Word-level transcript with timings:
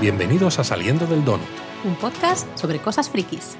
Bienvenidos 0.00 0.58
a 0.58 0.64
Saliendo 0.64 1.06
del 1.06 1.26
Donut. 1.26 1.46
Un 1.84 1.94
podcast 1.94 2.48
sobre 2.56 2.78
cosas 2.78 3.10
frikis. 3.10 3.58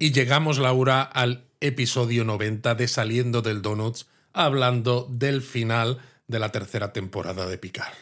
Y 0.00 0.10
llegamos, 0.10 0.58
Laura, 0.58 1.02
al 1.02 1.44
episodio 1.60 2.24
90 2.24 2.74
de 2.74 2.88
Saliendo 2.88 3.42
del 3.42 3.62
Donuts, 3.62 4.08
hablando 4.32 5.06
del 5.08 5.40
final 5.40 5.98
de 6.26 6.40
la 6.40 6.50
tercera 6.50 6.92
temporada 6.92 7.46
de 7.46 7.58
Picard. 7.58 7.94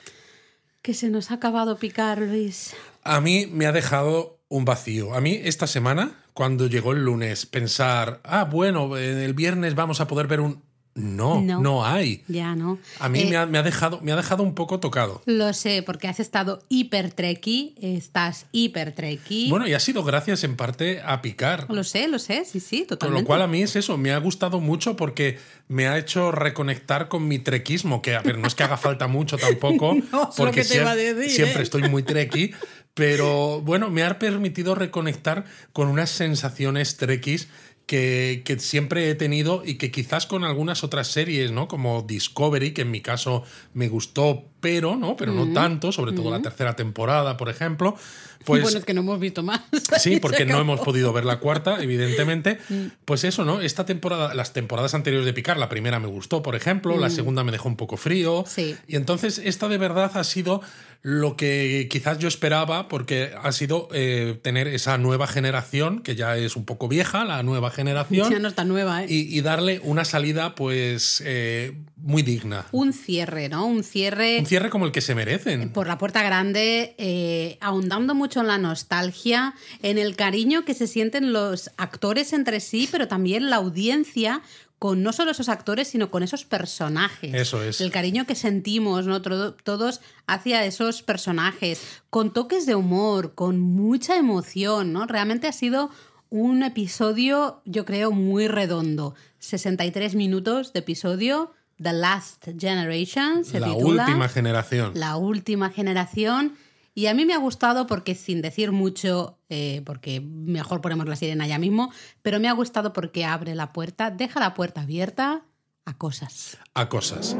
Que 0.80 0.94
se 0.94 1.10
nos 1.10 1.30
ha 1.30 1.34
acabado 1.34 1.76
Picard, 1.76 2.22
Luis. 2.22 2.74
A 3.02 3.20
mí 3.20 3.46
me 3.52 3.66
ha 3.66 3.72
dejado 3.72 4.40
un 4.48 4.64
vacío. 4.64 5.12
A 5.12 5.20
mí 5.20 5.38
esta 5.44 5.66
semana, 5.66 6.24
cuando 6.32 6.66
llegó 6.66 6.92
el 6.92 7.04
lunes, 7.04 7.44
pensar, 7.44 8.22
ah, 8.24 8.44
bueno, 8.44 8.96
el 8.96 9.34
viernes 9.34 9.74
vamos 9.74 10.00
a 10.00 10.06
poder 10.06 10.28
ver 10.28 10.40
un 10.40 10.63
no, 10.94 11.40
no, 11.40 11.84
hay. 11.84 12.22
Ya 12.28 12.54
no. 12.54 12.78
A 13.00 13.08
mí 13.08 13.24
me, 13.24 13.36
ha, 13.36 13.62
dejado, 13.62 14.00
me 14.00 14.12
ha 14.12 14.16
dejado 14.16 14.44
un 14.44 14.54
poco 14.54 14.78
tocado. 14.78 15.22
Lo 15.26 15.52
sé, 15.52 15.82
porque 15.82 16.06
has 16.06 16.20
estado 16.20 16.62
hiper 16.68 17.10
treki, 17.10 17.74
estás 17.80 18.46
hiper 18.52 18.94
treki. 18.94 19.50
Bueno, 19.50 19.66
y 19.66 19.74
ha 19.74 19.80
sido 19.80 20.04
gracias 20.04 20.44
en 20.44 20.56
parte 20.56 21.02
a 21.04 21.20
picar. 21.20 21.66
Lo 21.68 21.82
sé, 21.82 22.06
lo 22.06 22.20
sé, 22.20 22.44
sí, 22.44 22.60
sí, 22.60 22.84
totalmente. 22.88 23.06
Con 23.06 23.22
lo 23.22 23.26
cual 23.26 23.42
a 23.42 23.48
mí 23.48 23.62
es 23.62 23.74
eso, 23.74 23.96
me 23.98 24.12
ha 24.12 24.18
gustado 24.18 24.60
mucho 24.60 24.94
porque 24.94 25.38
me 25.66 25.88
ha 25.88 25.98
hecho 25.98 26.30
reconectar 26.30 27.08
con 27.08 27.26
mi 27.26 27.40
trequismo, 27.40 28.00
que 28.00 28.14
a 28.14 28.22
ver, 28.22 28.38
no 28.38 28.46
es 28.46 28.54
que 28.54 28.62
haga 28.62 28.76
falta 28.76 29.08
mucho 29.08 29.36
tampoco, 29.38 29.96
porque 30.36 30.62
siempre, 30.62 31.02
¿eh? 31.10 31.62
estoy 31.62 31.88
muy 31.88 32.04
treki, 32.04 32.52
pero 32.94 33.60
bueno, 33.60 33.90
me 33.90 34.04
ha 34.04 34.20
permitido 34.20 34.76
reconectar 34.76 35.44
con 35.72 35.88
unas 35.88 36.10
sensaciones 36.10 36.96
trekkies 36.96 37.48
que, 37.86 38.56
siempre 38.58 39.10
he 39.10 39.14
tenido 39.14 39.62
y 39.64 39.74
que 39.74 39.90
quizás 39.90 40.26
con 40.26 40.44
algunas 40.44 40.84
otras 40.84 41.08
series, 41.08 41.52
¿no? 41.52 41.68
Como 41.68 42.02
Discovery, 42.02 42.72
que 42.72 42.82
en 42.82 42.90
mi 42.90 43.00
caso 43.00 43.44
me 43.74 43.88
gustó, 43.88 44.44
pero, 44.60 44.96
¿no? 44.96 45.16
Pero 45.16 45.32
no 45.32 45.52
tanto, 45.52 45.92
sobre 45.92 46.12
todo 46.12 46.30
la 46.30 46.40
tercera 46.40 46.76
temporada, 46.76 47.36
por 47.36 47.50
ejemplo. 47.50 47.96
Pues, 48.44 48.62
bueno, 48.62 48.78
es 48.78 48.84
que 48.84 48.94
no 48.94 49.00
hemos 49.00 49.20
visto 49.20 49.42
más. 49.42 49.60
Sí, 49.98 50.18
porque 50.18 50.44
no 50.44 50.58
hemos 50.60 50.80
podido 50.80 51.12
ver 51.12 51.24
la 51.24 51.38
cuarta, 51.38 51.78
evidentemente. 51.82 52.58
Mm. 52.68 52.86
Pues 53.04 53.24
eso, 53.24 53.44
¿no? 53.44 53.60
Esta 53.60 53.84
temporada, 53.84 54.34
las 54.34 54.52
temporadas 54.52 54.94
anteriores 54.94 55.26
de 55.26 55.32
Picar, 55.32 55.58
la 55.58 55.68
primera 55.68 56.00
me 56.00 56.08
gustó, 56.08 56.42
por 56.42 56.56
ejemplo, 56.56 56.98
la 56.98 57.08
mm. 57.08 57.12
segunda 57.12 57.44
me 57.44 57.52
dejó 57.52 57.68
un 57.68 57.76
poco 57.76 57.96
frío. 57.96 58.44
Sí. 58.46 58.76
Y 58.86 58.96
entonces 58.96 59.40
esta 59.44 59.68
de 59.68 59.78
verdad 59.78 60.10
ha 60.14 60.24
sido 60.24 60.62
lo 61.04 61.36
que 61.36 61.86
quizás 61.90 62.18
yo 62.18 62.28
esperaba, 62.28 62.88
porque 62.88 63.34
ha 63.38 63.52
sido 63.52 63.88
eh, 63.92 64.40
tener 64.42 64.66
esa 64.68 64.96
nueva 64.96 65.26
generación, 65.26 66.00
que 66.00 66.16
ya 66.16 66.38
es 66.38 66.56
un 66.56 66.64
poco 66.64 66.88
vieja, 66.88 67.26
la 67.26 67.42
nueva 67.42 67.70
generación. 67.70 68.30
Ya 68.30 68.38
no 68.38 68.48
está 68.48 68.64
nueva, 68.64 69.04
¿eh? 69.04 69.08
Y, 69.10 69.38
darle 69.42 69.82
una 69.84 70.06
salida, 70.06 70.54
pues, 70.54 71.22
eh, 71.26 71.76
muy 71.96 72.22
digna. 72.22 72.64
Un 72.72 72.94
cierre, 72.94 73.50
¿no? 73.50 73.66
Un 73.66 73.84
cierre. 73.84 74.38
Un 74.38 74.46
cierre 74.46 74.70
como 74.70 74.86
el 74.86 74.92
que 74.92 75.02
se 75.02 75.14
merecen. 75.14 75.68
Por 75.74 75.86
la 75.88 75.98
puerta 75.98 76.22
grande, 76.22 76.94
eh, 76.96 77.58
ahondando 77.60 78.14
mucho 78.14 78.40
en 78.40 78.46
la 78.46 78.56
nostalgia, 78.56 79.54
en 79.82 79.98
el 79.98 80.16
cariño 80.16 80.64
que 80.64 80.72
se 80.72 80.86
sienten 80.86 81.34
los 81.34 81.70
actores 81.76 82.32
entre 82.32 82.60
sí, 82.60 82.88
pero 82.90 83.08
también 83.08 83.50
la 83.50 83.56
audiencia 83.56 84.40
con 84.84 85.02
no 85.02 85.14
solo 85.14 85.30
esos 85.30 85.48
actores, 85.48 85.88
sino 85.88 86.10
con 86.10 86.22
esos 86.22 86.44
personajes. 86.44 87.32
Eso 87.32 87.62
es. 87.62 87.80
El 87.80 87.90
cariño 87.90 88.26
que 88.26 88.34
sentimos, 88.34 89.06
¿no? 89.06 89.22
todos 89.22 90.02
hacia 90.26 90.62
esos 90.66 91.02
personajes, 91.02 91.80
con 92.10 92.34
toques 92.34 92.66
de 92.66 92.74
humor, 92.74 93.34
con 93.34 93.58
mucha 93.60 94.18
emoción, 94.18 94.92
¿no? 94.92 95.06
Realmente 95.06 95.48
ha 95.48 95.52
sido 95.52 95.88
un 96.28 96.62
episodio, 96.62 97.62
yo 97.64 97.86
creo, 97.86 98.10
muy 98.10 98.46
redondo. 98.46 99.14
63 99.38 100.16
minutos 100.16 100.74
de 100.74 100.80
episodio. 100.80 101.54
The 101.82 101.94
Last 101.94 102.44
Generation 102.58 103.46
se 103.46 103.60
la 103.60 103.68
titula. 103.68 104.02
La 104.02 104.08
última 104.08 104.28
generación. 104.28 104.92
La 104.96 105.16
última 105.16 105.70
generación. 105.70 106.58
Y 106.94 107.06
a 107.06 107.14
mí 107.14 107.26
me 107.26 107.34
ha 107.34 107.38
gustado 107.38 107.86
porque, 107.86 108.14
sin 108.14 108.40
decir 108.40 108.70
mucho, 108.70 109.38
eh, 109.48 109.82
porque 109.84 110.20
mejor 110.20 110.80
ponemos 110.80 111.08
la 111.08 111.16
sirena 111.16 111.46
ya 111.46 111.58
mismo, 111.58 111.92
pero 112.22 112.38
me 112.38 112.48
ha 112.48 112.52
gustado 112.52 112.92
porque 112.92 113.24
abre 113.24 113.54
la 113.54 113.72
puerta, 113.72 114.10
deja 114.10 114.38
la 114.38 114.54
puerta 114.54 114.82
abierta 114.82 115.44
a 115.84 115.98
cosas. 115.98 116.58
A 116.74 116.88
cosas. 116.88 117.36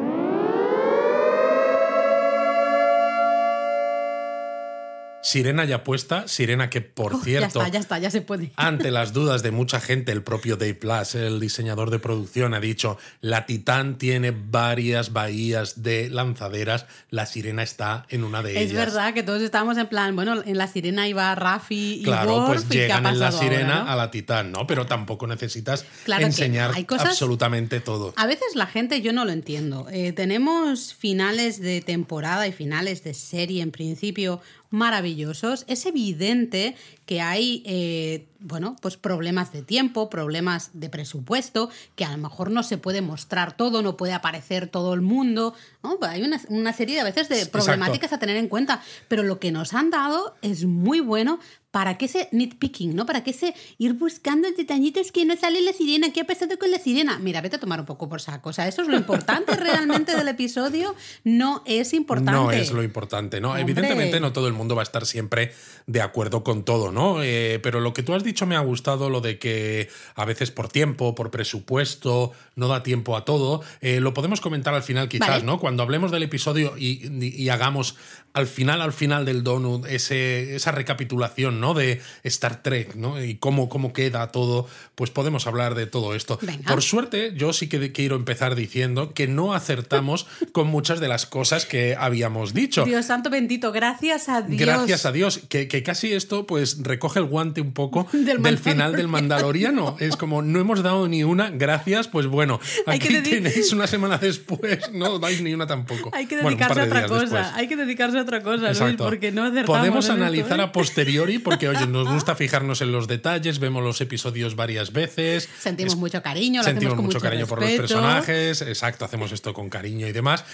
Sirena 5.25 5.65
ya 5.65 5.85
puesta, 5.85 6.29
Sirena 6.29 6.69
que 6.69 6.83
por 6.83 7.23
cierto, 7.23 7.61
ya 7.61 7.67
está, 7.67 7.69
ya 7.69 7.81
está, 7.81 7.99
ya 7.99 8.11
se 8.11 8.21
puede. 8.21 8.53
ante 8.57 8.91
las 8.91 9.13
dudas 9.13 9.43
de 9.43 9.51
mucha 9.51 9.81
gente, 9.81 10.13
el 10.13 10.23
propio 10.23 10.57
Dave 10.57 10.75
Plus, 10.75 11.15
el 11.15 11.41
diseñador 11.41 11.91
de 11.91 11.99
producción, 11.99 12.53
ha 12.53 12.61
dicho, 12.61 12.99
la 13.21 13.47
Titán 13.47 13.97
tiene 13.97 14.33
varias 14.33 15.13
bahías 15.13 15.83
de 15.83 16.11
lanzaderas, 16.11 16.87
la 17.11 17.25
Sirena 17.25 17.63
está 17.63 18.07
en 18.11 18.23
una 18.23 18.43
de 18.43 18.53
ellas. 18.53 18.65
Es 18.65 18.73
verdad 18.73 19.15
que 19.15 19.23
todos 19.23 19.41
estábamos 19.41 19.79
en 19.79 19.87
plan, 19.87 20.15
bueno, 20.15 20.43
en 20.45 20.59
la 20.59 20.67
Sirena 20.67 21.09
iba 21.09 21.35
Rafi 21.35 22.01
y 22.01 22.03
Claro, 22.03 22.45
pues 22.47 22.69
llegan 22.69 23.07
en 23.07 23.19
la 23.19 23.33
Sirena 23.33 23.91
a 23.91 23.97
la 23.97 24.11
Titán, 24.11 24.53
¿no? 24.53 24.67
Pero 24.67 24.87
tampoco 24.87 25.27
necesitas 25.27 25.87
enseñar 26.07 26.73
absolutamente 26.99 27.81
todo. 27.81 28.13
A 28.17 28.27
veces 28.27 28.55
la 28.55 28.67
gente, 28.67 29.01
yo 29.01 29.13
no 29.13 29.25
lo 29.25 29.33
entiendo. 29.33 29.87
Eh, 29.91 30.13
tenemos 30.13 30.95
finales 30.95 31.61
de 31.61 31.81
temporada 31.81 32.47
y 32.47 32.53
finales 32.53 33.03
de 33.05 33.15
serie 33.15 33.63
en 33.63 33.71
principio 33.71 34.41
maravillosos. 34.75 35.65
Es 35.69 35.87
evidente 35.87 36.77
que 37.07 37.21
hay, 37.21 37.63
eh, 37.67 38.27
bueno, 38.41 38.77
pues 38.81 38.97
problemas 38.97 39.53
de 39.53 39.63
tiempo, 39.63 40.09
problemas 40.09 40.71
de 40.73 40.89
presupuesto, 40.89 41.71
que 41.97 42.05
a 42.05 42.11
lo 42.11 42.19
mejor 42.19 42.51
no 42.51 42.63
se 42.63 42.79
puede 42.79 43.03
mostrar 43.03 43.57
todo, 43.57 43.83
no 43.83 43.97
puede 43.97 44.13
aparecer 44.13 44.69
todo 44.69 44.95
el 44.95 45.03
mundo. 45.03 45.55
Hay 46.03 46.23
una, 46.23 46.73
serie 46.73 46.95
de 46.95 47.01
a 47.03 47.05
veces 47.05 47.29
de 47.29 47.47
problemáticas 47.47 48.13
a 48.13 48.19
tener 48.19 48.37
en 48.37 48.49
cuenta, 48.49 48.83
pero 49.09 49.23
lo 49.23 49.39
que 49.39 49.53
nos 49.53 49.75
han 49.75 49.91
dado 49.91 50.37
es 50.43 50.65
muy 50.65 51.01
bueno 51.01 51.39
¿Para 51.75 51.99
qué 51.99 52.05
ese 52.05 52.29
nitpicking, 52.31 52.95
no? 52.95 53.05
¿Para 53.05 53.25
qué 53.25 53.33
ese 53.33 53.53
ir 53.79 53.95
buscando 53.95 54.49
detallitos 54.49 55.11
que 55.11 55.25
no 55.25 55.35
sale 55.37 55.61
la 55.61 55.73
sirena? 55.73 56.13
¿Qué 56.13 56.21
ha 56.21 56.25
pasado 56.25 56.57
con 56.57 56.71
la 56.71 56.79
sirena? 56.79 57.19
Mira, 57.19 57.41
vete 57.41 57.57
a 57.57 57.59
tomar 57.59 57.81
un 57.81 57.85
poco 57.85 58.09
por 58.09 58.21
saco. 58.21 58.51
O 58.51 58.53
sea, 58.53 58.69
eso 58.69 58.83
es 58.83 58.87
lo 58.87 58.97
importante 58.97 59.57
realmente 59.57 60.15
del 60.15 60.29
episodio. 60.29 60.95
No 61.25 61.65
es 61.67 61.93
importante. 61.93 62.31
No 62.31 62.53
es 62.53 62.71
lo 62.71 62.85
importante, 62.85 63.41
¿no? 63.41 63.59
Evidentemente 63.59 64.21
no 64.21 64.33
todo 64.33 64.47
el 64.47 64.53
mundo 64.53 64.77
va 64.77 64.83
a 64.83 64.85
estar 64.85 65.05
siempre 65.05 65.53
de 65.89 66.01
acuerdo 66.01 66.45
con 66.45 66.65
todo, 66.65 66.93
¿no? 66.95 67.23
Eh, 67.23 67.61
pero 67.63 67.81
lo 67.81 67.93
que 67.93 68.03
tú 68.03 68.15
has 68.15 68.25
dicho 68.25 68.47
me 68.47 68.57
ha 68.57 68.61
gustado, 68.61 69.11
lo 69.11 69.21
de 69.21 69.39
que 69.39 69.89
a 70.15 70.25
veces 70.25 70.51
por 70.51 70.69
tiempo, 70.69 71.15
por 71.15 71.31
presupuesto, 71.31 72.33
no 72.57 72.69
da 72.69 72.83
tiempo 72.83 73.17
a 73.17 73.25
todo. 73.25 73.63
Eh, 73.81 74.01
lo 74.01 74.15
podemos 74.15 74.41
comentar 74.41 74.73
al 74.75 74.83
final 74.83 75.09
quizás, 75.09 75.43
¿no? 75.45 75.59
Cuando 75.59 75.83
hablemos 75.83 76.11
del 76.11 76.23
episodio 76.23 76.75
y, 76.79 77.49
hagamos 77.49 77.97
al 78.33 78.47
final, 78.49 78.81
al 78.81 78.93
final 78.93 79.25
del 79.25 79.45
donut, 79.45 79.87
ese, 79.87 80.57
esa 80.57 80.73
recapitulación, 80.73 81.61
¿no? 81.61 81.75
De 81.75 82.01
Star 82.25 82.63
Trek, 82.63 82.97
¿no? 82.97 83.23
Y 83.23 83.37
cómo, 83.37 83.69
cómo 83.69 83.93
queda 83.93 84.33
todo, 84.33 84.67
pues 84.95 85.11
podemos 85.11 85.47
hablar 85.47 85.75
de 85.75 85.87
todo 85.87 86.15
esto. 86.15 86.39
Por 86.67 86.83
suerte, 86.83 87.33
yo 87.37 87.53
sí 87.53 87.69
que 87.69 87.93
quiero 87.93 88.17
empezar 88.17 88.55
diciendo 88.55 89.15
que 89.15 89.29
no 89.29 89.55
acertamos 89.55 90.27
con 90.53 90.69
muchas 90.69 91.01
de 91.01 91.09
las 91.09 91.27
cosas 91.27 91.67
que 91.67 91.97
habíamos 91.99 92.55
dicho. 92.55 92.85
Dios 92.85 93.07
santo 93.07 93.31
bendito, 93.31 93.73
gracias 93.73 94.29
a 94.29 94.43
Dios. 94.43 94.61
Gracias 94.61 95.07
a 95.07 95.13
Dios, 95.13 95.41
que, 95.49 95.83
casi 95.83 96.13
esto 96.13 96.47
pues 96.47 96.83
recoge 96.85 97.19
el 97.19 97.27
guante 97.27 97.61
un 97.61 97.73
poco 97.73 98.07
del, 98.13 98.59
final 98.59 98.93
del 98.93 99.09
Mandaloriano. 99.09 99.97
Es 99.99 100.17
como, 100.17 100.43
no 100.43 100.61
hemos 100.61 100.83
dado 100.83 101.09
ni 101.09 101.25
una, 101.25 101.51
gracias, 101.51 102.09
pues 102.09 102.27
bueno, 102.27 102.61
aquí 102.87 103.09
tenéis 103.23 103.73
una 103.73 103.87
semana 103.87 104.19
después, 104.19 104.93
no 104.93 105.19
dais 105.19 105.41
ni 105.41 105.55
una 105.55 105.67
tampoco. 105.67 106.11
Hay 106.13 106.27
que 106.27 106.37
dedicarse 106.37 106.81
a 106.81 106.85
otra 106.85 107.07
cosa, 107.07 107.55
hay 107.55 107.69
que 107.69 107.77
dedicarse 107.77 108.19
a 108.19 108.23
otra 108.23 108.43
cosa, 108.43 108.73
Luis, 108.73 108.97
porque 108.97 109.33
no 109.33 109.45
Podemos 109.65 110.11
analizar 110.11 110.61
¿eh? 110.61 110.63
a 110.63 110.73
posteriori 110.73 111.39
porque 111.39 111.69
oye, 111.69 111.87
nos 111.87 112.09
gusta 112.09 112.35
fijarnos 112.37 112.81
en 112.81 112.93
los 112.93 113.07
detalles, 113.09 113.59
vemos 113.59 113.83
los 113.83 114.01
episodios 114.01 114.57
varias 114.57 114.93
veces. 114.93 115.49
Sentimos 115.59 115.97
mucho 115.97 116.23
cariño, 116.23 116.61
lo 116.61 116.65
sentimos 116.65 116.97
mucho, 116.97 117.21
cariño 117.21 117.47
por 117.47 117.61
los 117.61 117.71
personajes, 117.71 118.63
exacto, 118.63 119.05
hacemos 119.05 119.33
esto 119.33 119.55
con 119.55 119.69
cariño 119.69 120.07
y 120.07 120.13
demás. 120.13 120.45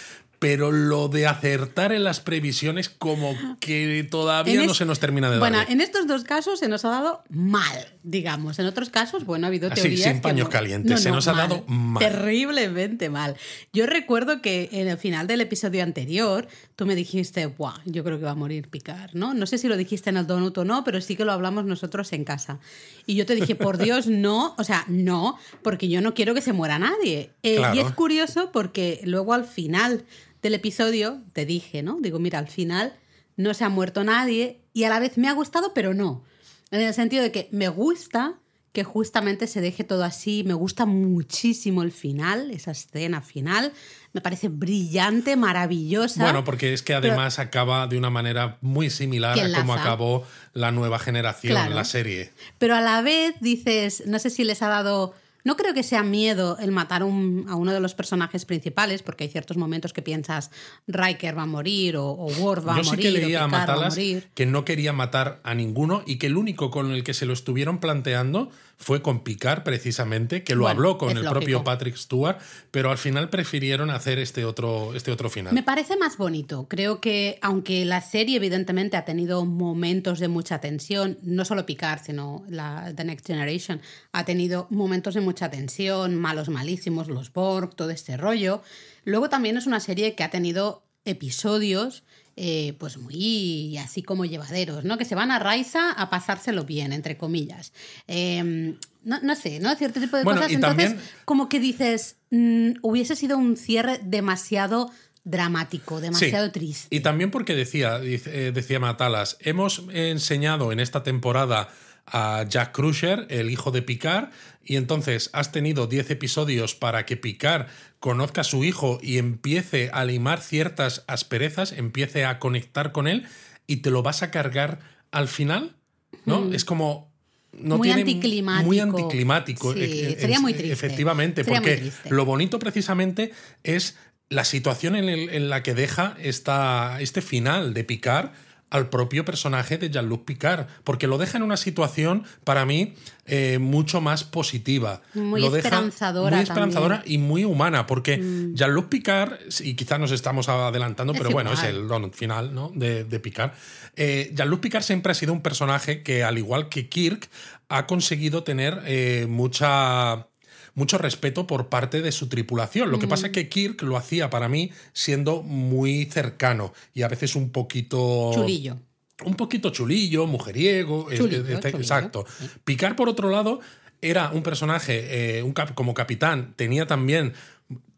Pero 0.40 0.72
lo 0.72 1.08
de 1.08 1.26
acertar 1.26 1.92
en 1.92 2.02
las 2.02 2.20
previsiones, 2.20 2.88
como 2.88 3.36
que 3.60 4.08
todavía 4.10 4.64
no 4.64 4.72
se 4.72 4.86
nos 4.86 4.98
termina 4.98 5.28
de 5.28 5.38
dar. 5.38 5.40
Bueno, 5.40 5.58
en 5.68 5.80
estos 5.82 6.06
dos 6.06 6.24
casos 6.24 6.58
se 6.58 6.66
nos 6.66 6.84
ha 6.86 6.88
dado 6.88 7.22
mal, 7.28 7.92
digamos. 8.02 8.58
En 8.58 8.64
otros 8.64 8.88
casos, 8.88 9.26
bueno, 9.26 9.46
ha 9.46 9.48
habido 9.48 9.70
Así, 9.70 9.82
teorías. 9.82 10.10
sin 10.10 10.22
paños 10.22 10.48
calientes, 10.48 11.02
se 11.02 11.10
nos 11.10 11.28
ha 11.28 11.34
dado 11.34 11.62
mal. 11.66 12.02
Terriblemente 12.02 13.10
mal. 13.10 13.36
Yo 13.74 13.84
recuerdo 13.84 14.40
que 14.40 14.70
en 14.72 14.88
el 14.88 14.96
final 14.96 15.26
del 15.26 15.42
episodio 15.42 15.82
anterior, 15.82 16.48
tú 16.74 16.86
me 16.86 16.96
dijiste, 16.96 17.44
Buah, 17.44 17.74
yo 17.84 18.02
creo 18.02 18.18
que 18.18 18.24
va 18.24 18.30
a 18.30 18.34
morir 18.34 18.68
Picar, 18.68 19.14
¿no? 19.14 19.34
No 19.34 19.44
sé 19.46 19.58
si 19.58 19.68
lo 19.68 19.76
dijiste 19.76 20.08
en 20.08 20.16
el 20.16 20.26
donut 20.26 20.56
o 20.56 20.64
no, 20.64 20.84
pero 20.84 21.02
sí 21.02 21.16
que 21.16 21.26
lo 21.26 21.32
hablamos 21.32 21.66
nosotros 21.66 22.14
en 22.14 22.24
casa. 22.24 22.60
Y 23.04 23.14
yo 23.14 23.26
te 23.26 23.34
dije, 23.34 23.56
por 23.56 23.76
Dios, 23.82 24.06
no, 24.06 24.54
o 24.56 24.64
sea, 24.64 24.86
no, 24.88 25.38
porque 25.62 25.88
yo 25.88 26.00
no 26.00 26.14
quiero 26.14 26.32
que 26.32 26.40
se 26.40 26.54
muera 26.54 26.78
nadie. 26.78 27.30
Eh, 27.42 27.60
y 27.74 27.78
es 27.78 27.90
curioso 27.92 28.50
porque 28.52 29.02
luego 29.04 29.34
al 29.34 29.44
final 29.44 30.04
del 30.42 30.54
episodio 30.54 31.22
te 31.32 31.46
dije, 31.46 31.82
¿no? 31.82 31.98
Digo, 32.00 32.18
mira, 32.18 32.38
al 32.38 32.48
final 32.48 32.94
no 33.36 33.54
se 33.54 33.64
ha 33.64 33.68
muerto 33.68 34.04
nadie 34.04 34.60
y 34.72 34.84
a 34.84 34.88
la 34.88 35.00
vez 35.00 35.18
me 35.18 35.28
ha 35.28 35.32
gustado, 35.32 35.72
pero 35.74 35.94
no. 35.94 36.24
En 36.70 36.80
el 36.80 36.94
sentido 36.94 37.22
de 37.22 37.32
que 37.32 37.48
me 37.50 37.68
gusta 37.68 38.38
que 38.72 38.84
justamente 38.84 39.46
se 39.46 39.60
deje 39.60 39.82
todo 39.82 40.04
así. 40.04 40.44
Me 40.46 40.54
gusta 40.54 40.86
muchísimo 40.86 41.82
el 41.82 41.90
final, 41.90 42.50
esa 42.50 42.70
escena 42.70 43.20
final. 43.20 43.72
Me 44.12 44.20
parece 44.20 44.48
brillante, 44.48 45.36
maravillosa. 45.36 46.22
Bueno, 46.22 46.44
porque 46.44 46.72
es 46.72 46.82
que 46.82 46.94
además 46.94 47.38
acaba 47.38 47.86
de 47.88 47.98
una 47.98 48.10
manera 48.10 48.58
muy 48.60 48.90
similar 48.90 49.38
a 49.38 49.58
cómo 49.58 49.74
acabó 49.74 50.24
la 50.52 50.70
nueva 50.70 50.98
generación, 50.98 51.74
la 51.74 51.84
serie. 51.84 52.32
Pero 52.58 52.76
a 52.76 52.80
la 52.80 53.02
vez 53.02 53.34
dices, 53.40 54.04
no 54.06 54.18
sé 54.18 54.30
si 54.30 54.44
les 54.44 54.62
ha 54.62 54.68
dado 54.68 55.14
no 55.44 55.56
creo 55.56 55.74
que 55.74 55.82
sea 55.82 56.02
miedo 56.02 56.58
el 56.58 56.72
matar 56.72 57.02
a 57.02 57.04
uno 57.04 57.72
de 57.72 57.80
los 57.80 57.94
personajes 57.94 58.44
principales, 58.44 59.02
porque 59.02 59.24
hay 59.24 59.30
ciertos 59.30 59.56
momentos 59.56 59.92
que 59.92 60.02
piensas 60.02 60.50
Riker 60.86 61.36
va 61.36 61.42
a 61.42 61.46
morir 61.46 61.96
o, 61.96 62.06
o 62.06 62.26
Worf 62.26 62.66
va 62.66 62.72
a 62.72 62.76
morir. 62.76 62.90
Yo 62.90 62.96
sí 62.96 63.02
que 63.02 63.10
leía 63.10 63.44
a 63.44 63.48
Matalas 63.48 63.98
que 64.34 64.46
no 64.46 64.64
quería 64.64 64.92
matar 64.92 65.40
a 65.44 65.54
ninguno 65.54 66.02
y 66.06 66.16
que 66.16 66.26
el 66.26 66.36
único 66.36 66.70
con 66.70 66.92
el 66.92 67.04
que 67.04 67.14
se 67.14 67.26
lo 67.26 67.32
estuvieron 67.32 67.78
planteando 67.78 68.50
fue 68.80 69.02
con 69.02 69.22
Picard 69.22 69.62
precisamente, 69.62 70.42
que 70.42 70.54
lo 70.54 70.66
habló 70.66 70.96
con 70.96 71.16
el 71.16 71.24
propio 71.26 71.62
Patrick 71.62 71.96
Stewart, 71.96 72.38
pero 72.70 72.90
al 72.90 72.96
final 72.96 73.28
prefirieron 73.28 73.90
hacer 73.90 74.18
este 74.18 74.46
otro, 74.46 74.94
este 74.94 75.12
otro 75.12 75.28
final. 75.28 75.52
Me 75.52 75.62
parece 75.62 75.98
más 75.98 76.16
bonito. 76.16 76.66
Creo 76.66 76.98
que 76.98 77.38
aunque 77.42 77.84
la 77.84 78.00
serie 78.00 78.36
evidentemente 78.36 78.96
ha 78.96 79.04
tenido 79.04 79.44
momentos 79.44 80.18
de 80.18 80.28
mucha 80.28 80.60
tensión, 80.60 81.18
no 81.22 81.44
solo 81.44 81.66
Picard, 81.66 82.00
sino 82.02 82.42
la 82.48 82.92
The 82.96 83.04
Next 83.04 83.26
Generation, 83.26 83.82
ha 84.12 84.24
tenido 84.24 84.66
momentos 84.70 85.12
de 85.12 85.20
mucha 85.20 85.50
tensión, 85.50 86.16
malos 86.16 86.48
malísimos, 86.48 87.08
los 87.08 87.32
Borg, 87.34 87.74
todo 87.76 87.90
este 87.90 88.16
rollo. 88.16 88.62
Luego 89.04 89.28
también 89.28 89.58
es 89.58 89.66
una 89.66 89.80
serie 89.80 90.14
que 90.14 90.24
ha 90.24 90.30
tenido 90.30 90.84
episodios 91.04 92.02
eh, 92.42 92.72
pues 92.78 92.96
muy 92.96 93.76
así 93.76 94.02
como 94.02 94.24
llevaderos, 94.24 94.82
¿no? 94.82 94.96
Que 94.96 95.04
se 95.04 95.14
van 95.14 95.30
a 95.30 95.38
Raiza 95.38 95.92
a 95.92 96.08
pasárselo 96.08 96.64
bien, 96.64 96.94
entre 96.94 97.18
comillas. 97.18 97.74
Em, 98.06 98.78
no, 99.04 99.36
sé, 99.36 99.60
¿no? 99.60 99.76
Cierto 99.76 100.00
tipo 100.00 100.16
de 100.16 100.24
cosas. 100.24 100.50
Entonces, 100.50 100.94
como 101.26 101.50
que 101.50 101.60
dices, 101.60 102.16
mm, 102.30 102.76
hubiese 102.80 103.14
sido 103.14 103.36
un 103.36 103.58
cierre 103.58 104.00
demasiado 104.02 104.90
dramático, 105.22 106.00
demasiado 106.00 106.50
triste. 106.50 106.96
Y 106.96 107.00
también 107.00 107.30
porque 107.30 107.54
decía, 107.54 108.00
eh, 108.02 108.52
decía 108.54 108.80
Matalas, 108.80 109.36
hemos 109.40 109.84
enseñado 109.92 110.72
en 110.72 110.80
esta 110.80 111.02
temporada 111.02 111.68
a 112.06 112.44
Jack 112.48 112.72
Crusher, 112.72 113.26
el 113.30 113.50
hijo 113.50 113.70
de 113.70 113.82
Picard, 113.82 114.30
y 114.64 114.76
entonces 114.76 115.30
has 115.32 115.52
tenido 115.52 115.86
10 115.86 116.10
episodios 116.10 116.74
para 116.74 117.06
que 117.06 117.16
Picard 117.16 117.66
conozca 117.98 118.42
a 118.42 118.44
su 118.44 118.64
hijo 118.64 118.98
y 119.02 119.18
empiece 119.18 119.90
a 119.92 120.04
limar 120.04 120.40
ciertas 120.40 121.04
asperezas, 121.06 121.72
empiece 121.72 122.24
a 122.24 122.38
conectar 122.38 122.92
con 122.92 123.06
él, 123.06 123.26
y 123.66 123.76
te 123.76 123.90
lo 123.90 124.02
vas 124.02 124.22
a 124.22 124.30
cargar 124.30 124.80
al 125.12 125.28
final, 125.28 125.76
¿no? 126.24 126.40
Mm. 126.42 126.54
Es 126.54 126.64
como 126.64 127.10
no 127.52 127.78
muy 127.78 127.90
anticlimático. 127.90 128.66
Muy 128.66 128.80
anticlimático. 128.80 129.74
E-, 129.74 130.16
sería 130.18 130.40
muy 130.40 130.54
triste. 130.54 130.72
Efectivamente, 130.72 131.44
porque 131.44 131.92
lo 132.08 132.24
bonito 132.24 132.58
precisamente 132.58 133.32
es 133.62 133.96
la 134.28 134.44
situación 134.44 134.94
en, 134.94 135.50
la 135.50 135.62
que 135.62 135.74
deja 135.74 136.16
esta, 136.20 137.00
este 137.00 137.20
final 137.20 137.74
de 137.74 137.84
Picard 137.84 138.30
al 138.70 138.88
propio 138.88 139.24
personaje 139.24 139.78
de 139.78 139.90
Jean-Luc 139.90 140.24
Picard, 140.24 140.66
porque 140.84 141.06
lo 141.06 141.18
deja 141.18 141.36
en 141.36 141.42
una 141.42 141.56
situación, 141.56 142.24
para 142.44 142.64
mí, 142.64 142.94
eh, 143.26 143.58
mucho 143.58 144.00
más 144.00 144.24
positiva. 144.24 145.02
Muy 145.14 145.40
lo 145.40 145.54
esperanzadora. 145.54 146.36
muy 146.36 146.44
esperanzadora 146.44 147.02
y 147.04 147.18
muy 147.18 147.44
humana, 147.44 147.86
porque 147.86 148.18
mm. 148.18 148.54
Jean-Luc 148.54 148.88
Picard, 148.88 149.38
y 149.60 149.74
quizás 149.74 149.98
nos 149.98 150.12
estamos 150.12 150.48
adelantando, 150.48 151.12
pero 151.12 151.30
bueno, 151.30 151.52
es 151.52 151.64
el 151.64 151.88
don 151.88 152.12
final 152.12 152.54
¿no? 152.54 152.70
de, 152.74 153.04
Picard. 153.20 153.52
Eh, 153.96 154.30
Jean-Luc 154.34 154.60
Picard 154.60 154.84
siempre 154.84 155.12
ha 155.12 155.14
sido 155.14 155.32
un 155.32 155.42
personaje 155.42 156.02
que, 156.02 156.22
al 156.22 156.38
igual 156.38 156.68
que 156.68 156.88
Kirk, 156.88 157.28
ha 157.68 157.86
conseguido 157.86 158.42
tener 158.42 158.82
eh, 158.86 159.26
mucha 159.28 160.26
mucho 160.74 160.98
respeto 160.98 161.46
por 161.46 161.68
parte 161.68 162.02
de 162.02 162.12
su 162.12 162.28
tripulación. 162.28 162.90
Lo 162.90 162.98
que 162.98 163.08
pasa 163.08 163.26
es 163.26 163.32
que 163.32 163.48
Kirk 163.48 163.82
lo 163.82 163.96
hacía 163.96 164.30
para 164.30 164.48
mí 164.48 164.70
siendo 164.92 165.42
muy 165.42 166.06
cercano 166.06 166.72
y 166.94 167.02
a 167.02 167.08
veces 167.08 167.36
un 167.36 167.50
poquito... 167.50 168.32
Chulillo. 168.34 168.76
Un 169.24 169.34
poquito 169.34 169.68
chulillo, 169.68 170.26
mujeriego, 170.26 171.10
exacto. 171.12 172.24
Picard, 172.64 172.96
por 172.96 173.10
otro 173.10 173.28
lado, 173.28 173.60
era 174.00 174.30
un 174.30 174.42
personaje, 174.42 175.38
eh, 175.38 175.42
un 175.42 175.52
como 175.52 175.92
capitán, 175.92 176.54
tenía 176.56 176.86
también 176.86 177.34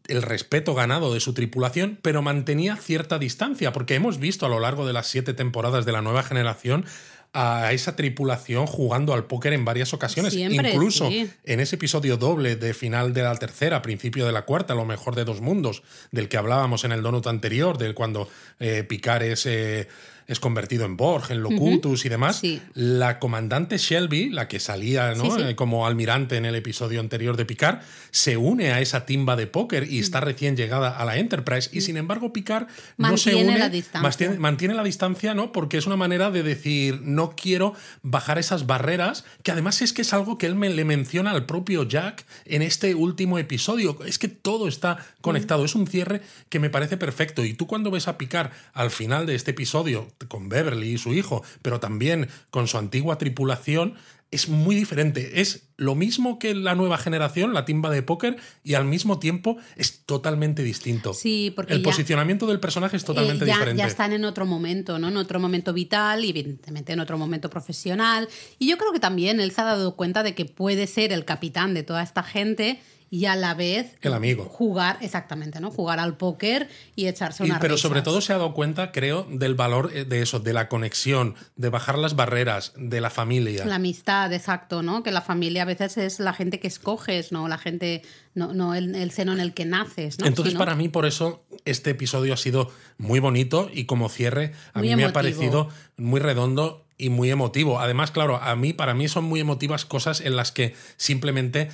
el 0.07 0.21
respeto 0.21 0.73
ganado 0.73 1.13
de 1.13 1.19
su 1.19 1.33
tripulación, 1.33 1.97
pero 2.01 2.21
mantenía 2.21 2.75
cierta 2.75 3.19
distancia, 3.19 3.71
porque 3.71 3.95
hemos 3.95 4.19
visto 4.19 4.45
a 4.45 4.49
lo 4.49 4.59
largo 4.59 4.85
de 4.85 4.93
las 4.93 5.07
siete 5.07 5.33
temporadas 5.33 5.85
de 5.85 5.91
la 5.91 6.01
nueva 6.01 6.23
generación 6.23 6.85
a 7.33 7.73
esa 7.73 7.95
tripulación 7.95 8.67
jugando 8.67 9.13
al 9.13 9.25
póker 9.25 9.53
en 9.53 9.65
varias 9.65 9.93
ocasiones. 9.93 10.35
Incluso 10.35 11.09
en 11.09 11.59
ese 11.59 11.75
episodio 11.75 12.17
doble 12.17 12.55
de 12.55 12.75
final 12.75 13.13
de 13.13 13.23
la 13.23 13.35
tercera, 13.35 13.81
principio 13.81 14.27
de 14.27 14.31
la 14.31 14.43
cuarta, 14.43 14.75
lo 14.75 14.85
mejor 14.85 15.15
de 15.15 15.25
dos 15.25 15.41
mundos, 15.41 15.81
del 16.11 16.29
que 16.29 16.37
hablábamos 16.37 16.83
en 16.83 16.91
el 16.91 17.01
donut 17.01 17.25
anterior, 17.25 17.79
del 17.79 17.95
cuando 17.95 18.29
eh, 18.59 18.83
Picard 18.83 19.23
es 19.23 19.47
eh, 19.47 19.87
es 20.33 20.39
convertido 20.39 20.85
en 20.85 20.97
Borg, 20.97 21.31
en 21.31 21.41
Locutus 21.41 22.05
y 22.05 22.09
demás. 22.09 22.41
La 22.73 23.19
comandante 23.19 23.77
Shelby, 23.77 24.29
la 24.29 24.47
que 24.47 24.59
salía 24.59 25.13
eh, 25.13 25.55
como 25.55 25.87
almirante 25.87 26.35
en 26.35 26.45
el 26.45 26.55
episodio 26.55 26.99
anterior 26.99 27.37
de 27.37 27.45
Picard, 27.45 27.79
se 28.11 28.35
une 28.35 28.71
a 28.71 28.81
esa 28.81 29.05
timba 29.05 29.35
de 29.35 29.47
póker 29.47 29.89
y 29.89 29.99
está 29.99 30.19
recién 30.19 30.57
llegada 30.57 30.89
a 30.97 31.05
la 31.05 31.17
Enterprise. 31.17 31.69
Y 31.71 31.81
sin 31.81 31.97
embargo, 31.97 32.33
Picard 32.33 32.67
no 32.97 33.17
se 33.17 33.35
une. 33.35 33.57
La 33.57 33.69
distancia. 33.69 34.35
Mantiene, 34.39 34.73
la 34.73 34.83
distancia, 34.83 35.33
¿no? 35.33 35.51
Porque 35.51 35.77
es 35.77 35.87
una 35.87 35.95
manera 35.95 36.31
de 36.31 36.43
decir, 36.43 37.01
no 37.01 37.35
quiero 37.35 37.73
bajar 38.01 38.37
esas 38.39 38.65
barreras, 38.65 39.25
que 39.43 39.51
además 39.51 39.81
es 39.81 39.93
que 39.93 40.01
es 40.01 40.13
algo 40.13 40.37
que 40.37 40.47
él 40.47 40.55
me, 40.55 40.69
le 40.69 40.83
menciona 40.83 41.31
al 41.31 41.45
propio 41.45 41.83
Jack 41.83 42.25
en 42.45 42.61
este 42.61 42.95
último 42.95 43.37
episodio. 43.39 43.97
Es 44.05 44.19
que 44.19 44.27
todo 44.27 44.67
está 44.67 44.97
conectado. 45.21 45.63
Es 45.63 45.75
un 45.75 45.87
cierre 45.87 46.21
que 46.49 46.59
me 46.59 46.69
parece 46.69 46.97
perfecto. 46.97 47.45
Y 47.45 47.53
tú 47.53 47.67
cuando 47.67 47.91
ves 47.91 48.07
a 48.07 48.17
Picard 48.17 48.51
al 48.73 48.91
final 48.91 49.25
de 49.25 49.35
este 49.35 49.51
episodio, 49.51 50.07
con 50.27 50.49
Beverly 50.49 50.93
y 50.93 50.97
su 50.97 51.13
hijo, 51.13 51.43
pero 51.61 51.79
también 51.79 52.27
con 52.49 52.67
su 52.67 52.77
antigua 52.77 53.17
tripulación, 53.17 53.95
es 54.33 54.49
muy 54.49 54.75
diferente. 54.75 55.41
Es 55.41 55.69
lo 55.77 55.93
mismo 55.93 56.39
que 56.39 56.55
la 56.55 56.73
nueva 56.73 56.97
generación, 56.97 57.53
la 57.53 57.65
timba 57.65 57.91
de 57.91 58.01
póker, 58.01 58.37
y 58.63 58.73
al 58.73 58.85
mismo 58.85 59.19
tiempo 59.19 59.57
es 59.75 60.05
totalmente 60.05 60.63
distinto. 60.63 61.13
Sí, 61.13 61.53
porque 61.55 61.73
el 61.73 61.83
posicionamiento 61.83 62.47
del 62.47 62.59
personaje 62.59 62.97
es 62.97 63.05
totalmente 63.05 63.45
eh, 63.45 63.47
ya, 63.47 63.53
diferente. 63.53 63.79
Ya 63.79 63.87
están 63.87 64.11
en 64.11 64.25
otro 64.25 64.47
momento, 64.47 64.97
¿no? 64.97 65.09
En 65.09 65.17
otro 65.17 65.39
momento 65.39 65.71
vital 65.71 66.25
y 66.25 66.31
evidentemente 66.31 66.93
en 66.93 66.99
otro 66.99 67.17
momento 67.17 67.49
profesional. 67.49 68.27
Y 68.57 68.67
yo 68.67 68.77
creo 68.77 68.91
que 68.91 68.99
también 68.99 69.39
él 69.39 69.51
se 69.51 69.61
ha 69.61 69.65
dado 69.65 69.95
cuenta 69.95 70.23
de 70.23 70.33
que 70.33 70.45
puede 70.45 70.87
ser 70.87 71.13
el 71.13 71.25
capitán 71.25 71.75
de 71.75 71.83
toda 71.83 72.01
esta 72.01 72.23
gente 72.23 72.79
y 73.13 73.27
a 73.27 73.35
la 73.35 73.53
vez 73.53 73.95
el 74.01 74.11
amigo. 74.15 74.45
jugar 74.45 74.97
exactamente 75.01 75.59
no 75.59 75.69
jugar 75.69 75.99
al 75.99 76.17
póker 76.17 76.67
y 76.95 77.05
echarse 77.05 77.43
una 77.43 77.59
pero 77.59 77.77
sobre 77.77 78.01
todo 78.01 78.21
se 78.21 78.33
ha 78.33 78.37
dado 78.39 78.55
cuenta 78.55 78.91
creo 78.91 79.27
del 79.29 79.53
valor 79.53 79.91
eh, 79.93 80.03
de 80.03 80.23
eso 80.23 80.39
de 80.39 80.51
la 80.51 80.67
conexión 80.67 81.35
de 81.55 81.69
bajar 81.69 81.99
las 81.99 82.15
barreras 82.15 82.73
de 82.75 83.01
la 83.01 83.11
familia. 83.11 83.65
La 83.65 83.75
amistad 83.75 84.33
exacto 84.33 84.81
no 84.81 85.03
que 85.03 85.11
la 85.11 85.21
familia 85.21 85.61
a 85.61 85.65
veces 85.65 85.95
es 85.99 86.19
la 86.19 86.33
gente 86.33 86.59
que 86.59 86.67
escoges 86.67 87.31
no 87.31 87.47
la 87.47 87.59
gente 87.59 88.01
no, 88.33 88.51
no 88.51 88.73
el, 88.73 89.11
seno 89.11 89.31
en 89.31 89.41
el 89.41 89.53
que 89.53 89.65
naces 89.65 90.17
¿no? 90.17 90.25
entonces 90.25 90.55
para 90.55 90.73
mí 90.73 90.89
por 90.89 91.05
eso 91.05 91.45
este 91.65 91.91
episodio 91.91 92.33
ha 92.33 92.37
sido 92.37 92.71
muy 92.97 93.19
bonito 93.19 93.69
y 93.71 93.85
como 93.85 94.09
cierre 94.09 94.53
a 94.73 94.81
mí 94.81 94.95
me 94.95 95.05
ha 95.05 95.13
parecido 95.13 95.69
muy 95.97 96.19
redondo 96.19 96.82
y 97.03 97.09
muy 97.09 97.29
emotivo. 97.29 97.81
Además, 97.81 98.11
claro, 98.11 98.37
a 98.41 98.55
mí, 98.55 98.71
para 98.71 98.93
mí 98.93 99.09
son 99.09 99.25
muy 99.25 99.41
emotivas 99.41 99.83
cosas 99.83 100.21
en 100.21 100.37
las 100.37 100.53
que 100.53 100.73
simplemente 100.95 101.69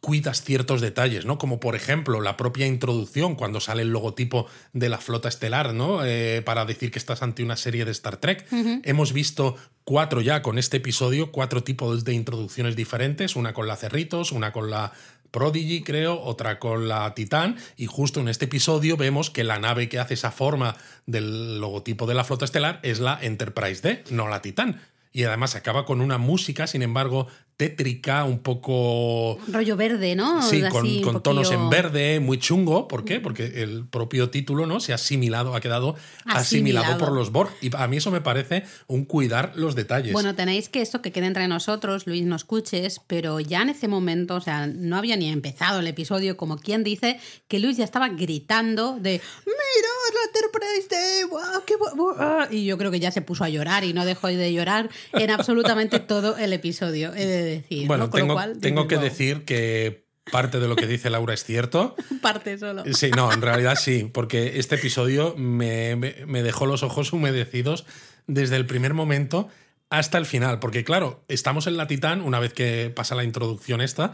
cuidas 0.00 0.42
ciertos 0.42 0.80
detalles, 0.80 1.24
¿no? 1.24 1.38
Como 1.38 1.60
por 1.60 1.76
ejemplo 1.76 2.20
la 2.20 2.36
propia 2.36 2.66
introducción, 2.66 3.36
cuando 3.36 3.60
sale 3.60 3.82
el 3.82 3.90
logotipo 3.90 4.46
de 4.72 4.88
la 4.88 4.98
flota 4.98 5.28
estelar, 5.28 5.72
¿no? 5.72 6.04
Eh, 6.04 6.42
para 6.44 6.64
decir 6.64 6.90
que 6.90 6.98
estás 6.98 7.22
ante 7.22 7.42
una 7.42 7.56
serie 7.56 7.84
de 7.84 7.92
Star 7.92 8.16
Trek. 8.16 8.46
Hemos 8.84 9.12
visto 9.12 9.56
cuatro 9.84 10.20
ya 10.20 10.42
con 10.42 10.58
este 10.58 10.76
episodio, 10.76 11.32
cuatro 11.32 11.62
tipos 11.62 12.04
de 12.04 12.12
introducciones 12.12 12.76
diferentes, 12.76 13.36
una 13.36 13.54
con 13.54 13.66
la 13.66 13.76
Cerritos, 13.76 14.32
una 14.32 14.52
con 14.52 14.70
la 14.70 14.92
Prodigy, 15.30 15.82
creo, 15.82 16.20
otra 16.20 16.58
con 16.58 16.88
la 16.88 17.14
Titán, 17.14 17.56
y 17.76 17.86
justo 17.86 18.20
en 18.20 18.28
este 18.28 18.46
episodio 18.46 18.96
vemos 18.96 19.30
que 19.30 19.44
la 19.44 19.58
nave 19.58 19.88
que 19.88 19.98
hace 19.98 20.14
esa 20.14 20.30
forma 20.30 20.76
del 21.06 21.60
logotipo 21.60 22.06
de 22.06 22.14
la 22.14 22.24
flota 22.24 22.44
estelar 22.44 22.80
es 22.82 23.00
la 23.00 23.18
Enterprise 23.20 23.82
D, 23.82 24.04
no 24.10 24.28
la 24.28 24.42
Titán. 24.42 24.80
Y 25.12 25.24
además 25.24 25.54
acaba 25.54 25.84
con 25.84 26.00
una 26.00 26.18
música, 26.18 26.66
sin 26.66 26.82
embargo, 26.82 27.28
tétrica, 27.58 28.24
un 28.24 28.38
poco... 28.38 29.36
Rollo 29.48 29.76
verde, 29.76 30.14
¿no? 30.14 30.42
Sí, 30.42 30.62
con, 31.02 31.20
tonos 31.22 31.50
en 31.50 31.68
verde, 31.68 32.20
muy 32.20 32.38
chungo. 32.38 32.86
¿Por 32.86 33.04
qué? 33.04 33.18
Porque 33.18 33.62
el 33.64 33.84
propio 33.84 34.30
título 34.30 34.64
¿no? 34.64 34.78
se 34.78 34.92
ha 34.92 34.94
asimilado, 34.94 35.56
ha 35.56 35.60
quedado 35.60 35.96
asimilado. 36.24 36.96
por 36.98 37.10
los 37.10 37.32
Borg. 37.32 37.50
Y 37.60 37.74
a 37.76 37.88
mí 37.88 37.96
eso 37.96 38.12
me 38.12 38.20
parece 38.20 38.62
un 38.86 39.04
cuidar 39.04 39.52
los 39.56 39.74
detalles. 39.74 40.12
Bueno, 40.12 40.36
tenéis 40.36 40.68
que 40.68 40.80
esto 40.80 41.02
que 41.02 41.10
quede 41.10 41.26
entre 41.26 41.48
nosotros, 41.48 42.06
Luis, 42.06 42.22
no 42.22 42.36
escuches, 42.36 43.00
pero 43.08 43.40
ya 43.40 43.62
en 43.62 43.70
ese 43.70 43.88
momento, 43.88 44.36
o 44.36 44.40
sea, 44.40 44.68
no 44.68 44.96
había 44.96 45.16
ni 45.16 45.28
empezado 45.28 45.80
el 45.80 45.88
episodio, 45.88 46.36
como 46.36 46.58
quien 46.58 46.84
dice, 46.84 47.18
que 47.48 47.58
Luis 47.58 47.76
ya 47.76 47.84
estaba 47.84 48.08
gritando 48.08 48.98
de 49.00 49.20
¡Mira, 49.46 49.88
la 50.14 50.26
Enterprise 50.28 50.88
Day, 50.88 51.24
¡Wow, 51.28 51.64
qué 51.66 51.74
bu- 51.76 52.48
y 52.52 52.66
yo 52.66 52.78
creo 52.78 52.92
que 52.92 53.00
ya 53.00 53.10
se 53.10 53.20
puso 53.20 53.42
a 53.42 53.48
llorar 53.48 53.82
y 53.82 53.92
no 53.94 54.04
dejó 54.04 54.28
de 54.28 54.52
llorar 54.52 54.90
en 55.12 55.30
absolutamente 55.32 55.98
todo 55.98 56.36
el 56.36 56.52
episodio, 56.52 57.10
de 57.10 57.47
decir. 57.48 57.86
Bueno, 57.86 58.10
tengo, 58.10 58.34
cual, 58.34 58.58
tengo 58.60 58.86
que 58.88 58.96
"Wow". 58.96 59.04
decir 59.04 59.44
que 59.44 60.06
parte 60.30 60.60
de 60.60 60.68
lo 60.68 60.76
que 60.76 60.86
dice 60.86 61.10
Laura 61.10 61.34
es 61.34 61.44
cierto. 61.44 61.94
parte 62.22 62.58
solo. 62.58 62.84
Sí, 62.92 63.10
no, 63.10 63.32
en 63.32 63.40
realidad 63.42 63.76
sí, 63.76 64.10
porque 64.12 64.58
este 64.58 64.74
episodio 64.76 65.34
me, 65.36 65.96
me- 65.96 66.16
me 66.26 66.42
dejó 66.42 66.66
los 66.66 66.82
ojos 66.82 67.12
humedecidos 67.12 67.86
desde 68.26 68.56
el 68.56 68.66
primer 68.66 68.92
momento 68.94 69.48
hasta 69.90 70.18
el 70.18 70.26
final, 70.26 70.58
porque 70.58 70.84
claro, 70.84 71.24
estamos 71.28 71.66
en 71.66 71.78
la 71.78 71.86
Titán 71.86 72.20
una 72.20 72.38
vez 72.40 72.52
que 72.52 72.92
pasa 72.94 73.14
la 73.14 73.24
introducción 73.24 73.80
esta. 73.80 74.12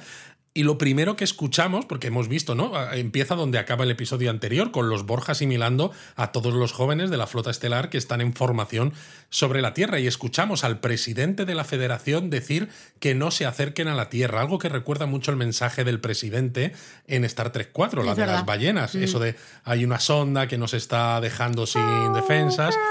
Y 0.57 0.63
lo 0.63 0.79
primero 0.79 1.17
que 1.17 1.25
escuchamos, 1.25 1.85
porque 1.85 2.07
hemos 2.07 2.29
visto, 2.29 2.55
¿no? 2.55 2.73
Empieza 2.93 3.35
donde 3.35 3.59
acaba 3.59 3.83
el 3.83 3.91
episodio 3.91 4.31
anterior, 4.31 4.71
con 4.71 4.89
los 4.89 5.05
Borja 5.05 5.33
asimilando 5.33 5.91
a 6.15 6.31
todos 6.31 6.55
los 6.55 6.71
jóvenes 6.71 7.11
de 7.11 7.17
la 7.17 7.27
flota 7.27 7.51
estelar 7.51 7.91
que 7.91 7.99
están 7.99 8.21
en 8.21 8.35
formación 8.35 8.93
sobre 9.31 9.63
la 9.63 9.75
Tierra. 9.75 9.99
Y 9.99 10.07
escuchamos 10.07 10.63
al 10.63 10.79
presidente 10.79 11.45
de 11.45 11.57
la 11.57 11.65
Federación 11.65 12.31
decir 12.31 12.69
que 13.01 13.17
no 13.17 13.33
se 13.33 13.47
acerquen 13.47 13.89
a 13.89 13.97
la 13.97 14.11
Tierra, 14.11 14.43
algo 14.43 14.61
que 14.61 14.69
recuerda 14.69 15.07
mucho 15.07 15.33
el 15.33 15.37
mensaje 15.37 15.83
del 15.83 15.99
presidente 15.99 16.73
en 17.09 17.25
Star 17.25 17.51
Trek 17.51 17.71
4, 17.73 18.05
la 18.05 18.13
Es 18.13 18.17
de 18.17 18.27
las 18.27 18.47
ballenas. 18.47 18.95
Eso 18.95 19.19
de 19.19 19.35
hay 19.65 19.85
una 19.85 19.99
sonda 19.99 20.47
que 20.47 20.57
nos 20.57 20.73
está 20.73 21.21
dejando 21.21 21.67
sin 21.67 22.13
defensas. 22.13 22.79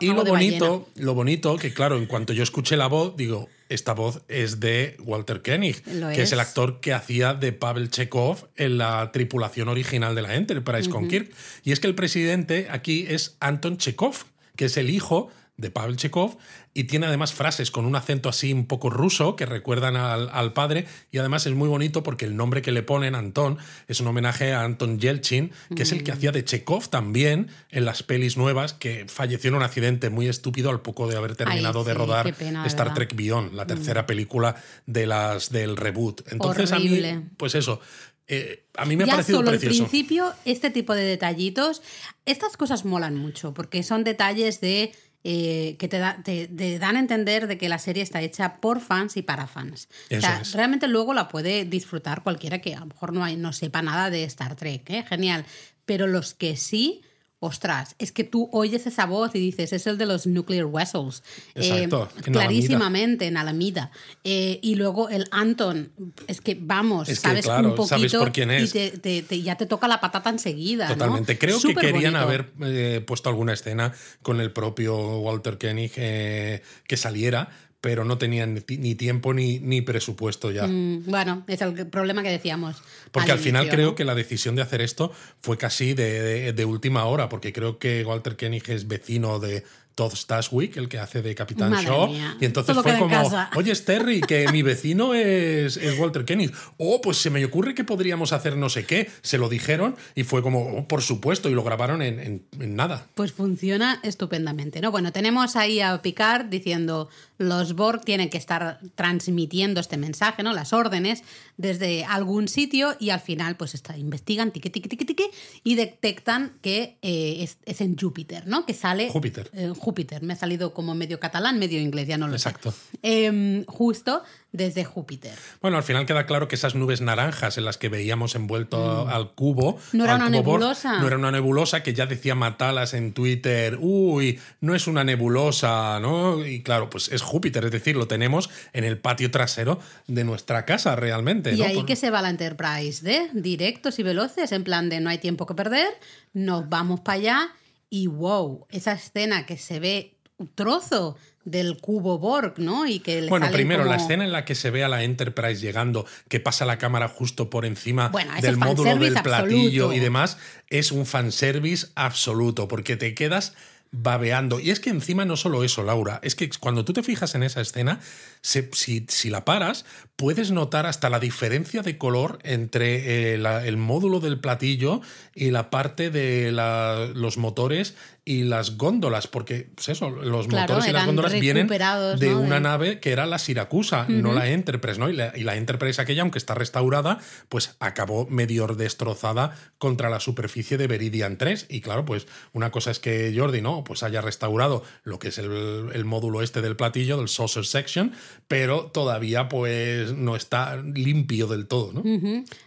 Y 0.00 0.08
lo 0.08 0.24
bonito, 0.24 0.88
lo 0.96 1.14
bonito, 1.14 1.56
que 1.56 1.72
claro, 1.72 1.96
en 1.96 2.06
cuanto 2.06 2.32
yo 2.32 2.42
escuché 2.42 2.76
la 2.76 2.88
voz, 2.88 3.16
digo, 3.16 3.48
esta 3.72 3.94
voz 3.94 4.22
es 4.28 4.60
de 4.60 4.96
Walter 5.00 5.42
Koenig, 5.42 5.82
Lo 5.86 6.08
que 6.08 6.14
es. 6.14 6.18
es. 6.28 6.32
el 6.32 6.40
actor 6.40 6.80
que 6.80 6.92
hacía 6.92 7.34
de 7.34 7.52
Pavel 7.52 7.90
Chekhov 7.90 8.48
en 8.56 8.78
la 8.78 9.10
tripulación 9.12 9.68
original 9.68 10.14
de 10.14 10.22
la 10.22 10.34
Enterprise 10.34 10.88
con 10.88 11.08
Kirk. 11.08 11.30
Y 11.64 11.72
es 11.72 11.80
que 11.80 11.86
el 11.86 11.94
presidente 11.94 12.68
aquí 12.70 13.06
es 13.08 13.36
Anton 13.40 13.76
Chekhov, 13.78 14.24
que 14.56 14.66
es 14.66 14.76
el 14.76 14.90
hijo 14.90 15.30
de 15.56 15.70
Pavel 15.70 15.96
Chekhov 15.96 16.36
y 16.74 16.84
tiene 16.84 17.06
además 17.06 17.34
frases 17.34 17.70
con 17.70 17.84
un 17.84 17.96
acento 17.96 18.28
así 18.28 18.52
un 18.52 18.66
poco 18.66 18.88
ruso 18.88 19.36
que 19.36 19.46
recuerdan 19.46 19.96
al, 19.96 20.30
al 20.30 20.52
padre 20.52 20.86
y 21.10 21.18
además 21.18 21.46
es 21.46 21.54
muy 21.54 21.68
bonito 21.68 22.02
porque 22.02 22.24
el 22.24 22.36
nombre 22.36 22.62
que 22.62 22.72
le 22.72 22.82
ponen, 22.82 23.14
Anton, 23.14 23.58
es 23.88 24.00
un 24.00 24.06
homenaje 24.06 24.52
a 24.52 24.62
Anton 24.62 24.98
Yelchin, 24.98 25.52
que 25.76 25.82
es 25.82 25.92
el 25.92 26.02
que 26.02 26.12
hacía 26.12 26.32
de 26.32 26.44
Chekhov 26.44 26.88
también 26.88 27.48
en 27.70 27.84
las 27.84 28.02
pelis 28.02 28.36
nuevas, 28.36 28.72
que 28.72 29.06
falleció 29.08 29.48
en 29.48 29.56
un 29.56 29.62
accidente 29.62 30.08
muy 30.10 30.28
estúpido 30.28 30.70
al 30.70 30.80
poco 30.80 31.06
de 31.08 31.16
haber 31.16 31.36
terminado 31.36 31.84
de 31.84 31.92
sí, 31.92 31.98
rodar 31.98 32.34
pena, 32.34 32.66
Star 32.66 32.86
verdad. 32.86 32.94
Trek 32.94 33.16
Beyond, 33.16 33.52
la 33.52 33.66
tercera 33.66 34.06
película 34.06 34.56
de 34.86 35.06
las, 35.06 35.50
del 35.50 35.76
reboot. 35.76 36.22
Entonces 36.32 36.72
a 36.72 36.78
mí, 36.78 37.02
pues 37.36 37.54
eso, 37.54 37.80
eh, 38.28 38.64
a 38.76 38.86
mí 38.86 38.96
me 38.96 39.04
ha 39.04 39.08
parecido 39.08 39.38
solo 39.38 39.50
precioso. 39.50 39.84
al 39.84 39.90
principio, 39.90 40.32
este 40.44 40.70
tipo 40.70 40.94
de 40.94 41.02
detallitos, 41.02 41.82
estas 42.24 42.56
cosas 42.56 42.84
molan 42.84 43.16
mucho, 43.16 43.52
porque 43.52 43.82
son 43.82 44.04
detalles 44.04 44.60
de 44.60 44.92
eh, 45.24 45.76
que 45.78 45.86
te, 45.88 45.98
da- 45.98 46.20
te- 46.22 46.48
te 46.48 46.78
dan 46.78 46.96
a 46.96 46.98
entender 46.98 47.46
de 47.46 47.56
que 47.58 47.68
la 47.68 47.78
serie 47.78 48.02
está 48.02 48.20
hecha 48.22 48.54
por 48.54 48.80
fans 48.80 49.16
y 49.16 49.22
para 49.22 49.46
fans. 49.46 49.88
o 50.16 50.20
sea, 50.20 50.40
es. 50.40 50.52
realmente 50.52 50.88
luego 50.88 51.14
la 51.14 51.28
puede 51.28 51.64
disfrutar 51.64 52.22
cualquiera 52.22 52.60
que 52.60 52.74
a 52.74 52.80
lo 52.80 52.86
mejor 52.86 53.12
no, 53.12 53.22
hay, 53.22 53.36
no 53.36 53.52
sepa 53.52 53.82
nada 53.82 54.10
de 54.10 54.24
Star 54.24 54.56
Trek, 54.56 54.88
¿eh? 54.90 55.04
genial. 55.08 55.44
Pero 55.84 56.06
los 56.06 56.34
que 56.34 56.56
sí, 56.56 57.02
ostras, 57.44 57.96
es 57.98 58.12
que 58.12 58.22
tú 58.24 58.48
oyes 58.52 58.86
esa 58.86 59.04
voz 59.04 59.34
y 59.34 59.40
dices, 59.40 59.72
es 59.72 59.86
el 59.88 59.98
de 59.98 60.06
los 60.06 60.26
nuclear 60.28 60.66
vessels. 60.70 61.22
Eh, 61.54 61.66
Exacto, 61.68 62.02
Alameda. 62.04 62.22
clarísimamente 62.22 63.26
en 63.26 63.36
Alameda. 63.36 63.90
Eh, 64.22 64.60
y 64.62 64.76
luego 64.76 65.08
el 65.08 65.26
Anton, 65.32 65.90
es 66.28 66.40
que 66.40 66.56
vamos, 66.60 67.08
Es 67.08 67.18
que, 67.20 67.28
sabes 67.28 67.44
claro, 67.44 67.70
un 67.70 67.74
poquito 67.74 67.88
sabes 67.88 68.14
por 68.14 68.30
quién 68.32 68.50
es. 68.52 68.70
y 68.70 68.72
te, 68.72 68.90
te- 68.98 69.22
te- 69.22 69.42
ya 69.42 69.56
te 69.56 69.66
toca 69.66 69.88
la 69.88 70.00
patata 70.00 70.30
enseguida. 70.30 70.88
¿no? 70.88 70.94
Totalmente. 70.94 71.36
Creo 71.36 71.60
que 71.60 71.74
querían 71.74 72.12
bonito. 72.14 72.18
haber 72.18 72.52
eh, 72.62 73.02
puesto 73.06 73.28
alguna 73.28 73.52
escena 73.52 73.92
con 74.22 74.40
el 74.40 74.52
propio 74.52 75.18
Walter 75.20 75.58
Koenig 75.58 75.92
que 75.92 76.96
saliera, 76.96 77.48
pero 77.82 78.04
no 78.06 78.16
tenían 78.16 78.54
ni, 78.54 78.60
ti- 78.62 78.78
ni 78.78 78.94
tiempo 78.94 79.34
ni, 79.34 79.58
ni 79.58 79.82
presupuesto 79.82 80.50
ya. 80.50 80.66
Mm, 80.66 81.04
Bueno, 81.06 81.44
es 81.46 81.60
el 81.60 81.74
problema 81.88 82.22
que 82.22 82.30
decíamos. 82.30 82.80
Porque 83.10 83.32
al, 83.32 83.38
final 83.38 83.64
inicio, 83.64 83.76
creo 83.76 83.88
¿no? 83.90 83.94
que 83.96 84.04
la 84.06 84.14
decisión 84.14 84.56
de 84.56 84.62
hacer 84.62 84.80
esto 84.80 85.12
fue 85.42 85.58
casi 85.58 85.92
de, 85.92 86.22
de- 86.22 86.52
de 86.54 86.64
última 86.64 87.04
hora, 87.04 87.28
porque 87.28 87.52
creo 87.52 87.78
que 87.78 88.04
Walter 88.04 88.36
Koenig 88.38 88.70
es 88.70 88.88
vecino 88.88 89.38
de 89.38 89.64
Todd 89.94 90.14
Stashwick, 90.14 90.78
el 90.78 90.88
que 90.88 90.98
hace 90.98 91.20
de 91.20 91.34
Capitán 91.34 91.70
Madre 91.70 91.84
Shaw. 91.84 92.08
mía, 92.08 92.36
Y 92.40 92.46
entonces 92.46 92.72
todo 92.74 92.82
fue 92.82 92.98
como, 92.98 93.30
oye, 93.56 93.74
Terry, 93.76 94.22
que 94.22 94.50
mi 94.50 94.62
vecino 94.72 95.12
es, 95.12 95.76
es 95.76 95.98
Walter 95.98 96.24
Koenig. 96.24 96.50
Oh, 96.78 97.02
pues 97.02 97.18
se 97.18 97.28
me 97.28 97.44
ocurre 97.44 97.74
que 97.74 97.84
podríamos 97.84 98.32
hacer 98.32 98.56
no 98.56 98.70
sé 98.70 98.86
qué. 98.86 99.10
Se 99.20 99.36
lo 99.36 99.50
dijeron 99.50 99.94
y 100.14 100.22
fue 100.24 100.40
como, 100.40 100.78
oh, 100.78 100.88
por 100.88 101.02
supuesto, 101.02 101.50
y 101.50 101.54
lo 101.54 101.62
grabaron 101.62 102.00
en, 102.00 102.20
en- 102.20 102.42
en 102.58 102.74
nada. 102.74 103.06
Pues 103.14 103.32
funciona 103.34 104.00
estupendamente, 104.02 104.80
¿no? 104.80 104.90
Bueno, 104.92 105.12
tenemos 105.12 105.56
ahí 105.56 105.80
a 105.80 106.00
Picard 106.00 106.46
diciendo 106.46 107.10
los 107.42 107.74
Borg 107.74 108.04
tienen 108.04 108.30
que 108.30 108.38
estar 108.38 108.78
transmitiendo 108.94 109.80
este 109.80 109.96
mensaje, 109.96 110.42
¿no? 110.42 110.52
Las 110.52 110.72
órdenes 110.72 111.22
desde 111.56 112.04
algún 112.04 112.48
sitio 112.48 112.96
y 112.98 113.10
al 113.10 113.20
final 113.20 113.56
pues 113.56 113.74
está, 113.74 113.96
investigan 113.96 114.50
tiqui, 114.50 114.70
tiqui, 114.70 114.88
tiqui, 114.88 115.04
tiqui, 115.04 115.24
y 115.64 115.74
detectan 115.74 116.52
que 116.62 116.96
eh, 117.02 117.42
es, 117.42 117.58
es 117.64 117.80
en 117.80 117.96
Júpiter, 117.96 118.46
¿no? 118.46 118.64
Que 118.66 118.74
sale... 118.74 119.10
Júpiter. 119.10 119.50
En 119.52 119.74
Júpiter. 119.74 120.22
Me 120.22 120.32
ha 120.32 120.36
salido 120.36 120.72
como 120.72 120.94
medio 120.94 121.20
catalán, 121.20 121.58
medio 121.58 121.80
inglés, 121.80 122.08
ya 122.08 122.18
no 122.18 122.28
lo 122.28 122.34
Exacto. 122.34 122.70
sé. 122.70 122.78
Em, 123.02 123.64
justo 123.66 124.22
desde 124.52 124.84
Júpiter. 124.84 125.32
Bueno, 125.60 125.78
al 125.78 125.82
final 125.82 126.04
queda 126.06 126.26
claro 126.26 126.46
que 126.46 126.54
esas 126.56 126.74
nubes 126.74 127.00
naranjas 127.00 127.56
en 127.58 127.64
las 127.64 127.78
que 127.78 127.88
veíamos 127.88 128.34
envuelto 128.34 129.08
al 129.08 129.32
cubo. 129.32 129.78
Mm. 129.92 129.96
No 129.96 130.04
era 130.04 130.16
una 130.16 130.26
cubo 130.26 130.36
nebulosa. 130.36 130.98
no 131.00 131.06
era 131.06 131.16
una 131.16 131.30
nebulosa 131.32 131.82
que 131.82 131.94
ya 131.94 132.06
decía 132.06 132.34
Matalas 132.34 132.94
en 132.94 133.12
Twitter. 133.14 133.78
Uy, 133.80 134.38
no 134.60 134.74
es 134.74 134.86
una 134.86 135.04
nebulosa, 135.04 135.98
¿no? 136.00 136.44
Y 136.46 136.62
claro, 136.62 136.90
pues 136.90 137.10
es 137.10 137.22
Júpiter, 137.22 137.64
es 137.64 137.70
decir, 137.70 137.96
lo 137.96 138.06
tenemos 138.06 138.50
en 138.72 138.84
el 138.84 138.98
patio 138.98 139.30
trasero 139.30 139.80
de 140.06 140.24
nuestra 140.24 140.64
casa 140.66 140.96
realmente. 140.96 141.54
Y 141.54 141.58
¿no? 141.58 141.64
ahí 141.64 141.76
Por- 141.76 141.86
que 141.86 141.96
se 141.96 142.10
va 142.10 142.20
la 142.22 142.30
Enterprise 142.30 143.02
de 143.04 143.30
directos 143.32 143.98
y 143.98 144.02
veloces, 144.02 144.52
en 144.52 144.64
plan 144.64 144.88
de 144.88 145.00
no 145.00 145.10
hay 145.10 145.18
tiempo 145.18 145.46
que 145.46 145.54
perder, 145.54 145.88
nos 146.34 146.68
vamos 146.68 147.00
para 147.00 147.18
allá 147.18 147.48
y 147.88 148.06
wow, 148.06 148.66
esa 148.70 148.92
escena 148.92 149.44
que 149.46 149.56
se 149.58 149.80
ve 149.80 150.14
trozo 150.54 151.16
del 151.44 151.78
cubo 151.78 152.18
Borg, 152.18 152.54
¿no? 152.58 152.86
Y 152.86 153.00
que 153.00 153.26
Bueno, 153.28 153.50
primero, 153.50 153.84
la 153.84 153.96
escena 153.96 154.24
en 154.24 154.32
la 154.32 154.44
que 154.44 154.54
se 154.54 154.70
ve 154.70 154.84
a 154.84 154.88
la 154.88 155.02
Enterprise 155.02 155.60
llegando, 155.60 156.06
que 156.28 156.40
pasa 156.40 156.64
la 156.64 156.78
cámara 156.78 157.08
justo 157.08 157.50
por 157.50 157.64
encima 157.66 158.08
Bueno, 158.08 158.32
del 158.40 158.56
módulo 158.56 158.96
del 158.96 159.14
platillo 159.14 159.86
absoluto. 159.86 159.92
y 159.94 159.98
demás, 159.98 160.38
es 160.68 160.92
un 160.92 161.06
fanservice 161.06 161.88
absoluto, 161.94 162.68
porque 162.68 162.96
te 162.96 163.14
quedas 163.14 163.54
babeando. 163.90 164.58
Y 164.58 164.70
es 164.70 164.80
que 164.80 164.90
encima 164.90 165.24
no 165.24 165.36
solo 165.36 165.64
eso, 165.64 165.82
Laura, 165.82 166.20
es 166.22 166.34
que 166.34 166.48
cuando 166.60 166.84
tú 166.84 166.92
te 166.92 167.02
fijas 167.02 167.34
en 167.34 167.42
esa 167.42 167.60
escena, 167.60 168.00
se- 168.42 168.70
si, 168.72 169.06
si 169.08 169.30
la 169.30 169.44
paras, 169.44 169.84
puedes 170.16 170.50
notar 170.50 170.86
hasta 170.86 171.08
la 171.10 171.18
diferencia 171.20 171.82
de 171.82 171.96
color 171.98 172.38
entre 172.42 173.32
eh, 173.34 173.38
la- 173.38 173.64
el 173.66 173.76
módulo 173.76 174.20
del 174.20 174.38
platillo 174.40 175.00
y 175.34 175.50
la 175.50 175.70
parte 175.70 176.10
de 176.10 176.52
la- 176.52 177.08
los 177.14 177.38
motores 177.38 177.94
y 178.24 178.44
las 178.44 178.76
góndolas, 178.76 179.26
porque 179.26 179.68
pues 179.74 179.88
eso, 179.88 180.08
los 180.10 180.46
Claro, 180.46 180.74
motores 180.74 180.88
y 180.88 180.92
las 180.92 181.06
góndolas 181.06 181.32
vienen 181.40 181.66
de 181.66 182.30
¿no? 182.30 182.40
una 182.40 182.60
nave 182.60 183.00
que 183.00 183.10
era 183.10 183.26
la 183.26 183.40
Siracusa, 183.40 184.06
no 184.08 184.32
la 184.32 184.48
Enterprise, 184.48 185.00
¿no? 185.00 185.08
Y 185.10 185.14
la, 185.16 185.32
y 185.36 185.42
la 185.42 185.56
Enterprise 185.56 186.00
aquella, 186.00 186.22
aunque 186.22 186.38
está 186.38 186.54
restaurada, 186.54 187.18
pues 187.48 187.74
acabó 187.80 188.26
medio 188.28 188.68
destrozada 188.68 189.56
contra 189.78 190.08
la 190.08 190.20
superficie 190.20 190.78
de 190.78 190.86
Veridian 190.86 191.36
3. 191.36 191.66
Y 191.68 191.80
claro, 191.80 192.04
pues 192.04 192.28
una 192.52 192.70
cosa 192.70 192.92
es 192.92 193.00
que 193.00 193.34
Jordi, 193.36 193.60
¿no? 193.60 193.82
Pues 193.82 194.04
haya 194.04 194.20
restaurado 194.20 194.84
lo 195.02 195.18
que 195.18 195.28
es 195.28 195.38
el, 195.38 195.88
el 195.92 196.04
módulo 196.04 196.42
este 196.42 196.60
del 196.62 196.76
platillo, 196.76 197.16
del 197.16 197.28
saucer 197.28 197.64
section, 197.66 198.12
pero 198.48 198.86
todavía 198.86 199.48
pues 199.48 200.12
no 200.12 200.36
está 200.36 200.76
limpio 200.76 201.46
del 201.46 201.66
todo, 201.66 201.92
¿no? 201.92 202.02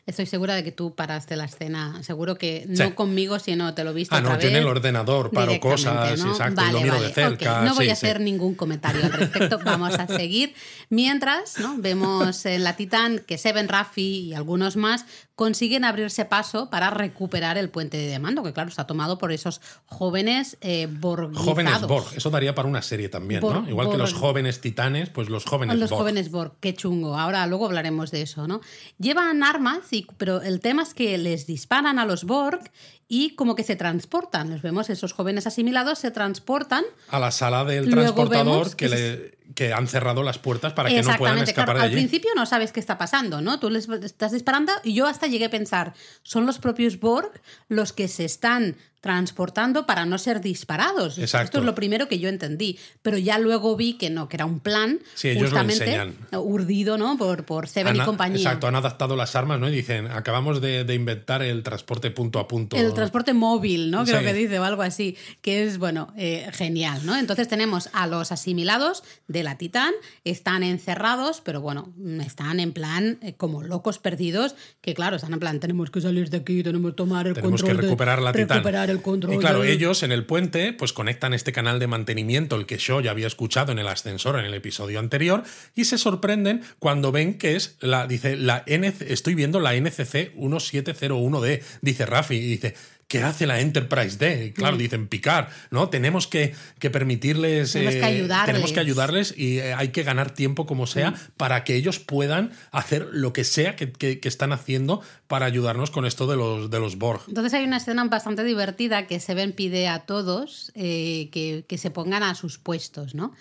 Estoy 0.07 0.25
segura 0.25 0.55
de 0.55 0.63
que 0.63 0.71
tú 0.71 0.95
paraste 0.95 1.35
la 1.35 1.45
escena, 1.45 2.01
seguro 2.03 2.35
que 2.37 2.65
no 2.67 2.85
Sí. 2.87 2.91
conmigo, 2.91 3.37
sino 3.39 3.73
te 3.73 3.83
lo 3.83 3.93
viste 3.93 4.15
Ah, 4.15 4.19
otra 4.19 4.33
no, 4.35 4.39
yo 4.41 4.47
en 4.47 4.53
vez 4.53 4.61
el 4.63 4.67
ordenador 4.67 5.31
paro 5.31 5.59
cosas, 5.59 6.19
¿no? 6.19 6.31
exacto, 6.31 6.61
y 6.61 6.65
lo 6.67 6.71
Vale, 6.73 6.83
miro 6.83 6.95
vale, 6.95 7.07
de 7.07 7.13
cerca. 7.13 7.61
No 7.61 7.75
voy 7.75 7.85
sí, 7.85 7.91
a 7.91 7.95
sí. 7.95 8.05
hacer 8.05 8.19
ningún 8.21 8.55
comentario 8.55 9.03
al 9.05 9.13
respecto, 9.13 9.59
vamos 9.65 9.93
a 9.99 10.07
seguir. 10.07 10.53
Mientras, 10.89 11.59
¿no? 11.59 11.75
vemos 11.77 12.45
en 12.45 12.63
la 12.63 12.75
Titán 12.75 13.19
que 13.19 13.37
Seven, 13.37 13.67
Raffi 13.67 14.29
y 14.29 14.33
algunos 14.33 14.75
más 14.75 15.05
consiguen 15.35 15.83
abrirse 15.83 16.23
paso 16.23 16.69
para 16.69 16.89
recuperar 16.91 17.57
el 17.57 17.69
puente 17.69 17.97
de 17.97 18.19
mando, 18.19 18.41
que 18.41 18.53
claro, 18.53 18.69
está 18.69 18.87
tomado 18.87 19.17
por 19.17 19.33
esos 19.33 19.59
jóvenes 19.85 20.57
eh, 20.61 20.87
borgizados. 20.89 21.45
Jóvenes 21.45 21.81
Borg, 21.81 22.05
eso 22.15 22.29
daría 22.29 22.55
para 22.55 22.69
una 22.69 22.81
serie 22.81 23.09
también, 23.09 23.41
¿no? 23.41 23.49
Borg- 23.63 23.69
Igual 23.69 23.89
que 23.91 23.97
los 23.97 24.13
jóvenes 24.13 24.61
titanes, 24.61 25.09
pues 25.09 25.29
los 25.29 25.43
jóvenes 25.45 25.77
Los 25.77 25.89
Borg. 25.89 25.99
jóvenes 25.99 26.31
Borg, 26.31 26.53
qué 26.61 26.73
chungo. 26.73 27.17
Ahora 27.17 27.45
luego 27.47 27.65
hablaremos 27.65 28.11
de 28.11 28.21
eso, 28.21 28.47
¿no? 28.47 28.61
Llevan 28.97 29.43
armas, 29.43 29.79
y, 29.91 30.07
pero 30.17 30.41
el 30.41 30.61
tema 30.61 30.83
es 30.83 30.93
que 30.93 31.17
les 31.17 31.45
disparan 31.47 31.99
a 31.99 32.05
los 32.05 32.23
Borg 32.23 32.61
y 33.07 33.35
como 33.35 33.55
que 33.55 33.63
se 33.63 33.75
transportan. 33.75 34.49
Los 34.49 34.61
vemos, 34.61 34.89
esos 34.89 35.11
jóvenes 35.13 35.45
asimilados 35.47 35.99
se 35.99 36.11
transportan. 36.11 36.85
a 37.09 37.19
la 37.19 37.31
sala 37.31 37.65
del 37.65 37.85
Luego 37.89 38.01
transportador 38.13 38.69
que, 38.75 38.75
que 38.75 38.89
le- 38.89 39.35
que 39.53 39.73
han 39.73 39.87
cerrado 39.87 40.23
las 40.23 40.39
puertas 40.39 40.73
para 40.73 40.89
que 40.89 41.01
no 41.01 41.15
puedan 41.17 41.37
escapar 41.39 41.75
claro. 41.75 41.79
de 41.79 41.85
Al 41.85 41.91
allí. 41.91 41.95
principio 41.97 42.31
no 42.35 42.45
sabes 42.45 42.71
qué 42.71 42.79
está 42.79 42.97
pasando, 42.97 43.41
¿no? 43.41 43.59
Tú 43.59 43.69
les 43.69 43.87
estás 43.89 44.31
disparando 44.31 44.71
y 44.83 44.93
yo 44.93 45.07
hasta 45.07 45.27
llegué 45.27 45.45
a 45.45 45.49
pensar, 45.49 45.93
son 46.23 46.45
los 46.45 46.57
propios 46.57 46.99
Borg 46.99 47.31
los 47.67 47.93
que 47.93 48.07
se 48.07 48.25
están 48.25 48.77
transportando 49.05 49.85
para 49.85 50.07
no 50.07 50.17
ser 50.17 50.41
disparados. 50.41 51.19
Exacto. 51.19 51.45
Esto 51.45 51.59
es 51.59 51.65
lo 51.65 51.75
primero 51.75 52.07
que 52.07 52.17
yo 52.17 52.27
entendí. 52.27 52.79
Pero 53.03 53.19
ya 53.19 53.37
luego 53.37 53.75
vi 53.75 53.93
que 53.93 54.09
no, 54.09 54.27
que 54.27 54.37
era 54.37 54.45
un 54.47 54.59
plan 54.59 54.99
Sí, 55.13 55.29
ellos 55.29 55.43
lo 55.43 55.49
justamente 55.49 55.83
enseñan. 55.85 56.15
urdido 56.33 56.97
¿no? 56.97 57.15
por, 57.15 57.45
por 57.45 57.67
Seven 57.67 57.95
y 57.97 57.99
compañía. 57.99 58.37
Exacto, 58.37 58.65
han 58.67 58.75
adaptado 58.75 59.15
las 59.15 59.35
armas, 59.35 59.59
¿no? 59.59 59.69
Y 59.69 59.73
dicen, 59.75 60.07
acabamos 60.07 60.59
de, 60.59 60.83
de 60.85 60.95
inventar 60.95 61.43
el 61.43 61.61
transporte 61.61 62.09
punto 62.09 62.39
a 62.39 62.47
punto. 62.47 62.75
El 62.77 62.95
transporte 62.95 63.33
móvil, 63.35 63.91
¿no? 63.91 64.03
Creo 64.05 64.19
Sí. 64.21 64.25
que 64.25 64.33
dice 64.33 64.57
o 64.57 64.63
algo 64.63 64.81
así, 64.81 65.15
que 65.43 65.63
es, 65.65 65.77
bueno, 65.77 66.11
eh, 66.17 66.49
genial, 66.53 67.05
¿no? 67.05 67.15
Entonces 67.15 67.47
tenemos 67.47 67.89
a 67.93 68.07
los 68.07 68.31
asimilados 68.31 69.03
de 69.27 69.43
la 69.43 69.57
Titán, 69.59 69.93
están 70.23 70.63
encerrados, 70.63 71.41
pero 71.45 71.61
bueno, 71.61 71.93
están 72.25 72.59
en 72.59 72.73
plan 72.73 73.19
eh, 73.21 73.33
como 73.37 73.61
locos 73.61 73.99
perdidos, 73.99 74.55
que 74.81 74.95
claro, 74.95 75.17
están 75.17 75.33
en 75.33 75.39
plan, 75.39 75.59
tenemos 75.59 75.91
que 75.91 76.01
salir 76.01 76.29
de 76.31 76.37
aquí, 76.37 76.63
tenemos 76.63 76.91
que 76.91 76.95
tomar 76.97 77.27
el 77.27 77.33
Tenemos 77.35 77.61
que 77.61 77.67
control. 77.67 77.77
de- 77.81 77.87
recuperar 77.89 78.21
la 78.21 78.31
Titán. 78.33 78.57
recuperar 78.57 78.89
el 78.89 78.94
control. 79.01 79.35
Y 79.35 79.37
claro, 79.37 79.63
ellos 79.63 80.03
en 80.03 80.11
el 80.11 80.25
puente 80.25 80.73
pues 80.73 80.93
conectan 80.93 81.33
este 81.33 81.51
canal 81.51 81.79
de 81.79 81.87
mantenimiento, 81.87 82.55
el 82.55 82.65
que 82.65 82.77
yo 82.77 83.01
ya 83.01 83.11
había 83.11 83.27
escuchado 83.27 83.71
en 83.71 83.79
el 83.79 83.87
ascensor 83.87 84.39
en 84.39 84.45
el 84.45 84.53
episodio 84.53 84.99
anterior, 84.99 85.43
y 85.75 85.85
se 85.85 85.97
sorprenden 85.97 86.63
cuando 86.79 87.11
ven 87.11 87.37
que 87.37 87.55
es 87.55 87.77
la, 87.79 88.07
dice, 88.07 88.35
la 88.35 88.63
NC, 88.65 89.01
estoy 89.11 89.35
viendo 89.35 89.59
la 89.59 89.73
NCC 89.75 90.35
1701D, 90.35 91.61
dice 91.81 92.05
Rafi, 92.05 92.35
y 92.35 92.47
dice, 92.47 92.75
¿qué 93.19 93.23
hace 93.23 93.47
la 93.47 93.59
Enterprise 93.59 94.17
D? 94.17 94.53
Claro, 94.53 94.77
dicen 94.77 95.07
picar, 95.07 95.49
¿no? 95.71 95.89
Tenemos 95.89 96.27
que, 96.27 96.53
que 96.79 96.89
permitirles... 96.89 97.73
Tenemos 97.73 97.93
que 97.95 97.99
eh, 98.01 98.03
ayudarles. 98.05 98.45
Tenemos 98.45 98.71
que 98.73 98.79
ayudarles 98.79 99.33
y 99.37 99.59
eh, 99.59 99.73
hay 99.73 99.89
que 99.89 100.03
ganar 100.03 100.31
tiempo 100.31 100.65
como 100.65 100.87
sea 100.87 101.13
para 101.37 101.63
que 101.63 101.75
ellos 101.75 101.99
puedan 101.99 102.51
hacer 102.71 103.07
lo 103.11 103.33
que 103.33 103.43
sea 103.43 103.75
que, 103.75 103.91
que- 103.91 104.19
que 104.19 104.27
están 104.27 104.51
haciendo 104.53 105.01
para 105.27 105.45
ayudarnos 105.45 105.91
con 105.91 106.05
esto 106.05 106.27
de 106.27 106.35
los, 106.37 106.69
de 106.69 106.79
los 106.79 106.97
Borg. 106.97 107.21
Entonces 107.27 107.53
hay 107.53 107.63
una 107.65 107.77
escena 107.77 108.03
bastante 108.05 108.43
divertida 108.43 109.07
que 109.07 109.19
Seven 109.19 109.53
pide 109.53 109.87
a 109.87 109.99
todos 110.05 110.71
eh, 110.75 111.29
que, 111.31 111.65
que 111.67 111.77
se 111.77 111.91
pongan 111.91 112.23
a 112.23 112.35
sus 112.35 112.57
puestos, 112.57 113.15
¿no? 113.15 113.33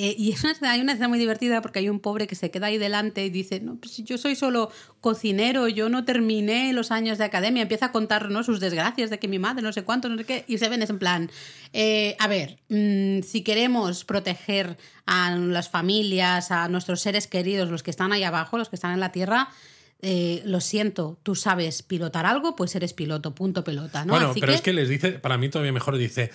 Eh, 0.00 0.14
y 0.16 0.30
es 0.30 0.44
una 0.44 0.52
escena- 0.52 0.70
hay 0.70 0.80
una 0.80 0.92
escena 0.92 1.08
muy 1.08 1.18
divertida 1.18 1.60
porque 1.60 1.80
hay 1.80 1.88
un 1.88 1.98
pobre 1.98 2.28
que 2.28 2.36
se 2.36 2.52
queda 2.52 2.66
ahí 2.68 2.78
delante 2.78 3.24
y 3.26 3.30
dice, 3.30 3.58
no, 3.58 3.74
pues 3.74 3.96
yo 4.04 4.16
soy 4.16 4.36
solo 4.36 4.70
cocinero, 5.00 5.66
yo 5.66 5.88
no 5.88 6.04
terminé 6.04 6.72
los 6.72 6.92
años 6.92 7.18
de 7.18 7.24
academia, 7.24 7.62
empieza 7.62 7.86
a 7.86 7.92
contar 7.92 8.30
¿no? 8.30 8.44
sus 8.44 8.60
desgracias 8.60 9.10
de 9.10 9.18
que 9.18 9.26
mi 9.26 9.40
madre 9.40 9.60
no 9.60 9.72
sé 9.72 9.82
cuánto, 9.82 10.08
no 10.08 10.16
sé 10.16 10.24
qué, 10.24 10.44
y 10.46 10.56
Seven 10.58 10.82
es 10.82 10.90
en 10.90 11.00
plan, 11.00 11.30
eh, 11.72 12.14
a 12.20 12.28
ver, 12.28 12.58
mm, 12.68 13.22
si 13.22 13.42
queremos 13.42 14.04
proteger 14.04 14.78
a 15.04 15.34
las 15.34 15.68
familias, 15.68 16.52
a 16.52 16.68
nuestros 16.68 17.00
seres 17.00 17.26
queridos, 17.26 17.68
los 17.68 17.82
que 17.82 17.90
están 17.90 18.12
ahí 18.12 18.22
abajo, 18.22 18.56
los 18.56 18.68
que 18.68 18.76
están 18.76 18.92
en 18.92 19.00
la 19.00 19.10
Tierra, 19.10 19.48
eh, 20.00 20.42
lo 20.44 20.60
siento, 20.60 21.18
tú 21.24 21.34
sabes 21.34 21.82
pilotar 21.82 22.24
algo, 22.24 22.54
pues 22.54 22.72
eres 22.76 22.92
piloto, 22.92 23.34
punto 23.34 23.64
pelota, 23.64 24.04
¿no? 24.04 24.12
Bueno, 24.12 24.30
Así 24.30 24.38
pero 24.40 24.52
es 24.52 24.60
que 24.62 24.72
les 24.72 24.88
dice, 24.88 25.10
para 25.18 25.38
mí 25.38 25.48
todavía 25.48 25.72
mejor, 25.72 25.96
dice, 25.96 26.30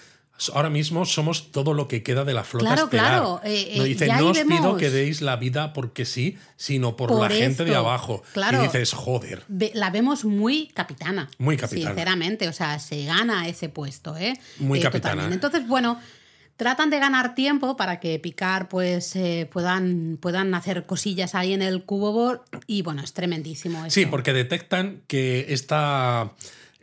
ahora 0.53 0.69
mismo 0.69 1.05
somos 1.05 1.51
todo 1.51 1.73
lo 1.73 1.87
que 1.87 2.03
queda 2.03 2.23
de 2.25 2.33
la 2.33 2.43
flota 2.43 2.65
Claro, 2.65 2.83
estelar. 2.85 3.05
claro, 3.11 3.41
eh, 3.43 3.73
no 3.77 3.83
eh, 3.85 3.87
dice, 3.87 4.07
no 4.07 4.29
os 4.29 4.39
pido 4.39 4.77
que 4.77 4.89
deis 4.89 5.21
la 5.21 5.35
vida 5.37 5.73
porque 5.73 6.05
sí, 6.05 6.37
sino 6.57 6.95
por, 6.97 7.09
Por 7.09 7.21
la 7.21 7.29
gente 7.29 7.63
de 7.65 7.75
abajo. 7.75 8.23
claro. 8.33 8.59
Y 8.59 8.63
dices, 8.63 8.93
joder. 8.93 9.43
la 9.73 9.89
vemos 9.89 10.25
muy 10.25 10.67
capitana. 10.67 11.29
Muy 11.37 11.55
capitana. 11.57 11.91
Sinceramente, 11.91 12.47
o 12.47 12.53
sea, 12.53 12.79
se 12.79 13.05
gana 13.05 13.47
ese 13.47 13.69
puesto, 13.69 14.17
¿eh? 14.17 14.33
Muy 14.59 14.79
Eh, 14.79 14.81
capitana, 14.81 15.13
totalmente. 15.15 15.35
Entonces, 15.45 15.67
bueno, 15.67 15.99
tratan 16.57 16.89
de 16.89 16.99
ganar 16.99 17.35
tiempo 17.35 17.75
para 17.77 17.99
que 17.99 18.19
Picar 18.19 18.69
pues 18.69 19.15
eh, 19.15 19.49
puedan, 19.51 20.17
puedan 20.21 20.53
hacer 20.55 20.85
cosillas 20.85 21.35
ahí 21.35 21.53
en 21.53 21.61
el 21.61 21.83
cubo 21.83 22.43
y 22.67 22.81
bueno, 22.81 23.01
es 23.03 23.13
tremendísimo 23.13 23.85
eso. 23.85 23.93
Sí, 23.93 24.05
porque 24.05 24.33
detectan 24.33 25.01
que 25.07 25.47
esta, 25.49 26.31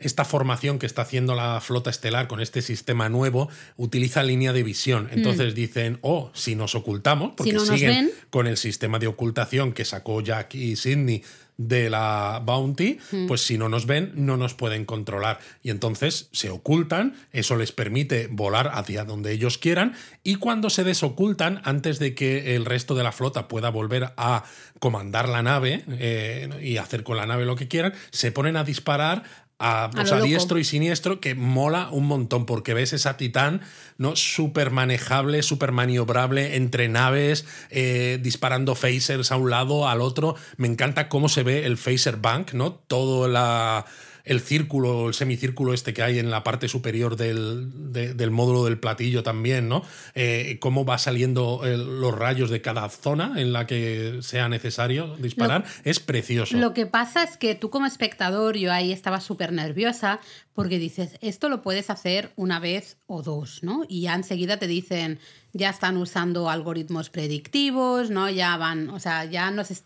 esta 0.01 0.25
formación 0.25 0.79
que 0.79 0.85
está 0.85 1.03
haciendo 1.03 1.35
la 1.35 1.59
flota 1.61 1.89
estelar 1.89 2.27
con 2.27 2.41
este 2.41 2.61
sistema 2.61 3.09
nuevo 3.09 3.49
utiliza 3.77 4.23
línea 4.23 4.53
de 4.53 4.63
visión. 4.63 5.09
Entonces 5.11 5.55
dicen, 5.55 5.99
oh, 6.01 6.31
si 6.33 6.55
nos 6.55 6.75
ocultamos, 6.75 7.33
porque 7.37 7.51
Mm. 7.51 7.55
Si 7.55 7.65
no 7.65 7.71
nos 7.71 7.79
siguen 7.79 8.11
con 8.29 8.47
el 8.47 8.57
sistema 8.57 8.97
de 8.99 9.07
ocultación 9.07 9.73
que 9.73 9.85
sacó 9.85 10.21
Jack 10.21 10.55
y 10.55 10.75
Sidney 10.75 11.23
de 11.57 11.91
la 11.91 12.41
Bounty, 12.43 12.97
Mm. 13.11 13.27
pues 13.27 13.41
si 13.41 13.57
no 13.59 13.69
nos 13.69 13.85
ven, 13.85 14.13
no 14.15 14.35
nos 14.35 14.55
pueden 14.55 14.83
controlar. 14.85 15.39
Y 15.61 15.69
entonces 15.69 16.27
se 16.31 16.49
ocultan, 16.49 17.15
eso 17.33 17.55
les 17.55 17.71
permite 17.71 18.27
volar 18.31 18.71
hacia 18.73 19.03
donde 19.05 19.31
ellos 19.31 19.59
quieran, 19.59 19.93
y 20.23 20.35
cuando 20.35 20.71
se 20.71 20.83
desocultan, 20.83 21.61
antes 21.63 21.99
de 21.99 22.15
que 22.15 22.55
el 22.55 22.65
resto 22.65 22.95
de 22.95 23.03
la 23.03 23.11
flota 23.11 23.47
pueda 23.47 23.69
volver 23.69 24.13
a 24.17 24.43
comandar 24.79 25.29
la 25.29 25.43
nave 25.43 25.83
eh, 25.89 26.49
y 26.63 26.77
hacer 26.77 27.03
con 27.03 27.17
la 27.17 27.27
nave 27.27 27.45
lo 27.45 27.55
que 27.55 27.67
quieran, 27.67 27.93
se 28.09 28.31
ponen 28.31 28.57
a 28.57 28.63
disparar 28.63 29.21
a, 29.61 29.85
A 29.85 30.01
o 30.01 30.05
sea, 30.05 30.19
diestro 30.21 30.57
y 30.57 30.63
siniestro 30.63 31.19
que 31.19 31.35
mola 31.35 31.89
un 31.91 32.07
montón 32.07 32.45
porque 32.45 32.73
ves 32.73 32.93
esa 32.93 33.15
titán 33.15 33.61
no 33.97 34.15
súper 34.15 34.71
manejable, 34.71 35.43
súper 35.43 35.71
maniobrable 35.71 36.55
entre 36.55 36.89
naves, 36.89 37.45
eh, 37.69 38.19
disparando 38.21 38.73
phasers 38.73 39.31
a 39.31 39.37
un 39.37 39.51
lado, 39.51 39.87
al 39.87 40.01
otro. 40.01 40.35
Me 40.57 40.67
encanta 40.67 41.07
cómo 41.07 41.29
se 41.29 41.43
ve 41.43 41.65
el 41.65 41.77
phaser 41.77 42.17
bank, 42.17 42.53
¿no? 42.53 42.73
Todo 42.73 43.27
la, 43.27 43.85
el 44.23 44.39
círculo, 44.41 45.07
el 45.07 45.13
semicírculo 45.13 45.73
este 45.73 45.93
que 45.93 46.03
hay 46.03 46.19
en 46.19 46.29
la 46.29 46.43
parte 46.43 46.67
superior 46.67 47.15
del, 47.15 47.91
de- 47.93 48.13
del 48.13 48.31
módulo 48.31 48.63
del 48.65 48.77
platillo 48.79 49.23
también, 49.23 49.67
¿no? 49.69 49.83
Eh, 50.15 50.57
cómo 50.59 50.85
va 50.85 50.97
saliendo 50.97 51.61
el- 51.65 51.99
los 52.01 52.13
rayos 52.17 52.49
de 52.49 52.61
cada 52.61 52.87
zona 52.89 53.33
en 53.41 53.53
la 53.53 53.67
que 53.67 54.19
sea 54.21 54.49
necesario 54.49 55.15
disparar. 55.17 55.65
es 55.83 55.99
precioso. 55.99 56.57
Lo 56.57 56.73
que 56.73 56.85
pasa 56.85 57.23
es 57.23 57.37
que 57.37 57.55
tú 57.55 57.69
como 57.69 57.85
espectador, 57.85 58.57
yo 58.57 58.71
ahí 58.71 58.91
estaba 58.91 59.19
súper 59.21 59.51
nerviosa 59.53 60.19
porque 60.53 60.79
dices, 60.79 61.17
esto 61.21 61.49
lo 61.49 61.61
puedes 61.61 61.89
hacer 61.89 62.31
una 62.35 62.59
vez 62.59 62.97
o 63.07 63.21
dos, 63.23 63.63
¿no? 63.63 63.83
Y 63.87 64.01
ya 64.01 64.15
enseguida 64.15 64.57
te 64.57 64.67
dicen, 64.67 65.19
ya 65.53 65.69
están 65.69 65.97
usando 65.97 66.49
algoritmos 66.49 67.09
predictivos, 67.09 68.09
¿no? 68.09 68.29
Ya 68.29 68.57
van, 68.57 68.89
o 68.89 68.99
sea, 68.99 69.25
ya 69.25 69.49
no 69.51 69.63
se... 69.63 69.73
eh, 69.73 69.79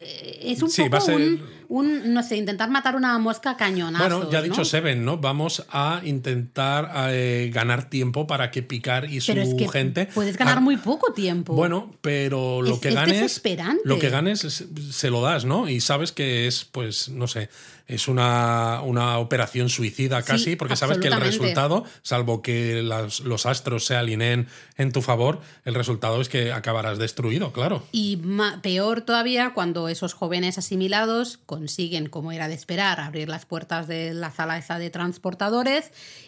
Es 0.00 0.62
un 0.62 0.70
Sí, 0.70 0.82
va 0.82 0.98
poco 1.00 1.02
a 1.02 1.06
ser- 1.06 1.16
un, 1.16 1.42
un, 1.68 2.14
no 2.14 2.22
sé, 2.22 2.36
intentar 2.36 2.70
matar 2.70 2.94
una 2.94 3.18
mosca 3.18 3.50
a 3.50 3.56
cañonazos, 3.56 4.08
Bueno, 4.08 4.30
ya 4.30 4.38
ha 4.38 4.42
dicho 4.42 4.58
¿no? 4.58 4.64
Seven, 4.64 5.04
¿no? 5.04 5.18
Vamos 5.18 5.64
a 5.70 6.00
intentar 6.04 6.92
eh, 7.10 7.50
ganar 7.52 7.90
tiempo 7.90 8.26
para 8.28 8.52
que 8.52 8.62
Picar 8.62 9.10
y 9.10 9.20
su 9.20 9.32
Pero 9.32 9.42
es 9.42 9.54
que 9.54 9.68
gente. 9.68 10.06
puedes 10.14 10.36
ganar 10.36 10.60
muy 10.60 10.76
poco 10.76 11.12
tiempo. 11.12 11.54
Bueno, 11.54 11.92
pero 12.00 12.62
lo 12.62 12.74
Es- 12.74 12.80
que 12.80 12.88
es 12.90 12.94
ganes. 12.94 13.42
Lo 13.84 13.98
que 13.98 14.08
ganes 14.08 14.44
es- 14.44 14.64
se 14.92 15.10
lo 15.10 15.20
das, 15.20 15.44
¿no? 15.44 15.68
Y 15.68 15.80
sabes 15.80 16.12
que 16.12 16.46
es, 16.46 16.64
pues, 16.64 17.08
no 17.08 17.26
sé, 17.26 17.48
es 17.88 18.06
una, 18.06 18.80
una 18.82 19.18
operación 19.18 19.68
suicida 19.70 20.22
casi, 20.22 20.44
Sí, 20.44 20.56
porque 20.56 20.76
sabes 20.76 20.98
que 20.98 21.08
el 21.08 21.20
resultado, 21.20 21.84
salvo 22.02 22.42
que 22.42 22.82
las- 22.82 23.20
los 23.20 23.46
astros 23.46 23.84
se 23.86 23.96
alineen 23.96 24.46
en 24.76 24.92
tu 24.92 25.02
favor, 25.02 25.40
el 25.64 25.74
resultado 25.74 26.20
es 26.20 26.28
que 26.28 26.52
acabarás 26.52 26.98
destruido, 26.98 27.52
claro. 27.52 27.82
Y 27.90 28.20
peor 28.62 29.00
todavía 29.00 29.54
cuando 29.54 29.88
esos 29.88 30.12
jóvenes 30.12 30.58
asimilados 30.58 31.38
consiguen, 31.46 32.08
como 32.08 32.30
era 32.30 32.46
de 32.46 32.54
esperar, 32.54 33.00
abrir 33.00 33.28
las 33.28 33.46
puertas 33.46 33.88
de 33.88 34.12
la 34.14 34.30
sala 34.30 34.58
esa 34.58 34.78
de 34.78 34.90
transportadores 34.90 35.86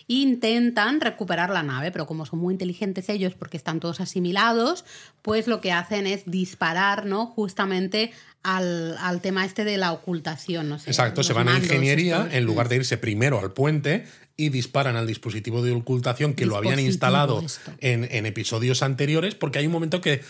e 0.08 0.14
intentan 0.14 1.00
recuperar 1.00 1.50
la 1.50 1.62
nave, 1.62 1.92
pero 1.92 2.06
como 2.06 2.24
son 2.26 2.38
muy 2.40 2.54
inteligentes 2.54 3.08
ellos 3.10 3.34
porque 3.34 3.56
están 3.58 3.80
todos 3.80 4.00
asimilados, 4.00 4.84
pues 5.22 5.46
lo 5.46 5.60
que 5.60 5.72
hacen 5.72 6.06
es 6.06 6.22
disparar, 6.26 7.06
¿no? 7.06 7.26
Justamente 7.26 8.12
al, 8.42 8.96
al 8.98 9.20
tema 9.20 9.44
este 9.44 9.64
de 9.64 9.76
la 9.76 9.92
ocultación, 9.92 10.68
no 10.68 10.78
sé. 10.78 10.90
Exacto, 10.90 11.22
se 11.22 11.32
van 11.32 11.48
a 11.48 11.58
ingeniería 11.58 12.28
en 12.30 12.44
lugar 12.44 12.68
de 12.68 12.76
irse 12.76 12.96
primero 12.96 13.38
al 13.38 13.52
puente 13.52 14.06
y 14.36 14.48
disparan 14.48 14.96
al 14.96 15.06
dispositivo 15.06 15.60
de 15.62 15.72
ocultación 15.72 16.32
que 16.32 16.46
lo 16.46 16.56
habían 16.56 16.80
instalado 16.80 17.44
en, 17.80 18.08
en 18.10 18.24
episodios 18.24 18.82
anteriores, 18.82 19.34
porque 19.34 19.58
hay 19.58 19.66
un 19.66 19.72
momento 19.72 20.00
que, 20.00 20.22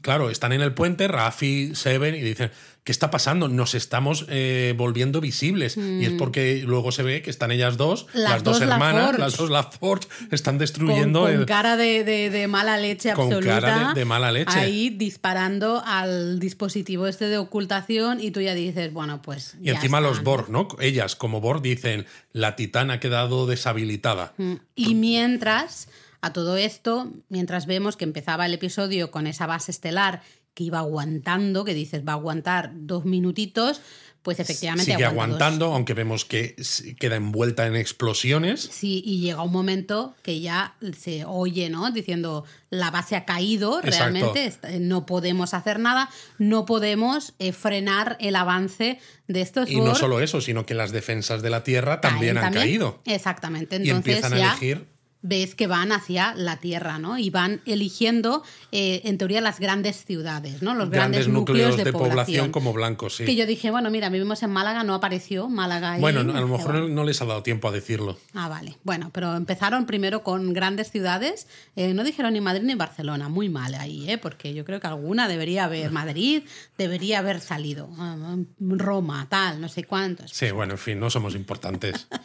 claro, 0.00 0.30
están 0.30 0.52
en 0.52 0.62
el 0.62 0.72
puente, 0.72 1.06
Rafi, 1.06 1.74
Seven, 1.74 2.14
y 2.14 2.20
dicen, 2.20 2.50
¿qué 2.84 2.92
está 2.92 3.10
pasando? 3.10 3.48
Nos 3.48 3.74
estamos 3.74 4.26
eh, 4.28 4.74
volviendo 4.76 5.20
visibles. 5.20 5.76
Y 5.76 6.04
es 6.04 6.12
porque 6.12 6.62
luego 6.66 6.92
se 6.92 7.02
ve 7.02 7.22
que 7.22 7.30
están 7.30 7.50
ellas 7.50 7.76
dos, 7.76 8.06
Mm. 8.14 8.18
Las 8.18 8.30
las, 8.30 8.44
dos, 8.44 8.60
dos 8.60 8.68
hermanas, 8.68 9.18
las 9.18 9.36
dos 9.36 9.50
LaForge, 9.50 10.08
están 10.30 10.54
con, 10.54 10.58
destruyendo 10.60 11.22
con 11.22 11.32
el... 11.32 11.46
cara 11.46 11.76
de, 11.76 12.04
de- 12.04 12.30
de 12.30 12.48
mala 12.48 12.76
leche 12.78 13.12
Con 13.12 13.26
absoluta. 13.26 13.60
cara 13.60 13.88
de- 13.88 14.00
de 14.00 14.04
mala 14.04 14.32
leche. 14.32 14.58
Ahí 14.58 14.90
disparando 14.90 15.82
al 15.84 16.38
dispositivo 16.38 17.06
este 17.06 17.26
de 17.26 17.38
ocultación 17.38 18.20
y 18.20 18.30
tú 18.30 18.40
ya 18.40 18.54
dices, 18.54 18.92
bueno, 18.92 19.20
pues. 19.22 19.56
Y 19.60 19.66
ya 19.66 19.72
encima 19.74 20.00
los. 20.00 20.22
Borg, 20.22 20.48
¿no? 20.50 20.68
Ellas 20.80 21.14
como 21.16 21.40
Borg 21.40 21.62
dicen, 21.62 22.06
la 22.32 22.56
titán 22.56 22.90
ha 22.90 23.00
quedado 23.00 23.46
deshabilitada. 23.46 24.32
Mm. 24.38 24.54
Y 24.74 24.94
mientras, 24.94 25.88
a 26.20 26.32
todo 26.32 26.56
esto, 26.56 27.12
mientras 27.28 27.66
vemos 27.66 27.96
que 27.96 28.04
empezaba 28.04 28.46
el 28.46 28.54
episodio 28.54 29.10
con 29.10 29.26
esa 29.26 29.46
base 29.46 29.70
estelar 29.70 30.22
que 30.58 30.64
iba 30.64 30.80
aguantando, 30.80 31.64
que 31.64 31.72
dices 31.72 32.02
va 32.04 32.14
a 32.14 32.16
aguantar 32.16 32.72
dos 32.74 33.04
minutitos, 33.04 33.80
pues 34.22 34.40
efectivamente 34.40 34.90
sigue 34.90 35.04
dos. 35.04 35.12
aguantando, 35.12 35.72
aunque 35.72 35.94
vemos 35.94 36.24
que 36.24 36.56
queda 36.98 37.14
envuelta 37.14 37.68
en 37.68 37.76
explosiones. 37.76 38.60
Sí, 38.60 39.00
y 39.06 39.20
llega 39.20 39.40
un 39.42 39.52
momento 39.52 40.16
que 40.24 40.40
ya 40.40 40.74
se 40.98 41.24
oye, 41.24 41.70
¿no? 41.70 41.92
Diciendo, 41.92 42.44
la 42.70 42.90
base 42.90 43.14
ha 43.14 43.24
caído, 43.24 43.78
Exacto. 43.84 44.32
realmente 44.32 44.80
no 44.80 45.06
podemos 45.06 45.54
hacer 45.54 45.78
nada, 45.78 46.10
no 46.38 46.66
podemos 46.66 47.34
eh, 47.38 47.52
frenar 47.52 48.16
el 48.18 48.34
avance 48.34 48.98
de 49.28 49.40
estos 49.40 49.70
Y 49.70 49.76
no 49.76 49.94
solo 49.94 50.20
eso, 50.20 50.40
sino 50.40 50.66
que 50.66 50.74
las 50.74 50.90
defensas 50.90 51.40
de 51.40 51.50
la 51.50 51.62
Tierra 51.62 52.00
también 52.00 52.36
han 52.36 52.52
caído. 52.52 52.98
Exactamente, 53.04 53.80
Y 53.80 53.90
empiezan 53.90 54.32
a 54.32 54.38
elegir 54.38 54.88
ves 55.22 55.54
que 55.54 55.66
van 55.66 55.90
hacia 55.92 56.34
la 56.34 56.58
Tierra, 56.58 56.98
¿no? 56.98 57.18
Y 57.18 57.30
van 57.30 57.60
eligiendo, 57.66 58.42
eh, 58.72 59.00
en 59.04 59.18
teoría, 59.18 59.40
las 59.40 59.58
grandes 59.60 60.04
ciudades, 60.04 60.62
¿no? 60.62 60.74
Los 60.74 60.90
grandes, 60.90 61.26
grandes 61.26 61.28
núcleos 61.28 61.76
de, 61.76 61.92
población. 61.92 62.10
población. 62.10 62.52
como 62.52 62.72
blancos, 62.72 63.16
sí. 63.16 63.24
Que 63.24 63.34
yo 63.34 63.46
dije, 63.46 63.70
bueno, 63.70 63.90
mira, 63.90 64.08
vivimos 64.10 64.42
en 64.42 64.50
Málaga, 64.50 64.84
no 64.84 64.94
apareció 64.94 65.48
Málaga 65.48 65.98
bueno, 65.98 66.22
no- 66.22 66.36
a 66.36 66.40
lo 66.40 66.48
mejor 66.48 66.72
bueno. 66.80 66.88
no, 66.88 67.04
les 67.04 67.20
ha 67.20 67.24
dado 67.24 67.42
tiempo 67.42 67.68
a 67.68 67.72
decirlo. 67.72 68.18
Ah, 68.34 68.48
vale. 68.48 68.76
Bueno, 68.84 69.10
pero 69.12 69.34
empezaron 69.36 69.86
primero 69.86 70.22
con 70.22 70.52
grandes 70.52 70.90
ciudades. 70.90 71.48
Eh, 71.76 71.94
no 71.94 72.04
dijeron 72.04 72.32
ni 72.32 72.40
Madrid 72.40 72.62
ni 72.64 72.74
Barcelona. 72.74 73.28
Muy 73.28 73.48
mal 73.48 73.74
ahí, 73.74 74.08
¿eh? 74.10 74.18
Porque 74.18 74.54
yo 74.54 74.64
creo 74.64 74.80
que 74.80 74.86
alguna 74.86 75.26
debería 75.28 75.64
haber. 75.64 75.90
Madrid 75.90 76.42
debería 76.76 77.18
haber 77.18 77.40
salido. 77.40 77.90
Ah, 77.98 78.36
Roma, 78.60 79.26
tal, 79.28 79.60
no 79.60 79.68
sé 79.68 79.84
cuántos. 79.84 80.30
Sí, 80.30 80.50
bueno, 80.52 80.74
en 80.74 80.78
fin, 80.78 81.00
no 81.00 81.10
somos 81.10 81.34
importantes. 81.34 82.06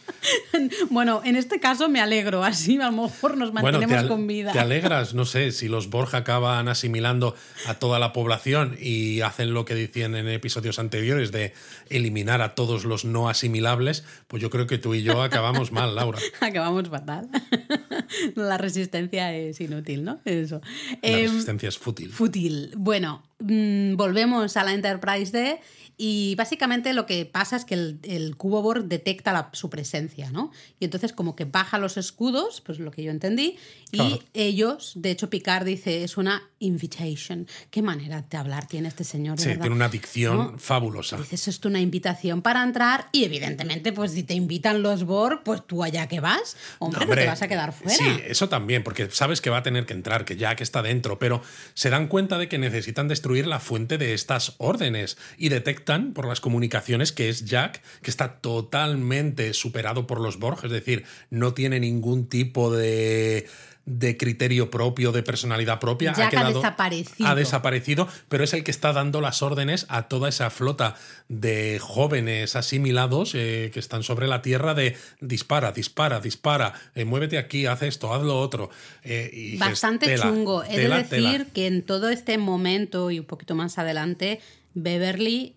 Bueno, 0.90 1.22
en 1.26 1.36
este 1.36 1.60
caso 1.60 1.90
me 1.90 2.00
alegro. 2.00 2.44
Así 2.44 2.78
a 2.84 2.92
lo 2.92 3.04
mejor 3.04 3.38
nos 3.38 3.52
bueno, 3.52 3.80
mantenemos 3.80 3.90
te, 3.94 4.00
al- 4.00 4.08
con 4.08 4.28
vida. 4.28 4.52
te 4.52 4.60
alegras, 4.60 5.14
no 5.14 5.26
sé, 5.26 5.52
si 5.52 5.68
los 5.68 5.90
Borja 5.90 6.18
acaban 6.18 6.68
asimilando 6.68 7.36
a 7.68 7.76
toda 7.76 8.00
la 8.00 8.14
población 8.14 8.78
y 8.80 9.22
hacen 9.22 9.54
lo 9.54 9.66
que 9.66 9.76
decían 9.76 10.16
en 10.16 10.28
episodios 10.28 10.80
anteriores 10.80 11.32
de 11.32 11.54
eliminar 11.90 12.42
a 12.42 12.56
todos 12.56 12.86
los 12.86 13.06
no 13.06 13.30
asimilables, 13.30 14.04
pues 14.28 14.42
yo 14.42 14.50
creo 14.50 14.68
que 14.68 14.78
tú 14.78 14.94
y 14.96 15.04
yo 15.04 15.22
acabamos 15.22 15.72
mal, 15.72 15.96
Laura. 15.96 16.20
Acabamos 16.42 16.90
fatal. 16.90 17.30
La 18.36 18.58
resistencia 18.58 19.34
es 19.34 19.60
inútil, 19.62 20.04
¿no? 20.04 20.20
Eso. 20.26 20.62
La 21.02 21.10
Em, 21.10 21.30
resistencia 21.30 21.70
es 21.70 21.78
fútil. 21.78 22.12
Fútil. 22.12 22.72
Bueno, 22.78 23.24
mm, 23.40 23.96
volvemos 23.96 24.56
a 24.58 24.64
la 24.64 24.74
Enterprise 24.74 25.32
D 25.32 25.60
y 25.98 26.36
básicamente 26.36 26.94
lo 26.94 27.06
que 27.06 27.26
pasa 27.26 27.56
es 27.56 27.66
que 27.66 27.76
el, 27.76 28.00
el 28.04 28.36
cubo 28.36 28.62
Borg 28.62 28.86
detecta 28.86 29.32
la- 29.34 29.50
su 29.54 29.70
presencia, 29.70 30.32
¿no? 30.32 30.52
Y 30.80 30.86
entonces 30.86 31.14
como 31.14 31.36
que 31.36 31.46
baja 31.46 31.78
los 31.78 31.98
escudos, 31.98 32.62
pues 32.62 32.80
lo 32.80 32.92
que 32.92 33.04
yo 33.04 33.12
entendí, 33.12 33.58
y 33.92 33.98
Claro. 33.98 34.20
ellos, 34.34 34.94
de 34.96 35.12
hecho 35.12 35.30
Picard 35.30 35.66
dice, 35.66 36.04
es 36.04 36.18
una 36.18 36.42
invitation. 36.60 37.48
¿Qué 37.70 37.82
manera 37.82 38.24
de 38.28 38.38
hablar 38.38 38.68
tiene 38.68 38.88
este 38.88 39.04
señor? 39.04 39.38
de 39.38 39.44
Sí, 39.44 39.50
verdad? 39.50 39.62
tiene 39.64 39.76
una 39.76 39.90
dicción 39.90 40.38
¿No? 40.38 40.58
fabulosa. 40.58 41.18
Dice, 41.18 41.36
eso 41.36 41.50
es 41.52 41.64
una 41.66 41.80
invitación 41.80 42.42
para 42.42 42.64
entrar 42.64 43.10
y 43.12 43.26
evidentemente, 43.26 43.94
pues 43.94 44.12
si 44.14 44.24
te 44.24 44.34
invitan 44.34 44.82
los 44.82 45.04
Borg, 45.04 45.44
pues 45.44 45.62
tú 45.68 45.84
allá 45.84 46.08
que 46.08 46.20
vas, 46.20 46.58
hombre, 46.80 47.00
no, 47.00 47.04
Hombre, 47.06 47.22
te 47.22 47.28
vas 47.28 47.42
a 47.42 47.48
quedar 47.48 47.72
fuera. 47.74 47.96
Sí, 47.96 48.04
eso 48.26 48.50
también, 48.50 48.84
porque 48.84 49.10
sabes 49.12 49.42
que 49.42 49.50
va 49.50 49.58
a 49.58 49.64
tener 49.64 49.86
que 49.86 49.94
entrar, 49.94 50.26
que 50.26 50.38
ya 50.38 50.56
que 50.56 50.64
está 50.64 50.82
dentro, 50.82 51.20
pero 51.20 51.42
se 51.76 51.90
dan 51.90 52.08
cuenta 52.08 52.38
de 52.38 52.48
que 52.50 52.58
necesitan 52.58 53.08
destruir 53.08 53.46
la 53.46 53.60
fuente 53.60 53.98
de 53.98 54.14
estas 54.14 54.56
órdenes 54.58 55.18
y 55.38 55.50
detectan 55.50 55.83
por 56.14 56.28
las 56.28 56.42
comunicaciones 56.42 57.12
que 57.12 57.30
es 57.30 57.46
Jack, 57.46 57.82
que 58.02 58.10
está 58.10 58.38
totalmente 58.40 59.54
superado 59.54 60.08
por 60.08 60.20
los 60.20 60.40
Borg, 60.40 60.66
es 60.66 60.72
decir, 60.72 61.04
no 61.30 61.54
tiene 61.54 61.80
ningún 61.80 62.28
tipo 62.28 62.72
de 62.72 63.48
de 63.86 64.16
criterio 64.16 64.70
propio, 64.70 65.12
de 65.12 65.24
personalidad 65.24 65.80
propia. 65.80 66.14
Jack 66.14 66.34
ha 66.36 66.52
desaparecido. 66.52 67.30
Ha 67.30 67.36
desaparecido, 67.36 68.08
pero 68.30 68.44
es 68.44 68.54
el 68.54 68.64
que 68.64 68.72
está 68.72 68.94
dando 68.94 69.20
las 69.20 69.42
órdenes 69.42 69.86
a 69.90 70.04
toda 70.08 70.30
esa 70.30 70.50
flota 70.50 70.96
de 71.28 71.80
jóvenes 71.82 72.56
asimilados 72.56 73.36
eh, 73.36 73.72
que 73.74 73.80
están 73.80 74.04
sobre 74.04 74.28
la 74.28 74.42
Tierra 74.42 74.74
de 74.74 74.96
dispara, 75.20 75.74
dispara, 75.74 76.22
dispara, 76.22 76.74
eh, 76.96 77.04
muévete 77.04 77.38
aquí, 77.38 77.66
haz 77.66 77.82
esto, 77.84 78.14
haz 78.14 78.24
lo 78.24 78.40
otro. 78.40 78.70
Eh, 79.04 79.30
y 79.34 79.58
Bastante 79.58 80.06
tela, 80.06 80.24
chungo. 80.24 80.64
He 80.64 80.76
tela, 80.76 80.98
de 80.98 81.04
decir 81.04 81.32
tela. 81.40 81.46
que 81.54 81.68
en 81.68 81.82
todo 81.82 82.10
este 82.10 82.38
momento 82.38 83.12
y 83.12 83.20
un 83.20 83.26
poquito 83.26 83.54
más 83.54 83.78
adelante, 83.78 84.40
Beverly, 84.76 85.56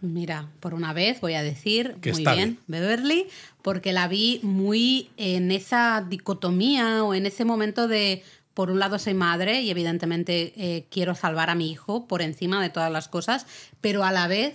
mira, 0.00 0.48
por 0.60 0.74
una 0.74 0.92
vez 0.92 1.20
voy 1.20 1.34
a 1.34 1.42
decir, 1.42 1.96
Que 2.00 2.12
muy 2.12 2.24
bien, 2.24 2.58
Beverly, 2.66 3.26
porque 3.62 3.92
la 3.92 4.08
vi 4.08 4.40
muy 4.42 5.10
en 5.16 5.52
esa 5.52 6.04
dicotomía 6.08 7.04
o 7.04 7.14
en 7.14 7.26
ese 7.26 7.44
momento 7.44 7.86
de, 7.88 8.22
por 8.54 8.70
un 8.70 8.78
lado 8.80 8.98
soy 8.98 9.14
madre 9.14 9.62
y 9.62 9.70
evidentemente 9.70 10.52
eh, 10.56 10.86
quiero 10.90 11.14
salvar 11.14 11.50
a 11.50 11.54
mi 11.54 11.70
hijo 11.70 12.06
por 12.06 12.20
encima 12.22 12.60
de 12.62 12.70
todas 12.70 12.90
las 12.90 13.08
cosas, 13.08 13.46
pero 13.80 14.02
a 14.04 14.10
la 14.12 14.26
vez 14.26 14.54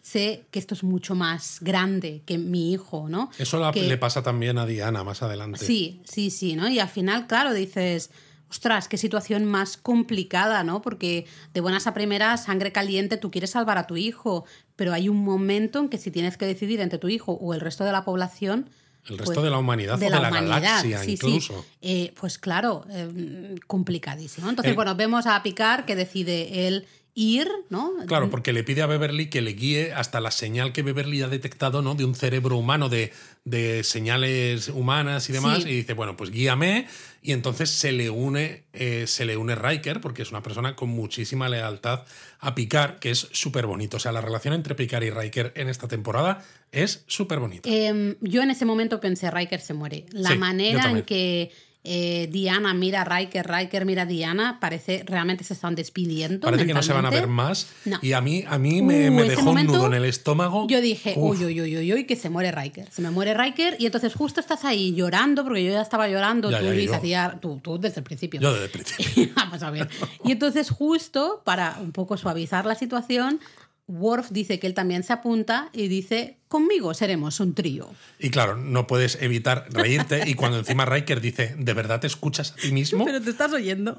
sé 0.00 0.44
que 0.50 0.58
esto 0.58 0.72
es 0.74 0.82
mucho 0.82 1.14
más 1.14 1.58
grande 1.60 2.22
que 2.24 2.38
mi 2.38 2.72
hijo, 2.72 3.10
¿no? 3.10 3.30
Eso 3.38 3.70
Que- 3.72 3.82
le 3.82 3.98
pasa 3.98 4.22
también 4.22 4.56
a 4.56 4.64
Diana 4.64 5.04
más 5.04 5.22
adelante. 5.22 5.62
Sí, 5.64 6.00
sí, 6.04 6.30
sí, 6.30 6.56
¿no? 6.56 6.66
Y 6.68 6.78
al 6.78 6.88
final, 6.88 7.26
claro, 7.26 7.52
dices, 7.52 8.10
ostras, 8.50 8.88
qué 8.88 8.96
situación 8.96 9.44
más 9.44 9.76
complicada, 9.76 10.64
¿no? 10.64 10.80
Porque 10.80 11.26
de 11.52 11.60
buenas 11.60 11.86
a 11.86 11.94
primeras, 11.94 12.44
sangre 12.44 12.72
caliente, 12.72 13.16
tú 13.16 13.30
quieres 13.30 13.50
salvar 13.50 13.78
a 13.78 13.86
tu 13.86 13.96
hijo, 13.96 14.44
pero 14.76 14.92
hay 14.92 15.08
un 15.08 15.22
momento 15.22 15.80
en 15.80 15.88
que 15.88 15.98
si 15.98 16.10
tienes 16.10 16.36
que 16.36 16.46
decidir 16.46 16.80
entre 16.80 16.98
tu 16.98 17.08
hijo 17.08 17.32
o 17.32 17.54
el 17.54 17.60
resto 17.60 17.84
de 17.84 17.92
la 17.92 18.04
población... 18.04 18.70
El 19.06 19.16
resto 19.16 19.40
de 19.42 19.48
la 19.48 19.58
humanidad 19.58 19.94
o 19.94 19.98
de 19.98 20.10
la 20.10 20.28
galaxia 20.28 20.98
sí, 20.98 21.16
sí. 21.16 21.26
incluso. 21.26 21.64
Eh, 21.80 22.12
pues 22.20 22.36
claro, 22.36 22.84
eh, 22.90 23.54
complicadísimo. 23.66 24.50
Entonces, 24.50 24.70
El- 24.70 24.76
bueno, 24.76 24.94
vemos 24.96 25.26
a 25.26 25.42
Picard 25.42 25.86
que 25.86 25.96
decide 25.96 26.66
él 26.68 26.86
ir, 27.14 27.48
¿no? 27.68 27.92
Claro, 28.06 28.30
porque 28.30 28.52
le 28.52 28.62
pide 28.62 28.82
a 28.82 28.86
Beverly 28.86 29.28
que 29.28 29.40
le 29.40 29.52
guíe 29.52 29.92
hasta 29.92 30.20
la 30.20 30.30
señal 30.30 30.72
que 30.72 30.82
Beverly 30.82 31.22
ha 31.22 31.28
detectado, 31.28 31.82
¿no? 31.82 31.94
De 31.94 32.04
un 32.04 32.14
cerebro 32.14 32.56
humano, 32.56 32.88
de, 32.88 33.12
de 33.44 33.82
señales 33.84 34.68
humanas 34.68 35.28
y 35.28 35.32
demás. 35.32 35.64
Sí. 35.64 35.70
Y 35.70 35.74
dice, 35.76 35.94
bueno, 35.94 36.16
pues 36.16 36.30
guíame. 36.30 36.86
Y 37.20 37.32
entonces 37.32 37.70
se 37.70 37.90
le 37.90 38.10
une, 38.10 38.62
eh, 38.72 39.06
se 39.08 39.24
le 39.24 39.36
une 39.36 39.56
Riker, 39.56 40.00
porque 40.00 40.22
es 40.22 40.30
una 40.30 40.42
persona 40.42 40.76
con 40.76 40.90
muchísima 40.90 41.48
lealtad 41.48 42.04
a 42.38 42.54
Picard, 42.54 43.00
que 43.00 43.10
es 43.10 43.28
súper 43.32 43.66
bonito. 43.66 43.96
O 43.96 44.00
sea, 44.00 44.12
la 44.12 44.20
relación 44.20 44.54
entre 44.54 44.76
Picard 44.76 45.02
y 45.02 45.10
Riker 45.10 45.52
en 45.56 45.68
esta 45.68 45.88
temporada 45.88 46.44
es 46.70 47.02
súper 47.08 47.40
bonita. 47.40 47.68
Em, 47.68 48.14
yo 48.20 48.42
en 48.42 48.50
ese 48.52 48.64
momento 48.64 49.00
pensé, 49.00 49.30
Riker 49.30 49.60
se 49.60 49.74
muere. 49.74 50.06
La 50.12 50.30
Sí, 50.30 50.38
manera 50.38 50.90
en 50.90 51.02
que 51.02 51.50
eh, 51.90 52.28
Diana 52.30 52.74
mira 52.74 53.00
a 53.00 53.04
Riker, 53.04 53.48
Riker 53.48 53.86
mira 53.86 54.02
a 54.02 54.06
Diana, 54.06 54.58
parece 54.60 55.04
realmente 55.06 55.42
se 55.42 55.54
están 55.54 55.74
despidiendo. 55.74 56.44
Parece 56.44 56.66
que 56.66 56.74
no 56.74 56.82
se 56.82 56.92
van 56.92 57.06
a 57.06 57.10
ver 57.10 57.28
más. 57.28 57.68
No. 57.86 57.98
Y 58.02 58.12
a 58.12 58.20
mí, 58.20 58.44
a 58.46 58.58
mí 58.58 58.82
me, 58.82 59.08
Uh, 59.08 59.12
me 59.12 59.22
dejó 59.24 59.42
momento, 59.42 59.72
un 59.72 59.78
nudo 59.78 59.86
en 59.86 59.94
el 59.94 60.04
estómago. 60.04 60.66
Yo 60.68 60.82
dije, 60.82 61.14
Uf. 61.16 61.40
uy, 61.40 61.46
uy, 61.46 61.60
uy, 61.62 61.78
uy, 61.78 61.92
uy, 61.94 62.04
que 62.04 62.14
se 62.14 62.28
muere 62.28 62.52
Riker. 62.52 62.90
Se 62.90 63.00
me 63.00 63.10
muere 63.10 63.32
Riker 63.32 63.76
y 63.78 63.86
entonces 63.86 64.14
justo 64.14 64.38
estás 64.40 64.66
ahí 64.66 64.94
llorando, 64.94 65.44
porque 65.44 65.64
yo 65.64 65.72
ya 65.72 65.80
estaba 65.80 66.08
llorando, 66.08 66.50
Ya, 66.50 66.58
tú, 66.58 66.66
ya, 66.66 66.72
Luis, 66.72 66.92
hacía, 66.92 67.38
tú, 67.40 67.58
tú 67.62 67.78
desde 67.78 68.00
el 68.00 68.04
principio. 68.04 68.40
Yo 68.40 68.52
desde 68.52 68.66
el 68.66 68.70
principio. 68.70 69.32
Vamos 69.36 69.62
a 69.62 69.70
ver. 69.70 69.88
Y 70.24 70.32
entonces, 70.32 70.68
justo 70.70 71.40
para 71.44 71.78
un 71.80 71.92
poco 71.92 72.18
suavizar 72.18 72.66
la 72.66 72.74
situación, 72.74 73.40
Worf 73.88 74.30
dice 74.30 74.58
que 74.58 74.66
él 74.66 74.74
también 74.74 75.02
se 75.02 75.14
apunta 75.14 75.70
y 75.72 75.88
dice: 75.88 76.36
Conmigo 76.48 76.92
seremos 76.92 77.40
un 77.40 77.54
trío. 77.54 77.88
Y 78.18 78.28
claro, 78.28 78.54
no 78.54 78.86
puedes 78.86 79.16
evitar 79.22 79.66
reírte. 79.70 80.24
Y 80.26 80.34
cuando 80.34 80.58
encima 80.58 80.84
Riker 80.84 81.22
dice, 81.22 81.54
¿de 81.58 81.72
verdad 81.72 81.98
te 82.00 82.06
escuchas 82.06 82.52
a 82.52 82.56
ti 82.56 82.70
mismo? 82.70 83.06
Pero 83.06 83.22
te 83.22 83.30
estás 83.30 83.52
oyendo. 83.52 83.98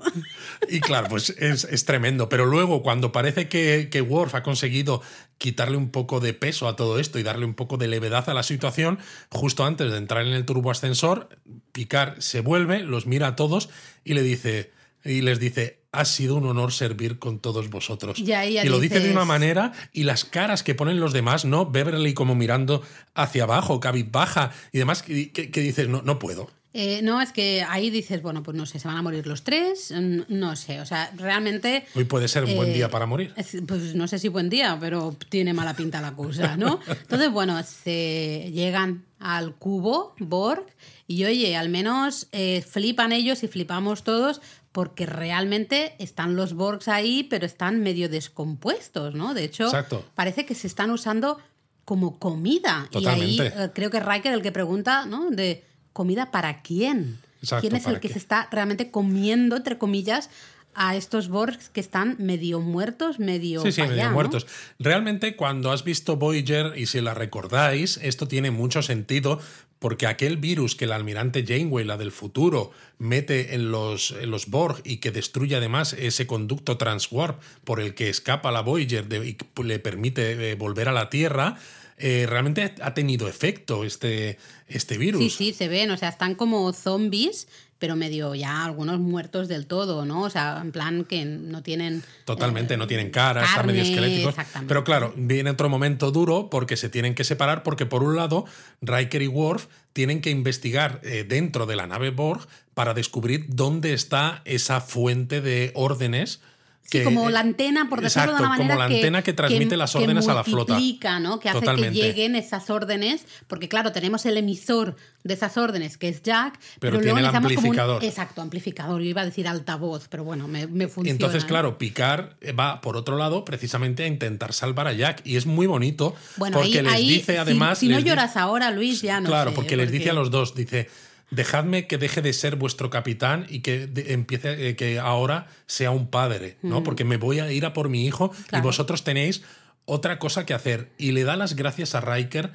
Y 0.70 0.80
claro, 0.80 1.08
pues 1.10 1.32
es, 1.40 1.64
es 1.64 1.86
tremendo. 1.86 2.30
Pero 2.30 2.46
luego, 2.46 2.84
cuando 2.84 3.12
parece 3.12 3.50
que, 3.50 3.90
que 3.92 4.02
Worf 4.02 4.36
ha 4.36 4.44
conseguido 4.44 5.02
quitarle 5.40 5.78
un 5.78 5.90
poco 5.90 6.20
de 6.20 6.34
peso 6.34 6.68
a 6.68 6.76
todo 6.76 7.00
esto 7.00 7.18
y 7.18 7.24
darle 7.24 7.46
un 7.46 7.56
poco 7.56 7.78
de 7.78 7.88
levedad 7.88 8.30
a 8.30 8.36
la 8.36 8.44
situación, 8.44 9.00
justo 9.30 9.66
antes 9.66 9.92
de 9.92 9.98
entrar 9.98 10.26
en 10.26 10.34
el 10.34 10.46
turboascensor, 10.46 11.30
Picard 11.72 12.20
se 12.20 12.42
vuelve, 12.42 12.84
los 12.84 13.08
mira 13.08 13.28
a 13.28 13.36
todos 13.36 13.70
y 14.04 14.14
le 14.14 14.22
dice. 14.22 14.72
Y 15.06 15.22
les 15.22 15.40
dice, 15.40 15.80
ha 15.92 16.06
sido 16.06 16.36
un 16.36 16.46
honor 16.46 16.72
servir 16.72 17.20
con 17.20 17.40
todos 17.40 17.70
vosotros. 17.70 18.20
Y 18.20 18.32
ahí 18.34 18.54
lo 18.68 18.80
dice 18.80 18.96
de 18.96 19.00
dices- 19.08 19.16
una 19.16 19.26
manera 19.26 19.72
y 19.94 20.04
las 20.04 20.26
caras 20.26 20.62
que 20.64 20.76
ponen 20.76 21.00
los 21.00 21.14
demás, 21.14 21.46
¿no? 21.46 21.66
Beverly 21.66 22.14
como 22.14 22.36
mirando 22.36 22.84
hacia 23.16 23.44
abajo, 23.44 23.80
cabizbaja 23.80 24.52
y 24.72 24.78
demás, 24.80 25.02
que, 25.04 25.32
que- 25.32 25.50
que 25.52 25.62
dices, 25.62 25.88
no, 25.88 26.02
no 26.02 26.20
puedo. 26.20 26.50
Eh, 26.72 27.02
no, 27.02 27.20
es 27.20 27.32
que 27.32 27.66
ahí 27.68 27.90
dices, 27.90 28.22
bueno, 28.22 28.44
pues 28.44 28.56
no 28.56 28.68
sé, 28.68 28.78
se 28.78 28.88
van 28.88 28.96
a 28.98 29.02
morir 29.02 29.26
los 29.26 29.44
tres, 29.44 29.92
no 30.28 30.56
sé, 30.56 30.80
o 30.80 30.86
sea, 30.86 31.12
realmente... 31.18 31.84
Hoy 31.96 32.04
puede 32.04 32.28
ser 32.28 32.44
un 32.44 32.56
buen 32.56 32.70
Eh, 32.70 32.74
día 32.76 32.90
para 32.92 33.08
morir. 33.08 33.34
es- 33.38 33.58
Pues 33.68 33.96
no 33.96 34.08
sé 34.08 34.20
si 34.20 34.28
buen 34.28 34.50
día, 34.52 34.78
pero 34.80 35.16
tiene 35.30 35.52
mala 35.54 35.74
pinta 35.76 36.00
la 36.00 36.12
cosa, 36.16 36.58
¿no? 36.58 36.80
Entonces, 36.88 37.32
bueno, 37.32 37.60
se 37.64 38.52
llegan 38.54 39.04
al 39.18 39.56
cubo 39.56 40.14
Borg 40.20 40.64
y 41.08 41.26
oye, 41.26 41.58
al 41.58 41.70
menos 41.70 42.28
eh, 42.32 42.62
flipan 42.62 43.14
ellos 43.14 43.42
y 43.42 43.48
flipamos 43.48 44.04
todos 44.04 44.40
porque 44.80 45.06
realmente 45.06 45.94
están 46.00 46.38
los 46.38 46.54
Borgs 46.54 46.88
ahí, 46.88 47.26
pero 47.30 47.46
están 47.46 47.82
medio 47.82 48.08
descompuestos, 48.08 49.14
¿no? 49.14 49.34
De 49.34 49.44
hecho, 49.44 49.66
Exacto. 49.66 50.06
parece 50.16 50.46
que 50.46 50.56
se 50.56 50.68
están 50.68 50.90
usando 50.90 51.38
como 51.84 52.18
comida. 52.18 52.88
Totalmente. 52.90 53.34
Y 53.34 53.42
ahí 53.42 53.52
eh, 53.58 53.72
creo 53.74 53.90
que 53.90 54.00
Riker 54.00 54.32
el 54.32 54.42
que 54.42 54.54
pregunta, 54.54 55.06
¿no? 55.06 55.32
De 55.32 55.66
comida 55.92 56.32
para 56.32 56.62
quién. 56.62 57.20
Exacto, 57.42 57.64
¿Quién 57.68 57.76
es 57.76 57.82
el 57.88 57.92
¿para 57.92 58.00
que 58.00 58.08
qué? 58.08 58.14
se 58.14 58.20
está 58.20 58.48
realmente 58.54 58.90
comiendo, 58.90 59.58
entre 59.58 59.78
comillas, 59.78 60.30
a 60.76 60.96
estos 60.96 61.28
Borgs 61.28 61.68
que 61.68 61.82
están 61.82 62.16
medio 62.18 62.62
muertos, 62.62 63.20
medio. 63.20 63.62
Sí, 63.62 63.74
sí, 63.74 63.82
medio 63.82 63.96
allá, 63.96 64.08
¿no? 64.08 64.14
muertos. 64.14 64.48
Realmente, 64.80 65.36
cuando 65.36 65.74
has 65.74 65.84
visto 65.84 66.16
Voyager 66.16 66.78
y 66.78 66.86
si 66.86 67.02
la 67.02 67.14
recordáis, 67.14 68.00
esto 68.02 68.30
tiene 68.30 68.50
mucho 68.50 68.82
sentido 68.82 69.42
porque 69.80 70.08
aquel 70.08 70.38
virus 70.38 70.76
que 70.76 70.86
el 70.86 70.92
almirante 70.92 71.46
Janeway, 71.48 71.86
la 71.86 71.98
del 71.98 72.12
futuro, 72.12 72.72
mete 72.98 73.56
en 73.56 73.72
los, 73.72 74.12
en 74.12 74.30
los 74.30 74.48
Borg 74.48 74.82
y 74.84 74.98
que 74.98 75.12
destruye 75.12 75.56
además 75.56 75.94
ese 75.94 76.28
conducto 76.28 76.78
transwarp 76.78 77.42
por 77.64 77.80
el 77.80 77.96
que 77.96 78.10
escapa 78.10 78.52
la 78.52 78.62
Voyager 78.62 79.08
y 79.26 79.38
le 79.64 79.80
permite 79.80 80.52
eh, 80.52 80.56
volver 80.56 80.90
a 80.90 80.92
la 80.92 81.10
Tierra, 81.10 81.58
eh, 81.98 82.26
realmente 82.28 82.76
ha 82.82 82.94
tenido 82.94 83.28
efecto 83.28 83.84
este, 83.84 84.38
este 84.68 84.98
virus. 84.98 85.22
Sí, 85.22 85.30
sí, 85.30 85.54
se 85.54 85.68
ven, 85.68 85.92
o 85.92 85.98
sea, 85.98 86.10
están 86.10 86.36
como 86.36 86.72
zombies, 86.72 87.48
pero 87.80 87.96
medio 87.96 88.36
ya 88.36 88.66
algunos 88.66 89.00
muertos 89.00 89.48
del 89.48 89.66
todo, 89.66 90.06
¿no? 90.06 90.24
O 90.24 90.30
sea, 90.30 90.60
en 90.62 90.72
plan 90.72 91.06
que 91.06 91.24
no 91.26 91.64
tienen... 91.64 92.04
Totalmente, 92.26 92.74
eh, 92.74 92.78
no 92.78 92.88
tienen 92.88 93.10
cara, 93.10 93.44
están 93.46 93.66
medio 93.66 93.82
esqueléticos. 93.82 94.36
Pero 94.68 94.84
claro, 94.84 95.14
viene 95.16 95.50
otro 95.50 95.70
momento 95.70 96.12
duro 96.12 96.50
porque 96.50 96.76
se 96.78 96.90
tienen 96.90 97.16
que 97.16 97.24
separar 97.24 97.64
porque 97.64 97.86
por 97.86 98.04
un 98.04 98.18
lado 98.18 98.46
Riker 98.82 99.22
y 99.22 99.28
Worf 99.28 99.68
tienen 99.94 100.22
que 100.22 100.30
investigar 100.30 101.00
eh, 101.04 101.26
dentro 101.28 101.66
de 101.66 101.78
la 101.78 101.88
nave 101.88 102.12
Borg 102.12 102.48
para 102.74 102.94
descubrir 102.94 103.46
dónde 103.48 103.94
está 103.94 104.42
esa 104.46 104.82
fuente 104.82 105.42
de 105.42 105.72
órdenes. 105.74 106.42
Sí, 106.90 107.04
como 107.04 107.30
la 107.30 107.40
antena, 107.42 107.88
por 107.90 108.02
decirlo 108.02 108.32
Exacto, 108.32 108.38
de 108.38 108.40
una 108.42 108.50
manera. 108.50 108.74
como 108.76 108.80
la 108.84 108.88
que- 108.90 108.96
antena 108.96 109.22
que 109.22 109.34
transmite 109.34 109.78
las 109.78 109.96
órdenes 109.96 110.28
a 110.28 110.34
la 110.34 110.44
flota. 110.44 110.78
¿no? 111.20 111.40
Que 111.40 111.50
hace 111.50 111.60
Totalmente. 111.60 112.00
que 112.00 112.06
lleguen 112.08 112.36
esas 112.36 112.70
órdenes. 112.70 113.26
Porque, 113.48 113.68
claro, 113.70 113.92
tenemos 113.92 114.26
el 114.26 114.38
emisor 114.38 114.96
de 115.24 115.34
esas 115.34 115.58
órdenes, 115.58 115.98
que 115.98 116.08
es 116.10 116.24
Jack. 116.24 116.60
Pero 116.80 116.80
Pero, 116.80 116.92
tiene 117.00 117.04
luego 117.04 117.18
el 117.18 117.24
necesitamos 117.24 117.54
como 117.54 117.60
un- 117.70 117.80
amplificador. 117.80 118.04
exacto, 118.04 118.42
amplificador. 118.42 119.02
Yo 119.02 119.10
iba 119.10 119.22
a 119.22 119.26
decir 119.26 119.48
altavoz, 119.48 120.08
pero 120.10 120.24
bueno, 120.24 120.48
me, 120.48 120.66
me 120.68 120.88
funciona. 120.88 121.12
Entonces, 121.12 121.44
¿eh? 121.44 121.48
claro, 121.48 121.78
Picard 121.78 122.30
va 122.60 122.82
por 122.82 122.98
otro 122.98 123.18
lado 123.18 123.46
precisamente 123.46 124.04
a 124.04 124.08
intentar 124.08 124.54
salvar 124.54 124.88
a 124.88 124.94
Jack. 124.94 125.22
Y 125.26 125.36
es 125.38 125.46
muy 125.46 125.68
bonito 125.68 126.16
Bueno, 126.38 126.58
porque 126.60 126.80
ahí, 126.80 126.84
les 126.86 126.94
ahí, 126.94 127.10
dice 127.10 127.38
además. 127.38 127.80
Si, 127.80 127.88
no 127.88 127.98
dice- 127.98 128.10
lloras 128.10 128.36
ahora, 128.38 128.72
Luis, 128.72 129.02
ya 129.02 129.20
no 129.20 129.28
claro, 129.30 129.52
sé, 129.52 129.56
porque 129.56 129.76
les 129.78 129.92
dice 129.92 130.10
a 130.10 130.14
los 130.14 130.32
dos, 130.32 130.56
dice, 130.56 130.90
dejadme 131.32 131.88
que 131.88 131.98
deje 131.98 132.22
de 132.22 132.34
ser 132.34 132.56
vuestro 132.56 132.90
capitán 132.90 133.46
y 133.50 133.60
que 133.60 133.88
de- 133.88 134.14
empiece, 134.14 134.70
eh, 134.70 134.76
que 134.76 135.00
ahora 135.00 135.48
sea 135.68 135.92
un 135.92 136.08
padre, 136.08 136.58
¿no? 136.62 136.84
Porque 136.84 137.04
me 137.06 137.18
voy 137.18 137.40
a 137.40 137.52
ir 137.52 137.66
a 137.66 137.74
por 137.74 137.90
mi 137.90 138.06
hijo 138.06 138.32
y 138.60 138.62
vosotros 138.62 139.04
tenéis 139.04 139.42
otra 139.86 140.20
cosa 140.20 140.46
que 140.46 140.54
hacer. 140.54 140.92
Y 140.98 141.12
le 141.12 141.24
da 141.24 141.36
las 141.36 141.56
gracias 141.56 141.96
a 141.96 142.02
Riker 142.02 142.52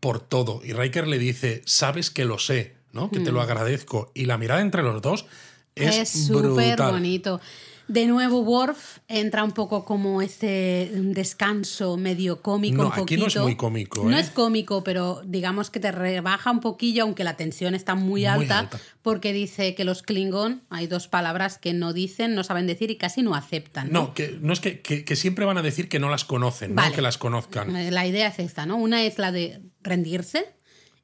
por 0.00 0.20
todo. 0.20 0.60
Y 0.64 0.72
Riker 0.72 1.06
le 1.08 1.18
dice, 1.18 1.62
sabes 1.66 2.10
que 2.10 2.24
lo 2.24 2.38
sé, 2.38 2.74
¿no? 2.92 3.10
Que 3.10 3.20
te 3.20 3.32
lo 3.32 3.40
agradezco. 3.40 4.10
Y 4.14 4.26
la 4.26 4.38
mirada 4.38 4.60
entre 4.60 4.82
los 4.82 5.00
dos 5.02 5.26
es, 5.74 5.96
Es 5.96 6.08
súper 6.26 6.50
bonito. 6.92 7.40
De 7.88 8.06
nuevo, 8.06 8.40
Worf 8.40 8.98
entra 9.08 9.42
un 9.44 9.52
poco 9.52 9.84
como 9.86 10.20
este 10.20 10.90
descanso 10.92 11.96
medio 11.96 12.42
cómico. 12.42 12.82
No, 12.82 12.88
un 12.94 13.02
aquí 13.02 13.16
no 13.16 13.26
es 13.26 13.36
muy 13.38 13.56
cómico, 13.56 14.04
No 14.08 14.16
¿eh? 14.16 14.20
es 14.20 14.28
cómico, 14.30 14.84
pero 14.84 15.22
digamos 15.24 15.70
que 15.70 15.80
te 15.80 15.90
rebaja 15.90 16.50
un 16.50 16.60
poquillo, 16.60 17.02
aunque 17.04 17.24
la 17.24 17.36
tensión 17.36 17.74
está 17.74 17.94
muy 17.94 18.26
alta, 18.26 18.58
alta. 18.60 18.78
porque 19.00 19.32
dice 19.32 19.74
que 19.74 19.84
los 19.84 20.02
Klingon, 20.02 20.62
hay 20.68 20.86
dos 20.86 21.08
palabras 21.08 21.56
que 21.56 21.72
no 21.72 21.92
dicen, 21.94 22.34
no 22.34 22.44
saben 22.44 22.66
decir 22.66 22.90
y 22.90 22.96
casi 22.96 23.22
no 23.22 23.34
aceptan. 23.34 23.90
¿no? 23.90 24.00
No, 24.02 24.14
que 24.14 24.38
no 24.40 24.52
es 24.52 24.60
que, 24.60 24.80
que- 24.80 25.04
que 25.04 25.16
siempre 25.16 25.44
van 25.46 25.56
a 25.56 25.62
decir 25.62 25.88
que 25.88 25.98
no 25.98 26.10
las 26.10 26.24
conocen, 26.26 26.74
Vale. 26.74 26.90
no 26.90 26.94
que 26.96 27.02
las 27.02 27.16
conozcan. 27.16 27.72
La 27.94 28.06
idea 28.06 28.28
es 28.28 28.38
esta, 28.38 28.66
¿no? 28.66 28.76
Una 28.76 29.02
es 29.04 29.18
la 29.18 29.32
de 29.32 29.62
rendirse 29.82 30.44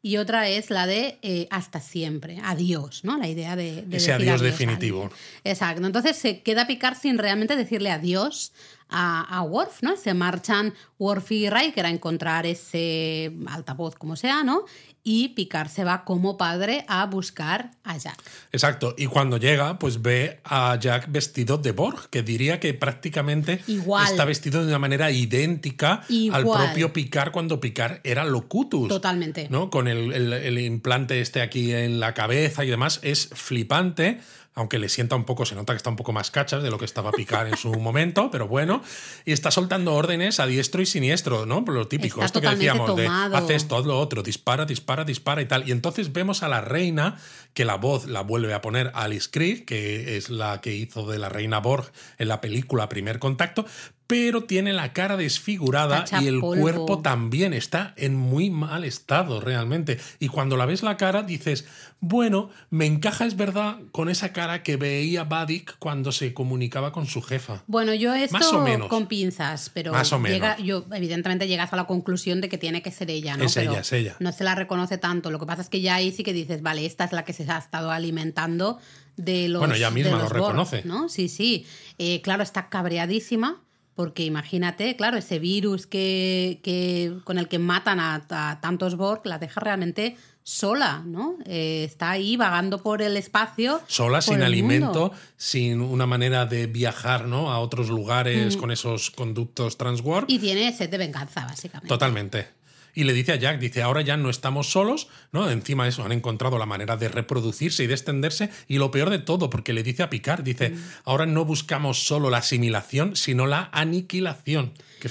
y 0.05 0.19
otra 0.19 0.51
es 0.51 0.69
la 0.69 0.87
de 0.87 1.19
eh, 1.23 1.49
hasta 1.51 1.81
siempre, 1.81 2.38
adiós, 2.45 3.05
¿no? 3.05 3.17
La 3.17 3.27
idea 3.27 3.57
de, 3.57 3.81
de 3.87 3.97
Ese 3.97 4.12
decir 4.12 4.12
adiós 4.12 4.43
definitivo. 4.43 5.09
Exacto. 5.45 5.87
Entonces 5.87 6.19
se 6.19 6.43
queda 6.43 6.67
Picard 6.67 6.99
sin 6.99 7.17
realmente 7.17 7.57
decirle 7.57 7.90
adiós 7.90 8.53
a, 8.90 9.23
a 9.23 9.40
Worf, 9.40 9.83
¿no? 9.83 9.97
Se 9.97 10.12
marchan 10.12 10.75
Worf 10.99 11.33
y 11.33 11.49
Riker 11.49 11.87
a 11.87 11.88
encontrar 11.88 12.45
ese 12.45 13.33
altavoz, 13.47 13.95
como 13.95 14.14
sea, 14.14 14.45
¿no? 14.45 14.67
Y 15.07 15.29
Picard 15.29 15.69
se 15.69 15.85
va 15.85 16.03
como 16.05 16.38
padre 16.38 16.87
a 16.88 17.05
buscar 17.05 17.73
a 17.85 17.99
Jack. 17.99 18.17
Exacto, 18.53 18.95
y 18.97 19.05
cuando 19.07 19.37
llega, 19.37 19.79
pues 19.79 20.01
ve 20.01 20.40
a 20.45 20.79
Jack 20.81 21.12
vestido 21.12 21.59
de 21.59 21.73
Borg, 21.73 22.09
que 22.09 22.23
diría 22.23 22.59
que 22.59 22.73
prácticamente 22.73 23.61
Igual. 23.67 24.07
está 24.11 24.25
vestido 24.25 24.62
de 24.62 24.69
una 24.69 24.79
manera 24.79 25.11
idéntica 25.11 26.03
al 26.33 26.43
propio 26.45 26.95
Picard 26.95 27.33
cuando 27.33 27.61
Picard 27.61 27.99
era 28.03 28.25
Locutus. 28.25 28.88
Totalmente. 28.88 29.47
¿no? 29.51 29.69
Con 29.69 29.88
el, 29.88 30.11
el- 30.12 30.33
el 30.33 30.59
implante 30.59 31.21
este 31.21 31.43
aquí 31.43 31.73
en 31.73 32.01
la 32.01 32.14
cabeza 32.14 32.64
y 32.64 32.71
demás, 32.71 33.01
es 33.03 33.29
flipante. 33.35 34.21
Aunque 34.57 34.79
le 34.79 34.88
sienta 34.88 35.17
un 35.17 35.25
poco, 35.25 35.45
se 35.45 35.55
nota 35.55 35.73
que 35.73 35.79
está 35.79 35.90
un 35.90 35.97
poco 35.97 36.12
más 36.12 36.31
cachas 36.31 36.62
de 36.62 36.71
lo 36.71 36.79
que 36.79 36.85
estaba 36.85 37.11
Picard 37.11 37.49
en 37.49 37.57
su 37.57 37.73
momento, 37.81 38.31
pero 38.31 38.47
bueno. 38.47 38.83
Y 39.25 39.33
está 39.33 39.51
soltando 39.51 39.95
órdenes 39.95 40.38
a 40.38 40.47
diestro 40.47 40.81
y 40.81 40.87
siniestro, 40.87 41.45
¿no? 41.47 41.64
Por 41.64 41.75
lo 41.75 41.88
típico, 41.88 42.17
Está 42.23 42.27
esto 42.27 42.40
que 42.40 42.49
decíamos 42.55 42.97
de 42.97 43.05
tomado. 43.05 43.37
haz 43.37 43.51
esto, 43.51 43.77
haz 43.77 43.85
lo 43.85 43.99
otro, 43.99 44.23
dispara, 44.23 44.64
dispara, 44.64 45.05
dispara 45.05 45.43
y 45.43 45.47
tal. 45.47 45.69
Y 45.69 45.73
entonces 45.73 46.12
vemos 46.12 46.43
a 46.43 46.49
la 46.49 46.61
reina, 46.61 47.17
que 47.53 47.64
la 47.64 47.77
voz 47.77 48.07
la 48.07 48.21
vuelve 48.23 48.55
a 48.55 48.61
poner 48.61 48.90
Alice 48.95 49.29
Krige, 49.31 49.64
que 49.64 50.17
es 50.17 50.31
la 50.31 50.61
que 50.61 50.75
hizo 50.75 51.09
de 51.11 51.19
la 51.19 51.29
reina 51.29 51.59
Borg 51.59 51.90
en 52.19 52.29
la 52.29 52.40
película 52.40 52.88
Primer 52.88 53.19
Contacto, 53.19 53.64
pero 54.07 54.45
tiene 54.45 54.73
la 54.75 54.93
cara 54.93 55.17
desfigurada 55.17 56.05
y 56.21 56.27
el 56.27 56.40
polvo. 56.40 56.61
cuerpo 56.61 56.99
también 57.01 57.55
está 57.55 57.95
en 57.97 58.14
muy 58.17 58.51
mal 58.51 58.85
estado 58.85 59.40
realmente. 59.40 59.99
Y 60.21 60.29
cuando 60.29 60.57
la 60.59 60.67
ves 60.67 60.83
la 60.83 60.97
cara 60.99 61.23
dices, 61.23 61.64
bueno, 62.01 62.51
me 62.69 62.85
encaja, 62.85 63.25
es 63.25 63.35
verdad, 63.37 63.79
con 63.93 64.11
esa 64.11 64.33
cara 64.35 64.62
que 64.62 64.77
veía 64.77 65.25
Badik 65.25 65.79
cuando 65.79 66.12
se 66.12 66.35
comunicaba 66.35 66.93
con 66.93 67.07
su 67.07 67.23
jefa. 67.23 67.62
Bueno, 67.67 67.95
yo 67.95 68.12
esto 68.14 68.37
Más 68.37 68.53
o 68.53 68.61
menos. 68.61 68.88
con 68.88 69.07
pinzas, 69.07 69.71
pero 69.73 69.93
Más 69.93 70.12
o 70.12 70.19
menos. 70.19 70.37
llega- 70.37 70.59
yo 70.59 70.85
evidentemente 70.93 71.49
llegas 71.49 71.73
a 71.73 71.77
la 71.77 71.85
conclusión 71.87 72.43
de 72.43 72.51
que 72.51 72.59
tiene 72.59 72.83
que 72.83 72.90
ser 72.90 73.11
ella, 73.11 73.38
¿no? 73.38 73.45
Es 73.45 73.55
pero 73.55 73.71
ella, 73.73 73.81
es 73.81 73.93
ella. 73.93 74.17
No 74.21 74.33
se 74.33 74.45
la 74.45 74.55
reconoce 74.55 74.99
tanto. 74.99 75.31
Lo 75.31 75.38
que 75.38 75.47
pasa 75.47 75.62
es 75.62 75.71
que 75.71 75.81
ya 75.81 75.95
ahí 75.95 76.12
sí 76.12 76.25
que 76.25 76.35
dices, 76.35 76.61
vale, 76.61 76.85
esta 76.85 77.05
es 77.05 77.12
la 77.12 77.25
que 77.25 77.33
se 77.33 77.51
ha 77.51 77.57
estado 77.59 77.90
alimentando 77.90 78.79
de 79.17 79.49
los. 79.49 79.61
Bueno, 79.61 79.75
ella 79.75 79.90
misma 79.90 80.19
lo 80.19 80.25
los 80.25 80.33
reconoce. 80.33 80.83
¿no? 80.85 81.09
Sí, 81.09 81.29
sí. 81.31 81.64
Eh, 81.99 82.21
claro, 82.21 82.43
está 82.43 82.69
cabreadísima. 82.69 83.62
Porque 83.95 84.25
imagínate, 84.25 84.97
claro, 84.97 85.17
ese 85.17 85.39
virus 85.39 85.87
que, 85.87 86.61
que 86.63 87.15
con 87.25 87.39
el 87.39 87.49
que 87.49 87.59
matan 87.59 88.01
a, 88.01 88.25
a 88.29 88.61
tantos 88.61 88.97
Borg 88.97 89.23
la 89.25 89.39
deja 89.39 89.61
realmente 89.61 90.17
sola, 90.45 91.03
¿no? 91.07 91.39
Eh, 91.47 91.85
está 91.85 92.11
ahí 92.11 92.37
vagando 92.37 92.83
por 92.83 93.01
el 93.01 93.17
espacio. 93.17 93.81
sola, 93.89 94.21
sin 94.21 94.43
alimento, 94.43 94.87
mundo. 94.87 95.13
sin 95.39 95.81
una 95.81 96.07
manera 96.07 96.45
de 96.45 96.67
viajar 96.67 97.27
¿no? 97.27 97.51
a 97.51 97.59
otros 97.59 97.89
lugares 97.89 98.57
con 98.59 98.71
esos 98.71 99.11
conductos 99.11 99.79
transwarp. 99.79 100.29
Mm. 100.29 100.33
Y 100.33 100.39
tiene 100.39 100.73
sed 100.73 100.91
de 100.91 100.99
venganza, 100.99 101.47
básicamente. 101.47 101.89
Totalmente. 101.89 102.49
Y 102.95 103.05
le 103.05 103.13
dice 103.13 103.33
a 103.33 103.37
Jack, 103.37 103.59
dice, 103.59 103.83
ahora 103.83 104.01
ya 104.03 104.17
no 104.17 104.31
estamos 104.31 104.71
solos, 104.71 105.09
¿no? 105.33 105.51
Encima 105.51 105.85
de 105.85 105.91
eso, 105.91 106.05
han 106.05 106.13
encontrado 106.13 106.59
la 106.59 106.67
manera 106.67 106.97
de 106.97 107.09
reproducirse 107.09 107.85
y 107.85 107.87
de 107.87 107.95
extenderse. 107.95 108.51
Y 108.69 108.79
lo 108.79 108.91
peor 108.91 109.11
de 109.11 109.19
todo, 109.19 109.51
porque 109.51 109.73
le 109.73 109.83
dice 109.83 110.03
a 110.03 110.11
Picard, 110.11 110.43
dice, 110.45 110.71
Mm. 110.71 110.83
ahora 111.05 111.27
no 111.27 111.45
buscamos 111.45 112.07
solo 112.07 112.31
la 112.31 112.39
asimilación, 112.39 113.17
sino 113.17 113.47
la 113.47 113.69
aniquilación. 113.73 114.73
Que 115.01 115.09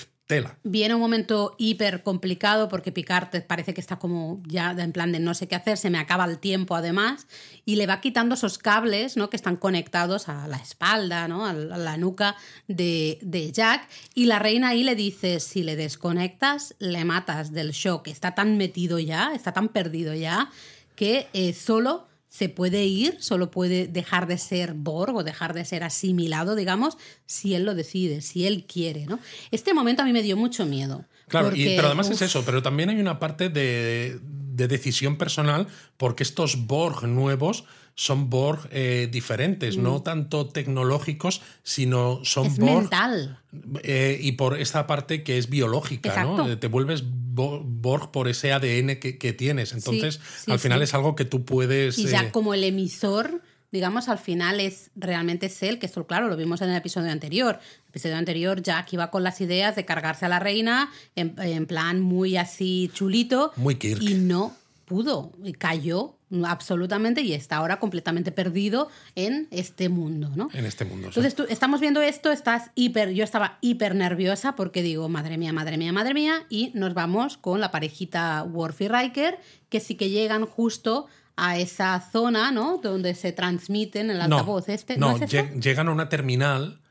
Viene 0.64 0.96
un 0.96 1.02
momento 1.02 1.56
hiper 1.58 2.04
complicado 2.04 2.70
porque 2.70 2.92
Picard 2.92 3.44
parece 3.46 3.74
que 3.74 3.82
está 3.82 4.00
como 4.00 4.42
ya 4.48 4.72
en 4.72 4.92
plan 4.92 5.12
de 5.12 5.20
no 5.20 5.34
sé 5.34 5.48
qué 5.48 5.56
hacer, 5.56 5.78
se 5.78 5.90
me 5.90 5.98
acaba 5.98 6.26
el 6.26 6.40
tiempo 6.40 6.76
además, 6.76 7.28
y 7.66 7.76
le 7.76 7.88
va 7.88 8.00
quitando 8.00 8.36
esos 8.36 8.58
cables 8.58 9.18
¿no? 9.18 9.30
que 9.30 9.36
están 9.36 9.58
conectados 9.58 10.30
a 10.30 10.48
la 10.48 10.58
espalda, 10.58 11.28
¿no? 11.28 11.46
a 11.46 11.54
la 11.54 11.74
a 11.74 11.78
la 11.78 11.98
nuca 11.98 12.36
de, 12.68 13.20
de 13.22 13.52
Jack, 13.52 13.88
y 14.14 14.26
la 14.26 14.40
reina 14.40 14.70
ahí 14.70 14.84
le 14.84 14.96
dice, 14.96 15.40
si 15.40 15.64
le 15.64 15.76
desconectas, 15.76 16.76
le 16.80 17.04
matas 17.06 17.52
del 17.52 17.72
shock, 17.72 18.08
está 18.08 18.36
tan 18.36 18.58
metido 18.58 19.00
ya, 19.00 19.34
está 19.34 19.54
tan 19.54 19.70
perdido 19.70 20.14
ya, 20.14 20.50
que 20.96 21.28
eh, 21.34 21.54
solo 21.54 22.08
se 22.34 22.50
puede 22.50 22.84
ir, 22.86 23.18
solo 23.20 23.52
puede 23.52 23.86
dejar 23.86 24.26
de 24.26 24.40
ser 24.40 24.74
Borg 24.74 25.16
o 25.16 25.24
dejar 25.24 25.54
de 25.54 25.66
ser 25.66 25.84
asimilado, 25.84 26.56
digamos, 26.56 26.98
si 27.28 27.54
él 27.54 27.64
lo 27.64 27.76
decide, 27.76 28.22
si 28.22 28.48
él 28.48 28.66
quiere, 28.66 29.06
¿no? 29.06 29.20
Este 29.52 29.72
momento 29.76 30.02
a 30.02 30.06
mí 30.06 30.14
me 30.14 30.24
dio 30.24 30.36
mucho 30.36 30.66
miedo. 30.66 31.06
Claro, 31.28 31.56
y- 31.56 31.76
pero 31.76 31.88
además 31.88 32.08
uf, 32.08 32.14
es 32.14 32.24
eso, 32.24 32.44
pero 32.44 32.64
también 32.64 32.90
hay 32.90 33.00
una 33.00 33.20
parte 33.20 33.50
de, 33.50 34.20
de 34.24 34.68
decisión 34.68 35.20
personal, 35.20 35.68
porque 35.98 36.24
estos 36.24 36.66
Borg 36.66 37.04
nuevos 37.08 37.66
son 37.96 38.30
Borg 38.30 38.68
eh, 38.72 39.08
diferentes, 39.12 39.78
no 39.78 40.02
tanto 40.02 40.48
tecnológicos, 40.48 41.42
sino 41.64 42.20
son 42.24 42.48
Mm. 42.48 42.52
Es 42.52 42.58
Borg 42.60 42.76
mental. 42.82 43.40
Eh, 43.84 44.18
y 44.22 44.32
por 44.34 44.60
esta 44.60 44.88
parte 44.88 45.24
que 45.24 45.38
es 45.38 45.50
biológica, 45.50 46.10
¿no? 46.24 46.32
Exacto. 46.32 46.52
Eh, 46.52 46.56
Te 46.58 46.68
vuelves 46.68 47.04
bo- 47.06 47.62
Borg 47.64 48.12
por 48.12 48.28
ese 48.28 48.52
ADN 48.52 49.00
que, 49.00 49.18
que 49.18 49.34
tienes. 49.34 49.74
Entonces, 49.74 50.20
sí, 50.44 50.52
al 50.52 50.60
final 50.60 50.80
sí. 50.80 50.84
es 50.86 50.94
algo 50.94 51.16
que 51.16 51.26
tú 51.26 51.46
puedes. 51.46 51.98
Y 52.00 52.08
ya 52.08 52.24
eh, 52.24 52.32
como 52.32 52.54
el 52.56 52.64
emisor, 52.64 53.42
digamos, 53.72 54.10
al 54.10 54.18
final 54.18 54.60
es 54.60 54.90
realmente 54.96 55.46
es 55.46 55.62
él, 55.64 55.78
que 55.78 55.86
esto, 55.86 56.06
claro, 56.08 56.28
lo 56.30 56.36
vimos 56.36 56.62
en 56.62 56.70
el 56.72 56.76
episodio 56.78 57.12
anterior. 57.12 57.60
El 57.86 57.90
episodio 57.90 58.16
anterior, 58.18 58.62
Jack 58.64 58.92
iba 58.94 59.12
con 59.12 59.24
las 59.24 59.40
ideas 59.42 59.76
de 59.76 59.86
cargarse 59.86 60.26
a 60.26 60.30
la 60.30 60.40
reina 60.40 60.92
en, 61.16 61.36
en 61.38 61.68
plan 61.68 62.02
muy 62.02 62.38
así 62.38 62.90
chulito. 62.94 63.52
Muy 63.56 63.76
Kirk. 63.76 64.02
Y 64.02 64.16
no 64.16 64.56
pudo, 64.86 65.32
y 65.44 65.54
cayó 65.54 66.18
absolutamente 66.46 67.22
y 67.22 67.34
está 67.34 67.58
ahora 67.58 67.80
completamente 67.80 68.32
perdido 68.32 68.90
en 69.16 69.48
este 69.52 69.90
mundo, 69.90 70.32
¿no? 70.36 70.50
En 70.54 70.66
este 70.66 70.86
mundo. 70.86 71.08
Entonces 71.08 71.36
tú, 71.36 71.46
estamos 71.50 71.80
viendo 71.82 72.02
esto, 72.02 72.32
estás 72.32 72.72
hiper, 72.76 73.12
yo 73.14 73.24
estaba 73.24 73.58
hiper 73.62 73.96
nerviosa 73.96 74.56
porque 74.56 74.82
digo, 74.82 75.10
madre 75.10 75.38
mía, 75.38 75.54
madre 75.54 75.78
mía, 75.78 75.94
madre 75.94 76.14
mía, 76.14 76.46
y 76.50 76.72
nos 76.74 76.94
vamos 76.94 77.38
con 77.38 77.60
la 77.60 77.72
parejita 77.72 78.44
Worf 78.44 78.82
y 78.82 78.88
Riker, 78.88 79.40
que 79.70 79.80
sí 79.80 79.96
que 79.96 80.10
llegan 80.10 80.46
justo 80.46 81.08
a 81.36 81.58
esa 81.58 82.00
zona, 82.12 82.52
¿no? 82.52 82.78
Donde 82.78 83.16
se 83.16 83.32
transmiten 83.32 84.10
el 84.10 84.22
altavoz 84.22 84.70
este. 84.70 84.98
No, 84.98 85.18
llegan 85.20 85.88
a 85.88 85.92
una 85.92 86.10
terminal 86.10 86.83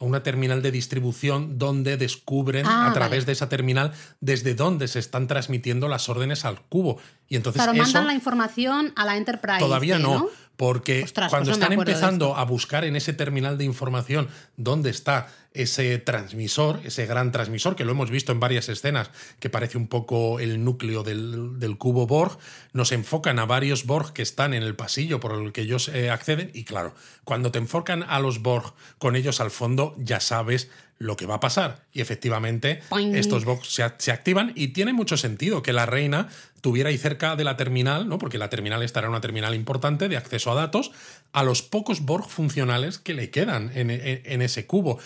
a 0.00 0.04
una 0.04 0.22
terminal 0.22 0.62
de 0.62 0.70
distribución 0.72 1.58
donde 1.58 1.96
descubren 1.96 2.66
Ah, 2.66 2.88
a 2.88 2.92
través 2.92 3.20
vale. 3.20 3.26
de 3.26 3.32
esa 3.32 3.48
terminal 3.48 3.92
desde 4.20 4.54
dónde 4.54 4.88
se 4.88 4.98
están 4.98 5.26
transmitiendo 5.28 5.88
las 5.88 6.08
órdenes 6.08 6.44
al 6.44 6.60
cubo. 6.62 6.98
Y 7.28 7.36
entonces 7.36 7.62
eso 7.62 7.74
mandan 7.74 8.06
la 8.06 8.14
información 8.14 8.92
a 8.96 9.04
la 9.04 9.16
Enterprise. 9.16 9.58
todavía 9.60 9.98
no, 9.98 10.28
porque 10.56 11.04
Ostras, 11.04 11.30
cuando 11.30 11.50
pues 11.50 11.58
no 11.58 11.68
me 11.68 11.74
están 11.74 11.78
empezando 11.88 12.36
a 12.36 12.44
buscar 12.44 12.84
en 12.84 12.96
ese 12.96 13.12
terminal 13.12 13.56
de 13.58 13.64
información 13.64 14.28
dónde 14.56 14.90
está 14.90 15.28
ese 15.52 15.98
transmisor, 15.98 16.80
ese 16.84 17.06
gran 17.06 17.32
transmisor, 17.32 17.76
que 17.76 17.84
lo 17.84 17.92
hemos 17.92 18.10
visto 18.10 18.32
en 18.32 18.40
varias 18.40 18.68
escenas, 18.68 19.10
que 19.40 19.50
parece 19.50 19.78
un 19.78 19.88
poco 19.88 20.38
el 20.38 20.64
núcleo 20.64 21.02
del, 21.02 21.58
del 21.58 21.76
cubo 21.76 22.06
Borg, 22.06 22.38
nos 22.72 22.92
enfocan 22.92 23.38
a 23.38 23.46
varios 23.46 23.84
Borg 23.84 24.12
que 24.12 24.22
están 24.22 24.54
en 24.54 24.62
el 24.62 24.76
pasillo 24.76 25.18
por 25.18 25.32
el 25.32 25.52
que 25.52 25.62
ellos 25.62 25.88
eh, 25.88 26.10
acceden, 26.10 26.50
y 26.54 26.64
claro, 26.64 26.94
cuando 27.24 27.50
te 27.50 27.58
enfocan 27.58 28.04
a 28.04 28.20
los 28.20 28.42
Borg 28.42 28.74
con 28.98 29.16
ellos 29.16 29.40
al 29.40 29.50
fondo, 29.50 29.94
ya 29.98 30.20
sabes 30.20 30.70
lo 30.98 31.16
que 31.16 31.26
va 31.26 31.36
a 31.36 31.40
pasar. 31.40 31.86
Y 31.92 32.02
efectivamente, 32.02 32.82
Poing. 32.90 33.14
estos 33.14 33.46
Borg 33.46 33.64
se, 33.64 33.90
se 33.96 34.12
activan 34.12 34.52
y 34.54 34.68
tiene 34.68 34.92
mucho 34.92 35.16
sentido 35.16 35.62
que 35.62 35.72
la 35.72 35.86
reina 35.86 36.28
tuviera 36.60 36.90
ahí 36.90 36.98
cerca 36.98 37.36
de 37.36 37.44
la 37.44 37.56
terminal, 37.56 38.08
¿no? 38.08 38.18
porque 38.18 38.38
la 38.38 38.50
terminal 38.50 38.82
esta 38.82 39.00
era 39.00 39.08
una 39.08 39.20
terminal 39.20 39.54
importante 39.54 40.08
de 40.08 40.16
acceso 40.16 40.52
a 40.52 40.54
datos, 40.54 40.92
a 41.32 41.42
los 41.44 41.62
pocos 41.62 42.00
Borg 42.02 42.28
funcionales 42.28 42.98
que 42.98 43.14
le 43.14 43.30
quedan 43.30 43.70
en, 43.74 43.90
en- 43.90 44.22
en 44.24 44.42
ese 44.42 44.66
cubo. 44.66 44.98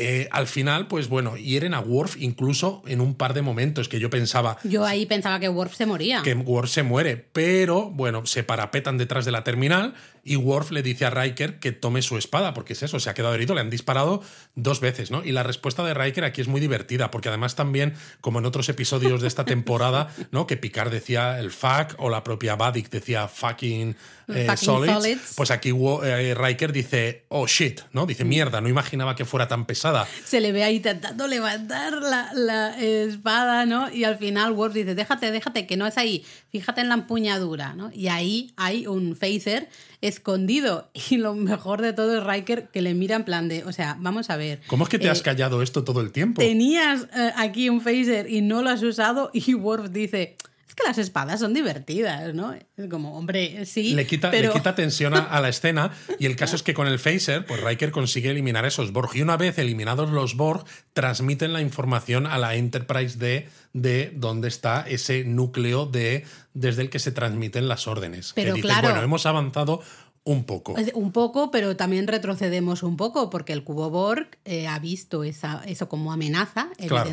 Eh, 0.00 0.28
al 0.30 0.46
final, 0.46 0.86
pues 0.86 1.08
bueno, 1.08 1.36
hieren 1.36 1.74
a 1.74 1.80
Worf 1.80 2.16
incluso 2.20 2.84
en 2.86 3.00
un 3.00 3.16
par 3.16 3.34
de 3.34 3.42
momentos 3.42 3.88
que 3.88 3.98
yo 3.98 4.10
pensaba 4.10 4.56
Yo 4.62 4.84
ahí 4.86 5.06
pensaba 5.06 5.40
que 5.40 5.48
Worf 5.48 5.74
se 5.74 5.86
moría. 5.86 6.22
que 6.22 6.34
Worf 6.34 6.70
se 6.70 6.84
muere, 6.84 7.16
pero 7.16 7.90
bueno, 7.90 8.24
se 8.24 8.44
parapetan 8.44 8.96
detrás 8.96 9.24
de 9.24 9.32
la 9.32 9.42
terminal 9.42 9.94
y 10.22 10.36
Worf 10.36 10.70
le 10.70 10.84
dice 10.84 11.04
a 11.04 11.10
Riker 11.10 11.58
que 11.58 11.72
tome 11.72 12.02
su 12.02 12.16
espada, 12.16 12.54
porque 12.54 12.74
es 12.74 12.84
eso, 12.84 13.00
se 13.00 13.10
ha 13.10 13.14
quedado 13.14 13.34
herido, 13.34 13.56
le 13.56 13.60
han 13.60 13.70
disparado 13.70 14.22
dos 14.54 14.78
veces, 14.78 15.10
¿no? 15.10 15.24
Y 15.24 15.32
la 15.32 15.42
respuesta 15.42 15.82
de 15.84 15.94
Riker 15.94 16.22
aquí 16.22 16.42
es 16.42 16.48
muy 16.48 16.60
divertida, 16.60 17.10
porque 17.10 17.28
además 17.30 17.56
también, 17.56 17.94
como 18.20 18.38
en 18.38 18.46
otros 18.46 18.68
episodios 18.68 19.20
de 19.20 19.26
esta 19.26 19.44
temporada, 19.46 20.14
¿no? 20.30 20.46
Que 20.46 20.56
Picard 20.56 20.92
decía 20.92 21.40
el 21.40 21.50
fuck 21.50 21.96
o 21.98 22.08
la 22.08 22.22
propia 22.22 22.54
Vadik 22.54 22.88
decía 22.88 23.26
fucking, 23.26 23.96
eh, 24.28 24.56
solids, 24.56 24.92
solids. 24.92 25.32
pues 25.36 25.50
aquí 25.50 25.72
eh, 26.04 26.34
Riker 26.36 26.72
dice 26.72 27.24
oh 27.28 27.46
shit, 27.46 27.80
¿no? 27.92 28.06
Dice 28.06 28.24
mierda, 28.24 28.60
no 28.60 28.68
imaginaba 28.68 29.16
que 29.16 29.24
fuera 29.24 29.48
tan 29.48 29.64
pesada. 29.66 30.06
Se 30.24 30.40
le 30.40 30.52
ve 30.52 30.64
ahí 30.64 30.76
intentando 30.76 31.26
levantar 31.26 31.94
la, 31.94 32.30
la 32.34 32.78
espada, 32.78 33.66
¿no? 33.66 33.90
Y 33.90 34.04
al 34.04 34.18
final 34.18 34.52
Worf 34.52 34.74
dice, 34.74 34.94
déjate, 34.94 35.30
déjate, 35.30 35.66
que 35.66 35.76
no 35.76 35.86
es 35.86 35.98
ahí, 35.98 36.24
fíjate 36.50 36.80
en 36.80 36.88
la 36.88 36.94
empuñadura, 36.94 37.74
¿no? 37.74 37.90
Y 37.92 38.08
ahí 38.08 38.52
hay 38.56 38.86
un 38.86 39.16
phaser 39.16 39.68
escondido. 40.00 40.90
Y 41.10 41.16
lo 41.16 41.34
mejor 41.34 41.80
de 41.80 41.94
todo 41.94 42.18
es 42.18 42.24
Riker 42.24 42.68
que 42.68 42.82
le 42.82 42.92
mira 42.92 43.16
en 43.16 43.24
plan 43.24 43.48
de, 43.48 43.64
o 43.64 43.72
sea, 43.72 43.96
vamos 43.98 44.28
a 44.28 44.36
ver. 44.36 44.60
¿Cómo 44.66 44.84
es 44.84 44.90
que 44.90 44.98
te 44.98 45.06
eh, 45.06 45.10
has 45.10 45.22
callado 45.22 45.62
esto 45.62 45.84
todo 45.84 46.02
el 46.02 46.12
tiempo? 46.12 46.42
Tenías 46.42 47.06
eh, 47.16 47.32
aquí 47.36 47.70
un 47.70 47.80
phaser 47.80 48.30
y 48.30 48.42
no 48.42 48.62
lo 48.62 48.68
has 48.68 48.82
usado 48.82 49.30
y 49.32 49.54
Worf 49.54 49.90
dice, 49.90 50.36
que 50.78 50.86
las 50.86 50.98
espadas 50.98 51.40
son 51.40 51.52
divertidas, 51.52 52.34
¿no? 52.34 52.54
Como, 52.90 53.16
hombre, 53.16 53.66
sí, 53.66 53.94
le 53.94 54.06
quita, 54.06 54.30
pero... 54.30 54.48
le 54.48 54.54
quita 54.54 54.74
tensión 54.74 55.14
a, 55.14 55.40
la 55.40 55.48
escena 55.48 55.92
y 56.18 56.26
el 56.26 56.36
caso 56.36 56.56
es 56.56 56.62
que 56.62 56.74
con 56.74 56.86
el 56.86 56.98
phaser, 56.98 57.44
pues 57.44 57.60
Riker 57.60 57.90
consigue 57.90 58.30
eliminar 58.30 58.64
esos 58.64 58.92
Borg 58.92 59.10
y 59.14 59.22
una 59.22 59.36
vez 59.36 59.58
eliminados 59.58 60.10
los 60.10 60.36
Borg, 60.36 60.64
transmiten 60.92 61.52
la 61.52 61.60
información 61.60 62.26
a 62.26 62.38
la 62.38 62.54
Enterprise 62.54 63.18
D 63.18 63.48
de 63.72 64.12
dónde 64.14 64.48
está 64.48 64.84
ese 64.88 65.24
núcleo 65.24 65.86
de 65.86 66.24
desde 66.54 66.82
el 66.82 66.90
que 66.90 66.98
se 66.98 67.12
transmiten 67.12 67.68
las 67.68 67.86
órdenes. 67.86 68.32
Pero 68.34 68.54
que 68.54 68.62
dices, 68.62 68.70
claro. 68.70 68.88
bueno, 68.88 69.02
hemos 69.02 69.26
avanzado 69.26 69.82
un 70.28 70.44
poco. 70.44 70.76
Es 70.76 70.92
Un 70.94 71.12
poco, 71.12 71.50
pero 71.50 71.74
también 71.76 72.06
retrocedemos 72.06 72.82
un 72.82 72.98
poco, 72.98 73.30
porque 73.30 73.54
el 73.54 73.64
cubo 73.64 73.88
Borg 73.88 74.28
eh, 74.44 74.66
ha 74.66 74.78
visto 74.78 75.24
esa, 75.24 75.62
eso 75.64 75.88
como 75.88 76.12
amenaza, 76.12 76.68
Claro. 76.76 77.08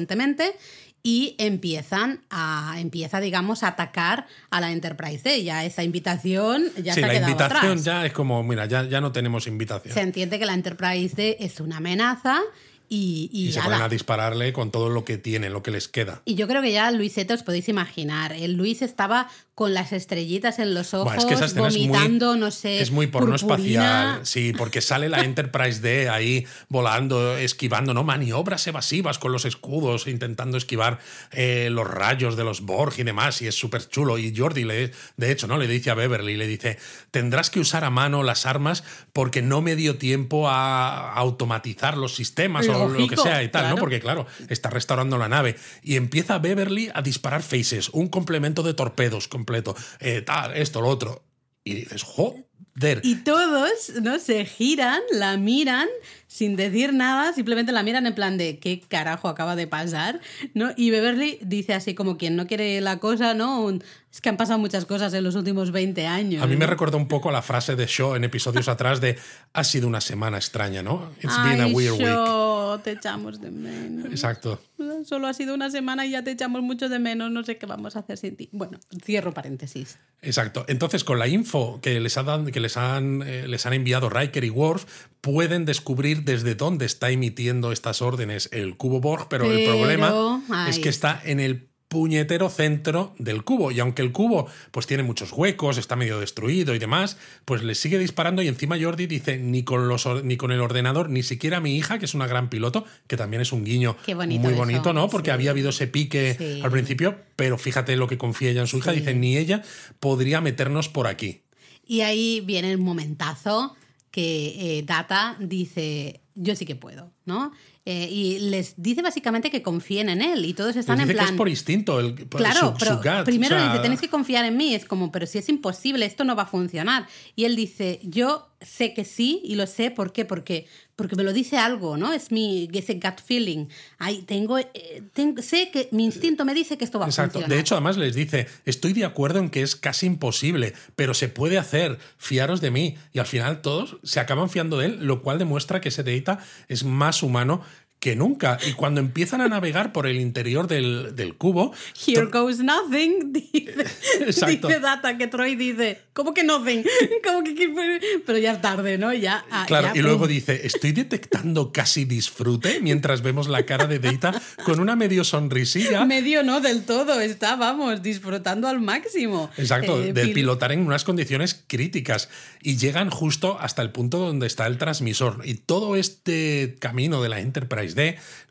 Y 1.05 1.35
empiezan 1.37 2.21
a, 2.31 2.77
empieza, 2.79 3.19
digamos, 3.19 3.61
a 3.61 3.67
atacar 3.67 4.25
a 4.49 4.59
la 4.59 4.71
Enterprise 4.71 5.21
D. 5.23 5.43
Ya 5.43 5.63
esa 5.63 5.83
invitación 5.83 6.65
ya 6.81 6.95
sí, 6.95 6.99
se 6.99 7.05
ha 7.05 7.07
la 7.07 7.13
quedado 7.13 7.31
invitación 7.31 7.65
atrás. 7.73 7.83
ya 7.85 8.05
es 8.07 8.11
como, 8.11 8.41
mira, 8.41 8.65
ya, 8.65 8.85
ya 8.85 9.01
no 9.01 9.11
tenemos 9.11 9.45
invitación. 9.45 9.93
Se 9.93 10.01
entiende 10.01 10.39
que 10.39 10.47
la 10.47 10.55
Enterprise 10.55 11.15
D 11.15 11.37
es 11.41 11.59
una 11.59 11.77
amenaza 11.77 12.41
y, 12.89 13.29
y, 13.31 13.49
y 13.49 13.51
se 13.51 13.61
ponen 13.61 13.83
a 13.83 13.87
dispararle 13.87 14.51
con 14.51 14.71
todo 14.71 14.89
lo 14.89 15.05
que 15.05 15.19
tienen, 15.19 15.53
lo 15.53 15.61
que 15.61 15.69
les 15.69 15.87
queda. 15.87 16.23
Y 16.25 16.33
yo 16.33 16.47
creo 16.47 16.63
que 16.63 16.71
ya 16.71 16.89
Luisete 16.89 17.35
os 17.35 17.43
podéis 17.43 17.69
imaginar. 17.69 18.33
El 18.33 18.53
Luis 18.53 18.81
estaba 18.81 19.27
con 19.55 19.73
las 19.73 19.93
estrellitas 19.93 20.59
en 20.59 20.73
los 20.73 20.93
ojos, 20.93 21.15
es 21.17 21.25
que 21.25 21.33
es 21.33 21.55
muy- 21.55 21.87
vomitando, 21.87 22.35
no 22.35 22.51
sé. 22.51 22.81
Es 22.81 22.91
muy 22.91 23.07
porno 23.07 23.37
purpurina. 23.37 24.17
espacial, 24.17 24.25
sí, 24.25 24.51
porque 24.57 24.81
sale 24.81 25.07
la 25.07 25.23
Enterprise 25.23 25.79
D 25.79 26.09
ahí 26.09 26.45
volando, 26.67 27.37
esquivando, 27.37 27.93
¿no? 27.93 28.03
Maniobras 28.03 28.67
evasivas 28.67 29.17
con 29.17 29.31
los 29.31 29.45
escudos, 29.45 30.07
intentando 30.07 30.57
esquivar 30.57 30.99
eh, 31.31 31.69
los 31.71 31.87
rayos 31.89 32.35
de 32.35 32.43
los 32.43 32.61
Borg 32.61 32.95
y 32.97 33.03
demás, 33.03 33.41
y 33.41 33.47
es 33.47 33.55
súper 33.55 33.87
chulo. 33.87 34.17
Y 34.17 34.35
Jordi, 34.35 34.65
le, 34.65 34.91
de 35.15 35.31
hecho, 35.31 35.47
¿no? 35.47 35.57
Le 35.57 35.67
dice 35.67 35.89
a 35.89 35.93
Beverly, 35.95 36.35
le 36.35 36.47
dice, 36.47 36.77
tendrás 37.11 37.49
que 37.49 37.61
usar 37.61 37.85
a 37.85 37.89
mano 37.89 38.23
las 38.23 38.45
armas 38.45 38.83
porque 39.13 39.41
no 39.41 39.61
me 39.61 39.77
dio 39.77 39.97
tiempo 39.97 40.49
a 40.49 41.13
automatizar 41.13 41.97
los 41.97 42.13
sistemas 42.13 42.67
o 42.67 42.73
lo 42.73 42.93
que 42.93 43.03
Lógico, 43.03 43.23
sea 43.23 43.41
y 43.41 43.47
tal, 43.47 43.61
claro. 43.61 43.75
¿no? 43.75 43.79
Porque 43.79 44.01
claro, 44.01 44.27
está 44.49 44.69
restaurando 44.69 45.17
la 45.17 45.29
nave 45.29 45.55
y 45.81 45.95
empieza 45.95 46.39
Beverly 46.39 46.89
a 46.93 47.01
disparar 47.01 47.41
faces, 47.41 47.87
un 47.93 48.09
complemento 48.09 48.61
de 48.61 48.73
torpedos 48.73 49.29
completo, 49.45 49.75
eh, 49.99 50.21
tal, 50.21 50.55
esto, 50.55 50.81
lo 50.81 50.89
otro. 50.89 51.23
Y 51.63 51.75
dices, 51.75 52.03
joder. 52.03 53.01
Y 53.03 53.15
todos, 53.23 53.93
¿no? 54.01 54.19
Se 54.19 54.45
giran, 54.45 55.01
la 55.11 55.37
miran 55.37 55.87
sin 56.35 56.57
decir 56.57 56.93
nada, 56.93 57.31
simplemente 57.31 57.71
la 57.71 57.81
miran 57.81 58.05
en 58.07 58.13
plan 58.13 58.37
de 58.37 58.59
¿qué 58.59 58.81
carajo 58.81 59.29
acaba 59.29 59.55
de 59.55 59.67
pasar? 59.67 60.19
¿no? 60.53 60.71
Y 60.75 60.89
Beverly 60.91 61.37
dice 61.41 61.73
así 61.73 61.93
como 61.93 62.17
quien 62.17 62.35
no 62.35 62.45
quiere 62.45 62.81
la 62.81 62.99
cosa, 62.99 63.33
¿no? 63.33 63.61
Un- 63.61 63.81
es 64.11 64.21
que 64.21 64.29
han 64.29 64.37
pasado 64.37 64.59
muchas 64.59 64.85
cosas 64.85 65.13
en 65.13 65.25
los 65.25 65.35
últimos 65.35 65.71
20 65.71 66.07
años. 66.07 66.41
A 66.41 66.47
mí 66.47 66.55
me 66.55 66.65
recuerda 66.65 66.95
un 66.95 67.07
poco 67.09 67.27
a 67.29 67.31
la 67.33 67.41
frase 67.41 67.75
de 67.75 67.85
Shaw 67.85 68.15
en 68.15 68.23
episodios 68.23 68.67
atrás 68.69 68.99
de 69.01 69.17
ha 69.53 69.63
sido 69.63 69.87
una 69.87 69.99
semana 70.01 70.37
extraña, 70.37 70.81
¿no? 70.83 71.11
It's 71.21 71.33
Ay, 71.37 71.51
been 71.57 71.61
a 71.61 71.67
weird 71.67 71.93
week. 71.99 72.83
Te 72.83 72.91
echamos 72.91 73.39
de 73.41 73.51
menos. 73.51 74.05
Exacto. 74.07 74.61
Solo 75.05 75.27
ha 75.27 75.33
sido 75.33 75.53
una 75.53 75.69
semana 75.69 76.05
y 76.05 76.11
ya 76.11 76.23
te 76.23 76.31
echamos 76.31 76.61
mucho 76.61 76.89
de 76.89 76.99
menos, 76.99 77.31
no 77.31 77.43
sé 77.43 77.57
qué 77.57 77.65
vamos 77.65 77.95
a 77.95 77.99
hacer 77.99 78.17
sin 78.17 78.35
ti. 78.35 78.49
Bueno, 78.51 78.79
cierro 79.03 79.33
paréntesis. 79.33 79.97
Exacto. 80.21 80.65
Entonces, 80.67 81.03
con 81.05 81.17
la 81.19 81.27
info 81.27 81.79
que 81.81 81.99
les, 82.01 82.17
ha 82.17 82.23
dan- 82.23 82.47
que 82.51 82.59
les, 82.59 82.75
han, 82.77 83.21
eh, 83.25 83.47
les 83.47 83.65
han 83.65 83.73
enviado 83.73 84.09
Riker 84.09 84.43
y 84.43 84.49
Worf, 84.49 84.85
pueden 85.21 85.63
descubrir 85.65 86.24
desde 86.25 86.55
dónde 86.55 86.85
está 86.85 87.11
emitiendo 87.11 87.71
estas 87.71 88.01
órdenes 88.01 88.49
el 88.51 88.75
cubo 88.77 88.99
Borg, 88.99 89.27
pero, 89.29 89.49
el 89.51 89.65
problema 89.65 90.41
es 90.67 90.79
que 90.79 90.89
está 90.89 91.21
en 91.23 91.39
el 91.39 91.69
puñetero 91.87 92.49
centro 92.49 93.13
del 93.19 93.43
cubo 93.43 93.71
y 93.71 93.79
aunque 93.79 94.01
el 94.01 94.11
cubo 94.11 94.47
pues 94.71 94.87
tiene 94.87 95.03
muchos 95.03 95.31
huecos, 95.31 95.77
está 95.77 95.95
medio 95.95 96.19
destruido 96.19 96.73
y 96.73 96.79
demás, 96.79 97.17
pues 97.45 97.61
le 97.63 97.75
sigue 97.75 97.99
disparando 97.99 98.41
y 98.41 98.47
encima 98.47 98.75
Jordi 98.77 99.05
dice 99.05 99.37
ni 99.37 99.63
con 99.63 99.87
los 99.87 100.07
ni 100.23 100.35
con 100.35 100.51
el 100.51 100.61
ordenador, 100.61 101.09
ni 101.11 101.21
siquiera 101.21 101.59
mi 101.59 101.77
hija, 101.77 101.99
que 101.99 102.05
es 102.05 102.15
una 102.15 102.25
gran 102.25 102.49
piloto, 102.49 102.85
que 103.07 103.17
también 103.17 103.41
es 103.41 103.53
un 103.53 103.63
guiño 103.63 103.95
bonito 104.15 104.41
muy 104.41 104.53
eso, 104.53 104.57
bonito, 104.57 104.93
¿no? 104.93 105.09
Porque 105.09 105.29
sí. 105.29 105.33
había 105.35 105.51
habido 105.51 105.69
ese 105.69 105.85
pique 105.87 106.35
Sí. 106.37 106.59
al 106.63 106.71
principio, 106.71 107.17
pero 107.35 107.57
fíjate 107.59 107.95
lo 107.95 108.07
que 108.07 108.17
confía 108.17 108.49
ella 108.49 108.61
en 108.61 108.67
su 108.67 108.77
hija, 108.79 108.91
Sí. 108.91 108.99
dice 108.99 109.13
ni 109.13 109.37
ella 109.37 109.61
podría 109.99 110.41
meternos 110.41 110.89
por 110.89 111.05
aquí. 111.05 111.43
Y 111.85 112.01
ahí 112.01 112.41
viene 112.43 112.71
el 112.71 112.79
momentazo 112.79 113.75
que 114.15 114.77
eh, 114.77 114.83
Data 114.83 115.35
dice, 115.41 116.21
yo 116.35 116.55
sí 116.55 116.65
que 116.65 116.77
puedo, 116.77 117.11
¿no? 117.25 117.51
Eh, 117.85 118.07
y 118.09 118.39
les 118.39 118.73
dice 118.77 119.01
básicamente 119.01 119.51
que 119.51 119.61
confíen 119.61 120.07
en 120.07 120.21
él 120.21 120.45
y 120.45 120.53
todos 120.53 120.77
están 120.77 120.95
Les 120.97 121.03
en 121.03 121.07
dice 121.09 121.13
plan... 121.15 121.25
que 121.27 121.31
es 121.33 121.37
por 121.37 121.49
instinto, 121.49 121.99
el, 121.99 122.13
por 122.15 122.39
Claro, 122.39 122.71
su- 122.71 122.73
pero 122.79 122.91
su 122.91 122.97
gut, 123.09 123.25
primero 123.25 123.57
o 123.57 123.59
sea, 123.59 123.67
dice, 123.71 123.81
tenéis 123.83 123.99
que 123.99 124.07
confiar 124.09 124.45
en 124.45 124.55
mí. 124.55 124.73
Es 124.73 124.85
como, 124.85 125.11
pero 125.11 125.27
si 125.27 125.37
es 125.39 125.49
imposible, 125.49 126.05
esto 126.05 126.23
no 126.23 126.33
va 126.35 126.43
a 126.43 126.47
funcionar. 126.47 127.07
Y 127.35 127.43
él 127.43 127.57
dice, 127.57 127.99
yo 128.03 128.47
sé 128.61 128.93
que 128.93 129.03
sí 129.03 129.41
y 129.43 129.55
lo 129.55 129.67
sé, 129.67 129.91
¿por 129.91 130.13
qué? 130.13 130.23
Porque, 130.23 130.65
porque 130.95 131.15
me 131.15 131.23
lo 131.23 131.33
dice 131.33 131.57
algo, 131.57 131.97
¿no? 131.97 132.13
Es 132.13 132.31
mi 132.31 132.69
ese 132.73 132.93
gut 132.95 133.19
feeling. 133.23 133.67
Ahí 133.97 134.21
tengo, 134.21 134.57
eh, 134.59 135.03
tengo- 135.13 135.41
sé 135.41 135.69
que 135.71 135.89
mi 135.91 136.05
instinto 136.05 136.45
me 136.45 136.53
dice 136.53 136.77
que 136.77 136.85
esto 136.85 136.99
va 136.99 137.05
a 137.05 137.09
Exacto. 137.09 137.33
funcionar. 137.33 137.55
De 137.55 137.59
hecho, 137.61 137.75
además 137.75 137.97
les 137.97 138.15
dice, 138.15 138.47
estoy 138.65 138.93
de 138.93 139.03
acuerdo 139.05 139.39
en 139.39 139.49
que 139.49 139.61
es 139.61 139.75
casi 139.75 140.05
imposible, 140.05 140.73
pero 140.95 141.13
se 141.13 141.27
puede 141.27 141.57
hacer, 141.57 141.99
fiaros 142.17 142.61
de 142.61 142.71
mí. 142.71 142.95
Y 143.13 143.19
al 143.19 143.25
final 143.25 143.61
todos 143.61 143.97
se 144.03 144.19
acaban 144.19 144.49
fiando 144.49 144.77
de 144.77 144.85
él, 144.87 144.99
lo 145.05 145.21
cual 145.21 145.37
demuestra 145.39 145.81
que 145.81 145.89
ese 145.89 146.03
Data 146.03 146.39
es 146.67 146.83
más 146.83 147.23
humano 147.23 147.61
que 148.05 148.15
nunca. 148.15 148.59
Y 148.67 148.73
cuando 148.73 149.01
empiezan 149.01 149.41
a 149.41 149.47
navegar 149.47 149.91
por 149.91 150.05
el 150.05 150.19
interior 150.19 150.67
del, 150.67 151.15
del 151.15 151.33
cubo. 151.33 151.73
Here 152.05 152.27
goes 152.27 152.59
nothing. 152.59 153.33
Dice, 153.33 154.45
dice, 154.45 154.79
Data 154.79 155.17
que 155.17 155.25
Troy 155.25 155.55
dice, 155.55 156.01
¿cómo 156.13 156.33
que 156.33 156.43
nothing? 156.43 156.83
¿Cómo 157.23 157.43
que, 157.43 158.21
pero 158.23 158.37
ya 158.37 158.51
es 158.51 158.61
tarde, 158.61 158.99
¿no? 158.99 159.11
Ya, 159.11 159.43
ah, 159.49 159.65
claro, 159.67 159.89
y 159.95 160.01
luego 160.01 160.27
dice, 160.27 160.67
estoy 160.67 160.91
detectando 160.91 161.71
casi 161.71 162.05
disfrute 162.05 162.79
mientras 162.79 163.23
vemos 163.23 163.47
la 163.47 163.65
cara 163.65 163.87
de 163.87 163.97
Data 163.97 164.39
con 164.63 164.79
una 164.79 164.95
medio 164.95 165.23
sonrisilla. 165.23 166.05
Medio 166.15 166.43
no, 166.43 166.61
del 166.61 166.83
todo. 166.83 167.19
Está, 167.19 167.55
vamos, 167.55 168.03
disfrutando 168.03 168.67
al 168.67 168.81
máximo. 168.81 169.49
Exacto, 169.57 170.01
eh, 170.01 170.13
de 170.13 170.27
pilotar 170.27 170.71
en 170.71 170.81
unas 170.81 171.03
condiciones 171.03 171.63
críticas. 171.67 172.29
Y 172.61 172.77
llegan 172.77 173.09
justo 173.09 173.57
hasta 173.59 173.81
el 173.81 173.91
punto 173.91 174.19
donde 174.19 174.45
está 174.45 174.67
el 174.67 174.77
transmisor. 174.77 175.41
Y 175.43 175.55
todo 175.55 175.95
este 175.95 176.75
camino 176.79 177.23
de 177.23 177.29
la 177.29 177.39
Enterprise 177.39 177.94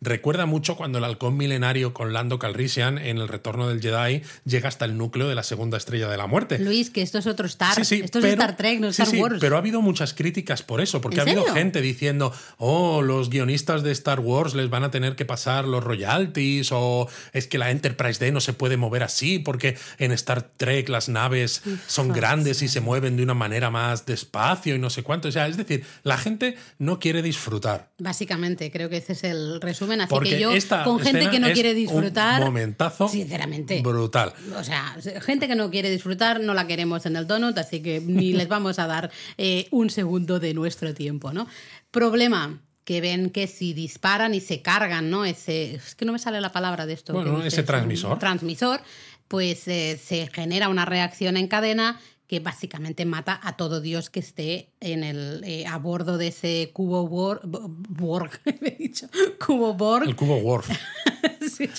Recuerda 0.00 0.44
mucho 0.44 0.76
cuando 0.76 0.98
el 0.98 1.04
halcón 1.04 1.36
milenario 1.36 1.94
con 1.94 2.12
Lando 2.12 2.38
Calrissian 2.38 2.98
en 2.98 3.18
el 3.18 3.28
retorno 3.28 3.68
del 3.68 3.80
Jedi 3.80 4.22
llega 4.44 4.68
hasta 4.68 4.84
el 4.84 4.98
núcleo 4.98 5.28
de 5.28 5.34
la 5.34 5.42
segunda 5.42 5.78
estrella 5.78 6.08
de 6.08 6.16
la 6.16 6.26
muerte. 6.26 6.58
Luis, 6.58 6.90
que 6.90 7.02
esto 7.02 7.18
es 7.18 7.26
otro 7.26 7.46
Star. 7.46 7.78
esto 7.80 8.18
es 8.18 8.24
Star 8.24 8.56
Trek, 8.56 8.80
no 8.80 8.88
Star 8.88 9.08
Wars. 9.16 9.38
pero 9.40 9.56
ha 9.56 9.60
habido 9.60 9.80
muchas 9.80 10.12
críticas 10.12 10.62
por 10.62 10.80
eso, 10.80 11.00
porque 11.00 11.20
ha 11.20 11.22
habido 11.22 11.44
gente 11.46 11.80
diciendo, 11.80 12.32
oh, 12.58 13.02
los 13.02 13.30
guionistas 13.30 13.82
de 13.82 13.92
Star 13.92 14.20
Wars 14.20 14.54
les 14.54 14.68
van 14.68 14.84
a 14.84 14.90
tener 14.90 15.16
que 15.16 15.24
pasar 15.24 15.66
los 15.66 15.82
royalties, 15.82 16.70
o 16.72 17.08
es 17.32 17.46
que 17.46 17.58
la 17.58 17.70
Enterprise 17.70 18.22
D 18.22 18.30
no 18.30 18.40
se 18.40 18.52
puede 18.52 18.76
mover 18.76 19.02
así, 19.02 19.38
porque 19.38 19.76
en 19.98 20.12
Star 20.12 20.42
Trek 20.42 20.88
las 20.88 21.08
naves 21.08 21.62
son 21.86 22.08
grandes 22.08 22.62
y 22.62 22.68
se 22.68 22.80
mueven 22.80 23.16
de 23.16 23.22
una 23.22 23.34
manera 23.34 23.70
más 23.70 24.06
despacio 24.06 24.74
y 24.74 24.78
no 24.78 24.90
sé 24.90 25.02
cuánto. 25.02 25.28
O 25.28 25.32
sea, 25.32 25.48
es 25.48 25.56
decir, 25.56 25.84
la 26.02 26.18
gente 26.18 26.56
no 26.78 26.98
quiere 26.98 27.22
disfrutar. 27.22 27.90
Básicamente, 27.98 28.70
creo 28.70 28.88
que 28.88 28.98
ese 28.98 29.12
es 29.14 29.23
el 29.30 29.60
resumen. 29.60 30.00
Así 30.00 30.14
que 30.22 30.38
yo, 30.38 30.50
con 30.84 31.00
gente 31.00 31.30
que 31.30 31.40
no 31.40 31.52
quiere 31.52 31.74
disfrutar. 31.74 32.40
Un 32.40 32.46
momentazo. 32.46 33.08
Sinceramente. 33.08 33.80
Brutal. 33.82 34.32
O 34.56 34.64
sea, 34.64 34.96
gente 35.20 35.48
que 35.48 35.54
no 35.54 35.70
quiere 35.70 35.90
disfrutar 35.90 36.40
no 36.40 36.54
la 36.54 36.66
queremos 36.66 37.06
en 37.06 37.16
el 37.16 37.26
donut, 37.26 37.56
así 37.58 37.82
que 37.82 38.00
ni 38.00 38.32
les 38.32 38.48
vamos 38.48 38.78
a 38.78 38.86
dar 38.86 39.10
eh, 39.38 39.68
un 39.70 39.90
segundo 39.90 40.40
de 40.40 40.54
nuestro 40.54 40.94
tiempo, 40.94 41.32
¿no? 41.32 41.46
Problema 41.90 42.60
que 42.84 43.00
ven 43.00 43.30
que 43.30 43.46
si 43.46 43.72
disparan 43.72 44.34
y 44.34 44.40
se 44.40 44.62
cargan, 44.62 45.10
¿no? 45.10 45.24
Ese, 45.24 45.76
es 45.76 45.94
que 45.94 46.04
no 46.04 46.12
me 46.12 46.18
sale 46.18 46.40
la 46.40 46.52
palabra 46.52 46.86
de 46.86 46.92
esto. 46.92 47.12
Bueno, 47.14 47.42
ese 47.42 47.62
transmisor. 47.62 48.18
Transmisor, 48.18 48.80
pues 49.28 49.66
eh, 49.68 49.98
se 50.02 50.28
genera 50.28 50.68
una 50.68 50.84
reacción 50.84 51.36
en 51.36 51.48
cadena 51.48 51.98
que 52.26 52.40
básicamente 52.40 53.04
mata 53.04 53.38
a 53.42 53.56
todo 53.56 53.80
Dios 53.80 54.10
que 54.10 54.20
esté 54.20 54.70
en 54.80 55.04
el, 55.04 55.42
eh, 55.44 55.66
a 55.66 55.78
bordo 55.78 56.16
de 56.18 56.28
ese 56.28 56.70
cubo 56.72 57.06
Borg, 57.06 57.40
Borg 57.44 58.40
he 58.44 58.76
dicho, 58.78 59.08
cubo 59.44 59.74
Borg. 59.74 60.08
El 60.08 60.16
cubo 60.16 60.36
Worf. 60.38 60.70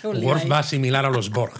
Worf 0.03 0.43
va 0.51 0.63
similar 0.63 1.05
a 1.05 1.09
los 1.09 1.29
Borg. 1.29 1.53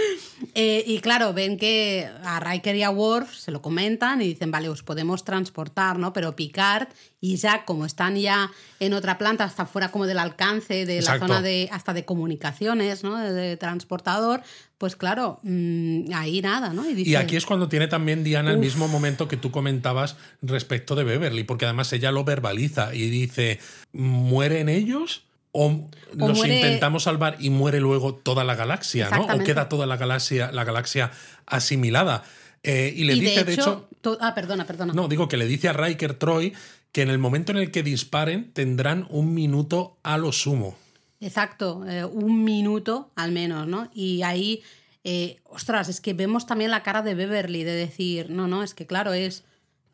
Eh, 0.54 0.82
y 0.86 1.00
claro, 1.00 1.32
ven 1.32 1.58
que 1.58 2.08
a 2.24 2.40
Riker 2.40 2.74
y 2.74 2.82
a 2.82 2.90
Worf 2.90 3.34
se 3.34 3.50
lo 3.50 3.60
comentan 3.62 4.22
y 4.22 4.26
dicen, 4.26 4.50
vale, 4.50 4.68
os 4.68 4.82
podemos 4.82 5.24
transportar, 5.24 5.98
¿no? 5.98 6.12
Pero 6.12 6.34
Picard 6.34 6.88
y 7.20 7.36
Jack, 7.36 7.64
como 7.64 7.84
están 7.84 8.16
ya 8.16 8.50
en 8.80 8.94
otra 8.94 9.18
planta, 9.18 9.44
hasta 9.44 9.66
fuera 9.66 9.90
como 9.90 10.06
del 10.06 10.18
alcance 10.18 10.86
de 10.86 11.02
la 11.02 11.18
zona 11.18 11.42
de 11.42 11.68
hasta 11.70 11.92
de 11.92 12.04
comunicaciones, 12.04 13.04
¿no? 13.04 13.18
De, 13.18 13.56
transportador, 13.58 14.42
pues 14.80 14.96
claro, 14.96 15.40
mm, 15.42 16.10
ahí 16.14 16.40
nada, 16.40 16.72
¿no? 16.72 16.88
Y, 16.88 17.14
aquí 17.14 17.36
es 17.36 17.44
cuando 17.44 17.68
tiene 17.68 17.86
también 17.86 18.24
Diana 18.24 18.50
el 18.50 18.56
mismo 18.56 18.88
momento 18.88 19.28
que 19.28 19.36
tú 19.36 19.50
comentabas 19.50 20.16
respecto 20.40 20.94
de 20.94 21.04
Beverly, 21.04 21.44
porque 21.44 21.66
además 21.66 21.92
ella 21.92 22.10
lo 22.12 22.24
verbaliza 22.24 22.94
y 22.94 23.10
dice, 23.10 23.60
¿mueren 23.92 24.70
ellos? 24.70 25.24
O, 25.52 25.86
nos 26.14 26.38
intentamos 26.46 27.02
salvar 27.02 27.36
y 27.40 27.50
muere 27.50 27.78
luego 27.78 28.14
toda 28.14 28.42
la 28.42 28.54
galaxia, 28.54 29.10
¿no? 29.10 29.26
O 29.26 29.44
queda 29.44 29.68
toda 29.68 29.84
la 29.84 29.98
galaxia, 29.98 30.50
la 30.50 30.64
galaxia 30.64 31.10
asimilada. 31.44 32.24
Eh, 32.62 32.94
y 32.96 33.04
le 33.04 33.16
dice, 33.16 33.44
de 33.44 33.52
hecho. 33.52 33.86
ah, 34.18 34.34
perdona, 34.34 34.66
perdona. 34.66 34.94
No, 34.94 35.08
digo 35.08 35.28
que 35.28 35.36
le 35.36 35.44
dice 35.44 35.68
a 35.68 35.74
Riker 35.74 36.14
Troy 36.14 36.54
que 36.90 37.02
en 37.02 37.10
el 37.10 37.18
momento 37.18 37.52
en 37.52 37.58
el 37.58 37.70
que 37.70 37.82
disparen 37.82 38.50
tendrán 38.54 39.06
un 39.10 39.34
minuto 39.34 39.98
a 40.02 40.16
lo 40.16 40.32
sumo. 40.32 40.78
Exacto, 41.20 41.84
eh, 41.86 42.04
un 42.04 42.44
minuto 42.44 43.12
al 43.14 43.30
menos, 43.32 43.66
¿no? 43.66 43.90
Y 43.94 44.22
ahí, 44.22 44.62
eh, 45.04 45.40
ostras, 45.44 45.88
es 45.88 46.00
que 46.00 46.14
vemos 46.14 46.46
también 46.46 46.70
la 46.70 46.82
cara 46.82 47.02
de 47.02 47.14
Beverly 47.14 47.62
de 47.62 47.74
decir, 47.74 48.30
no, 48.30 48.48
no, 48.48 48.62
es 48.62 48.74
que 48.74 48.86
claro, 48.86 49.12
es 49.12 49.44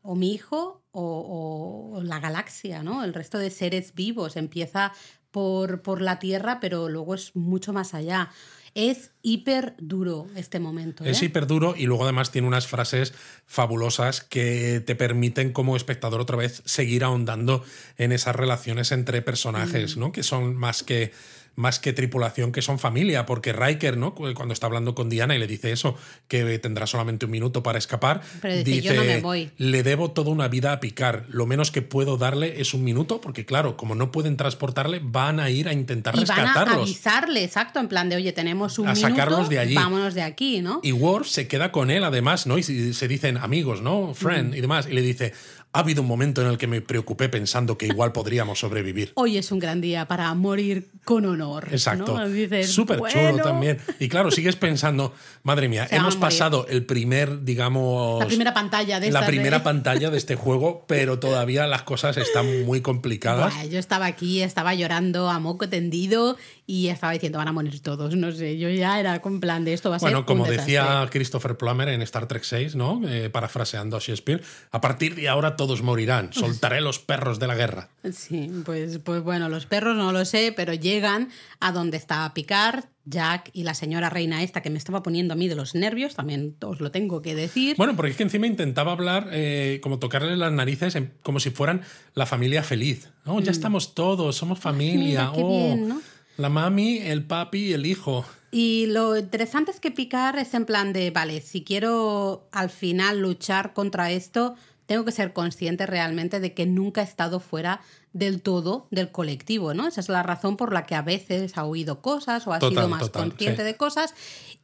o 0.02 0.14
mi 0.14 0.32
hijo 0.32 0.84
o, 0.92 1.92
o, 1.96 2.02
la 2.02 2.20
galaxia, 2.20 2.84
¿no? 2.84 3.02
El 3.02 3.12
resto 3.12 3.38
de 3.38 3.50
seres 3.50 3.92
vivos. 3.94 4.36
Empieza 4.36 4.92
por, 5.36 6.00
la 6.00 6.18
tierra, 6.18 6.60
pero 6.60 6.88
luego 6.88 7.14
es 7.14 7.36
mucho 7.36 7.74
más 7.74 7.92
allá. 7.92 8.30
Es 8.76 9.10
hiper 9.22 9.74
duro 9.78 10.26
este 10.36 10.60
momento. 10.60 11.02
Es 11.02 11.22
¿eh? 11.22 11.24
hiper 11.24 11.46
duro 11.46 11.74
y 11.74 11.86
luego 11.86 12.04
además 12.04 12.30
tiene 12.30 12.46
unas 12.46 12.66
frases 12.66 13.14
fabulosas 13.46 14.20
que 14.20 14.82
te 14.84 14.94
permiten 14.94 15.54
como 15.54 15.76
espectador 15.76 16.20
otra 16.20 16.36
vez 16.36 16.60
seguir 16.66 17.02
ahondando 17.02 17.64
en 17.96 18.12
esas 18.12 18.36
relaciones 18.36 18.92
entre 18.92 19.22
personajes, 19.22 19.96
mm. 19.96 20.00
¿no? 20.00 20.12
Que 20.12 20.22
son 20.22 20.56
más 20.56 20.82
que 20.82 21.12
más 21.56 21.80
que 21.80 21.92
tripulación, 21.92 22.52
que 22.52 22.62
son 22.62 22.78
familia, 22.78 23.26
porque 23.26 23.52
Riker, 23.52 23.96
¿no? 23.96 24.14
Cuando 24.14 24.52
está 24.52 24.66
hablando 24.66 24.94
con 24.94 25.08
Diana 25.08 25.34
y 25.34 25.38
le 25.38 25.46
dice 25.46 25.72
eso, 25.72 25.96
que 26.28 26.58
tendrá 26.58 26.86
solamente 26.86 27.24
un 27.24 27.32
minuto 27.32 27.62
para 27.62 27.78
escapar, 27.78 28.20
dice, 28.42 28.82
yo 28.82 28.94
no 28.94 29.04
me 29.04 29.20
voy. 29.20 29.50
le 29.56 29.82
debo 29.82 30.10
toda 30.10 30.30
una 30.30 30.48
vida 30.48 30.72
a 30.72 30.80
picar, 30.80 31.24
lo 31.28 31.46
menos 31.46 31.70
que 31.70 31.82
puedo 31.82 32.16
darle 32.16 32.60
es 32.60 32.74
un 32.74 32.84
minuto, 32.84 33.20
porque 33.20 33.44
claro, 33.44 33.76
como 33.76 33.94
no 33.94 34.12
pueden 34.12 34.36
transportarle, 34.36 35.00
van 35.02 35.40
a 35.40 35.50
ir 35.50 35.68
a 35.68 35.72
intentar 35.72 36.14
y 36.14 36.20
rescatarlos. 36.20 36.54
Van 36.54 36.68
a 36.68 36.82
avisarle, 36.82 37.44
exacto, 37.44 37.80
en 37.80 37.88
plan 37.88 38.08
de, 38.08 38.16
oye, 38.16 38.32
tenemos 38.32 38.78
un 38.78 38.88
a 38.88 38.94
sacarlos 38.94 39.48
de 39.48 39.58
allí. 39.58 39.74
vámonos 39.74 40.14
de 40.14 40.22
aquí, 40.22 40.60
¿no? 40.60 40.80
Y 40.82 40.92
Worf 40.92 41.28
se 41.28 41.48
queda 41.48 41.72
con 41.72 41.90
él 41.90 42.04
además, 42.04 42.46
¿no? 42.46 42.58
Y 42.58 42.62
se 42.62 43.08
dicen 43.08 43.38
amigos, 43.38 43.80
¿no? 43.80 44.14
Friend 44.14 44.54
y 44.54 44.60
demás, 44.60 44.86
y 44.90 44.92
le 44.92 45.00
dice, 45.00 45.32
ha 45.76 45.80
habido 45.80 46.00
un 46.00 46.08
momento 46.08 46.40
en 46.40 46.48
el 46.48 46.56
que 46.56 46.66
me 46.66 46.80
preocupé 46.80 47.28
pensando 47.28 47.76
que 47.76 47.86
igual 47.86 48.12
podríamos 48.12 48.60
sobrevivir. 48.60 49.12
Hoy 49.14 49.36
es 49.36 49.52
un 49.52 49.58
gran 49.58 49.82
día 49.82 50.08
para 50.08 50.32
morir 50.32 50.88
con 51.04 51.26
honor. 51.26 51.68
Exacto. 51.70 52.18
Súper 52.64 52.98
chulo 53.12 53.42
también. 53.42 53.78
Y 54.00 54.08
claro, 54.08 54.30
sigues 54.30 54.56
pensando, 54.56 55.12
madre 55.42 55.68
mía, 55.68 55.86
hemos 55.90 56.16
pasado 56.16 56.66
el 56.68 56.86
primer, 56.86 57.44
digamos. 57.44 58.18
La 58.20 58.26
primera 58.26 58.54
pantalla 58.54 59.00
de 59.00 59.10
La 59.10 59.26
primera 59.26 59.62
pantalla 59.64 60.08
de 60.08 60.16
este 60.16 60.34
juego, 60.34 60.86
pero 60.88 61.18
todavía 61.18 61.66
las 61.66 61.82
cosas 61.82 62.16
están 62.16 62.64
muy 62.64 62.80
complicadas. 62.80 63.68
yo 63.68 63.78
estaba 63.78 64.06
aquí, 64.06 64.40
estaba 64.40 64.74
llorando 64.74 65.28
a 65.28 65.38
moco 65.40 65.68
tendido 65.68 66.38
y 66.66 66.88
estaba 66.88 67.12
diciendo, 67.12 67.38
van 67.38 67.48
a 67.48 67.52
morir 67.52 67.80
todos. 67.82 68.16
No 68.16 68.32
sé, 68.32 68.56
yo 68.56 68.70
ya 68.70 68.98
era 68.98 69.20
con 69.20 69.40
plan 69.40 69.64
de 69.64 69.74
esto 69.74 69.90
va 69.90 69.96
a 69.96 69.98
ser. 69.98 70.08
Bueno, 70.08 70.24
como 70.24 70.46
decía 70.46 71.06
Christopher 71.10 71.56
Plummer 71.58 71.90
en 71.90 72.00
Star 72.02 72.26
Trek 72.26 72.44
6, 72.44 72.76
¿no? 72.76 73.02
Eh, 73.06 73.28
parafraseando 73.28 73.96
a 73.96 74.00
Shakespeare, 74.00 74.42
a 74.70 74.80
partir 74.80 75.14
de 75.14 75.28
ahora 75.28 75.54
todo 75.54 75.66
todos 75.66 75.82
morirán, 75.82 76.32
soltaré 76.32 76.80
los 76.80 77.00
perros 77.00 77.38
de 77.40 77.48
la 77.48 77.56
guerra. 77.56 77.88
Sí, 78.12 78.50
pues, 78.64 78.98
pues 78.98 79.22
bueno, 79.22 79.48
los 79.48 79.66
perros 79.66 79.96
no 79.96 80.12
lo 80.12 80.24
sé, 80.24 80.52
pero 80.54 80.72
llegan 80.74 81.28
a 81.58 81.72
donde 81.72 81.96
está 81.96 82.32
Picard, 82.34 82.84
Jack 83.04 83.50
y 83.52 83.64
la 83.64 83.74
señora 83.74 84.10
reina 84.10 84.42
esta 84.42 84.62
que 84.62 84.70
me 84.70 84.78
estaba 84.78 85.02
poniendo 85.02 85.34
a 85.34 85.36
mí 85.36 85.48
de 85.48 85.54
los 85.54 85.74
nervios, 85.74 86.14
también 86.14 86.56
os 86.62 86.80
lo 86.80 86.90
tengo 86.90 87.20
que 87.22 87.34
decir. 87.34 87.76
Bueno, 87.76 87.94
porque 87.96 88.12
es 88.12 88.16
que 88.16 88.22
encima 88.24 88.46
intentaba 88.46 88.92
hablar, 88.92 89.28
eh, 89.32 89.80
como 89.82 89.98
tocarle 89.98 90.36
las 90.36 90.52
narices, 90.52 90.96
como 91.22 91.40
si 91.40 91.50
fueran 91.50 91.82
la 92.14 92.26
familia 92.26 92.62
feliz. 92.62 93.10
Oh, 93.24 93.40
ya 93.40 93.50
mm. 93.50 93.54
estamos 93.54 93.94
todos, 93.94 94.36
somos 94.36 94.58
familia. 94.58 95.32
oh, 95.34 96.00
La 96.36 96.48
mami, 96.48 96.98
el 96.98 97.24
papi 97.24 97.68
y 97.68 97.72
el 97.72 97.86
hijo. 97.86 98.24
Y 98.50 98.86
lo 98.86 99.16
interesante 99.16 99.70
es 99.70 99.80
que 99.80 99.90
Picard 99.90 100.38
es 100.38 100.54
en 100.54 100.66
plan 100.66 100.92
de, 100.92 101.10
vale, 101.10 101.40
si 101.40 101.64
quiero 101.64 102.48
al 102.52 102.70
final 102.70 103.20
luchar 103.20 103.72
contra 103.72 104.10
esto, 104.10 104.54
tengo 104.86 105.04
que 105.04 105.12
ser 105.12 105.32
consciente 105.32 105.84
realmente 105.84 106.40
de 106.40 106.54
que 106.54 106.64
nunca 106.64 107.00
he 107.00 107.04
estado 107.04 107.40
fuera 107.40 107.80
del 108.12 108.40
todo 108.40 108.86
del 108.90 109.10
colectivo, 109.10 109.74
¿no? 109.74 109.86
Esa 109.88 110.00
es 110.00 110.08
la 110.08 110.22
razón 110.22 110.56
por 110.56 110.72
la 110.72 110.86
que 110.86 110.94
a 110.94 111.02
veces 111.02 111.58
ha 111.58 111.64
oído 111.64 112.00
cosas 112.00 112.46
o 112.46 112.52
ha 112.52 112.60
sido 112.60 112.88
más 112.88 113.10
consciente 113.10 113.64
de 113.64 113.76
cosas 113.76 114.14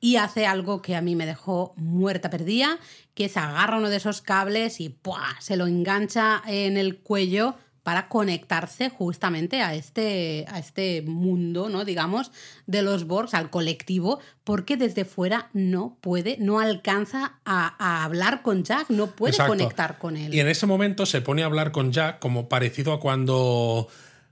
y 0.01 0.17
hace 0.17 0.47
algo 0.47 0.81
que 0.81 0.97
a 0.97 1.03
mí 1.03 1.17
me 1.17 1.27
dejó 1.27 1.75
muerta 1.77 2.31
perdida, 2.31 2.79
que 3.15 3.27
es 3.27 3.37
agarra 3.37 3.79
uno 3.79 3.91
de 3.91 3.97
esos 3.97 4.23
cables 4.23 4.81
y 4.81 4.97
se 5.41 5.57
lo 5.57 5.67
engancha 5.67 6.43
en 6.47 6.77
el 6.77 6.99
cuello 6.99 7.57
para 7.83 8.09
conectarse 8.09 8.89
justamente 8.91 9.61
a 9.61 9.75
este, 9.75 10.45
a 10.49 10.59
este 10.59 11.03
mundo, 11.03 11.69
¿no? 11.69 11.85
digamos, 11.85 12.31
de 12.67 12.83
los 12.83 13.07
Borgs, 13.07 13.35
al 13.35 13.51
colectivo, 13.51 14.21
porque 14.45 14.77
desde 14.77 15.05
fuera 15.05 15.51
no 15.53 15.97
puede, 16.01 16.37
no 16.39 16.61
alcanza 16.61 17.41
a, 17.45 18.05
hablar 18.05 18.43
con 18.43 18.63
Jack, 18.65 18.89
no 18.91 19.09
puede 19.09 19.37
conectar 19.47 19.99
con 19.99 20.17
él. 20.17 20.33
Y 20.35 20.41
en 20.41 20.49
ese 20.49 20.67
momento 20.67 21.07
se 21.07 21.21
pone 21.21 21.43
a 21.43 21.47
hablar 21.47 21.73
con 21.73 21.93
Jack 21.93 22.21
como 22.21 22.49
parecido 22.49 22.93
a 22.93 23.01
cuando, 23.01 23.89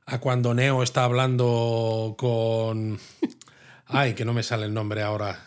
a 0.07 0.19
cuando 0.19 0.55
Neo 0.55 0.83
está 0.83 1.05
hablando 1.05 2.15
con... 2.17 2.99
Ay, 3.93 4.15
que 4.15 4.25
no 4.25 4.33
me 4.33 4.45
sale 4.45 4.67
el 4.67 4.75
nombre 4.75 5.03
ahora. 5.03 5.41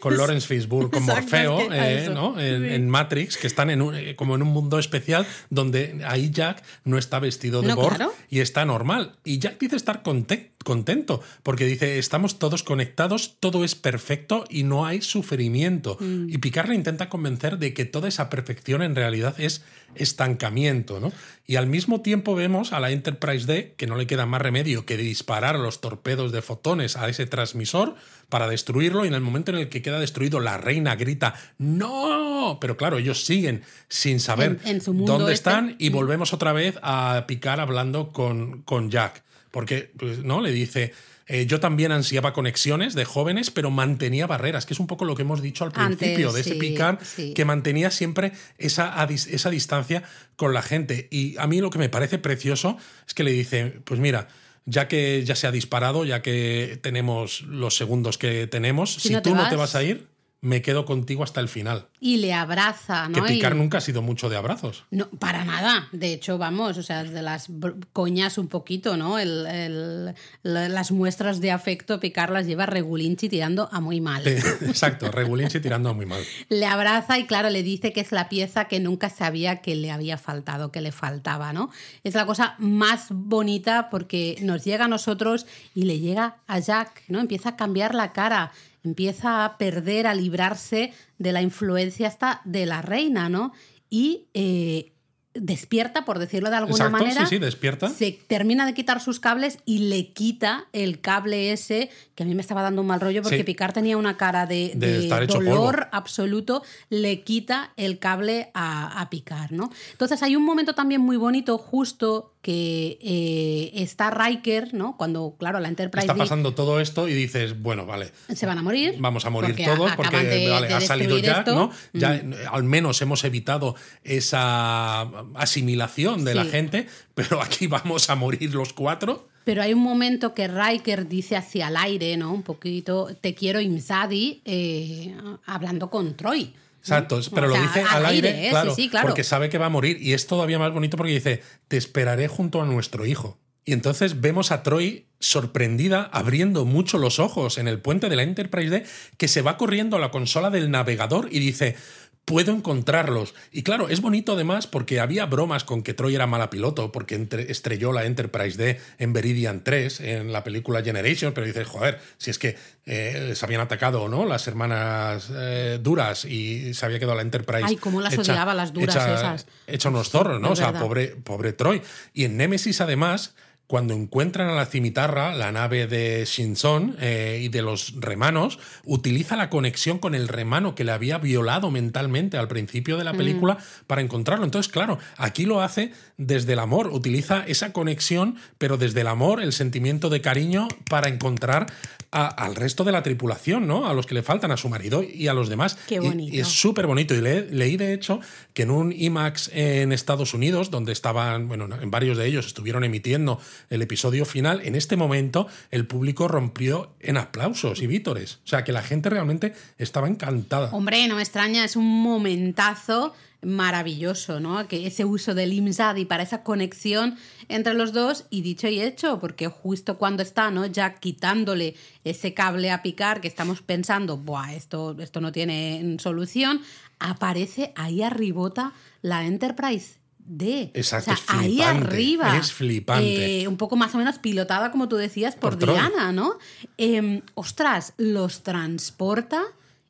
Con 0.00 0.16
Lawrence 0.16 0.46
Fishburne, 0.46 0.90
con 0.90 1.04
Morfeo, 1.04 1.72
eh, 1.72 2.10
¿no? 2.12 2.38
En, 2.38 2.88
Matrix, 2.88 3.36
que 3.36 3.46
están 3.46 3.70
en 3.70 3.82
eh, 3.94 4.16
como 4.16 4.34
en 4.34 4.42
un 4.42 4.48
mundo 4.48 4.78
especial 4.78 5.26
donde 5.48 6.00
ahí 6.06 6.30
Jack 6.30 6.62
no 6.84 6.98
está 6.98 7.18
vestido 7.20 7.62
de 7.62 7.74
Borg 7.74 8.10
y 8.28 8.40
está 8.40 8.64
normal. 8.64 9.16
Y 9.24 9.38
Jack 9.38 9.58
dice 9.58 9.76
estar 9.76 10.02
contento 10.02 10.50
contento, 10.64 11.22
porque 11.42 11.64
dice, 11.64 11.98
estamos 11.98 12.38
todos 12.38 12.62
conectados, 12.62 13.36
todo 13.40 13.64
es 13.64 13.74
perfecto 13.74 14.44
y 14.48 14.62
no 14.62 14.84
hay 14.86 15.00
sufrimiento. 15.00 15.96
Mm. 16.00 16.28
Y 16.28 16.38
Picard 16.38 16.68
le 16.68 16.74
intenta 16.74 17.08
convencer 17.08 17.58
de 17.58 17.72
que 17.72 17.84
toda 17.84 18.08
esa 18.08 18.28
perfección 18.28 18.82
en 18.82 18.94
realidad 18.94 19.34
es 19.38 19.64
estancamiento, 19.94 21.00
¿no? 21.00 21.12
Y 21.46 21.56
al 21.56 21.66
mismo 21.66 22.00
tiempo 22.00 22.34
vemos 22.34 22.72
a 22.72 22.80
la 22.80 22.90
Enterprise 22.90 23.46
D 23.46 23.74
que 23.76 23.86
no 23.86 23.96
le 23.96 24.06
queda 24.06 24.26
más 24.26 24.40
remedio 24.42 24.86
que 24.86 24.96
disparar 24.96 25.58
los 25.58 25.80
torpedos 25.80 26.30
de 26.32 26.42
fotones 26.42 26.96
a 26.96 27.08
ese 27.08 27.26
transmisor 27.26 27.94
para 28.28 28.46
destruirlo 28.48 29.04
y 29.04 29.08
en 29.08 29.14
el 29.14 29.20
momento 29.20 29.50
en 29.50 29.58
el 29.58 29.68
que 29.68 29.82
queda 29.82 29.98
destruido 29.98 30.38
la 30.40 30.58
reina 30.58 30.94
grita 30.96 31.34
¡No! 31.58 32.58
Pero 32.60 32.76
claro, 32.76 32.98
ellos 32.98 33.24
siguen 33.24 33.62
sin 33.88 34.20
saber 34.20 34.58
En- 34.64 34.76
en 34.76 35.04
dónde 35.04 35.32
este. 35.32 35.50
están 35.50 35.76
y 35.78 35.88
volvemos 35.88 36.32
otra 36.32 36.52
vez 36.52 36.78
a 36.82 37.24
Picard 37.26 37.60
hablando 37.60 38.12
con, 38.12 38.62
con 38.62 38.90
Jack. 38.90 39.22
Porque, 39.50 39.90
pues, 39.96 40.20
¿no? 40.22 40.40
Le 40.40 40.52
dice, 40.52 40.92
eh, 41.32 41.46
yo 41.46 41.60
también 41.60 41.92
ansiaba 41.92 42.32
conexiones 42.32 42.94
de 42.94 43.04
jóvenes, 43.04 43.52
pero 43.52 43.70
mantenía 43.70 44.26
barreras, 44.26 44.66
que 44.66 44.74
es 44.74 44.80
un 44.80 44.88
poco 44.88 45.04
lo 45.04 45.14
que 45.14 45.22
hemos 45.22 45.40
dicho 45.40 45.62
al 45.62 45.70
Antes, 45.76 45.98
principio 45.98 46.32
de 46.32 46.40
ese 46.40 46.58
sí, 46.58 47.04
sí. 47.04 47.34
que 47.34 47.44
mantenía 47.44 47.92
siempre 47.92 48.32
esa, 48.58 49.06
esa 49.08 49.50
distancia 49.50 50.02
con 50.34 50.52
la 50.52 50.60
gente. 50.60 51.06
Y 51.12 51.38
a 51.38 51.46
mí 51.46 51.60
lo 51.60 51.70
que 51.70 51.78
me 51.78 51.88
parece 51.88 52.18
precioso 52.18 52.78
es 53.06 53.14
que 53.14 53.22
le 53.22 53.30
dice, 53.30 53.80
pues 53.84 54.00
mira, 54.00 54.26
ya 54.64 54.88
que 54.88 55.22
ya 55.24 55.36
se 55.36 55.46
ha 55.46 55.52
disparado, 55.52 56.04
ya 56.04 56.20
que 56.20 56.80
tenemos 56.82 57.42
los 57.42 57.76
segundos 57.76 58.18
que 58.18 58.48
tenemos, 58.48 58.94
si, 58.94 59.12
no 59.12 59.22
tú 59.22 59.32
no 59.36 59.48
te 59.48 59.54
vas 59.54 59.76
a 59.76 59.84
ir, 59.84 60.08
me 60.42 60.62
quedo 60.62 60.86
contigo 60.86 61.22
hasta 61.22 61.40
el 61.40 61.48
final. 61.48 61.88
Y 62.00 62.16
le 62.16 62.32
abraza, 62.32 63.08
¿no? 63.08 63.14
que 63.22 63.32
Picard 63.34 63.54
Y- 63.54 63.58
nunca 63.58 63.78
ha 63.78 63.80
sido 63.82 64.00
mucho 64.00 64.30
de 64.30 64.36
abrazos. 64.36 64.84
No, 64.90 65.08
para 65.10 65.44
nada. 65.44 65.88
De 65.92 66.14
hecho, 66.14 66.38
vamos, 66.38 66.78
o 66.78 66.82
sea, 66.82 67.04
de 67.04 67.20
las 67.20 67.48
coñas 67.92 68.38
un 68.38 68.48
poquito, 68.48 68.96
¿no? 68.96 69.18
El, 69.18 69.46
el- 69.46 70.14
la- 70.42 70.68
las 70.70 70.92
muestras 70.92 71.40
de 71.42 71.50
afecto, 71.50 72.00
Picard 72.00 72.32
las 72.32 72.46
lleva 72.46 72.64
regulinchi 72.64 73.28
tirando 73.28 73.68
a 73.70 73.80
muy 73.80 74.00
mal. 74.00 74.26
Eh, 74.26 74.38
Exacto, 74.62 75.10
Regulinchi 75.10 75.60
tirando 75.60 75.92
muy 75.94 76.06
mal. 76.06 76.22
Le 76.48 76.64
abraza 76.64 77.18
y, 77.18 77.26
claro, 77.26 77.50
le 77.50 77.62
dice 77.62 77.92
que 77.92 78.00
es 78.00 78.10
la 78.12 78.28
pieza 78.30 78.64
que 78.66 78.80
nunca 78.80 79.10
sabía 79.10 79.60
que 79.60 79.74
le 79.74 79.90
había 79.90 80.16
faltado, 80.16 80.72
que 80.72 80.80
le 80.80 80.92
faltaba, 80.92 81.52
¿no? 81.52 81.70
Es 82.02 82.14
la 82.14 82.24
cosa 82.24 82.54
más 82.58 83.08
bonita 83.10 83.90
porque 83.90 84.36
nos 84.40 84.64
llega 84.64 84.86
a 84.86 84.88
nosotros 84.88 85.46
y 85.74 85.82
le 85.82 85.98
llega 85.98 86.36
a 86.46 86.58
Jack, 86.60 87.02
¿no? 87.08 87.20
Empieza 87.20 87.50
a 87.50 87.56
cambiar 87.56 87.94
la 87.94 88.12
cara, 88.12 88.52
empieza 88.84 89.44
a 89.44 89.58
perder, 89.58 90.06
a 90.06 90.14
librarse 90.14 90.92
de 91.18 91.32
la 91.32 91.42
influencia 91.42 92.08
hasta 92.08 92.40
de 92.44 92.66
la 92.66 92.82
reina, 92.82 93.28
¿no? 93.28 93.52
Y 93.88 94.28
eh, 94.34 94.92
despierta, 95.32 96.04
por 96.04 96.18
decirlo 96.18 96.50
de 96.50 96.56
alguna 96.56 96.86
Exacto, 96.86 97.04
manera. 97.04 97.20
sí, 97.26 97.36
sí, 97.36 97.38
despierta. 97.38 97.88
Se 97.88 98.10
termina 98.26 98.66
de 98.66 98.74
quitar 98.74 99.00
sus 99.00 99.20
cables 99.20 99.58
y 99.64 99.78
le 99.88 100.12
quita 100.12 100.66
el 100.72 101.00
cable 101.00 101.52
ese, 101.52 101.88
que 102.16 102.24
a 102.24 102.26
mí 102.26 102.34
me 102.34 102.40
estaba 102.40 102.62
dando 102.62 102.80
un 102.82 102.88
mal 102.88 103.00
rollo 103.00 103.22
porque 103.22 103.38
Sí. 103.38 103.44
Picard 103.44 103.72
tenía 103.72 103.96
una 103.96 104.16
cara 104.16 104.46
de, 104.46 104.72
De 104.74 104.88
de 104.92 104.98
estar 105.04 105.22
hecho 105.22 105.34
dolor 105.38 105.76
polvo. 105.76 105.88
absoluto, 105.92 106.62
le 106.88 107.22
quita 107.22 107.72
el 107.76 108.00
cable 108.00 108.50
a, 108.54 109.00
a 109.00 109.08
Picard, 109.08 109.52
¿no? 109.52 109.70
Entonces 109.92 110.20
hay 110.24 110.34
un 110.34 110.42
momento 110.44 110.74
también 110.74 111.00
muy 111.00 111.16
bonito, 111.16 111.58
justo 111.58 112.34
que 112.42 112.98
eh, 113.02 113.70
está 113.74 114.10
Riker, 114.10 114.72
¿no? 114.72 114.96
Cuando, 114.96 115.34
claro, 115.38 115.60
la 115.60 115.68
Enterprise 115.68 116.04
Está 116.06 116.14
D 116.14 116.18
pasando 116.20 116.54
todo 116.54 116.80
esto 116.80 117.06
y 117.06 117.12
dices, 117.12 117.60
bueno, 117.60 117.84
vale, 117.84 118.12
se 118.34 118.46
van 118.46 118.56
a 118.58 118.62
morir. 118.62 118.94
vamos 118.98 119.26
a 119.26 119.30
morir 119.30 119.50
porque 119.50 119.64
todos 119.66 119.92
porque 119.94 120.16
acaban 120.16 120.30
de- 120.30 120.48
vale, 120.48 120.68
de 120.68 120.74
ha 120.74 120.80
salido 120.80 121.16
esto. 121.18 121.54
¿no? 121.54 121.70
Ya 121.92 122.14
Mm. 122.22 122.32
eh, 122.32 122.36
al 122.50 122.64
menos 122.64 123.02
hemos 123.02 123.24
evitado 123.24 123.74
esa 124.04 125.02
asimilación 125.34 126.24
de 126.24 126.34
la 126.34 126.44
gente, 126.44 126.86
pero 127.14 127.40
aquí 127.42 127.66
vamos 127.66 128.08
a 128.10 128.14
morir 128.14 128.54
los 128.54 128.72
cuatro. 128.72 129.28
Pero 129.44 129.62
hay 129.62 129.72
un 129.72 129.80
momento 129.82 130.34
que 130.34 130.48
Riker 130.48 131.08
dice 131.08 131.36
hacia 131.36 131.68
el 131.68 131.76
aire, 131.76 132.16
¿no? 132.16 132.32
Un 132.32 132.42
poquito, 132.42 133.08
te 133.20 133.34
quiero 133.34 133.60
Imzadi, 133.60 134.42
eh, 134.44 135.14
hablando 135.46 135.90
con 135.90 136.14
Troy. 136.16 136.52
Exacto, 136.80 137.20
pero 137.34 137.46
O 137.46 137.50
lo 137.50 137.60
dice 137.60 137.82
al 137.82 138.04
al 138.04 138.06
aire, 138.06 138.28
aire, 138.28 138.40
¿eh? 138.40 138.44
Sí, 138.44 138.50
claro, 138.50 138.74
sí, 138.74 138.88
claro. 138.88 139.06
porque 139.06 139.24
sabe 139.24 139.48
que 139.48 139.58
va 139.58 139.66
a 139.66 139.70
morir 139.70 139.98
y 140.00 140.14
es 140.14 140.26
todavía 140.26 140.58
más 140.58 140.72
bonito 140.72 140.96
porque 140.96 141.12
dice, 141.12 141.42
te 141.68 141.76
esperaré 141.76 142.26
junto 142.28 142.60
a 142.62 142.64
nuestro 142.64 143.06
hijo. 143.06 143.38
Y 143.64 143.72
entonces 143.72 144.20
vemos 144.20 144.50
a 144.50 144.62
Troy 144.62 145.06
sorprendida, 145.18 146.08
abriendo 146.12 146.64
mucho 146.64 146.96
los 146.96 147.18
ojos 147.18 147.58
en 147.58 147.68
el 147.68 147.78
puente 147.78 148.08
de 148.08 148.16
la 148.16 148.22
Enterprise 148.22 148.70
D, 148.70 148.84
que 149.18 149.28
se 149.28 149.42
va 149.42 149.58
corriendo 149.58 149.96
a 149.96 150.00
la 150.00 150.10
consola 150.10 150.48
del 150.50 150.70
navegador 150.70 151.28
y 151.30 151.38
dice, 151.40 151.76
puedo 152.24 152.52
encontrarlos. 152.52 153.34
Y 153.50 153.62
claro, 153.64 153.88
es 153.88 154.00
bonito 154.00 154.34
además 154.34 154.66
porque 154.68 155.00
había 155.00 155.26
bromas 155.26 155.64
con 155.64 155.82
que 155.82 155.94
Troy 155.94 156.14
era 156.14 156.26
mala 156.26 156.48
piloto, 156.50 156.92
porque 156.92 157.16
entre- 157.16 157.50
estrelló 157.50 157.92
la 157.92 158.04
Enterprise 158.04 158.56
D 158.56 158.80
en 158.98 159.12
Veridian 159.12 159.64
3, 159.64 160.00
en 160.00 160.32
la 160.32 160.44
película 160.44 160.82
Generation, 160.82 161.32
pero 161.32 161.46
dices, 161.46 161.66
joder, 161.66 161.98
si 162.18 162.30
es 162.30 162.38
que 162.38 162.56
eh, 162.86 163.32
se 163.34 163.44
habían 163.44 163.60
atacado 163.60 164.08
no 164.08 164.24
las 164.26 164.46
hermanas 164.46 165.28
eh, 165.34 165.78
duras 165.82 166.24
y 166.24 166.72
se 166.74 166.86
había 166.86 166.98
quedado 166.98 167.16
la 167.16 167.22
Enterprise. 167.22 167.64
Ay, 167.66 167.76
cómo 167.76 168.00
las 168.00 168.16
odiaba, 168.16 168.54
las 168.54 168.72
duras 168.72 168.94
hecha- 168.94 169.14
esas. 169.14 169.46
Hecha 169.66 169.88
unos 169.88 170.10
zorros, 170.10 170.40
¿no? 170.40 170.48
es 170.48 170.52
O 170.52 170.56
sea, 170.56 170.66
verdad. 170.66 170.80
pobre, 170.82 171.08
pobre 171.08 171.52
Troy. 171.52 171.82
Y 172.14 172.24
en 172.24 172.36
Nemesis, 172.36 172.80
además, 172.80 173.34
cuando 173.70 173.94
encuentran 173.94 174.48
a 174.48 174.54
la 174.56 174.66
cimitarra, 174.66 175.32
la 175.32 175.52
nave 175.52 175.86
de 175.86 176.24
Shinzon 176.24 176.96
eh, 176.98 177.38
y 177.40 177.50
de 177.50 177.62
los 177.62 177.94
remanos, 178.00 178.58
utiliza 178.84 179.36
la 179.36 179.48
conexión 179.48 180.00
con 180.00 180.16
el 180.16 180.26
remano 180.26 180.74
que 180.74 180.82
le 180.82 180.90
había 180.90 181.18
violado 181.18 181.70
mentalmente 181.70 182.36
al 182.36 182.48
principio 182.48 182.96
de 182.96 183.04
la 183.04 183.12
película 183.12 183.58
para 183.86 184.00
encontrarlo. 184.00 184.44
Entonces, 184.44 184.72
claro, 184.72 184.98
aquí 185.16 185.46
lo 185.46 185.62
hace 185.62 185.92
desde 186.16 186.54
el 186.54 186.58
amor, 186.58 186.88
utiliza 186.88 187.44
esa 187.46 187.72
conexión, 187.72 188.34
pero 188.58 188.76
desde 188.76 189.02
el 189.02 189.06
amor, 189.06 189.40
el 189.40 189.52
sentimiento 189.52 190.10
de 190.10 190.20
cariño 190.20 190.66
para 190.88 191.08
encontrar 191.08 191.66
a- 192.12 192.26
al 192.26 192.56
resto 192.56 192.82
de 192.84 192.92
la 192.92 193.02
tripulación, 193.02 193.66
¿no? 193.66 193.86
A 193.86 193.94
los 193.94 194.04
que 194.06 194.14
le 194.14 194.22
faltan, 194.22 194.50
a 194.50 194.56
su 194.56 194.68
marido 194.68 195.02
y 195.02 195.28
a 195.28 195.34
los 195.34 195.48
demás. 195.48 195.78
Qué 195.86 195.96
Y- 195.96 195.98
bonito. 195.98 196.34
y 196.34 196.40
es 196.40 196.48
súper 196.48 196.86
bonito. 196.86 197.14
Y 197.14 197.20
le- 197.20 197.46
leí, 197.50 197.76
de 197.76 197.92
hecho, 197.94 198.20
que 198.52 198.62
en 198.62 198.70
un 198.72 198.92
IMAX 198.92 199.50
en 199.54 199.92
Estados 199.92 200.34
Unidos, 200.34 200.70
donde 200.70 200.92
estaban, 200.92 201.46
bueno, 201.48 201.68
en 201.80 201.90
varios 201.90 202.18
de 202.18 202.26
ellos 202.26 202.46
estuvieron 202.46 202.82
emitiendo 202.84 203.40
el 203.68 203.82
episodio 203.82 204.24
final, 204.24 204.60
en 204.64 204.74
este 204.74 204.96
momento 204.96 205.46
el 205.70 205.86
público 205.86 206.26
rompió 206.26 206.90
en 207.00 207.16
aplausos 207.16 207.80
y 207.82 207.86
vítores. 207.86 208.40
O 208.44 208.48
sea, 208.48 208.64
que 208.64 208.72
la 208.72 208.82
gente 208.82 209.08
realmente 209.10 209.54
estaba 209.78 210.08
encantada. 210.08 210.70
Hombre, 210.72 211.06
no 211.06 211.14
me 211.16 211.22
extraña, 211.22 211.64
es 211.64 211.76
un 211.76 212.02
momentazo 212.02 213.14
maravilloso, 213.42 214.40
¿no? 214.40 214.66
Que 214.68 214.86
ese 214.86 215.04
uso 215.04 215.34
del 215.34 215.52
IMSADI 215.52 216.04
para 216.04 216.22
esa 216.22 216.42
conexión 216.42 217.16
entre 217.48 217.74
los 217.74 217.92
dos 217.92 218.26
y 218.30 218.42
dicho 218.42 218.68
y 218.68 218.80
hecho, 218.80 219.18
porque 219.18 219.48
justo 219.48 219.98
cuando 219.98 220.22
está, 220.22 220.50
¿no? 220.50 220.66
Ya 220.66 220.94
quitándole 220.94 221.74
ese 222.04 222.34
cable 222.34 222.70
a 222.70 222.82
picar, 222.82 223.20
que 223.20 223.28
estamos 223.28 223.62
pensando, 223.62 224.16
Buah, 224.16 224.54
esto, 224.54 224.96
esto 225.00 225.20
no 225.20 225.32
tiene 225.32 225.96
solución, 225.98 226.60
aparece 226.98 227.72
ahí 227.76 228.02
arribota 228.02 228.72
la 229.02 229.24
Enterprise 229.24 230.00
D. 230.18 230.70
Exacto, 230.74 231.10
o 231.10 231.16
sea, 231.16 231.24
es 231.24 231.40
ahí 231.40 231.60
arriba. 231.60 232.36
es 232.36 232.52
flipante. 232.52 233.42
Eh, 233.42 233.48
un 233.48 233.56
poco 233.56 233.74
más 233.76 233.94
o 233.94 233.98
menos 233.98 234.18
pilotada, 234.18 234.70
como 234.70 234.88
tú 234.88 234.96
decías, 234.96 235.34
por. 235.34 235.58
Diana, 235.58 236.12
¿no? 236.12 236.38
Em, 236.76 237.22
ostras, 237.34 237.94
los 237.96 238.42
transporta 238.44 239.42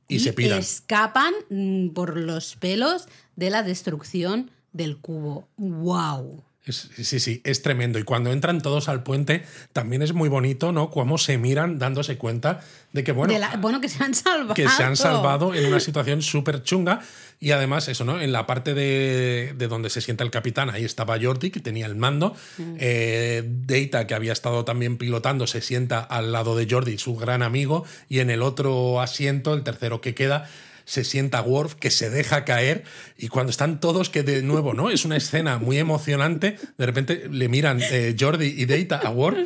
Y 0.08 0.20
se 0.20 0.32
piran. 0.32 0.60
escapan 0.60 1.34
mm, 1.50 1.88
por 1.90 2.16
los 2.16 2.56
pelos 2.56 3.06
de 3.40 3.50
la 3.50 3.62
destrucción 3.62 4.50
del 4.72 4.98
cubo. 4.98 5.48
¡Wow! 5.56 6.44
Sí, 6.68 7.18
sí, 7.18 7.40
es 7.42 7.62
tremendo. 7.62 7.98
Y 7.98 8.04
cuando 8.04 8.30
entran 8.30 8.60
todos 8.60 8.88
al 8.90 9.02
puente, 9.02 9.44
también 9.72 10.02
es 10.02 10.12
muy 10.12 10.28
bonito, 10.28 10.70
¿no? 10.72 10.90
Cómo 10.90 11.16
se 11.16 11.38
miran 11.38 11.78
dándose 11.78 12.18
cuenta 12.18 12.60
de 12.92 13.02
que, 13.02 13.12
bueno, 13.12 13.32
De 13.32 13.40
la- 13.40 13.56
bueno, 13.56 13.80
que 13.80 13.88
se 13.88 14.04
han 14.04 14.14
salvado. 14.14 14.54
que 14.54 14.68
se 14.68 14.82
han 14.84 14.94
salvado 14.94 15.54
en 15.54 15.66
una 15.66 15.80
situación 15.80 16.20
súper 16.22 16.62
chunga. 16.62 17.00
Y 17.40 17.52
además, 17.52 17.88
eso, 17.88 18.04
¿no? 18.04 18.20
En 18.20 18.30
la 18.30 18.46
parte 18.46 18.74
de, 18.74 19.54
de 19.56 19.68
donde 19.68 19.88
se 19.88 20.02
sienta 20.02 20.22
el 20.22 20.30
capitán, 20.30 20.68
ahí 20.68 20.84
estaba 20.84 21.18
Jordi, 21.20 21.50
que 21.50 21.60
tenía 21.60 21.86
el 21.86 21.96
mando. 21.96 22.36
Eh, 22.78 23.42
Data, 23.66 24.06
que 24.06 24.14
había 24.14 24.34
estado 24.34 24.64
también 24.66 24.98
pilotando, 24.98 25.46
se 25.46 25.62
sienta 25.62 26.00
al 26.00 26.30
lado 26.30 26.54
de 26.56 26.68
Jordi, 26.70 26.98
su 26.98 27.16
gran 27.16 27.42
amigo. 27.42 27.84
Y 28.10 28.18
en 28.20 28.28
el 28.28 28.42
otro 28.42 29.00
asiento, 29.00 29.54
el 29.54 29.64
tercero 29.64 30.02
que 30.02 30.14
queda, 30.14 30.48
se 30.90 31.04
sienta 31.04 31.40
Worf, 31.40 31.76
que 31.76 31.88
se 31.92 32.10
deja 32.10 32.44
caer. 32.44 32.82
Y 33.16 33.28
cuando 33.28 33.50
están 33.50 33.78
todos, 33.78 34.10
que 34.10 34.24
de 34.24 34.42
nuevo, 34.42 34.74
¿no? 34.74 34.90
Es 34.90 35.04
una 35.04 35.16
escena 35.16 35.58
muy 35.58 35.78
emocionante. 35.78 36.58
De 36.78 36.84
repente 36.86 37.28
le 37.30 37.48
miran 37.48 37.80
eh, 37.80 38.16
Jordi 38.18 38.46
y 38.58 38.66
Data 38.66 39.06
a 39.06 39.10
Worf. 39.10 39.38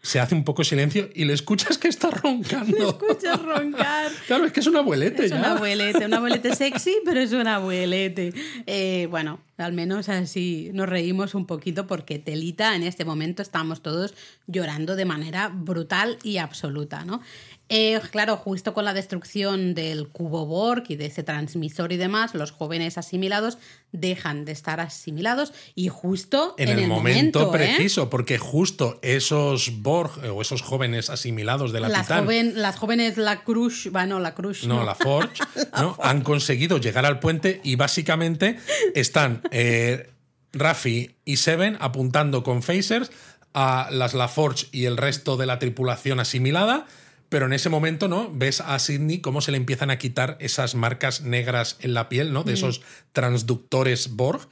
Se 0.00 0.20
hace 0.20 0.34
un 0.34 0.44
poco 0.44 0.64
silencio 0.64 1.10
y 1.14 1.24
le 1.26 1.34
escuchas 1.34 1.76
que 1.76 1.88
está 1.88 2.10
roncando. 2.10 2.88
Escuchas 2.88 3.42
roncar. 3.42 4.10
Claro, 4.26 4.46
es 4.46 4.52
que 4.52 4.60
es 4.60 4.66
un 4.66 4.76
abuelete 4.76 5.24
Es 5.26 5.32
ya. 5.32 5.38
un 5.38 5.44
abuelete, 5.44 6.06
un 6.06 6.14
abuelete 6.14 6.54
sexy, 6.54 6.94
pero 7.04 7.20
es 7.20 7.32
un 7.32 7.46
abuelete. 7.46 8.32
Eh, 8.66 9.06
bueno, 9.10 9.40
Al 9.58 9.72
menos 9.72 10.08
así 10.08 10.70
nos 10.72 10.88
reímos 10.88 11.34
un 11.34 11.46
poquito 11.46 11.86
porque 11.86 12.18
Telita 12.18 12.74
en 12.76 12.84
este 12.84 13.04
momento 13.04 13.42
estamos 13.42 13.82
todos 13.82 14.14
llorando 14.46 14.96
de 14.96 15.04
manera 15.06 15.48
brutal 15.48 16.18
y 16.22 16.38
absoluta, 16.38 17.04
¿no? 17.04 17.20
Eh, 17.68 18.00
claro, 18.12 18.36
justo 18.36 18.74
con 18.74 18.84
la 18.84 18.94
destrucción 18.94 19.74
del 19.74 20.08
cubo 20.08 20.46
Borg 20.46 20.84
y 20.88 20.96
de 20.96 21.06
ese 21.06 21.24
transmisor 21.24 21.92
y 21.92 21.96
demás, 21.96 22.34
los 22.34 22.52
jóvenes 22.52 22.96
asimilados 22.96 23.58
dejan 23.90 24.44
de 24.44 24.52
estar 24.52 24.78
asimilados 24.78 25.52
y 25.74 25.88
justo 25.88 26.54
en, 26.58 26.68
el, 26.68 26.86
momento, 26.86 27.48
¿eh? 27.48 27.58
preciso, 27.58 28.08
porque 28.08 28.38
justo 28.38 29.00
esos 29.02 29.82
Borg 29.82 30.24
eh, 30.24 30.28
o 30.28 30.42
esos 30.42 30.62
jóvenes 30.62 31.10
asimilados 31.10 31.72
de 31.72 31.80
la 31.80 31.88
las 31.88 32.08
las 32.08 32.76
jóvenes 32.76 33.16
la 33.16 33.42
Cruz, 33.42 33.88
bueno, 33.90 34.20
la 34.20 34.34
Cruz. 34.34 34.64
No, 34.64 34.84
la 34.84 34.94
Forge, 34.94 35.42
¿no? 35.80 35.96
han 36.00 36.22
conseguido 36.22 36.78
llegar 36.78 37.04
al 37.04 37.18
puente 37.18 37.60
y 37.64 37.74
básicamente 37.74 38.58
están 38.94 39.42
eh, 39.50 40.10
Rafi 40.52 41.16
y 41.24 41.38
Seven 41.38 41.76
apuntando 41.80 42.44
con 42.44 42.62
phasers 42.62 43.10
a 43.54 43.88
las 43.90 44.14
La 44.14 44.28
Forge 44.28 44.66
y 44.70 44.84
el 44.84 44.96
resto 44.96 45.36
de 45.36 45.46
la 45.46 45.58
tripulación 45.58 46.20
asimilada 46.20 46.86
pero 47.28 47.46
en 47.46 47.52
ese 47.52 47.68
momento, 47.68 48.08
¿no? 48.08 48.30
Ves 48.32 48.60
a 48.60 48.78
Sidney 48.78 49.20
cómo 49.20 49.40
se 49.40 49.50
le 49.50 49.56
empiezan 49.56 49.90
a 49.90 49.98
quitar 49.98 50.36
esas 50.40 50.74
marcas 50.74 51.22
negras 51.22 51.76
en 51.80 51.94
la 51.94 52.08
piel, 52.08 52.32
¿no? 52.32 52.44
De 52.44 52.52
mm. 52.52 52.54
esos 52.54 52.82
transductores 53.12 54.14
Borg. 54.14 54.48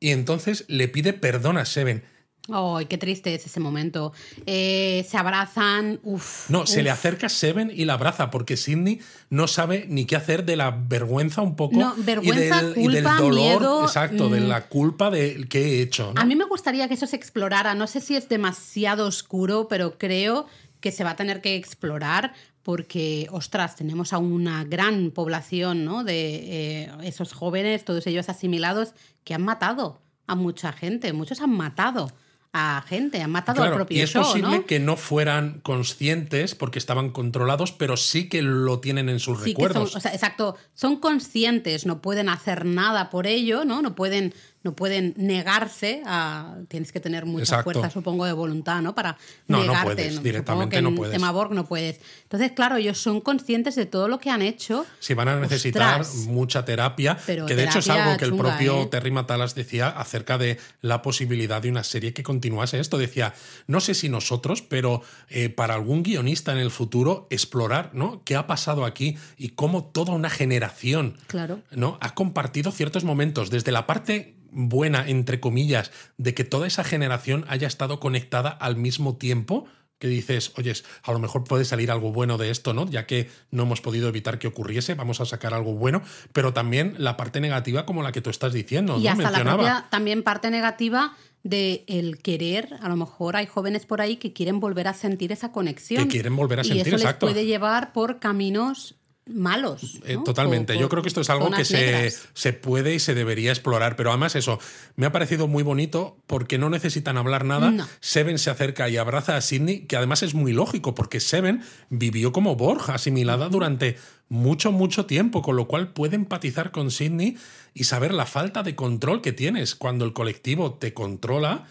Y 0.00 0.10
entonces 0.10 0.64
le 0.68 0.88
pide 0.88 1.12
perdón 1.12 1.58
a 1.58 1.64
Seven. 1.64 2.04
¡Ay, 2.50 2.86
qué 2.86 2.98
triste 2.98 3.32
es 3.34 3.46
ese 3.46 3.60
momento! 3.60 4.12
Eh, 4.46 5.06
se 5.08 5.16
abrazan, 5.16 6.00
uf. 6.02 6.50
No, 6.50 6.66
se 6.66 6.82
le 6.82 6.90
acerca 6.90 7.28
Seven 7.28 7.70
y 7.72 7.84
la 7.84 7.92
abraza, 7.94 8.30
porque 8.30 8.56
Sidney 8.56 9.00
no 9.30 9.46
sabe 9.46 9.86
ni 9.88 10.06
qué 10.06 10.16
hacer 10.16 10.44
de 10.44 10.56
la 10.56 10.72
vergüenza 10.72 11.40
un 11.40 11.54
poco. 11.54 11.76
No, 11.76 11.94
vergüenza, 11.98 12.62
y 12.62 12.88
del, 12.88 13.04
culpa, 13.04 13.16
dolor, 13.16 13.84
exacto, 13.84 14.28
de 14.28 14.40
mm. 14.40 14.48
la 14.48 14.66
culpa 14.66 15.10
de 15.10 15.46
que 15.48 15.60
he 15.60 15.82
hecho. 15.82 16.12
A 16.16 16.24
mí 16.24 16.34
me 16.34 16.44
gustaría 16.44 16.88
que 16.88 16.94
eso 16.94 17.06
se 17.06 17.14
explorara. 17.14 17.76
No 17.76 17.86
sé 17.86 18.00
si 18.00 18.16
es 18.16 18.28
demasiado 18.28 19.06
oscuro, 19.06 19.68
pero 19.68 19.96
creo 19.96 20.46
que 20.82 20.92
se 20.92 21.04
va 21.04 21.10
a 21.12 21.16
tener 21.16 21.40
que 21.40 21.56
explorar 21.56 22.34
porque, 22.62 23.26
ostras, 23.30 23.76
tenemos 23.76 24.12
a 24.12 24.18
una 24.18 24.64
gran 24.64 25.10
población 25.10 25.86
¿no? 25.86 26.04
de 26.04 26.82
eh, 26.82 26.90
esos 27.02 27.32
jóvenes, 27.32 27.84
todos 27.86 28.06
ellos 28.06 28.28
asimilados, 28.28 28.92
que 29.24 29.32
han 29.32 29.42
matado 29.42 30.02
a 30.26 30.34
mucha 30.34 30.72
gente, 30.72 31.12
muchos 31.14 31.40
han 31.40 31.56
matado 31.56 32.10
a 32.52 32.84
gente, 32.86 33.22
han 33.22 33.30
matado 33.30 33.62
al 33.62 33.72
propio 33.72 33.96
Y 33.96 34.02
es 34.02 34.12
posible 34.12 34.64
que 34.66 34.78
no 34.78 34.96
fueran 34.96 35.60
conscientes 35.62 36.54
porque 36.54 36.78
estaban 36.78 37.10
controlados, 37.10 37.72
pero 37.72 37.96
sí 37.96 38.28
que 38.28 38.42
lo 38.42 38.78
tienen 38.78 39.08
en 39.08 39.20
sus 39.20 39.40
recuerdos. 39.40 39.96
exacto, 40.04 40.56
son 40.74 41.00
conscientes, 41.00 41.86
no 41.86 42.02
pueden 42.02 42.28
hacer 42.28 42.66
nada 42.66 43.08
por 43.08 43.26
ello, 43.26 43.64
¿no? 43.64 43.80
No 43.80 43.94
pueden 43.94 44.34
no 44.62 44.74
pueden 44.74 45.14
negarse 45.16 46.02
a. 46.06 46.56
Tienes 46.68 46.92
que 46.92 47.00
tener 47.00 47.26
mucha 47.26 47.62
fuerza, 47.62 47.90
supongo, 47.90 48.24
de 48.24 48.32
voluntad, 48.32 48.80
¿no? 48.82 48.94
Para 48.94 49.16
no, 49.48 49.58
negarte. 49.58 49.78
No 49.78 49.84
puedes, 49.84 50.22
directamente 50.22 50.76
que 50.76 50.82
no 50.82 50.94
puedes. 50.94 51.12
tema 51.12 51.30
Borg 51.32 51.52
no 51.52 51.64
puedes. 51.64 52.00
Entonces, 52.22 52.52
claro, 52.52 52.76
ellos 52.76 52.98
son 52.98 53.20
conscientes 53.20 53.74
de 53.74 53.86
todo 53.86 54.08
lo 54.08 54.18
que 54.18 54.30
han 54.30 54.42
hecho. 54.42 54.86
Si 55.00 55.14
van 55.14 55.28
a 55.28 55.40
necesitar 55.40 56.04
mucha 56.26 56.64
terapia, 56.64 57.16
que 57.26 57.56
de 57.56 57.64
hecho 57.64 57.80
es 57.80 57.88
algo 57.88 58.16
que 58.16 58.24
el 58.24 58.36
propio 58.36 58.82
¿eh? 58.82 58.86
Terry 58.86 59.10
Matalas 59.10 59.54
decía 59.54 59.88
acerca 59.88 60.38
de 60.38 60.58
la 60.80 61.02
posibilidad 61.02 61.60
de 61.60 61.70
una 61.70 61.84
serie 61.84 62.12
que 62.12 62.22
continuase 62.22 62.78
esto. 62.78 62.98
Decía, 62.98 63.34
no 63.66 63.80
sé 63.80 63.94
si 63.94 64.08
nosotros, 64.08 64.62
pero 64.62 65.02
eh, 65.28 65.48
para 65.48 65.74
algún 65.74 66.02
guionista 66.02 66.52
en 66.52 66.58
el 66.58 66.70
futuro, 66.70 67.26
explorar, 67.30 67.90
¿no? 67.94 68.22
¿Qué 68.24 68.36
ha 68.36 68.46
pasado 68.46 68.84
aquí 68.84 69.16
y 69.36 69.50
cómo 69.50 69.84
toda 69.84 70.12
una 70.12 70.30
generación 70.30 71.16
claro. 71.26 71.60
¿no? 71.70 71.98
ha 72.00 72.14
compartido 72.14 72.70
ciertos 72.70 73.04
momentos 73.04 73.50
desde 73.50 73.72
la 73.72 73.86
parte 73.86 74.34
buena, 74.52 75.08
entre 75.08 75.40
comillas, 75.40 75.90
de 76.18 76.34
que 76.34 76.44
toda 76.44 76.66
esa 76.66 76.84
generación 76.84 77.44
haya 77.48 77.66
estado 77.66 77.98
conectada 77.98 78.50
al 78.50 78.76
mismo 78.76 79.16
tiempo 79.16 79.66
que 79.98 80.08
dices, 80.08 80.52
oyes, 80.56 80.84
a 81.04 81.12
lo 81.12 81.20
mejor 81.20 81.44
puede 81.44 81.64
salir 81.64 81.92
algo 81.92 82.10
bueno 82.10 82.36
de 82.36 82.50
esto, 82.50 82.74
¿no? 82.74 82.90
Ya 82.90 83.06
que 83.06 83.30
no 83.52 83.62
hemos 83.62 83.80
podido 83.80 84.08
evitar 84.08 84.40
que 84.40 84.48
ocurriese, 84.48 84.96
vamos 84.96 85.20
a 85.20 85.26
sacar 85.26 85.54
algo 85.54 85.74
bueno, 85.74 86.02
pero 86.32 86.52
también 86.52 86.96
la 86.98 87.16
parte 87.16 87.40
negativa 87.40 87.86
como 87.86 88.02
la 88.02 88.10
que 88.10 88.20
tú 88.20 88.28
estás 88.28 88.52
diciendo, 88.52 88.98
y 88.98 89.06
hasta 89.06 89.30
la 89.30 89.44
propia, 89.44 89.86
también 89.90 90.24
parte 90.24 90.50
negativa 90.50 91.16
de 91.44 91.84
el 91.86 92.18
querer, 92.18 92.78
a 92.80 92.88
lo 92.88 92.96
mejor 92.96 93.36
hay 93.36 93.46
jóvenes 93.46 93.86
por 93.86 94.00
ahí 94.00 94.16
que 94.16 94.32
quieren 94.32 94.58
volver 94.58 94.88
a 94.88 94.94
sentir 94.94 95.30
esa 95.30 95.52
conexión. 95.52 96.02
Que 96.02 96.10
quieren 96.10 96.34
volver 96.34 96.58
a 96.58 96.64
sentir, 96.64 96.88
y 96.88 96.94
eso 96.96 97.06
les 97.06 97.14
puede 97.14 97.46
llevar 97.46 97.92
por 97.92 98.18
caminos 98.18 98.96
malos. 99.26 100.00
Eh, 100.04 100.18
totalmente. 100.24 100.76
Yo 100.76 100.88
creo 100.88 101.02
que 101.02 101.08
esto 101.08 101.20
es 101.20 101.30
algo 101.30 101.50
que 101.50 101.64
se, 101.64 102.12
se, 102.34 102.52
puede 102.52 102.94
y 102.94 102.98
se 102.98 103.14
debería 103.14 103.50
explorar. 103.50 103.96
Pero 103.96 104.10
además, 104.10 104.34
eso 104.34 104.58
me 104.96 105.06
ha 105.06 105.12
parecido 105.12 105.46
muy 105.46 105.62
bonito 105.62 106.18
porque 106.26 106.58
no 106.58 106.70
necesitan 106.70 107.16
hablar 107.16 107.44
nada. 107.44 107.88
Seven 108.00 108.38
se 108.38 108.50
acerca 108.50 108.88
y 108.88 108.96
abraza 108.96 109.36
a 109.36 109.40
Sidney, 109.40 109.86
que 109.86 109.96
además 109.96 110.22
es 110.22 110.34
muy 110.34 110.52
lógico 110.52 110.94
porque 110.94 111.20
Seven 111.20 111.62
vivió 111.90 112.32
como 112.32 112.56
Borja, 112.56 112.94
asimilada 112.94 113.48
durante 113.48 113.96
mucho, 114.28 114.72
mucho 114.72 115.06
tiempo, 115.06 115.42
con 115.42 115.56
lo 115.56 115.68
cual 115.68 115.92
puede 115.92 116.16
empatizar 116.16 116.70
con 116.70 116.90
Sidney 116.90 117.36
y 117.74 117.84
saber 117.84 118.14
la 118.14 118.26
falta 118.26 118.62
de 118.62 118.74
control 118.74 119.20
que 119.20 119.32
tienes 119.32 119.74
cuando 119.74 120.04
el 120.04 120.12
colectivo 120.12 120.74
te 120.74 120.94
controla. 120.94 121.68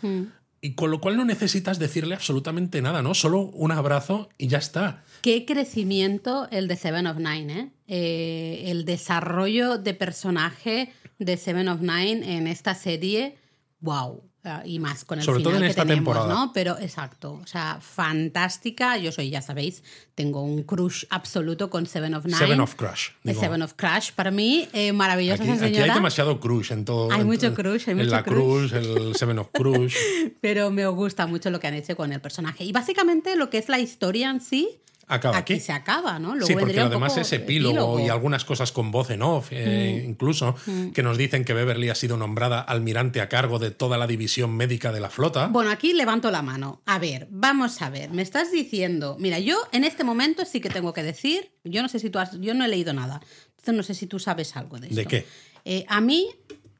Y 0.63 0.75
con 0.75 0.91
lo 0.91 1.01
cual 1.01 1.17
no 1.17 1.25
necesitas 1.25 1.79
decirle 1.79 2.13
absolutamente 2.13 2.83
nada, 2.83 3.01
¿no? 3.01 3.15
Solo 3.15 3.39
un 3.41 3.71
abrazo 3.71 4.29
y 4.37 4.47
ya 4.47 4.59
está. 4.59 5.03
Qué 5.23 5.45
crecimiento 5.45 6.47
el 6.51 6.67
de 6.67 6.75
Seven 6.75 7.07
of 7.07 7.17
Nine, 7.17 7.59
¿eh? 7.59 7.71
¿eh? 7.87 8.63
el 8.67 8.85
desarrollo 8.85 9.79
de 9.79 9.95
personaje 9.95 10.93
de 11.17 11.37
Seven 11.37 11.67
of 11.67 11.81
Nine 11.81 12.37
en 12.37 12.45
esta 12.45 12.75
serie, 12.75 13.37
wow. 13.79 14.30
Ah, 14.43 14.63
y 14.65 14.79
más 14.79 15.05
con 15.05 15.19
el 15.19 15.25
Sobre 15.25 15.39
final 15.39 15.53
todo 15.53 15.63
en 15.63 15.69
esta 15.69 15.83
tenemos, 15.83 16.15
temporada. 16.15 16.33
¿no? 16.33 16.51
Pero 16.51 16.75
exacto, 16.79 17.33
o 17.33 17.45
sea, 17.45 17.77
fantástica. 17.79 18.97
Yo 18.97 19.11
soy, 19.11 19.29
ya 19.29 19.39
sabéis, 19.39 19.83
tengo 20.15 20.41
un 20.41 20.63
crush 20.63 21.05
absoluto 21.11 21.69
con 21.69 21.85
Seven 21.85 22.15
of 22.15 22.25
Nine. 22.25 22.37
Seven 22.37 22.59
of 22.59 22.73
Crush. 22.73 23.09
Seven 23.23 23.61
of 23.61 23.73
Crush, 23.75 24.13
para 24.13 24.31
mí, 24.31 24.67
eh, 24.73 24.93
maravillosa 24.93 25.43
aquí, 25.43 25.51
esa 25.51 25.65
señora. 25.65 25.83
Aquí 25.83 25.89
hay 25.91 25.95
demasiado 25.95 26.39
crush 26.39 26.71
en 26.71 26.85
todo. 26.85 27.11
Hay 27.11 27.23
mucho 27.23 27.53
crush, 27.53 27.83
hay 27.85 27.91
en 27.91 27.97
mucho 27.97 28.09
la 28.09 28.23
crush. 28.23 28.73
el 28.73 29.15
Seven 29.15 29.37
of 29.37 29.49
Crush. 29.53 29.95
Pero 30.41 30.71
me 30.71 30.87
gusta 30.87 31.27
mucho 31.27 31.51
lo 31.51 31.59
que 31.59 31.67
han 31.67 31.75
hecho 31.75 31.95
con 31.95 32.11
el 32.11 32.19
personaje. 32.19 32.63
Y 32.63 32.71
básicamente 32.71 33.35
lo 33.35 33.51
que 33.51 33.59
es 33.59 33.69
la 33.69 33.77
historia 33.77 34.31
en 34.31 34.41
sí 34.41 34.81
acaba 35.13 35.37
aquí. 35.37 35.53
aquí. 35.53 35.61
se 35.61 35.71
acaba, 35.71 36.19
¿no? 36.19 36.39
sí, 36.41 36.53
porque 36.53 36.79
además 36.79 37.17
es 37.17 37.31
epílogo, 37.33 37.99
y 37.99 38.09
algunas 38.09 38.45
cosas 38.45 38.71
con 38.71 38.91
voz 38.91 39.09
en 39.09 39.21
off, 39.21 39.49
eh, 39.51 40.01
mm. 40.03 40.09
incluso, 40.09 40.55
mm. 40.65 40.89
que 40.89 41.03
nos 41.03 41.17
dicen 41.17 41.45
que 41.45 41.53
Beverly 41.53 41.89
ha 41.89 41.95
sido 41.95 42.17
nombrada 42.17 42.61
almirante 42.61 43.21
a 43.21 43.29
cargo 43.29 43.59
de 43.59 43.71
toda 43.71 43.97
la 43.97 44.07
división 44.07 44.55
médica 44.55 44.91
de 44.91 44.99
la 44.99 45.09
flota. 45.09 45.47
Bueno, 45.47 45.71
aquí 45.71 45.93
levanto 45.93 46.31
la 46.31 46.41
mano. 46.41 46.81
A 46.85 46.99
ver, 46.99 47.27
vamos 47.29 47.81
a 47.81 47.89
ver. 47.89 48.11
Me 48.11 48.21
estás 48.21 48.51
diciendo, 48.51 49.17
mira, 49.19 49.39
yo 49.39 49.57
en 49.71 49.83
este 49.83 50.03
momento 50.03 50.45
sí 50.45 50.61
que 50.61 50.69
tengo 50.69 50.93
que 50.93 51.03
decir, 51.03 51.51
yo 51.63 51.81
no 51.81 51.89
sé 51.89 51.99
si 51.99 52.09
tú 52.09 52.19
has, 52.19 52.39
yo 52.39 52.53
no 52.53 52.65
he 52.65 52.67
leído 52.67 52.93
nada, 52.93 53.21
entonces 53.49 53.75
no 53.75 53.83
sé 53.83 53.93
si 53.93 54.07
tú 54.07 54.19
sabes 54.19 54.55
algo 54.55 54.79
de 54.79 54.87
esto. 54.87 54.95
¿De 54.95 55.05
qué? 55.05 55.25
Eh, 55.65 55.85
a 55.87 56.01
mí, 56.01 56.29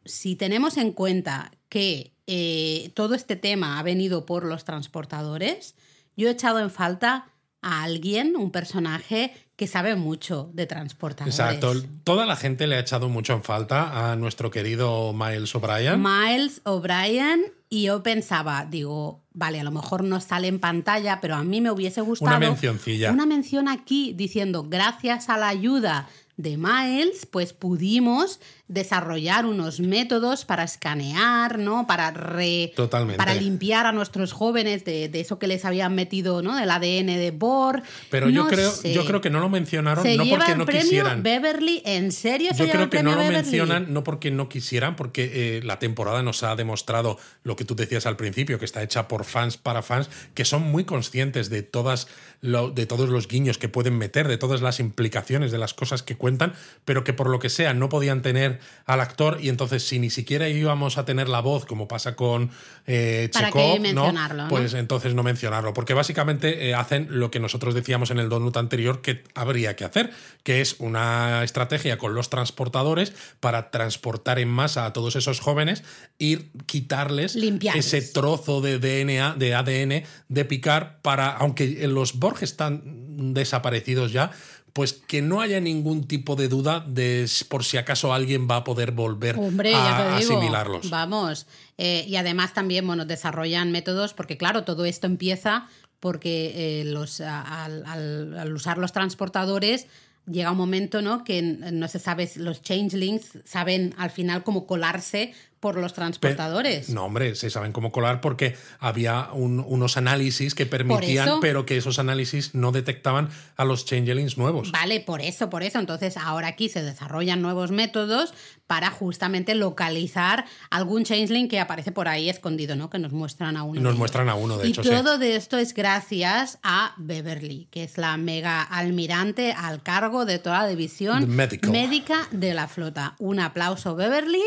si 0.06 0.36
tenemos 0.36 0.78
en 0.78 0.92
cuenta 0.92 1.52
que 1.70 2.14
eh, 2.28 2.92
todo 2.94 3.16
este 3.16 3.36
tema 3.36 3.80
ha 3.80 3.84
venido 3.84 4.26
por 4.26 4.46
los 4.46 4.66
transportadores, 4.66 5.76
yo 6.16 6.28
he 6.28 6.32
echado 6.32 6.60
en 6.60 6.70
falta 6.70 7.31
a 7.62 7.84
alguien, 7.84 8.36
un 8.36 8.52
personaje 8.52 9.34
que 9.56 9.68
sabe 9.68 9.96
mucho 9.96 10.50
de 10.54 10.66
transportadores. 10.66 11.38
Exacto. 11.38 11.74
Toda 12.04 12.26
la 12.26 12.36
gente 12.36 12.66
le 12.66 12.78
ha 12.78 12.80
echado 12.80 13.10
mucho 13.10 13.34
en 13.34 13.44
falta 13.44 14.12
a 14.12 14.16
nuestro 14.16 14.50
querido 14.50 15.14
Miles 15.14 15.54
O'Brien. 15.54 16.02
Miles 16.02 16.62
O'Brien. 16.64 17.54
Y 17.70 17.84
yo 17.84 18.04
pensaba, 18.04 18.66
digo, 18.66 19.24
vale, 19.32 19.60
a 19.60 19.64
lo 19.64 19.72
mejor 19.72 20.04
no 20.04 20.20
sale 20.20 20.48
en 20.48 20.60
pantalla, 20.60 21.22
pero 21.22 21.36
a 21.36 21.44
mí 21.44 21.62
me 21.62 21.72
hubiese 21.72 22.02
gustado. 22.02 22.36
Una 22.36 22.40
mencioncilla. 22.40 23.12
Una 23.12 23.26
mención 23.26 23.70
aquí 23.70 24.14
diciendo, 24.14 24.66
gracias 24.68 25.30
a 25.30 25.38
la 25.38 25.48
ayuda 25.48 26.10
de 26.38 26.58
Miles, 26.58 27.26
pues 27.28 27.54
pudimos 27.54 28.40
desarrollar 28.72 29.46
unos 29.46 29.80
métodos 29.80 30.46
para 30.46 30.64
escanear, 30.64 31.60
¿no? 31.60 31.86
Para 31.86 32.12
re, 32.12 32.74
para 33.18 33.34
limpiar 33.34 33.86
a 33.86 33.92
nuestros 33.92 34.32
jóvenes 34.32 34.86
de, 34.86 35.12
eso 35.14 35.38
que 35.38 35.48
les 35.48 35.66
habían 35.66 35.94
metido, 35.94 36.42
¿no? 36.42 36.56
Del 36.56 36.72
ADN 36.72 37.08
de 37.08 37.32
Bohr. 37.32 37.84
Pero 38.10 38.30
yo 38.30 38.48
creo, 38.48 38.72
yo 38.84 39.06
creo 39.06 39.20
que 39.20 39.30
no 39.30 39.40
lo 39.40 39.50
mencionaron 39.50 40.06
no 40.18 40.26
porque 40.30 40.56
no 40.56 40.66
quisieran. 40.66 41.22
Beverly, 41.22 41.82
¿en 41.86 42.12
serio? 42.12 42.52
yo 42.56 42.70
creo 42.70 42.90
que 42.90 43.04
no 43.04 43.16
lo 43.16 43.24
mencionan 43.26 43.94
no 43.94 44.04
porque 44.04 44.32
no 44.32 44.48
quisieran, 44.48 44.96
porque 44.96 45.58
eh, 45.58 45.62
la 45.64 45.80
temporada 45.80 46.24
nos 46.24 46.44
ha 46.44 46.56
demostrado 46.56 47.18
lo 47.44 47.56
que 47.56 47.66
tú 47.66 47.76
decías 47.76 48.06
al 48.06 48.16
principio, 48.16 48.58
que 48.58 48.66
está 48.66 48.82
hecha 48.82 49.08
por 49.08 49.26
fans 49.26 49.58
para 49.58 49.82
fans, 49.82 50.10
que 50.34 50.46
son 50.46 50.64
muy 50.64 50.86
conscientes 50.86 51.50
de 51.50 51.64
todas 51.64 52.08
de 52.42 52.86
todos 52.88 53.10
los 53.10 53.28
guiños 53.28 53.60
que 53.60 53.70
pueden 53.70 54.00
meter, 54.00 54.28
de 54.28 54.38
todas 54.38 54.62
las 54.62 54.80
implicaciones 54.80 55.52
de 55.52 55.60
las 55.60 55.76
cosas 55.76 56.02
que 56.02 56.18
cuentan, 56.18 56.54
pero 56.86 57.04
que 57.04 57.14
por 57.14 57.30
lo 57.30 57.38
que 57.38 57.50
sea 57.50 57.76
no 57.76 57.88
podían 57.88 58.24
tener 58.24 58.60
al 58.86 59.02
actor 59.02 59.38
y 59.42 59.50
entonces 59.50 59.88
si 59.88 60.00
ni 60.00 60.10
siquiera 60.10 60.50
íbamos 60.50 60.98
a 60.98 61.06
tener 61.06 61.30
la 61.30 61.40
voz 61.40 61.66
como 61.66 61.88
pasa 61.88 62.16
con 62.16 62.52
eh, 62.88 63.30
¿Para 63.32 63.48
Chekhov, 63.48 63.74
qué 63.74 63.80
mencionarlo, 63.80 64.38
¿no? 64.38 64.44
no? 64.44 64.50
pues 64.50 64.74
entonces 64.74 65.14
no 65.14 65.24
mencionarlo, 65.24 65.74
porque 65.74 65.94
básicamente 65.94 66.70
eh, 66.70 66.76
hacen 66.76 67.08
lo 67.10 67.32
que 67.32 67.40
nosotros 67.40 67.74
decíamos 67.74 68.12
en 68.12 68.20
el 68.20 68.30
donut 68.30 68.58
anterior 68.58 69.02
que 69.02 69.24
habría 69.36 69.76
que 69.76 69.86
hacer, 69.86 70.12
que 70.44 70.62
es 70.62 70.76
una 70.80 71.44
estrategia 71.44 71.98
con 71.98 72.14
los 72.14 72.30
transportadores 72.30 73.14
para 73.40 73.72
transportar 73.72 74.40
en 74.40 74.50
masa 74.50 74.86
a 74.86 74.94
todos 74.94 75.16
esos 75.16 75.40
jóvenes, 75.40 75.84
ir 76.18 76.52
quitarles 76.66 77.36
Limpiarles. 77.36 77.94
ese 77.94 78.12
trozo 78.12 78.62
de 78.62 78.80
DNA, 78.80 79.36
de 79.36 79.56
ADN 79.56 80.04
de 80.28 80.46
picar 80.46 81.00
para, 81.02 81.30
aunque 81.30 81.88
los 81.88 82.20
Borg 82.20 82.44
están 82.44 83.34
desaparecidos 83.34 84.12
ya, 84.12 84.32
pues 84.74 84.94
que 84.94 85.22
no 85.22 85.42
haya 85.42 85.60
ningún 85.60 86.06
tipo 86.08 86.36
de 86.36 86.48
duda 86.48 86.80
de 86.88 87.30
por 87.50 87.64
si 87.64 87.78
acaso 87.78 88.14
alguien 88.14 88.48
va 88.50 88.58
a 88.58 88.64
poder 88.64 88.92
volver 88.92 89.38
Hombre, 89.38 89.74
a 89.76 90.18
digo. 90.20 90.34
asimilarlos. 90.34 90.90
Vamos. 90.90 91.46
Eh, 91.78 92.06
y 92.08 92.16
además 92.16 92.54
también, 92.54 92.86
bueno, 92.88 93.06
desarrollan 93.06 93.72
métodos, 93.72 94.14
porque 94.14 94.38
claro, 94.38 94.64
todo 94.64 94.86
esto 94.86 95.08
empieza 95.08 95.68
porque 96.00 96.82
eh, 96.82 96.86
los, 96.86 97.22
al, 97.22 97.86
al- 97.86 98.38
al 98.40 98.54
usar 98.54 98.78
los 98.78 98.92
transportadores 98.92 99.88
llega 100.26 100.52
un 100.52 100.58
momento, 100.58 101.02
¿no? 101.02 101.24
Que 101.24 101.42
no 101.42 101.88
se 101.88 102.00
sabe, 102.00 102.28
si 102.28 102.40
los 102.40 102.62
changelings 102.62 103.40
saben 103.44 103.94
al 103.98 104.10
final 104.12 104.44
cómo 104.44 104.66
colarse 104.68 105.34
por 105.62 105.78
los 105.78 105.94
transportadores. 105.94 106.90
No, 106.90 107.06
hombre, 107.06 107.36
se 107.36 107.50
saben 107.50 107.72
cómo 107.72 107.94
colar 107.94 108.20
porque 108.20 108.58
había 108.80 109.30
un- 109.32 109.64
unos 109.66 109.96
análisis 109.96 110.54
que 110.56 110.66
permitían, 110.66 111.28
eso- 111.28 111.40
pero 111.40 111.66
que 111.66 111.78
esos 111.78 112.00
análisis 112.00 112.54
no 112.54 112.74
detectaban 112.74 113.30
a 113.56 113.64
los 113.64 113.86
changelings 113.86 114.38
nuevos. 114.38 114.74
Vale, 114.74 115.00
por 115.00 115.22
eso, 115.22 115.50
por 115.50 115.64
eso. 115.64 115.80
Entonces, 115.80 116.18
ahora 116.18 116.48
aquí 116.50 116.68
se 116.68 116.84
desarrollan 116.84 117.42
nuevos 117.42 117.72
métodos 117.72 118.34
para 118.68 118.90
justamente 118.90 119.54
localizar 119.54 120.46
algún 120.70 121.04
changeling 121.04 121.48
que 121.48 121.60
aparece 121.60 121.92
por 121.92 122.08
ahí 122.08 122.30
escondido, 122.30 122.76
¿no? 122.76 122.90
Que 122.90 123.00
nos 123.00 123.12
muestran 123.14 123.56
a 123.56 123.64
uno. 123.64 123.76
Nos 123.76 123.84
de 123.84 123.90
ellos. 123.90 123.98
muestran 124.00 124.30
a 124.30 124.36
uno, 124.36 124.58
de 124.58 124.68
y 124.68 124.72
hecho, 124.72 124.84
sí. 124.84 124.90
todo 124.90 125.18
de 125.18 125.36
esto 125.36 125.58
es 125.58 125.74
gracias 125.74 126.58
a 126.64 126.94
Beverly, 126.98 127.68
que 127.70 127.84
es 127.84 127.98
la 127.98 128.18
mega 128.18 128.64
almirante 128.64 129.54
al 129.54 129.84
cargo 129.84 130.26
de 130.26 130.40
toda 130.40 130.64
la 130.64 130.68
división 130.68 131.30
médica 131.30 132.28
de 132.32 132.54
la 132.56 132.68
flota. 132.68 133.16
Un 133.20 133.40
aplauso, 133.40 133.96
Beverly. 133.96 134.42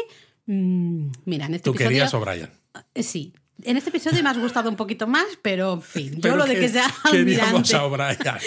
Mm, 0.47 1.11
mira, 1.25 1.47
en 1.47 1.55
este 1.55 1.65
Tú 1.65 1.71
episodio. 1.71 1.89
querías 1.91 2.15
O'Brien. 2.15 2.51
Eh, 2.95 3.03
Sí. 3.03 3.33
En 3.63 3.77
este 3.77 3.91
episodio 3.91 4.23
me 4.23 4.29
has 4.31 4.37
gustado 4.39 4.69
un 4.69 4.75
poquito 4.77 5.07
más, 5.07 5.25
pero 5.41 5.75
en 5.75 5.83
fin. 5.83 6.13
Yo 6.15 6.21
Pero 6.23 6.37
lo 6.37 6.45
de 6.47 6.59
que 6.59 6.69
sea 6.69 6.93
almirante 7.05 7.77
a 7.77 7.85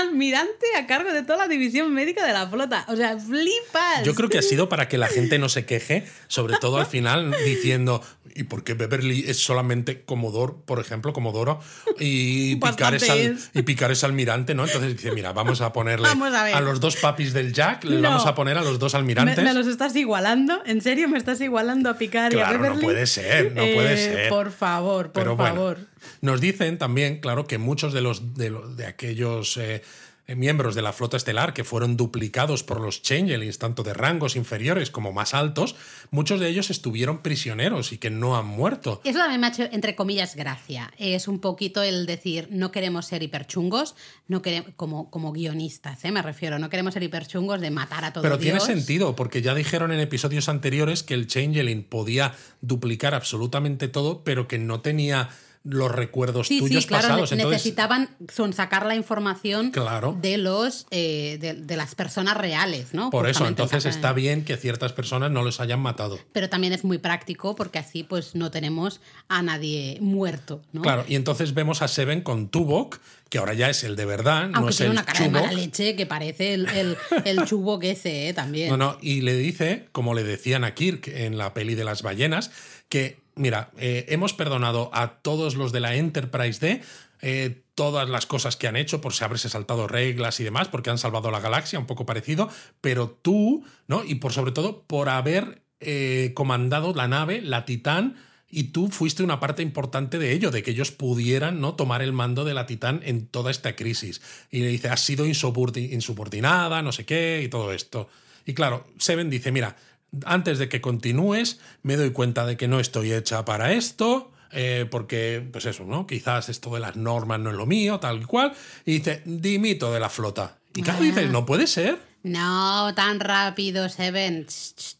almirante 0.00 0.66
a 0.78 0.86
cargo 0.86 1.12
de 1.12 1.22
toda 1.22 1.38
la 1.38 1.48
división 1.48 1.92
médica 1.92 2.24
de 2.26 2.32
la 2.32 2.46
flota. 2.48 2.84
O 2.88 2.96
sea, 2.96 3.18
flipas. 3.18 4.04
Yo 4.04 4.14
creo 4.14 4.28
que 4.28 4.38
ha 4.38 4.42
sido 4.42 4.68
para 4.68 4.88
que 4.88 4.96
la 4.96 5.08
gente 5.08 5.38
no 5.38 5.48
se 5.48 5.64
queje, 5.66 6.06
sobre 6.28 6.56
todo 6.58 6.78
al 6.78 6.86
final, 6.86 7.34
diciendo, 7.44 8.02
¿y 8.34 8.44
por 8.44 8.64
qué 8.64 8.74
Beverly 8.74 9.24
es 9.28 9.38
solamente 9.38 10.02
Comodoro, 10.02 10.56
por 10.66 10.78
ejemplo, 10.78 11.12
Comodoro? 11.12 11.60
Y 11.98 12.54
picar, 12.64 12.94
es 12.94 13.02
Bastante 13.02 13.10
al- 13.10 13.32
es. 13.36 13.50
y 13.54 13.62
picar 13.62 13.90
es 13.90 14.04
almirante, 14.04 14.54
¿no? 14.54 14.64
Entonces 14.64 14.96
dice, 14.96 15.10
mira, 15.12 15.32
vamos 15.32 15.60
a 15.62 15.72
ponerle 15.72 16.06
Vamos 16.08 16.32
a 16.32 16.60
los 16.60 16.80
dos 16.80 16.96
papis 16.96 17.32
del 17.32 17.52
Jack, 17.52 17.84
les 17.84 18.00
No. 18.00 18.08
vamos 18.10 18.26
a 18.26 18.34
poner 18.34 18.56
a 18.56 18.62
los 18.62 18.78
dos 18.78 18.94
almirantes. 18.94 19.42
me 19.42 19.52
los 19.52 19.66
estás 19.66 19.96
igualando, 19.96 20.62
¿en 20.64 20.80
serio 20.80 21.08
me 21.08 21.18
estás 21.18 21.40
igualando 21.40 21.90
a 21.90 21.98
Picard 21.98 22.32
y 22.32 22.36
a 22.36 22.44
Claro, 22.44 22.58
no 22.58 22.62
Beverly? 22.62 22.84
puede 22.84 23.06
ser, 23.06 23.52
no 23.54 23.62
puede 23.74 23.96
ser. 23.96 24.11
Por 24.28 24.50
favor, 24.50 25.06
por 25.06 25.12
Pero 25.22 25.36
bueno, 25.36 25.54
favor. 25.56 25.78
nos 26.20 26.40
dicen 26.40 26.78
también, 26.78 27.20
claro, 27.20 27.46
que 27.46 27.58
muchos 27.58 27.92
de 27.92 28.00
los 28.00 28.34
de, 28.34 28.50
lo- 28.50 28.68
de 28.68 28.86
aquellos 28.86 29.56
eh, 29.56 29.82
miembros 30.28 30.74
de 30.74 30.82
la 30.82 30.92
flota 30.92 31.16
estelar 31.16 31.52
que 31.52 31.64
fueron 31.64 31.96
duplicados 31.96 32.62
por 32.62 32.80
los 32.80 33.02
changelings, 33.02 33.58
tanto 33.58 33.82
de 33.82 33.92
rangos 33.92 34.36
inferiores 34.36 34.90
como 34.90 35.12
más 35.12 35.34
altos, 35.34 35.76
muchos 36.10 36.40
de 36.40 36.48
ellos 36.48 36.70
estuvieron 36.70 37.22
prisioneros 37.22 37.92
y 37.92 37.98
que 37.98 38.10
no 38.10 38.36
han 38.36 38.46
muerto. 38.46 39.00
Eso 39.04 39.18
también 39.18 39.40
me 39.40 39.48
ha 39.48 39.50
hecho, 39.50 39.64
entre 39.72 39.94
comillas, 39.96 40.36
gracia. 40.36 40.92
Es 40.98 41.28
un 41.28 41.40
poquito 41.40 41.82
el 41.82 42.06
decir, 42.06 42.48
no 42.50 42.70
queremos 42.70 43.06
ser 43.06 43.22
hiperchungos, 43.22 43.94
no 44.28 44.42
queremos, 44.42 44.72
como, 44.76 45.10
como 45.10 45.32
guionistas, 45.32 46.04
¿eh? 46.04 46.12
me 46.12 46.22
refiero, 46.22 46.58
no 46.58 46.70
queremos 46.70 46.94
ser 46.94 47.02
hiperchungos 47.02 47.60
de 47.60 47.70
matar 47.70 48.04
a 48.04 48.12
todo 48.12 48.22
Pero 48.22 48.38
tiene 48.38 48.58
Dios. 48.58 48.64
sentido, 48.64 49.16
porque 49.16 49.42
ya 49.42 49.54
dijeron 49.54 49.92
en 49.92 50.00
episodios 50.00 50.48
anteriores 50.48 51.02
que 51.02 51.14
el 51.14 51.26
Changeling 51.26 51.84
podía 51.84 52.34
duplicar 52.60 53.14
absolutamente 53.14 53.88
todo, 53.88 54.24
pero 54.24 54.48
que 54.48 54.58
no 54.58 54.80
tenía 54.80 55.30
los 55.64 55.92
recuerdos 55.92 56.48
Sí, 56.48 56.58
tuyos 56.58 56.82
sí, 56.82 56.88
claro, 56.88 57.02
pasados. 57.08 57.32
Entonces, 57.32 57.58
necesitaban 57.60 58.08
son 58.32 58.52
sacar 58.52 58.84
la 58.86 58.96
información 58.96 59.70
Claro. 59.70 60.16
de 60.20 60.36
los 60.38 60.86
eh, 60.90 61.38
de, 61.40 61.54
de 61.54 61.76
las 61.76 61.94
personas 61.94 62.36
reales, 62.36 62.94
¿no? 62.94 63.10
por 63.10 63.26
eso, 63.28 63.40
Justamente 63.40 63.62
entonces 63.62 63.94
está 63.94 64.12
bien 64.12 64.44
que 64.44 64.56
ciertas 64.56 64.92
personas 64.92 65.30
no 65.30 65.42
los 65.42 65.60
hayan 65.60 65.80
matado. 65.80 66.18
Pero 66.32 66.48
también 66.48 66.72
es 66.72 66.82
muy 66.84 66.98
práctico 66.98 67.54
porque 67.54 67.78
así 67.78 68.02
pues 68.02 68.34
no 68.34 68.50
tenemos 68.50 69.00
a 69.28 69.42
nadie 69.42 69.98
muerto, 70.00 70.62
¿no? 70.72 70.82
Claro, 70.82 71.04
y 71.06 71.14
entonces 71.14 71.54
vemos 71.54 71.80
a 71.82 71.88
Seven 71.88 72.22
con 72.22 72.48
Tuvok, 72.48 72.98
que 73.28 73.38
ahora 73.38 73.54
ya 73.54 73.70
es 73.70 73.84
el 73.84 73.94
de 73.96 74.04
verdad, 74.04 74.48
no 74.48 74.58
Aunque 74.58 74.70
es 74.72 74.76
tiene 74.78 74.90
el 74.92 74.96
una 74.98 75.04
cara 75.04 75.18
de 75.20 75.24
Chubok. 75.26 75.40
mala 75.42 75.52
leche 75.52 75.96
que 75.96 76.06
parece 76.06 76.54
el, 76.54 76.66
el, 76.70 76.96
el 77.24 77.44
chubo 77.46 77.78
que 77.78 77.92
ese, 77.92 78.28
¿eh? 78.28 78.34
También. 78.34 78.68
No, 78.68 78.76
no, 78.76 78.98
y 79.00 79.20
le 79.22 79.36
dice, 79.36 79.86
como 79.92 80.12
le 80.14 80.24
decían 80.24 80.64
a 80.64 80.74
Kirk 80.74 81.08
en 81.08 81.38
la 81.38 81.54
peli 81.54 81.74
de 81.76 81.84
las 81.84 82.02
ballenas, 82.02 82.50
que, 82.88 83.21
mira, 83.34 83.70
eh, 83.78 84.06
hemos 84.08 84.32
perdonado 84.32 84.90
a 84.92 85.20
todos 85.22 85.54
los 85.54 85.72
de 85.72 85.80
la 85.80 85.94
Enterprise 85.96 86.60
D 86.60 86.82
eh, 87.20 87.62
todas 87.74 88.08
las 88.08 88.26
cosas 88.26 88.56
que 88.56 88.66
han 88.66 88.76
hecho 88.76 89.00
por 89.00 89.14
si 89.14 89.24
haberse 89.24 89.48
saltado 89.48 89.86
reglas 89.86 90.40
y 90.40 90.44
demás, 90.44 90.68
porque 90.68 90.90
han 90.90 90.98
salvado 90.98 91.30
la 91.30 91.40
galaxia, 91.40 91.78
un 91.78 91.86
poco 91.86 92.04
parecido, 92.04 92.50
pero 92.80 93.10
tú, 93.10 93.64
¿no? 93.86 94.04
Y 94.04 94.16
por 94.16 94.32
sobre 94.32 94.52
todo 94.52 94.82
por 94.82 95.08
haber 95.08 95.62
eh, 95.80 96.32
comandado 96.34 96.92
la 96.94 97.08
nave, 97.08 97.40
la 97.40 97.64
Titán, 97.64 98.16
y 98.54 98.64
tú 98.64 98.88
fuiste 98.88 99.22
una 99.22 99.40
parte 99.40 99.62
importante 99.62 100.18
de 100.18 100.32
ello, 100.32 100.50
de 100.50 100.62
que 100.62 100.72
ellos 100.72 100.90
pudieran 100.90 101.60
¿no? 101.60 101.74
tomar 101.74 102.02
el 102.02 102.12
mando 102.12 102.44
de 102.44 102.52
la 102.52 102.66
Titán 102.66 103.00
en 103.02 103.26
toda 103.26 103.50
esta 103.50 103.74
crisis. 103.76 104.20
Y 104.50 104.60
le 104.60 104.68
dice, 104.68 104.90
has 104.90 105.00
sido 105.00 105.24
insubordi- 105.24 105.90
insubordinada, 105.90 106.82
no 106.82 106.92
sé 106.92 107.06
qué, 107.06 107.40
y 107.42 107.48
todo 107.48 107.72
esto. 107.72 108.10
Y 108.44 108.52
claro, 108.52 108.86
Seven 108.98 109.30
dice, 109.30 109.52
mira, 109.52 109.76
antes 110.24 110.58
de 110.58 110.68
que 110.68 110.80
continúes, 110.80 111.60
me 111.82 111.96
doy 111.96 112.10
cuenta 112.10 112.44
de 112.46 112.56
que 112.56 112.68
no 112.68 112.80
estoy 112.80 113.12
hecha 113.12 113.44
para 113.44 113.72
esto, 113.72 114.30
eh, 114.50 114.86
porque, 114.90 115.46
pues 115.52 115.64
eso, 115.64 115.84
¿no? 115.84 116.06
Quizás 116.06 116.48
esto 116.48 116.72
de 116.74 116.80
las 116.80 116.96
normas 116.96 117.40
no 117.40 117.50
es 117.50 117.56
lo 117.56 117.64
mío, 117.66 117.98
tal 118.00 118.22
y 118.22 118.24
cual. 118.24 118.52
Y 118.84 118.92
dice, 118.98 119.22
dimito 119.24 119.92
de 119.92 120.00
la 120.00 120.08
flota. 120.10 120.58
Y 120.74 120.82
claro, 120.82 120.98
Ah. 121.00 121.04
dices, 121.04 121.30
no 121.30 121.46
puede 121.46 121.66
ser. 121.66 121.98
No 122.22 122.92
tan 122.94 123.18
rápido, 123.18 123.88
Seven. 123.88 124.46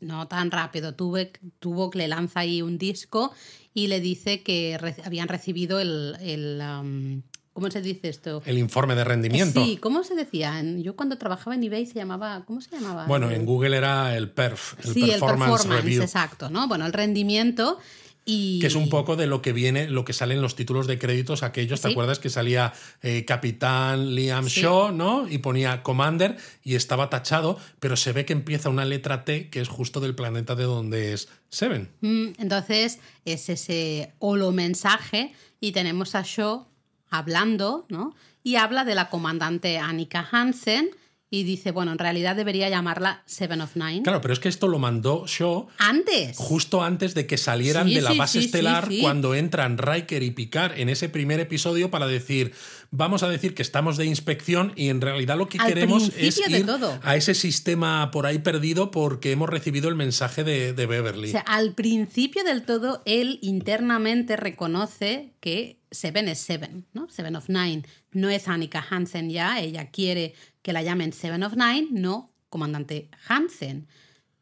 No 0.00 0.26
tan 0.26 0.50
rápido. 0.50 0.94
Tuve, 0.94 1.32
tuvo 1.60 1.90
que 1.90 1.98
le 1.98 2.08
lanza 2.08 2.40
ahí 2.40 2.62
un 2.62 2.78
disco 2.78 3.32
y 3.74 3.86
le 3.86 4.00
dice 4.00 4.42
que 4.42 4.76
re- 4.78 4.96
habían 5.04 5.28
recibido 5.28 5.78
el. 5.80 6.16
el, 6.20 6.60
um, 6.62 7.22
¿Cómo 7.52 7.70
se 7.70 7.82
dice 7.82 8.08
esto? 8.08 8.42
El 8.46 8.56
informe 8.58 8.94
de 8.94 9.04
rendimiento. 9.04 9.62
Sí, 9.62 9.76
¿cómo 9.76 10.04
se 10.04 10.14
decía? 10.14 10.62
Yo 10.78 10.96
cuando 10.96 11.18
trabajaba 11.18 11.54
en 11.54 11.62
eBay 11.64 11.84
se 11.84 11.94
llamaba. 11.94 12.44
¿Cómo 12.46 12.60
se 12.62 12.70
llamaba? 12.70 13.06
Bueno, 13.06 13.28
El- 13.28 13.34
en 13.36 13.46
Google 13.46 13.76
era 13.76 14.16
el 14.16 14.30
PERF, 14.30 14.74
el 14.86 14.94
sí, 14.94 15.02
el 15.04 15.10
Performance, 15.10 15.52
performance, 15.52 15.84
Review. 15.84 16.02
exacto, 16.02 16.48
¿no? 16.48 16.66
Bueno, 16.66 16.86
el 16.86 16.94
rendimiento 16.94 17.78
y. 18.24 18.58
Que 18.60 18.68
es 18.68 18.74
un 18.74 18.88
poco 18.88 19.16
de 19.16 19.26
lo 19.26 19.42
que 19.42 19.52
viene, 19.52 19.86
lo 19.90 20.06
que 20.06 20.14
sale 20.14 20.32
en 20.32 20.40
los 20.40 20.56
títulos 20.56 20.86
de 20.86 20.98
créditos 20.98 21.42
aquellos, 21.42 21.82
¿te 21.82 21.88
Sí. 21.88 21.92
acuerdas 21.92 22.18
que 22.20 22.30
salía 22.30 22.72
eh, 23.02 23.26
Capitán 23.26 24.14
Liam 24.14 24.48
Sí. 24.48 24.62
Shaw, 24.62 24.92
¿no? 24.92 25.28
Y 25.28 25.36
ponía 25.38 25.82
Commander 25.82 26.38
y 26.64 26.74
estaba 26.76 27.10
tachado, 27.10 27.58
pero 27.80 27.96
se 27.98 28.12
ve 28.12 28.24
que 28.24 28.32
empieza 28.32 28.70
una 28.70 28.86
letra 28.86 29.26
T 29.26 29.50
que 29.50 29.60
es 29.60 29.68
justo 29.68 30.00
del 30.00 30.14
planeta 30.14 30.54
de 30.54 30.64
donde 30.64 31.12
es 31.12 31.28
Seven. 31.50 31.90
Mm, 32.00 32.28
Entonces 32.38 32.98
es 33.26 33.50
ese 33.50 34.14
holo 34.20 34.52
mensaje 34.52 35.34
y 35.60 35.72
tenemos 35.72 36.14
a 36.14 36.22
Shaw 36.24 36.66
hablando, 37.12 37.86
¿no? 37.88 38.14
Y 38.42 38.56
habla 38.56 38.84
de 38.84 38.96
la 38.96 39.08
comandante 39.08 39.78
Annika 39.78 40.26
Hansen 40.32 40.90
y 41.30 41.44
dice, 41.44 41.70
bueno, 41.70 41.92
en 41.92 41.98
realidad 41.98 42.36
debería 42.36 42.68
llamarla 42.68 43.22
Seven 43.24 43.62
of 43.62 43.74
Nine. 43.76 44.02
Claro, 44.02 44.20
pero 44.20 44.34
es 44.34 44.40
que 44.40 44.50
esto 44.50 44.68
lo 44.68 44.78
mandó 44.78 45.24
Shaw 45.26 45.66
Antes. 45.78 46.36
justo 46.36 46.82
antes 46.82 47.14
de 47.14 47.26
que 47.26 47.38
salieran 47.38 47.88
Sí, 47.88 47.94
de 47.94 48.02
la 48.02 48.10
sí, 48.10 48.18
base 48.18 48.38
sí, 48.40 48.44
estelar 48.46 48.88
cuando 49.00 49.34
entran 49.34 49.78
Riker 49.78 50.22
y 50.22 50.30
Picard 50.32 50.78
en 50.78 50.90
ese 50.90 51.08
primer 51.08 51.40
episodio 51.40 51.90
para 51.90 52.06
decir 52.06 52.52
vamos 52.92 53.22
a 53.22 53.28
decir 53.28 53.54
que 53.54 53.62
estamos 53.62 53.96
de 53.96 54.04
inspección 54.04 54.72
y 54.76 54.90
en 54.90 55.00
realidad 55.00 55.36
lo 55.36 55.48
que 55.48 55.58
Al 55.58 55.66
queremos 55.66 56.12
es 56.16 56.38
ir 56.46 56.66
todo. 56.66 57.00
a 57.02 57.16
ese 57.16 57.34
sistema 57.34 58.10
por 58.12 58.26
ahí 58.26 58.38
perdido 58.38 58.90
porque 58.90 59.32
hemos 59.32 59.48
recibido 59.48 59.88
el 59.88 59.96
mensaje 59.96 60.44
de, 60.44 60.74
de 60.74 60.86
Beverly. 60.86 61.28
O 61.28 61.32
sea, 61.32 61.40
al 61.40 61.74
principio 61.74 62.44
del 62.44 62.62
todo, 62.62 63.02
él 63.04 63.38
internamente 63.42 64.36
reconoce 64.36 65.32
que 65.40 65.80
Seven 65.90 66.28
es 66.28 66.38
Seven, 66.38 66.86
¿no? 66.92 67.08
Seven 67.08 67.34
of 67.34 67.48
Nine. 67.48 67.82
No 68.12 68.28
es 68.28 68.46
Annika 68.46 68.84
Hansen 68.88 69.30
ya, 69.30 69.58
ella 69.58 69.90
quiere 69.90 70.34
que 70.60 70.72
la 70.72 70.82
llamen 70.82 71.12
Seven 71.12 71.42
of 71.42 71.54
Nine, 71.56 71.88
no 71.90 72.30
comandante 72.50 73.08
Hansen. 73.26 73.88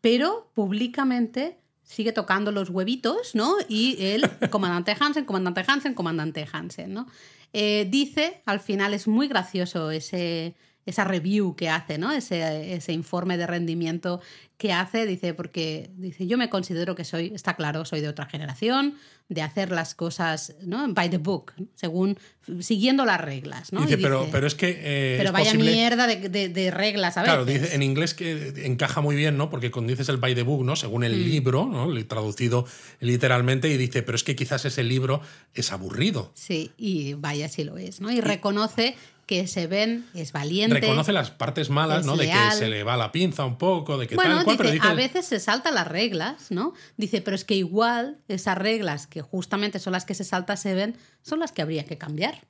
Pero 0.00 0.50
públicamente 0.54 1.58
sigue 1.84 2.12
tocando 2.12 2.50
los 2.50 2.70
huevitos, 2.70 3.34
¿no? 3.34 3.54
Y 3.68 3.96
el 4.00 4.28
comandante 4.50 4.96
Hansen, 4.98 5.24
comandante 5.24 5.64
Hansen, 5.66 5.94
comandante 5.94 6.46
Hansen, 6.52 6.92
¿no? 6.92 7.06
Eh, 7.52 7.86
dice, 7.90 8.42
al 8.46 8.60
final 8.60 8.94
es 8.94 9.08
muy 9.08 9.28
gracioso 9.28 9.90
ese, 9.90 10.54
esa 10.86 11.04
review 11.04 11.54
que 11.56 11.68
hace, 11.68 11.98
¿no? 11.98 12.12
Ese, 12.12 12.74
ese 12.74 12.92
informe 12.92 13.36
de 13.36 13.46
rendimiento 13.46 14.20
¿qué 14.60 14.74
hace? 14.74 15.06
Dice, 15.06 15.32
porque 15.32 15.90
dice, 15.96 16.26
yo 16.26 16.36
me 16.36 16.50
considero 16.50 16.94
que 16.94 17.04
soy, 17.04 17.32
está 17.34 17.56
claro, 17.56 17.86
soy 17.86 18.02
de 18.02 18.08
otra 18.08 18.26
generación, 18.26 18.94
de 19.30 19.40
hacer 19.40 19.70
las 19.70 19.94
cosas 19.94 20.54
¿no? 20.62 20.86
by 20.92 21.08
the 21.08 21.16
book, 21.16 21.54
según 21.74 22.18
siguiendo 22.60 23.06
las 23.06 23.18
reglas. 23.18 23.72
¿no? 23.72 23.80
Dice, 23.80 23.96
pero, 23.96 24.28
pero 24.30 24.46
es 24.46 24.54
que. 24.54 24.76
Eh, 24.78 25.14
pero 25.16 25.32
vaya 25.32 25.54
mierda 25.54 26.06
de, 26.06 26.70
reglas, 26.70 27.16
a 27.16 27.22
Claro, 27.22 27.46
dice, 27.46 27.74
en 27.74 27.82
inglés 27.82 28.12
que 28.12 28.66
encaja 28.66 29.00
muy 29.00 29.16
bien, 29.16 29.38
¿no? 29.38 29.48
Porque 29.48 29.70
cuando 29.70 29.92
dices 29.92 30.10
el 30.10 30.18
by 30.18 30.34
the 30.34 30.42
book, 30.42 30.62
¿no? 30.62 30.76
Según 30.76 31.04
el 31.04 31.16
mm. 31.16 31.24
libro, 31.24 31.66
¿no? 31.66 31.88
Traducido 32.04 32.66
literalmente, 33.00 33.70
y 33.70 33.78
dice, 33.78 34.02
pero 34.02 34.16
es 34.16 34.24
que 34.24 34.36
quizás 34.36 34.66
ese 34.66 34.84
libro 34.84 35.22
es 35.54 35.72
aburrido. 35.72 36.32
Sí, 36.34 36.72
y 36.76 37.14
vaya 37.14 37.48
si 37.48 37.64
lo 37.64 37.78
es, 37.78 38.02
¿no? 38.02 38.10
Y, 38.10 38.20
reconoce 38.20 38.94
que 39.30 39.46
se 39.46 39.68
ven, 39.68 40.08
es 40.12 40.32
valiente. 40.32 40.80
Reconoce 40.80 41.12
las 41.12 41.30
partes 41.30 41.70
malas, 41.70 42.04
¿no? 42.04 42.16
De 42.16 42.28
que 42.28 42.50
se 42.56 42.66
le 42.66 42.82
va 42.82 42.96
la 42.96 43.12
pinza 43.12 43.44
un 43.44 43.58
poco, 43.58 43.96
de 43.96 44.08
que 44.08 44.16
bueno, 44.16 44.44
tal 44.44 44.56
dice, 44.56 44.80
a 44.82 44.92
veces 44.92 45.24
se 45.24 45.38
salta 45.38 45.70
las 45.70 45.86
reglas, 45.86 46.50
¿no? 46.50 46.74
Dice, 46.96 47.22
pero 47.22 47.36
es 47.36 47.44
que 47.44 47.54
igual 47.54 48.18
esas 48.26 48.58
reglas 48.58 49.06
que 49.06 49.22
justamente 49.22 49.78
son 49.78 49.92
las 49.92 50.04
que 50.04 50.16
se 50.16 50.24
salta 50.24 50.56
se 50.56 50.74
ven, 50.74 50.96
son 51.22 51.38
las 51.38 51.52
que 51.52 51.62
habría 51.62 51.84
que 51.84 51.96
cambiar. 51.96 52.40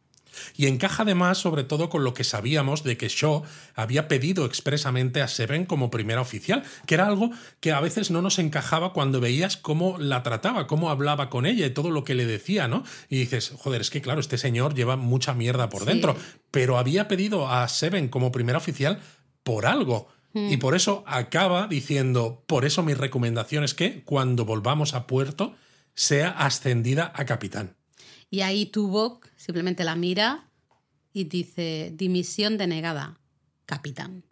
Y 0.57 0.67
encaja 0.67 1.03
además 1.03 1.39
sobre 1.39 1.65
todo 1.65 1.89
con 1.89 2.05
lo 2.05 2.15
que 2.15 2.25
sabíamos 2.25 2.83
de 2.83 2.97
que 2.97 3.09
Shaw 3.09 3.43
había 3.75 4.09
pedido 4.09 4.45
expresamente 4.45 5.23
a 5.23 5.29
Seven 5.29 5.67
como 5.67 5.91
primera 5.91 6.21
oficial, 6.21 6.63
que 6.87 6.95
era 6.95 7.07
algo 7.07 7.31
que 7.61 7.73
a 7.73 7.81
veces 7.81 8.11
no 8.11 8.23
nos 8.23 8.39
encajaba 8.39 8.93
cuando 8.93 9.21
veías 9.21 9.57
cómo 9.57 9.99
la 9.99 10.23
trataba, 10.23 10.67
cómo 10.67 10.91
hablaba 10.91 11.31
con 11.31 11.47
ella 11.47 11.67
y 11.67 11.71
todo 11.71 11.91
lo 11.91 12.05
que 12.05 12.15
le 12.15 12.27
decía, 12.27 12.69
¿no? 12.69 12.85
Y 13.09 13.19
dices, 13.19 13.53
joder, 13.57 13.81
es 13.81 13.91
que 13.91 14.01
claro, 14.01 14.21
este 14.21 14.39
señor 14.39 14.75
lleva 14.75 14.97
mucha 14.97 15.35
mierda 15.35 15.69
por 15.69 15.85
dentro, 15.85 16.17
pero 16.51 16.79
había 16.79 17.09
pedido 17.09 17.49
a 17.49 17.67
Seven 17.69 18.09
como 18.09 18.33
primera 18.33 18.59
oficial 18.59 19.01
por 19.43 19.67
algo. 19.67 20.09
Y 20.33 20.57
mm. 20.57 20.61
por 20.61 20.77
eso 20.77 21.03
acaba 21.07 21.67
diciendo, 21.67 22.45
por 22.47 22.65
eso 22.65 22.83
mi 22.83 22.95
recomendación 22.95 23.65
es 23.65 23.75
que 23.75 24.05
cuando 24.05 24.45
volvamos 24.45 24.95
a 24.95 25.07
puerto 25.07 25.55
sea 25.95 26.31
ascendida 26.31 27.13
a 27.15 27.25
capitán. 27.25 27.77
Y 28.31 28.43
ahí 28.43 28.67
Tuvok 28.67 29.27
simplemente 29.41 29.85
la 29.85 29.97
mira 29.97 30.45
y 31.15 31.25
dice, 31.25 31.93
dimisión 31.95 32.59
denegada, 32.59 33.19
capitán. 33.65 34.23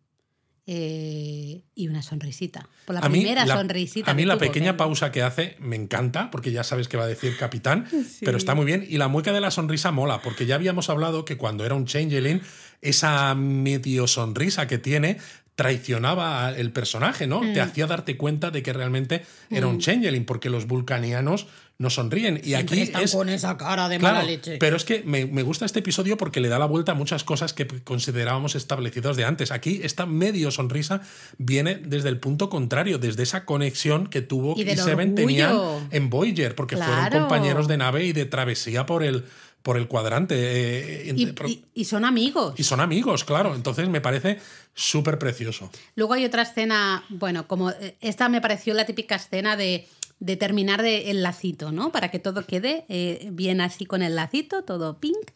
Eh, 0.70 1.62
y 1.74 1.88
una 1.88 2.02
sonrisita. 2.02 2.68
Por 2.84 2.94
la 2.94 3.00
primera 3.00 3.46
sonrisita. 3.46 4.10
A 4.10 4.14
mí 4.14 4.26
la 4.26 4.36
pequeña 4.36 4.76
pausa 4.76 5.10
que 5.10 5.22
hace 5.22 5.56
me 5.60 5.76
encanta, 5.76 6.30
porque 6.30 6.52
ya 6.52 6.62
sabes 6.62 6.88
que 6.88 6.98
va 6.98 7.04
a 7.04 7.06
decir 7.06 7.38
capitán, 7.38 7.86
pero 8.20 8.36
está 8.36 8.54
muy 8.54 8.66
bien. 8.66 8.86
Y 8.86 8.98
la 8.98 9.08
mueca 9.08 9.32
de 9.32 9.40
la 9.40 9.50
sonrisa 9.50 9.92
mola, 9.92 10.20
porque 10.20 10.44
ya 10.44 10.56
habíamos 10.56 10.90
hablado 10.90 11.24
que 11.24 11.38
cuando 11.38 11.64
era 11.64 11.74
un 11.74 11.86
changeling, 11.86 12.42
esa 12.82 13.34
medio 13.34 14.06
sonrisa 14.06 14.66
que 14.66 14.76
tiene 14.76 15.16
traicionaba 15.54 16.46
al 16.46 16.70
personaje, 16.70 17.26
¿no? 17.26 17.40
Te 17.40 17.60
mm. 17.60 17.64
hacía 17.64 17.86
darte 17.86 18.16
cuenta 18.16 18.50
de 18.50 18.62
que 18.62 18.72
realmente 18.72 19.24
era 19.50 19.66
un 19.66 19.76
mm. 19.76 19.80
changeling, 19.80 20.24
porque 20.26 20.50
los 20.50 20.66
vulcanianos 20.66 21.48
no 21.78 21.90
sonríen. 21.90 22.40
Y 22.42 22.54
aquí 22.54 22.80
están 22.80 23.04
es. 23.04 23.12
con 23.12 23.28
esa 23.28 23.56
cara 23.56 23.88
de 23.88 24.00
mala 24.00 24.24
leche. 24.24 24.58
Pero 24.58 24.76
es 24.76 24.84
que 24.84 25.02
me, 25.04 25.24
gusta 25.42 25.64
este 25.64 25.78
episodio 25.78 26.16
porque 26.16 26.40
le 26.40 26.48
da 26.48 26.58
la 26.58 26.66
vuelta 26.66 26.92
a 26.92 26.94
muchas 26.96 27.22
cosas 27.22 27.52
que 27.52 27.66
considerábamos 27.66 28.56
establecidas 28.56 29.16
de 29.16 29.24
antes. 29.24 29.52
Aquí 29.52 29.80
esta 29.84 30.04
medio 30.04 30.50
sonrisa 30.50 31.02
viene 31.38 31.76
desde 31.76 32.08
el 32.08 32.18
punto 32.18 32.50
contrario, 32.50 32.98
desde 32.98 33.22
esa 33.22 33.44
conexión 33.44 34.08
que 34.08 34.22
tuvo 34.22 34.54
y, 34.58 34.76
Seven 34.76 35.14
tenían 35.14 35.88
en 35.90 36.10
Voyager, 36.10 36.54
porque 36.54 36.76
fueron 36.76 37.10
compañeros 37.10 37.68
de 37.68 37.76
nave 37.76 38.04
y 38.04 38.12
de 38.12 38.24
travesía 38.24 38.84
por 38.84 39.04
el 39.04 39.24
por 39.62 39.76
el 39.76 39.88
cuadrante. 39.88 40.34
Eh, 40.38 41.14
y, 41.14 41.64
y, 41.74 41.84
son 41.84 42.04
amigos. 42.04 42.54
Y 42.56 42.62
son 42.62 42.80
amigos, 42.80 43.24
claro. 43.24 43.54
Entonces 43.54 43.88
me 43.88 44.00
parece 44.00 44.38
súper 44.72 45.18
precioso. 45.18 45.70
Luego 45.94 46.14
hay 46.14 46.24
otra 46.24 46.42
escena, 46.42 47.04
bueno, 47.08 47.46
como 47.46 47.70
eh, 47.70 47.96
esta 48.00 48.28
me 48.28 48.40
pareció 48.40 48.72
la 48.72 48.86
típica 48.86 49.16
escena 49.16 49.56
de 49.56 49.86
de 50.20 50.36
terminar 50.36 50.82
de 50.82 51.10
el 51.10 51.22
lacito, 51.22 51.72
¿no? 51.72 51.92
Para 51.92 52.10
que 52.10 52.18
todo 52.18 52.44
quede 52.44 52.84
eh, 52.88 53.28
bien 53.32 53.60
así 53.60 53.86
con 53.86 54.02
el 54.02 54.16
lacito, 54.16 54.62
todo 54.62 54.98
pink. 54.98 55.30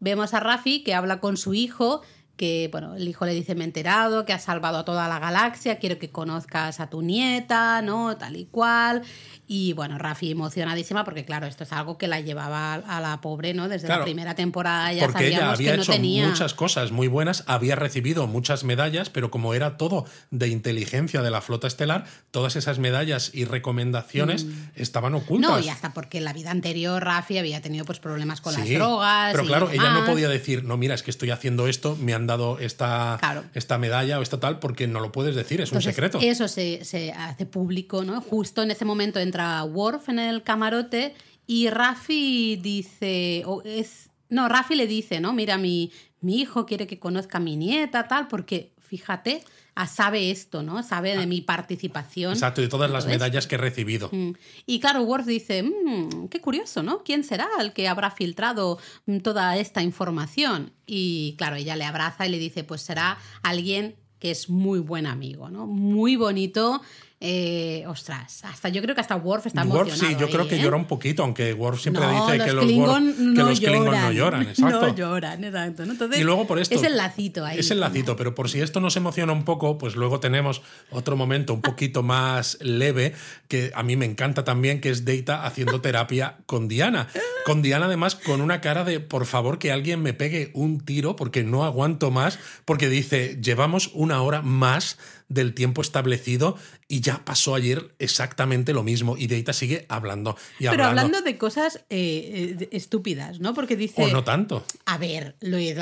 Vemos 0.00 0.34
a 0.34 0.40
Rafi 0.40 0.82
que 0.82 0.94
habla 0.94 1.20
con 1.20 1.36
su 1.36 1.54
hijo, 1.54 2.02
que, 2.36 2.68
bueno, 2.72 2.96
el 2.96 3.06
hijo 3.06 3.24
le 3.26 3.32
dice, 3.32 3.54
me 3.54 3.62
he 3.62 3.66
enterado, 3.66 4.24
que 4.24 4.32
ha 4.32 4.38
salvado 4.38 4.78
a 4.78 4.84
toda 4.84 5.08
la 5.08 5.18
galaxia, 5.18 5.78
quiero 5.78 5.98
que 5.98 6.10
conozcas 6.10 6.80
a 6.80 6.88
tu 6.88 7.02
nieta, 7.02 7.80
¿no? 7.82 8.16
Tal 8.16 8.36
y 8.36 8.46
cual. 8.46 9.02
Y 9.46 9.74
bueno, 9.74 9.98
Rafi 9.98 10.30
emocionadísima 10.30 11.04
porque 11.04 11.24
claro, 11.24 11.46
esto 11.46 11.64
es 11.64 11.72
algo 11.72 11.98
que 11.98 12.08
la 12.08 12.20
llevaba 12.20 12.74
a 12.74 13.00
la 13.00 13.20
pobre, 13.20 13.52
¿no? 13.52 13.68
Desde 13.68 13.88
la 13.88 14.02
primera 14.02 14.34
temporada 14.34 14.92
ya 14.92 15.06
porque 15.06 15.28
ella 15.28 15.52
había 15.52 15.74
hecho 15.74 15.92
muchas 15.98 16.54
cosas 16.54 16.92
muy 16.92 17.08
buenas, 17.08 17.44
había 17.46 17.76
recibido 17.76 18.26
muchas 18.26 18.64
medallas, 18.64 19.10
pero 19.10 19.30
como 19.30 19.52
era 19.52 19.76
todo 19.76 20.06
de 20.30 20.48
inteligencia 20.48 21.20
de 21.20 21.30
la 21.30 21.42
flota 21.42 21.66
estelar, 21.66 22.06
todas 22.30 22.56
esas 22.56 22.78
medallas 22.78 23.30
y 23.34 23.44
recomendaciones 23.44 24.46
mm. 24.46 24.70
estaban 24.76 25.14
ocultas. 25.14 25.50
No, 25.50 25.60
y 25.60 25.68
hasta 25.68 25.92
porque 25.92 26.18
en 26.18 26.24
la 26.24 26.32
vida 26.32 26.50
anterior 26.50 27.04
Rafi 27.04 27.36
había 27.36 27.60
tenido 27.60 27.84
pues 27.84 27.98
problemas 27.98 28.40
con 28.40 28.54
las 28.54 28.68
drogas. 28.68 29.32
Pero 29.32 29.44
claro, 29.44 29.70
ella 29.70 29.90
no 29.90 30.06
podía 30.06 30.28
decir, 30.28 30.64
no, 30.64 30.78
mira, 30.78 30.94
es 30.94 31.02
que 31.02 31.10
estoy 31.10 31.30
haciendo 31.30 31.68
esto, 31.68 31.96
me 32.00 32.14
han 32.14 32.23
dado 32.26 32.58
esta, 32.58 33.18
esta 33.54 33.78
medalla 33.78 34.18
o 34.18 34.22
esta 34.22 34.40
tal, 34.40 34.58
porque 34.58 34.86
no 34.86 35.00
lo 35.00 35.12
puedes 35.12 35.34
decir, 35.34 35.60
es 35.60 35.72
un 35.72 35.82
secreto. 35.82 36.18
Eso 36.22 36.48
se, 36.48 36.84
se 36.84 37.12
hace 37.12 37.46
público, 37.46 38.04
¿no? 38.04 38.20
Justo 38.20 38.62
en 38.62 38.70
ese 38.70 38.84
momento 38.84 39.18
en 39.18 39.28
entra 39.34 39.64
Worf 39.64 40.08
en 40.08 40.18
el 40.18 40.42
camarote 40.42 41.14
y 41.46 41.68
Rafi 41.68 42.56
dice, 42.56 43.42
o 43.46 43.62
es, 43.64 44.10
no, 44.28 44.48
Rafi 44.48 44.76
le 44.76 44.86
dice, 44.86 45.20
¿no? 45.20 45.32
Mira, 45.32 45.58
mi, 45.58 45.92
mi 46.20 46.40
hijo 46.40 46.66
quiere 46.66 46.86
que 46.86 46.98
conozca 46.98 47.38
a 47.38 47.40
mi 47.40 47.56
nieta, 47.56 48.06
tal, 48.08 48.28
porque 48.28 48.72
fíjate, 48.78 49.42
sabe 49.86 50.30
esto, 50.30 50.62
¿no? 50.62 50.82
Sabe 50.82 51.16
de 51.16 51.22
ah. 51.22 51.26
mi 51.26 51.40
participación. 51.40 52.32
Exacto, 52.32 52.60
de 52.60 52.68
todas 52.68 52.90
las 52.90 53.06
medallas 53.06 53.46
que 53.46 53.56
he 53.56 53.58
recibido. 53.58 54.08
Mm. 54.12 54.32
Y 54.66 54.80
claro, 54.80 55.02
Worf 55.02 55.26
dice, 55.26 55.62
mm, 55.62 56.28
qué 56.28 56.40
curioso, 56.40 56.82
¿no? 56.82 57.02
¿Quién 57.02 57.24
será 57.24 57.48
el 57.60 57.72
que 57.72 57.88
habrá 57.88 58.10
filtrado 58.10 58.78
mm, 59.06 59.18
toda 59.18 59.56
esta 59.56 59.82
información? 59.82 60.72
Y 60.86 61.34
claro, 61.38 61.56
ella 61.56 61.76
le 61.76 61.84
abraza 61.84 62.26
y 62.26 62.30
le 62.30 62.38
dice, 62.38 62.64
pues 62.64 62.82
será 62.82 63.18
alguien 63.42 63.96
que 64.18 64.30
es 64.30 64.48
muy 64.48 64.78
buen 64.78 65.06
amigo, 65.06 65.50
¿no? 65.50 65.66
Muy 65.66 66.16
bonito 66.16 66.80
eh, 67.26 67.86
ostras, 67.86 68.44
hasta 68.44 68.68
yo 68.68 68.82
creo 68.82 68.94
que 68.94 69.00
hasta 69.00 69.16
Worf 69.16 69.46
está 69.46 69.62
Worf, 69.64 69.88
emocionado. 69.88 70.14
Sí, 70.14 70.20
yo 70.20 70.28
creo 70.28 70.46
que 70.46 70.56
¿eh? 70.56 70.62
llora 70.62 70.76
un 70.76 70.84
poquito, 70.84 71.22
aunque 71.22 71.54
Worf 71.54 71.80
siempre 71.80 72.06
dice 72.06 72.44
que 72.44 72.52
los, 72.52 72.66
Klingon, 72.66 73.34
no, 73.34 73.48
los 73.48 73.60
Klingon 73.60 73.98
no 73.98 74.12
lloran. 74.12 74.42
Exacto. 74.42 74.88
No 74.88 74.94
lloran, 74.94 75.42
exacto. 75.42 75.84
Entonces, 75.84 76.20
y 76.20 76.22
luego 76.22 76.46
por 76.46 76.58
esto. 76.58 76.74
Es 76.74 76.82
el 76.82 76.98
lacito 76.98 77.46
ahí. 77.46 77.58
Es 77.58 77.70
el 77.70 77.80
lacito, 77.80 78.14
pero 78.14 78.34
por 78.34 78.50
si 78.50 78.60
esto 78.60 78.78
nos 78.78 78.94
emociona 78.98 79.32
un 79.32 79.46
poco, 79.46 79.78
pues 79.78 79.96
luego 79.96 80.20
tenemos 80.20 80.60
otro 80.90 81.16
momento 81.16 81.54
un 81.54 81.62
poquito 81.62 82.02
más 82.02 82.58
leve, 82.60 83.14
que 83.48 83.72
a 83.74 83.82
mí 83.82 83.96
me 83.96 84.04
encanta 84.04 84.44
también, 84.44 84.82
que 84.82 84.90
es 84.90 85.06
Data 85.06 85.46
haciendo 85.46 85.80
terapia 85.80 86.36
con 86.44 86.68
Diana. 86.68 87.08
Con 87.46 87.62
Diana, 87.62 87.86
además, 87.86 88.16
con 88.16 88.42
una 88.42 88.60
cara 88.60 88.84
de 88.84 89.00
por 89.00 89.24
favor 89.24 89.58
que 89.58 89.72
alguien 89.72 90.02
me 90.02 90.12
pegue 90.12 90.50
un 90.52 90.78
tiro 90.80 91.16
porque 91.16 91.42
no 91.42 91.64
aguanto 91.64 92.10
más, 92.10 92.38
porque 92.66 92.90
dice, 92.90 93.38
llevamos 93.40 93.90
una 93.94 94.20
hora 94.20 94.42
más 94.42 94.98
del 95.28 95.54
tiempo 95.54 95.82
establecido 95.82 96.56
y 96.88 97.00
ya 97.00 97.24
pasó 97.24 97.54
ayer 97.54 97.94
exactamente 97.98 98.72
lo 98.72 98.82
mismo 98.82 99.16
y 99.16 99.26
Deita 99.26 99.52
sigue 99.52 99.86
hablando 99.88 100.36
y 100.58 100.68
Pero 100.68 100.84
hablando 100.84 101.22
de 101.22 101.38
cosas 101.38 101.84
eh, 101.90 102.56
eh, 102.60 102.68
estúpidas, 102.72 103.40
¿no? 103.40 103.54
Porque 103.54 103.76
dice... 103.76 104.04
O 104.04 104.08
no 104.08 104.24
tanto. 104.24 104.64
A 104.86 104.98
ver, 104.98 105.36
Luis, 105.40 105.74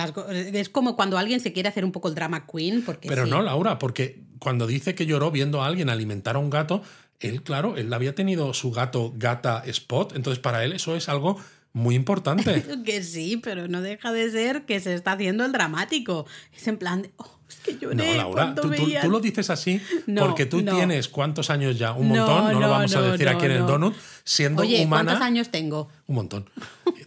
es 0.53 0.69
como 0.69 0.97
cuando 0.97 1.19
alguien 1.19 1.41
se 1.41 1.53
quiere 1.53 1.69
hacer 1.69 1.85
un 1.85 1.93
poco 1.93 2.09
el 2.09 2.15
drama 2.15 2.47
queen. 2.47 2.83
Porque 2.83 3.09
Pero 3.09 3.27
no, 3.27 3.43
Laura, 3.43 3.79
porque 3.79 4.23
cuando 4.39 4.67
dice 4.67 4.95
que 4.95 5.07
lloró 5.07 5.31
viendo 5.31 5.63
a 5.63 5.67
alguien 5.67 5.91
alimentar 5.91 6.37
a 6.37 6.39
un 6.39 6.51
gato, 6.51 6.83
él, 7.21 7.43
claro, 7.43 7.77
él 7.77 7.93
había 7.93 8.15
tenido 8.15 8.53
su 8.55 8.71
gato 8.73 9.13
gata 9.17 9.63
Spot, 9.67 10.15
entonces 10.17 10.41
para 10.41 10.65
él 10.65 10.73
eso 10.73 10.97
es 10.97 11.09
algo 11.09 11.39
muy 11.73 11.95
importante. 11.95 12.63
que 12.85 13.03
sí, 13.03 13.39
pero 13.39 13.69
no 13.69 13.81
deja 13.81 14.13
de 14.13 14.31
ser 14.31 14.65
que 14.65 14.81
se 14.81 14.95
está 14.95 15.13
haciendo 15.13 15.45
el 15.45 15.53
dramático. 15.53 16.27
Es 16.55 16.67
en 16.69 16.77
plan 16.77 17.03
de, 17.03 17.13
oh, 17.17 17.41
no, 17.95 18.15
Laura, 18.15 18.55
tú, 18.55 18.71
lo 19.11 19.21
dices 19.21 19.51
así 19.51 19.81
porque 20.19 20.47
tú 20.47 20.63
tienes 20.63 21.09
cuántos 21.09 21.51
años 21.51 21.79
ya, 21.79 21.93
un 21.93 22.09
montón, 22.09 22.53
no, 22.53 22.61
lo 22.61 22.69
vamos 22.69 22.95
a 22.95 23.03
decir 23.03 23.29
aquí 23.29 23.47
en 23.47 23.53
el 23.53 23.67
Donut, 23.67 23.95
siendo 24.25 24.63
Oye, 24.63 24.85
humana. 24.85 25.13
¿Cuántos 25.13 25.27
años 25.27 25.49
tengo? 25.51 25.89
Un 26.07 26.17
montón. 26.17 26.51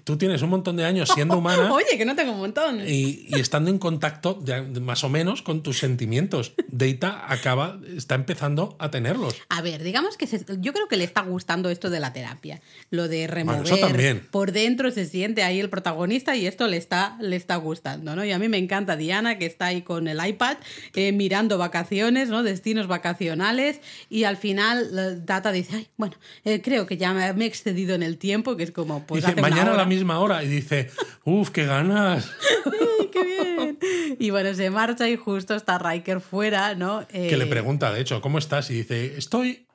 Tú 0.04 0.18
tienes 0.18 0.42
un 0.42 0.50
montón 0.50 0.76
de 0.76 0.86
años 0.86 1.10
siendo 1.14 1.38
humana. 1.38 1.72
Oye, 1.74 1.98
que 1.98 2.06
no 2.06 2.16
tengo 2.16 2.34
un 2.34 2.40
montón. 2.40 2.82
Y, 2.88 3.28
estando 3.36 3.70
en 3.70 3.80
contacto, 3.80 4.40
más 4.82 5.04
o 5.04 5.10
menos, 5.10 5.42
con 5.42 5.64
tus 5.64 5.80
sentimientos. 5.80 6.54
Data 6.68 7.26
acaba, 7.28 7.80
está 7.96 8.16
empezando 8.16 8.76
a 8.80 8.92
tenerlos. 8.92 9.36
A 9.50 9.62
ver, 9.62 9.84
digamos 9.84 10.18
que 10.18 10.28
yo 10.60 10.74
creo 10.74 10.88
que 10.88 10.98
le 10.98 11.04
está 11.04 11.22
gustando 11.22 11.70
esto 11.70 11.90
de 11.90 12.00
la 12.00 12.14
terapia. 12.14 12.62
Lo 12.92 13.08
de 13.08 13.28
remover. 13.28 14.22
Por 14.30 14.52
dentro 14.52 14.92
se 14.92 15.06
siente 15.06 15.44
ahí 15.44 15.60
el 15.60 15.70
protagonista 15.70 16.36
y 16.36 16.46
esto 16.46 16.68
le 16.68 16.78
está, 16.78 17.18
le 17.20 17.36
está 17.36 17.56
gustando, 17.56 18.16
¿no? 18.16 18.24
Y 18.24 18.32
a 18.32 18.40
mí 18.40 18.48
me 18.48 18.58
encanta 18.58 18.96
Diana, 18.96 19.38
que 19.38 19.46
está 19.46 19.68
ahí 19.68 19.82
con 19.82 20.08
el 20.08 20.26
iPad 20.26 20.58
eh, 20.94 21.12
mirando 21.12 21.58
vacaciones, 21.58 22.30
¿no? 22.30 22.44
Destinos 22.44 22.88
vacacionales. 22.88 23.82
Y 24.10 24.26
al 24.26 24.38
final 24.38 25.26
Data 25.26 25.52
dice, 25.52 25.78
ay, 25.78 25.88
bueno, 25.98 26.16
eh, 26.44 26.62
creo 26.62 26.86
que 26.86 26.98
ya 26.98 27.05
me, 27.14 27.46
he 27.46 27.48
excedido 27.48 27.96
en 27.96 28.04
el 28.04 28.18
tiempo, 28.18 28.56
que 28.58 28.64
es 28.64 28.72
como, 28.72 29.06
pues. 29.06 29.26
Dice, 29.26 29.42
mañana 29.42 29.74
a 29.74 29.78
la 29.78 29.86
misma 29.86 30.20
hora. 30.20 30.44
Y 30.44 30.48
dice, 30.48 30.90
uff, 31.24 31.50
qué 31.50 31.66
ganas. 31.66 32.32
qué 33.12 33.24
bien. 33.24 33.80
Y 34.20 34.30
bueno, 34.30 34.54
se 34.54 34.70
marcha 34.70 35.08
y 35.10 35.16
justo 35.16 35.56
está 35.56 35.78
Riker 35.78 36.22
fuera, 36.22 36.76
¿no? 36.76 37.08
que 37.08 37.38
le 37.38 37.46
Eh, 37.46 37.48
pregunta, 37.48 37.92
de 37.92 38.02
hecho, 38.02 38.22
¿cómo 38.22 38.38
estás? 38.38 38.70
Y 38.70 38.76
dice, 38.76 39.18
estoy 39.18 39.68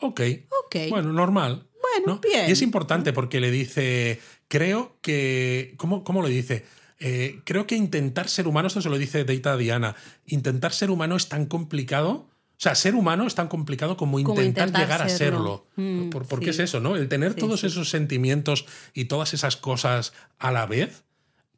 ok. 0.00 0.20
Ok. 0.64 0.76
Bueno, 0.90 1.12
normal. 1.12 1.68
Bueno, 1.80 2.14
¿no? 2.14 2.20
bien. 2.20 2.48
Y 2.48 2.52
es 2.52 2.62
importante 2.62 3.12
porque 3.12 3.40
le 3.40 3.50
dice, 3.50 4.20
creo 4.48 4.98
que, 5.02 5.74
¿cómo, 5.76 6.04
cómo 6.04 6.22
lo 6.22 6.28
dice? 6.28 6.64
Eh, 6.98 7.40
creo 7.44 7.66
que 7.66 7.74
intentar 7.74 8.28
ser 8.28 8.46
humano, 8.46 8.68
esto 8.68 8.80
se 8.80 8.88
lo 8.88 8.96
dice 8.96 9.24
Deita 9.24 9.56
Diana, 9.56 9.96
intentar 10.24 10.72
ser 10.72 10.90
humano 10.90 11.16
es 11.16 11.28
tan 11.28 11.46
complicado. 11.46 12.28
O 12.62 12.64
sea, 12.64 12.76
ser 12.76 12.94
humano 12.94 13.26
es 13.26 13.34
tan 13.34 13.48
complicado 13.48 13.96
como 13.96 14.20
intentar, 14.20 14.44
intentar 14.44 14.80
llegar 14.82 15.02
a 15.02 15.08
serlo. 15.08 15.66
Mm, 15.74 16.10
Por- 16.10 16.28
porque 16.28 16.44
sí. 16.46 16.50
es 16.50 16.68
eso, 16.70 16.78
¿no? 16.78 16.94
El 16.94 17.08
tener 17.08 17.32
Sí, 17.32 17.40
todos 17.40 17.62
sí. 17.62 17.66
esos 17.66 17.90
sentimientos 17.90 18.66
y 18.94 19.06
todas 19.06 19.34
esas 19.34 19.56
cosas 19.56 20.12
a 20.38 20.52
la 20.52 20.66
vez, 20.66 21.02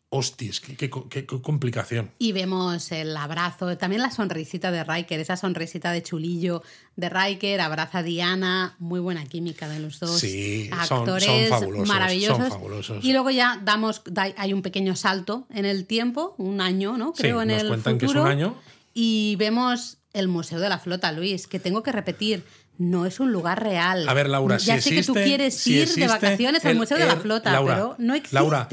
hostias, 0.08 0.60
qué, 0.60 0.76
qué- 0.76 0.88
qué- 1.10 1.26
qué 1.26 1.42
complicación. 1.42 2.10
Y 2.18 2.32
vemos 2.32 2.90
el 2.90 3.14
abrazo, 3.18 3.76
también 3.76 4.00
la 4.00 4.10
sonrisita 4.12 4.70
de 4.70 4.82
Riker, 4.82 5.20
esa 5.20 5.36
sonrisita 5.36 5.92
de 5.92 6.02
chulillo 6.02 6.62
de 6.96 7.10
Riker, 7.10 7.60
abraza 7.60 7.98
a 7.98 8.02
Diana, 8.02 8.74
muy 8.78 9.00
buena 9.00 9.26
química 9.26 9.68
de 9.68 9.80
los 9.80 10.00
dos 10.00 10.18
Sí, 10.18 10.70
son- 10.86 11.00
actores 11.00 11.24
son 11.24 11.48
fabulosos, 11.48 11.88
maravillosos. 11.88 12.38
son 12.38 12.48
fabulosos. 12.48 13.04
Y 13.04 13.12
luego 13.12 13.28
ya 13.30 13.60
damos, 13.62 14.00
da- 14.06 14.32
hay 14.38 14.54
un 14.54 14.62
pequeño 14.62 14.96
salto 14.96 15.46
en 15.50 15.66
el 15.66 15.84
tiempo, 15.84 16.34
un 16.38 16.62
año, 16.62 16.96
¿no? 16.96 17.12
Sí, 17.14 17.24
Creo 17.24 17.42
en 17.42 17.48
nos 17.48 17.60
el 17.60 17.68
cuentan 17.68 17.98
que 17.98 18.06
es 18.06 18.10
futuro. 18.10 18.22
un 18.24 18.30
año. 18.30 18.54
Y 18.94 19.36
vemos 19.38 19.98
el 20.14 20.28
Museo 20.28 20.58
de 20.60 20.68
la 20.70 20.78
Flota, 20.78 21.12
Luis, 21.12 21.46
que 21.46 21.58
tengo 21.60 21.82
que 21.82 21.92
repetir. 21.92 22.42
No 22.76 23.06
es 23.06 23.20
un 23.20 23.30
lugar 23.30 23.62
real. 23.62 24.08
A 24.08 24.14
ver, 24.14 24.28
Laura, 24.28 24.56
ya 24.56 24.80
si 24.80 24.90
sé 24.90 24.96
que 24.96 25.02
tú 25.04 25.12
quieres 25.14 25.54
si 25.54 25.74
ir 25.76 25.88
de 25.94 26.08
vacaciones 26.08 26.64
al 26.64 26.74
Museo 26.74 26.98
de 26.98 27.06
la 27.06 27.16
Flota, 27.16 27.52
Laura, 27.52 27.74
pero 27.74 27.94
no 27.98 28.14
existe. 28.14 28.34
Laura, 28.34 28.68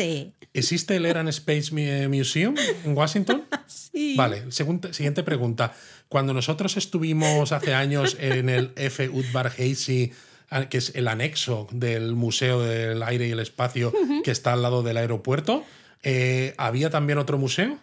¿existe 0.54 0.96
el 0.96 1.06
Air 1.06 1.18
and 1.20 1.30
Space 1.30 1.72
Mu- 1.72 2.10
Museum 2.16 2.56
en 2.86 2.98
Washington? 2.98 3.44
Sí. 3.68 4.16
Vale, 4.18 4.44
siguiente 4.52 5.22
pregunta. 5.22 5.74
Cuando 6.08 6.34
nosotros 6.34 6.78
estuvimos 6.78 7.52
hace 7.52 7.74
años 7.74 8.16
en 8.20 8.48
el 8.50 8.72
F. 8.78 9.10
Udvar 9.10 9.52
Heisi, 9.58 10.14
ah, 10.50 10.70
que 10.70 10.78
es 10.78 10.94
el 10.96 11.08
anexo 11.10 11.68
del 11.72 12.16
Museo 12.16 12.62
del 12.62 13.04
Aire 13.04 13.28
y 13.28 13.32
el 13.32 13.40
Espacio 13.42 13.92
que 14.24 14.32
está 14.32 14.54
al 14.54 14.62
lado 14.62 14.82
del 14.82 14.96
aeropuerto, 14.98 15.66
eh, 16.04 16.54
¿había 16.58 16.90
también 16.90 17.18
otro 17.20 17.38
museo? 17.38 17.78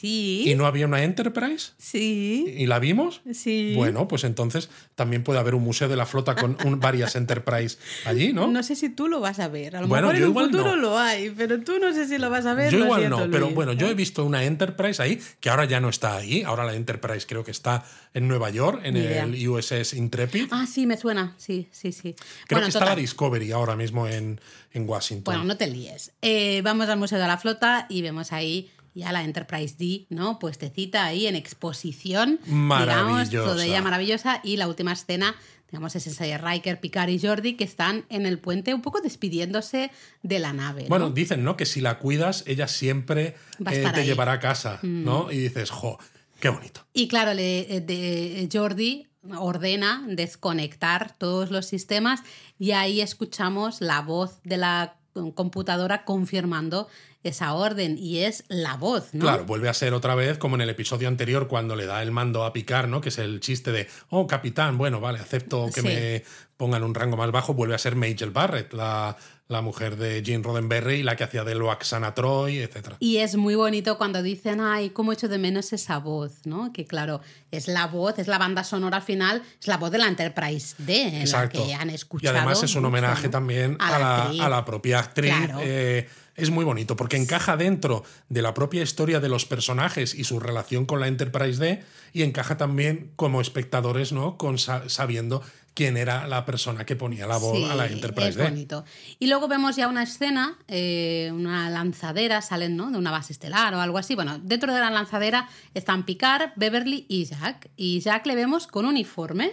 Sí. 0.00 0.44
¿Y 0.46 0.54
no 0.54 0.66
había 0.66 0.86
una 0.86 1.02
Enterprise? 1.02 1.72
Sí. 1.76 2.44
¿Y 2.56 2.66
la 2.66 2.78
vimos? 2.78 3.20
Sí. 3.32 3.72
Bueno, 3.74 4.06
pues 4.06 4.24
entonces 4.24 4.70
también 4.94 5.24
puede 5.24 5.40
haber 5.40 5.54
un 5.54 5.62
museo 5.64 5.88
de 5.88 5.96
la 5.96 6.06
flota 6.06 6.36
con 6.36 6.56
un- 6.64 6.78
varias 6.80 7.16
Enterprise 7.16 7.78
allí, 8.04 8.32
¿no? 8.32 8.46
No 8.46 8.62
sé 8.62 8.76
si 8.76 8.90
tú 8.90 9.08
lo 9.08 9.20
vas 9.20 9.40
a 9.40 9.48
ver. 9.48 9.76
A 9.76 9.80
lo 9.80 9.88
Bueno, 9.88 10.06
mejor 10.08 10.16
en 10.16 10.22
un 10.24 10.28
igual 10.30 10.46
futuro 10.46 10.76
no. 10.76 10.76
lo 10.76 10.98
hay, 10.98 11.30
pero 11.30 11.60
tú 11.60 11.78
no 11.80 11.92
sé 11.92 12.06
si 12.06 12.16
lo 12.18 12.30
vas 12.30 12.46
a 12.46 12.54
ver. 12.54 12.72
Yo 12.72 12.78
igual 12.84 13.00
siento, 13.00 13.26
no, 13.26 13.30
pero 13.30 13.50
bueno, 13.50 13.72
yo 13.72 13.88
he 13.88 13.94
visto 13.94 14.24
una 14.24 14.44
Enterprise 14.44 15.02
ahí, 15.02 15.20
que 15.40 15.50
ahora 15.50 15.64
ya 15.64 15.80
no 15.80 15.88
está 15.88 16.16
ahí. 16.16 16.42
Ahora 16.42 16.64
la 16.64 16.74
Enterprise 16.74 17.26
creo 17.26 17.42
que 17.42 17.50
está 17.50 17.84
en 18.14 18.28
Nueva 18.28 18.50
York, 18.50 18.80
en 18.84 18.96
el 18.96 19.48
USS 19.48 19.94
Intrepid. 19.94 20.46
Ah, 20.50 20.66
sí, 20.66 20.86
me 20.86 20.96
suena. 20.96 21.34
Sí, 21.38 21.68
sí, 21.72 21.92
sí. 21.92 22.14
creo 22.14 22.58
bueno, 22.60 22.66
que 22.66 22.68
está 22.70 22.84
la. 22.84 22.94
Discovery 22.96 23.50
ahora 23.52 23.74
mismo 23.76 24.06
en, 24.06 24.40
en 24.72 24.88
Washington. 24.88 25.24
Bueno, 25.34 25.44
no 25.44 25.56
te 25.56 25.66
líes. 25.66 26.12
Eh, 26.22 26.60
vamos 26.62 26.88
al 26.88 26.98
Museo 26.98 27.18
de 27.18 27.26
la 27.26 27.36
Flota 27.38 27.86
y 27.88 28.02
vemos 28.02 28.32
ahí 28.32 28.70
ya 28.94 29.12
la 29.12 29.22
Enterprise 29.24 29.76
D, 29.78 30.06
¿no? 30.10 30.38
Puestecita 30.38 31.04
ahí 31.04 31.26
en 31.26 31.36
exposición. 31.36 32.40
Digamos, 32.44 33.30
toda 33.30 33.64
ella 33.64 33.82
maravillosa. 33.82 34.40
Y 34.42 34.56
la 34.56 34.68
última 34.68 34.92
escena, 34.92 35.34
digamos, 35.70 35.94
es 35.96 36.06
esa 36.06 36.24
de 36.24 36.38
Riker, 36.38 36.80
Picard 36.80 37.08
y 37.10 37.18
Jordi 37.18 37.54
que 37.54 37.64
están 37.64 38.04
en 38.08 38.26
el 38.26 38.38
puente 38.38 38.74
un 38.74 38.82
poco 38.82 39.00
despidiéndose 39.00 39.90
de 40.22 40.38
la 40.38 40.52
nave. 40.52 40.82
¿no? 40.82 40.88
Bueno, 40.88 41.10
dicen, 41.10 41.44
¿no? 41.44 41.56
Que 41.56 41.66
si 41.66 41.80
la 41.80 41.98
cuidas, 41.98 42.44
ella 42.46 42.68
siempre 42.68 43.26
eh, 43.26 43.34
te 43.58 43.86
ahí. 43.86 44.02
Mm. 44.02 44.06
llevará 44.06 44.32
a 44.32 44.40
casa, 44.40 44.80
¿no? 44.82 45.30
Y 45.30 45.38
dices, 45.38 45.70
jo, 45.70 45.98
qué 46.40 46.48
bonito. 46.48 46.86
Y 46.92 47.08
claro, 47.08 47.34
le, 47.34 47.76
eh, 47.76 47.80
de, 47.80 48.48
Jordi 48.52 49.06
ordena 49.36 50.04
desconectar 50.08 51.16
todos 51.18 51.50
los 51.50 51.66
sistemas 51.66 52.22
y 52.58 52.70
ahí 52.70 53.00
escuchamos 53.00 53.80
la 53.80 54.00
voz 54.00 54.40
de 54.44 54.56
la 54.56 54.94
computadora 55.34 56.04
confirmando 56.04 56.88
esa 57.24 57.52
orden 57.54 57.96
y 57.98 58.18
es 58.20 58.44
la 58.48 58.76
voz, 58.76 59.08
¿no? 59.12 59.20
Claro, 59.22 59.44
vuelve 59.44 59.68
a 59.68 59.74
ser 59.74 59.92
otra 59.92 60.14
vez 60.14 60.38
como 60.38 60.54
en 60.54 60.60
el 60.62 60.70
episodio 60.70 61.08
anterior 61.08 61.48
cuando 61.48 61.74
le 61.76 61.84
da 61.86 62.02
el 62.02 62.10
mando 62.12 62.44
a 62.44 62.52
Picard, 62.52 62.88
¿no? 62.88 63.00
Que 63.00 63.08
es 63.08 63.18
el 63.18 63.40
chiste 63.40 63.72
de, 63.72 63.88
oh, 64.10 64.26
capitán, 64.26 64.78
bueno, 64.78 65.00
vale, 65.00 65.18
acepto 65.18 65.66
que 65.74 65.80
Sí. 65.80 65.86
me 65.86 66.24
pongan 66.56 66.82
un 66.84 66.94
rango 66.94 67.16
más 67.16 67.30
bajo. 67.32 67.54
Vuelve 67.54 67.74
a 67.74 67.78
ser 67.78 67.96
Majel 67.96 68.30
Barrett, 68.30 68.72
la, 68.72 69.16
la 69.48 69.62
mujer 69.62 69.96
de 69.96 70.22
Gene 70.24 70.42
Roddenberry, 70.44 71.02
la 71.02 71.16
que 71.16 71.24
hacía 71.24 71.42
de 71.44 71.54
Loaxana 71.54 72.14
Troy, 72.14 72.58
etc. 72.58 72.94
Y 73.00 73.16
es 73.18 73.36
muy 73.36 73.54
bonito 73.56 73.96
cuando 73.98 74.22
dicen, 74.22 74.60
ay, 74.60 74.90
cómo 74.90 75.12
echo 75.12 75.28
de 75.28 75.38
menos 75.38 75.72
esa 75.72 75.98
voz, 75.98 76.46
¿no? 76.46 76.72
Que 76.72 76.86
claro, 76.86 77.20
es 77.50 77.66
la 77.68 77.86
voz, 77.86 78.18
es 78.18 78.28
la 78.28 78.38
banda 78.38 78.62
sonora 78.64 78.98
al 78.98 79.02
final, 79.02 79.42
es 79.60 79.66
la 79.66 79.76
voz 79.76 79.90
de 79.90 79.98
la 79.98 80.06
Enterprise 80.06 80.74
D, 80.78 81.02
en 81.02 81.14
Exacto. 81.16 81.60
la 81.60 81.66
que 81.66 81.74
han 81.74 81.90
y 81.90 81.94
escuchado. 81.94 82.36
además 82.36 82.62
es 82.62 82.74
un 82.74 82.82
mucho, 82.82 82.88
homenaje 82.88 83.24
¿no? 83.24 83.30
también 83.30 83.76
A 83.80 83.96
a, 83.96 83.98
la 84.34 84.44
a 84.46 84.48
la 84.48 84.64
propia 84.64 84.98
actriz. 85.00 85.32
Claro. 85.34 85.60
Eh, 85.62 86.08
es 86.38 86.50
muy 86.50 86.64
bonito 86.64 86.96
porque 86.96 87.16
encaja 87.16 87.56
dentro 87.56 88.04
de 88.28 88.40
la 88.42 88.54
propia 88.54 88.82
historia 88.82 89.20
de 89.20 89.28
los 89.28 89.44
personajes 89.44 90.14
y 90.14 90.24
su 90.24 90.40
relación 90.40 90.86
con 90.86 91.00
la 91.00 91.08
Enterprise 91.08 91.60
D 91.60 91.82
y 92.12 92.22
encaja 92.22 92.56
también 92.56 93.10
como 93.16 93.40
espectadores, 93.40 94.12
¿no? 94.12 94.38
Con 94.38 94.58
sa- 94.58 94.88
sabiendo 94.88 95.42
quién 95.74 95.96
era 95.96 96.26
la 96.26 96.44
persona 96.44 96.84
que 96.84 96.96
ponía 96.96 97.26
la 97.28 97.36
voz 97.36 97.56
Sí, 97.56 97.64
a 97.64 97.74
la 97.76 97.86
Enterprise 97.86 98.30
es 98.30 98.36
D. 98.36 98.42
bonito. 98.44 98.84
Y 99.20 99.28
luego 99.28 99.46
vemos 99.46 99.76
ya 99.76 99.86
una 99.88 100.02
escena, 100.02 100.58
eh, 100.66 101.30
una 101.32 101.70
lanzadera, 101.70 102.42
salen 102.42 102.76
¿no? 102.76 102.90
de 102.90 102.98
una 102.98 103.10
base 103.12 103.32
estelar 103.32 103.74
o 103.74 103.80
algo 103.80 103.98
así. 103.98 104.14
Bueno, 104.16 104.40
dentro 104.42 104.72
de 104.74 104.80
la 104.80 104.90
lanzadera 104.90 105.48
están 105.74 106.04
Picard, 106.04 106.50
Beverly 106.56 107.06
y 107.08 107.26
Jack. 107.26 107.68
Y 107.76 108.00
Jack 108.00 108.26
le 108.26 108.34
vemos 108.34 108.66
con 108.66 108.86
uniforme 108.86 109.52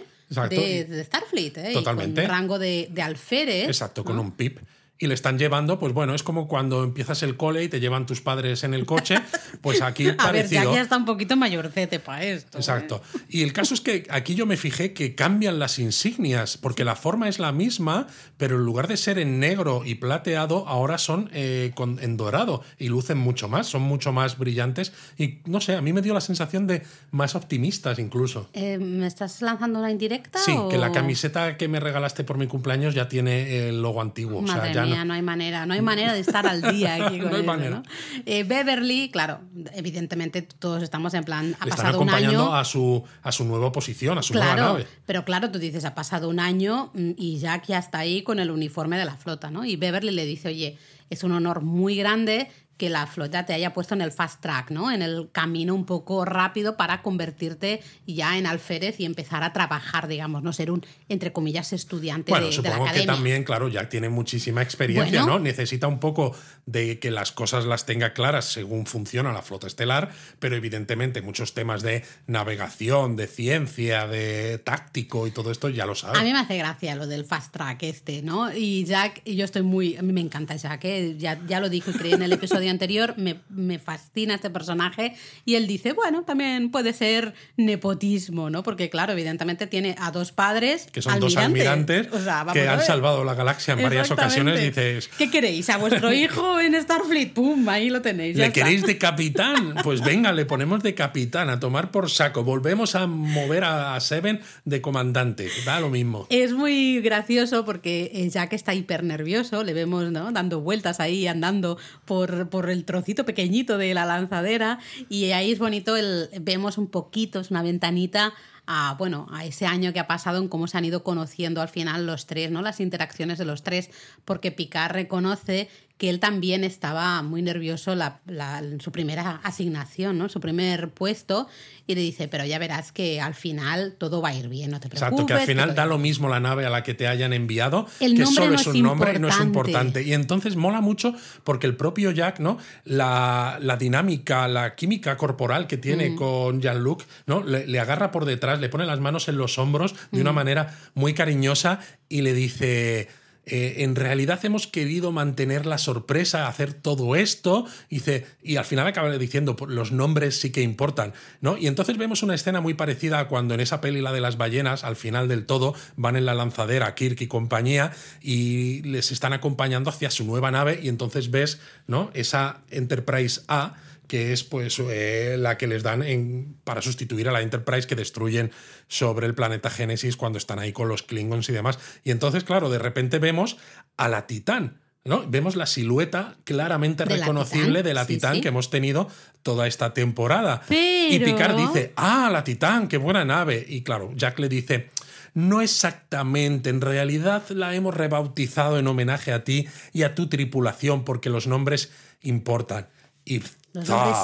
de, 0.50 0.84
de 0.84 1.04
Starfleet, 1.04 1.56
¿eh? 1.58 1.70
Y 1.70 1.74
Totalmente. 1.74 2.22
con 2.22 2.30
rango 2.30 2.58
de, 2.58 2.88
de 2.90 3.02
alférez. 3.02 3.68
Exacto, 3.68 4.02
con 4.04 4.18
un 4.18 4.32
pip. 4.32 4.58
Y 4.98 5.08
le 5.08 5.14
están 5.14 5.38
llevando, 5.38 5.78
pues 5.78 5.92
bueno, 5.92 6.14
es 6.14 6.22
como 6.22 6.48
cuando 6.48 6.82
empiezas 6.82 7.22
el 7.22 7.36
cole 7.36 7.62
y 7.64 7.68
te 7.68 7.80
llevan 7.80 8.06
tus 8.06 8.22
padres 8.22 8.64
en 8.64 8.72
el 8.72 8.86
coche, 8.86 9.16
pues 9.60 9.82
aquí 9.82 10.04
A 10.04 10.08
ver, 10.08 10.16
parecido. 10.16 10.62
Jack 10.64 10.72
ya 10.74 10.80
está 10.80 10.96
un 10.96 11.04
poquito 11.04 11.36
mayorcete 11.36 11.98
para 12.00 12.24
esto. 12.24 12.56
¿eh? 12.56 12.60
Exacto. 12.62 13.02
Y 13.28 13.42
el 13.42 13.52
caso 13.52 13.74
es 13.74 13.82
que 13.82 14.06
aquí 14.08 14.34
yo 14.34 14.46
me 14.46 14.56
fijé 14.56 14.94
que 14.94 15.14
cambian 15.14 15.58
las 15.58 15.78
insignias, 15.78 16.56
porque 16.56 16.82
la 16.84 16.96
forma 16.96 17.28
es 17.28 17.38
la 17.38 17.52
misma, 17.52 18.06
pero 18.38 18.56
en 18.56 18.62
lugar 18.64 18.88
de 18.88 18.96
ser 18.96 19.18
en 19.18 19.38
negro 19.38 19.82
y 19.84 19.96
plateado, 19.96 20.66
ahora 20.66 20.96
son 20.96 21.28
eh, 21.34 21.72
con- 21.74 21.98
en 22.00 22.16
dorado 22.16 22.62
y 22.78 22.88
lucen 22.88 23.18
mucho 23.18 23.48
más, 23.48 23.66
son 23.66 23.82
mucho 23.82 24.12
más 24.12 24.38
brillantes. 24.38 24.92
Y 25.18 25.40
no 25.44 25.60
sé, 25.60 25.76
a 25.76 25.82
mí 25.82 25.92
me 25.92 26.00
dio 26.00 26.14
la 26.14 26.22
sensación 26.22 26.66
de 26.66 26.82
más 27.10 27.34
optimistas 27.34 27.98
incluso. 27.98 28.48
Eh, 28.54 28.78
¿Me 28.78 29.06
estás 29.06 29.42
lanzando 29.42 29.78
una 29.78 29.90
indirecta? 29.90 30.38
Sí, 30.38 30.52
que 30.70 30.78
la 30.78 30.88
o- 30.88 30.92
camiseta 30.92 31.58
que 31.58 31.68
me 31.68 31.80
regalaste 31.80 32.24
por 32.24 32.38
mi 32.38 32.46
cumpleaños 32.46 32.94
ya 32.94 33.08
tiene 33.08 33.68
el 33.68 33.82
logo 33.82 34.00
antiguo. 34.00 34.38
o 34.38 34.42
Madre 34.42 34.72
sea, 34.72 34.72
ya 34.72 34.85
mía, 34.86 35.04
no- 35.04 35.14
hay 35.14 35.22
manera, 35.22 35.66
no 35.66 35.74
hay 35.74 35.80
manera 35.82 36.12
de 36.12 36.20
estar 36.20 36.46
al 36.46 36.62
día 36.62 36.94
aquí 37.06 37.18
con 37.20 37.28
No 37.30 37.34
hay 37.36 37.42
eso, 37.42 37.44
manera. 37.44 37.70
¿no? 37.76 37.82
Eh, 38.24 38.44
Beverly, 38.44 39.10
claro, 39.10 39.40
evidentemente 39.74 40.42
todos 40.42 40.82
estamos 40.82 41.14
en 41.14 41.24
plan, 41.24 41.56
ha 41.60 41.64
le 41.64 41.70
están 41.70 41.84
pasado 41.86 42.00
un 42.00 42.08
acompañando 42.08 42.44
año. 42.46 42.54
a 42.56 42.64
su, 42.64 43.02
a 43.22 43.32
su 43.32 43.44
nueva 43.44 43.72
posición, 43.72 44.18
a 44.18 44.22
su 44.22 44.34
nueva 44.34 44.56
nave. 44.56 44.86
pero 45.06 45.24
claro, 45.24 45.50
tú 45.50 45.58
dices, 45.58 45.84
ha 45.84 45.94
pasado 45.94 46.28
un 46.28 46.40
año 46.40 46.90
mm, 46.94 47.10
y 47.16 47.38
Jack 47.38 47.66
ya 47.66 47.78
está 47.78 47.98
ahí 47.98 48.22
con 48.22 48.38
el 48.38 48.50
uniforme 48.50 48.98
de 48.98 49.04
la 49.04 49.16
flota, 49.16 49.50
¿no? 49.50 49.64
Y 49.64 49.76
Beverly 49.76 50.10
le 50.12 50.24
dice, 50.24 50.48
oye, 50.48 50.78
es 51.10 51.22
un 51.22 51.32
honor 51.32 51.62
muy 51.62 51.96
grande 51.96 52.50
que 52.76 52.90
la 52.90 53.06
flota 53.06 53.46
te 53.46 53.54
haya 53.54 53.72
puesto 53.72 53.94
en 53.94 54.00
el 54.02 54.12
fast 54.12 54.40
track, 54.42 54.70
¿no? 54.70 54.90
En 54.90 55.02
el 55.02 55.28
camino 55.32 55.74
un 55.74 55.86
poco 55.86 56.24
rápido 56.24 56.76
para 56.76 57.02
convertirte 57.02 57.80
ya 58.06 58.36
en 58.38 58.46
alférez 58.46 59.00
y 59.00 59.04
empezar 59.04 59.42
a 59.42 59.52
trabajar, 59.52 60.08
digamos, 60.08 60.42
no 60.42 60.52
ser 60.52 60.70
un, 60.70 60.84
entre 61.08 61.32
comillas, 61.32 61.72
estudiante 61.72 62.30
Bueno, 62.32 62.46
de, 62.48 62.52
de 62.56 62.62
la 62.62 62.68
supongo 62.70 62.84
que 62.84 62.90
academia. 62.90 63.14
también, 63.14 63.44
claro, 63.44 63.68
Jack 63.68 63.88
tiene 63.88 64.08
muchísima 64.08 64.62
experiencia, 64.62 65.22
Bueno. 65.22 65.38
¿no? 65.38 65.44
Necesita 65.44 65.86
un 65.86 66.00
poco 66.00 66.36
de 66.66 66.98
que 66.98 67.10
las 67.10 67.32
cosas 67.32 67.64
las 67.64 67.86
tenga 67.86 68.12
claras 68.12 68.44
según 68.44 68.86
funciona 68.86 69.32
la 69.32 69.42
flota 69.42 69.66
estelar, 69.66 70.10
pero 70.38 70.56
evidentemente 70.56 71.22
muchos 71.22 71.54
temas 71.54 71.82
de 71.82 72.04
navegación, 72.26 73.16
de 73.16 73.26
ciencia, 73.26 74.06
de 74.06 74.58
táctico 74.58 75.26
y 75.26 75.30
todo 75.30 75.50
esto 75.50 75.68
ya 75.68 75.86
lo 75.86 75.94
sabe. 75.94 76.18
A 76.18 76.22
mí 76.22 76.32
me 76.32 76.38
hace 76.40 76.56
gracia 76.58 76.94
lo 76.94 77.06
del 77.06 77.24
fast 77.24 77.52
track 77.52 77.82
este, 77.84 78.22
¿no? 78.22 78.52
Y 78.54 78.84
Jack, 78.84 79.22
y 79.24 79.36
yo 79.36 79.44
estoy 79.44 79.62
muy. 79.62 79.96
A 79.96 80.02
mí 80.02 80.12
me 80.12 80.20
encanta 80.20 80.54
Jack, 80.56 80.84
¿eh? 80.84 81.14
ya, 81.18 81.40
ya 81.46 81.60
lo 81.60 81.68
dijo 81.68 81.90
y 81.90 81.94
creí 81.94 82.12
en 82.12 82.22
el 82.22 82.32
episodio 82.32 82.65
anterior, 82.68 83.14
me, 83.16 83.40
me 83.48 83.78
fascina 83.78 84.34
este 84.34 84.50
personaje. 84.50 85.14
Y 85.44 85.54
él 85.54 85.66
dice, 85.66 85.92
bueno, 85.92 86.22
también 86.22 86.70
puede 86.70 86.92
ser 86.92 87.34
nepotismo, 87.56 88.50
¿no? 88.50 88.62
Porque, 88.62 88.90
claro, 88.90 89.12
evidentemente 89.12 89.66
tiene 89.66 89.94
a 89.98 90.10
dos 90.10 90.32
padres. 90.32 90.88
que 90.92 91.02
son 91.02 91.18
dos 91.20 91.36
almirantes 91.36 92.08
O 92.12 92.20
sea, 92.20 92.44
vamos 92.44 92.54
que 92.54 92.68
han 92.68 92.82
salvado 92.82 93.24
la 93.24 93.34
galaxia 93.34 93.74
en 93.74 93.82
varias 93.82 94.10
ocasiones. 94.10 94.60
Dices, 94.60 95.08
¿Qué 95.18 95.30
queréis? 95.30 95.68
¿A 95.70 95.76
vuestro 95.78 96.12
hijo 96.12 96.60
en 96.60 96.80
Starfleet? 96.80 97.32
¡Pum! 97.32 97.68
Ahí 97.68 97.90
lo 97.90 98.02
tenéis. 98.02 98.36
¿le 98.36 98.46
está. 98.46 98.52
queréis 98.52 98.82
de 98.82 98.98
capitán? 99.06 99.74
Pues 99.82 100.02
venga, 100.02 100.32
le 100.32 100.46
ponemos 100.46 100.82
de 100.82 100.94
capitán, 100.94 101.50
a 101.50 101.60
tomar 101.60 101.90
por 101.90 102.10
saco. 102.10 102.44
Volvemos 102.44 102.94
a 102.94 103.06
mover 103.06 103.64
a 103.64 103.98
Seven 104.00 104.40
de 104.64 104.80
comandante. 104.80 105.48
Da 105.64 105.80
lo 105.80 105.90
mismo. 105.90 106.26
Es 106.30 106.52
muy 106.52 107.00
gracioso 107.00 107.64
porque 107.64 108.10
eh, 108.14 108.28
Jack 108.30 108.52
está 108.52 108.74
hiper 108.74 109.04
nervioso, 109.04 109.62
le 109.64 109.74
vemos 109.74 110.10
¿no? 110.10 110.32
dando 110.32 110.60
vueltas 110.60 111.00
ahí, 111.00 111.26
andando 111.26 111.78
por, 112.04 112.48
por 112.48 112.55
por 112.56 112.70
el 112.70 112.86
trocito 112.86 113.26
pequeñito 113.26 113.76
de 113.76 113.92
la 113.92 114.06
lanzadera 114.06 114.78
y 115.10 115.32
ahí 115.32 115.52
es 115.52 115.58
bonito, 115.58 115.94
el, 115.94 116.30
vemos 116.40 116.78
un 116.78 116.86
poquito, 116.86 117.40
es 117.40 117.50
una 117.50 117.62
ventanita 117.62 118.32
a, 118.66 118.94
bueno, 118.98 119.26
a 119.32 119.44
ese 119.44 119.66
año 119.66 119.92
que 119.92 120.00
ha 120.00 120.06
pasado 120.06 120.38
en 120.38 120.48
cómo 120.48 120.66
se 120.66 120.78
han 120.78 120.84
ido 120.84 121.02
conociendo 121.04 121.60
al 121.62 121.68
final 121.68 122.06
los 122.06 122.26
tres, 122.26 122.50
¿no? 122.50 122.62
Las 122.62 122.80
interacciones 122.80 123.38
de 123.38 123.44
los 123.44 123.62
tres, 123.62 123.90
porque 124.24 124.52
Picard 124.52 124.92
reconoce 124.92 125.68
que 125.98 126.10
él 126.10 126.20
también 126.20 126.62
estaba 126.62 127.22
muy 127.22 127.40
nervioso 127.40 127.94
la, 127.94 128.20
en 128.58 128.80
su 128.82 128.92
primera 128.92 129.40
asignación, 129.42 130.18
¿no? 130.18 130.28
Su 130.28 130.40
primer 130.40 130.90
puesto, 130.90 131.48
y 131.86 131.94
le 131.94 132.02
dice, 132.02 132.28
pero 132.28 132.44
ya 132.44 132.58
verás 132.58 132.92
que 132.92 133.20
al 133.20 133.34
final 133.34 133.94
todo 133.96 134.20
va 134.20 134.30
a 134.30 134.34
ir 134.34 134.48
bien, 134.48 134.72
no 134.72 134.80
te 134.80 134.88
preocupes. 134.88 135.12
Exacto, 135.12 135.26
que 135.26 135.32
al 135.32 135.46
final 135.46 135.74
da 135.74 135.86
lo 135.86 135.96
mismo 135.96 136.28
la 136.28 136.38
nave 136.38 136.66
a 136.66 136.70
la 136.70 136.82
que 136.82 136.92
te 136.92 137.06
hayan 137.06 137.32
enviado, 137.32 137.86
que 137.98 138.26
solo 138.26 138.56
es 138.56 138.66
un 138.66 138.82
nombre 138.82 139.14
y 139.16 139.18
no 139.18 139.28
es 139.28 139.40
importante. 139.40 140.02
Y 140.02 140.12
entonces 140.12 140.56
mola 140.56 140.82
mucho 140.82 141.14
porque 141.44 141.66
el 141.66 141.76
propio 141.76 142.10
Jack, 142.10 142.40
¿no? 142.40 142.58
La, 142.84 143.58
dinámica, 143.78 144.48
la 144.48 144.74
química 144.74 145.16
corporal 145.16 145.66
que 145.66 145.78
tiene 145.78 146.10
mm. 146.10 146.16
con 146.16 146.60
Jean-Luc, 146.60 147.04
¿no? 147.26 147.42
Le, 147.42 147.66
le 147.66 147.80
agarra 147.80 148.10
por 148.10 148.26
detrás, 148.26 148.55
le 148.60 148.68
pone 148.68 148.86
las 148.86 149.00
manos 149.00 149.28
en 149.28 149.38
los 149.38 149.58
hombros 149.58 149.94
de 150.10 150.20
una 150.20 150.32
mm. 150.32 150.34
manera 150.34 150.78
muy 150.94 151.14
cariñosa 151.14 151.80
y 152.08 152.22
le 152.22 152.34
dice 152.34 153.08
eh, 153.48 153.84
en 153.84 153.94
realidad 153.94 154.44
hemos 154.44 154.66
querido 154.66 155.12
mantener 155.12 155.66
la 155.66 155.78
sorpresa, 155.78 156.48
hacer 156.48 156.74
todo 156.74 157.14
esto, 157.14 157.64
y, 157.88 157.96
dice, 157.96 158.26
y 158.42 158.56
al 158.56 158.64
final 158.64 158.88
acaba 158.88 159.16
diciendo, 159.18 159.54
pues, 159.54 159.70
los 159.70 159.92
nombres 159.92 160.40
sí 160.40 160.50
que 160.50 160.62
importan, 160.62 161.14
¿no? 161.40 161.56
Y 161.56 161.68
entonces 161.68 161.96
vemos 161.96 162.24
una 162.24 162.34
escena 162.34 162.60
muy 162.60 162.74
parecida 162.74 163.20
a 163.20 163.28
cuando 163.28 163.54
en 163.54 163.60
esa 163.60 163.80
peli, 163.80 164.00
la 164.00 164.12
de 164.12 164.20
las 164.20 164.36
ballenas, 164.36 164.82
al 164.82 164.96
final 164.96 165.28
del 165.28 165.46
todo, 165.46 165.76
van 165.94 166.16
en 166.16 166.26
la 166.26 166.34
lanzadera 166.34 166.96
Kirk 166.96 167.20
y 167.20 167.28
compañía, 167.28 167.92
y 168.20 168.82
les 168.82 169.12
están 169.12 169.32
acompañando 169.32 169.90
hacia 169.90 170.10
su 170.10 170.24
nueva 170.24 170.50
nave, 170.50 170.80
y 170.82 170.88
entonces 170.88 171.30
ves, 171.30 171.60
¿no? 171.86 172.10
Esa 172.14 172.62
Enterprise 172.70 173.42
A 173.46 173.76
que 174.06 174.32
es 174.32 174.44
pues 174.44 174.78
eh, 174.78 175.36
la 175.38 175.58
que 175.58 175.66
les 175.66 175.82
dan 175.82 176.02
en, 176.02 176.56
para 176.64 176.82
sustituir 176.82 177.28
a 177.28 177.32
la 177.32 177.42
Enterprise 177.42 177.86
que 177.86 177.94
destruyen 177.94 178.50
sobre 178.88 179.26
el 179.26 179.34
planeta 179.34 179.70
Génesis 179.70 180.16
cuando 180.16 180.38
están 180.38 180.58
ahí 180.58 180.72
con 180.72 180.88
los 180.88 181.02
Klingons 181.02 181.48
y 181.48 181.52
demás. 181.52 181.78
Y 182.04 182.10
entonces, 182.10 182.44
claro, 182.44 182.70
de 182.70 182.78
repente 182.78 183.18
vemos 183.18 183.56
a 183.96 184.08
la 184.08 184.26
Titán. 184.26 184.80
¿no? 185.06 185.24
Vemos 185.28 185.56
la 185.56 185.66
silueta 185.66 186.36
claramente 186.44 187.04
reconocible 187.04 187.82
de 187.82 187.94
la 187.94 188.06
Titán 188.06 188.40
que 188.40 188.48
hemos 188.48 188.70
tenido 188.70 189.08
toda 189.42 189.66
esta 189.66 189.94
temporada. 189.94 190.62
Y 190.68 191.18
Picard 191.20 191.56
dice, 191.56 191.92
ah, 191.96 192.28
la 192.32 192.44
Titán, 192.44 192.88
qué 192.88 192.98
buena 192.98 193.24
nave. 193.24 193.64
Y 193.66 193.82
claro, 193.82 194.10
Jack 194.16 194.38
le 194.40 194.48
dice, 194.48 194.90
no 195.34 195.60
exactamente, 195.60 196.70
en 196.70 196.80
realidad 196.80 197.44
la 197.50 197.74
hemos 197.74 197.94
rebautizado 197.94 198.78
en 198.78 198.86
homenaje 198.88 199.32
a 199.32 199.44
ti 199.44 199.68
y 199.92 200.02
a 200.02 200.14
tu 200.14 200.28
tripulación 200.28 201.04
porque 201.04 201.30
los 201.30 201.46
nombres 201.46 201.92
importan. 202.22 202.88
Y 203.24 203.42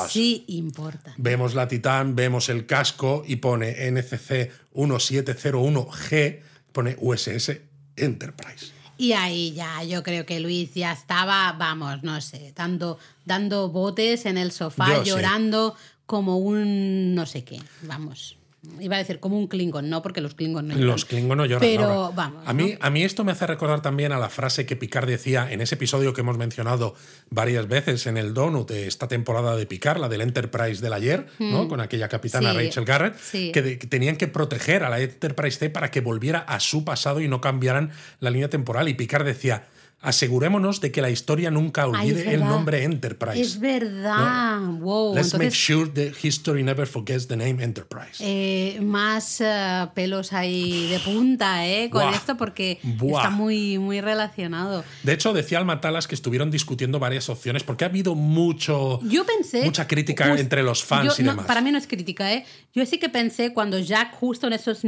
sí 0.09 0.45
importa. 0.49 1.15
Vemos 1.17 1.55
la 1.55 1.69
Titán, 1.69 2.15
vemos 2.15 2.49
el 2.49 2.67
casco 2.67 3.23
y 3.27 3.37
pone 3.37 3.91
NCC 3.91 4.51
1701G, 4.75 6.41
pone 6.73 6.97
USS 7.01 7.53
Enterprise. 7.97 8.73
Y 8.99 9.13
ahí 9.13 9.53
ya, 9.53 9.83
yo 9.83 10.03
creo 10.03 10.25
que 10.27 10.39
Luis 10.41 10.75
ya 10.75 10.93
estaba, 10.93 11.53
vamos, 11.53 12.03
no 12.03 12.21
sé, 12.21 12.53
dando, 12.55 12.99
dando 13.25 13.69
botes 13.69 14.27
en 14.27 14.39
el 14.39 14.53
sofá, 14.53 15.03
llorando 15.03 15.75
como 16.07 16.39
un 16.39 17.15
no 17.15 17.27
sé 17.27 17.43
qué, 17.43 17.61
vamos. 17.83 18.37
Iba 18.79 18.95
a 18.95 18.99
decir 19.01 19.19
como 19.19 19.37
un 19.37 19.49
Klingon, 19.49 19.91
no, 19.91 20.03
porque 20.03 20.21
los 20.21 20.35
Klingon 20.35 20.69
no 20.69 20.75
lloran. 20.75 20.87
Los 20.87 21.05
Klingon 21.05 21.37
no 21.37 21.47
lloran. 21.47 21.61
Pero 21.61 22.13
vamos. 22.15 22.45
A 22.47 22.53
mí, 22.53 22.77
a 22.81 22.91
mí 22.91 23.03
esto 23.03 23.25
me 23.25 23.33
hace 23.33 23.45
recordar 23.45 23.83
también 23.83 24.13
a 24.13 24.21
la 24.21 24.29
frase 24.29 24.67
que 24.67 24.77
Picard 24.77 25.09
decía 25.09 25.51
en 25.51 25.61
ese 25.61 25.75
episodio 25.75 26.13
que 26.13 26.21
hemos 26.21 26.39
mencionado 26.39 26.95
varias 27.29 27.67
veces 27.67 28.07
en 28.07 28.17
el 28.17 28.35
Donut 28.35 28.69
de 28.69 28.87
esta 28.87 29.09
temporada 29.09 29.57
de 29.57 29.67
Picard, 29.67 29.99
la 29.99 30.09
del 30.09 30.21
Enterprise 30.21 30.81
del 30.81 30.93
ayer, 30.93 31.27
¿no? 31.41 31.67
con 31.67 31.81
aquella 31.81 32.09
capitana 32.09 32.53
Rachel 32.53 32.85
Garrett, 32.85 33.17
que, 33.33 33.79
tenían 33.89 34.15
que 34.15 34.29
proteger 34.29 34.85
a 34.85 34.91
la 34.91 35.01
Enterprise 35.01 35.59
C 35.59 35.69
para 35.69 35.91
que 35.91 36.01
volviera 36.01 36.39
a 36.39 36.61
su 36.61 36.85
pasado 36.85 37.21
y 37.21 37.27
no 37.27 37.41
cambiaran 37.41 37.91
la 38.21 38.31
línea 38.31 38.49
temporal. 38.49 38.89
Y 38.89 38.95
Picard 38.95 39.25
decía 39.25 39.65
asegurémonos 40.03 40.81
de 40.81 40.91
que 40.91 41.01
la 41.01 41.11
historia 41.11 41.51
nunca 41.51 41.87
olvide 41.87 42.35
el 42.35 42.41
nombre 42.41 42.83
Enterprise. 42.85 43.41
Es 43.41 43.61
verdad. 43.61 44.61
Wow. 44.81 45.15
Let's 45.15 45.35
make 45.35 45.53
sure 45.53 45.89
the 45.89 46.13
history 46.23 46.63
never 46.63 46.87
forgets 46.87 47.29
the 47.29 47.37
name 47.37 47.63
Enterprise. 47.63 48.19
Eh, 48.21 48.81
más 48.83 49.41
eh, 49.41 49.89
pelos 49.95 50.33
ahí 50.33 50.89
de 50.89 50.99
punta, 50.99 51.67
¿eh? 51.67 51.89
Con 51.89 52.13
esto 52.13 52.37
porque 52.37 52.81
está 52.83 53.31
muy, 53.31 53.79
muy 53.79 54.01
relacionado. 54.01 54.85
De 55.05 55.13
hecho, 55.13 55.33
decía 55.33 55.59
Almatalas 55.59 56.09
que 56.09 56.15
estuvieron 56.15 56.51
discutiendo 56.51 56.99
varias 56.99 57.29
opciones 57.29 57.63
porque 57.63 57.85
ha 57.85 57.89
habido 57.89 58.15
mucho. 58.15 59.01
Yo 59.05 59.25
pensé. 59.25 59.65
Mucha 59.65 59.87
crítica 59.87 60.37
entre 60.39 60.63
los 60.63 60.83
fans 60.85 61.19
y 61.21 61.23
demás. 61.23 61.47
para 61.47 61.61
mí 61.61 61.71
no 61.71 61.79
es 61.79 61.87
crítica, 61.87 62.33
¿eh? 62.33 62.45
Yo 62.75 62.85
sí 62.87 62.99
que 62.99 63.09
pensé 63.09 63.53
cuando 63.53 63.79
Jack, 63.79 64.15
justo 64.15 64.47
en 64.49 64.55
esos 64.55 64.81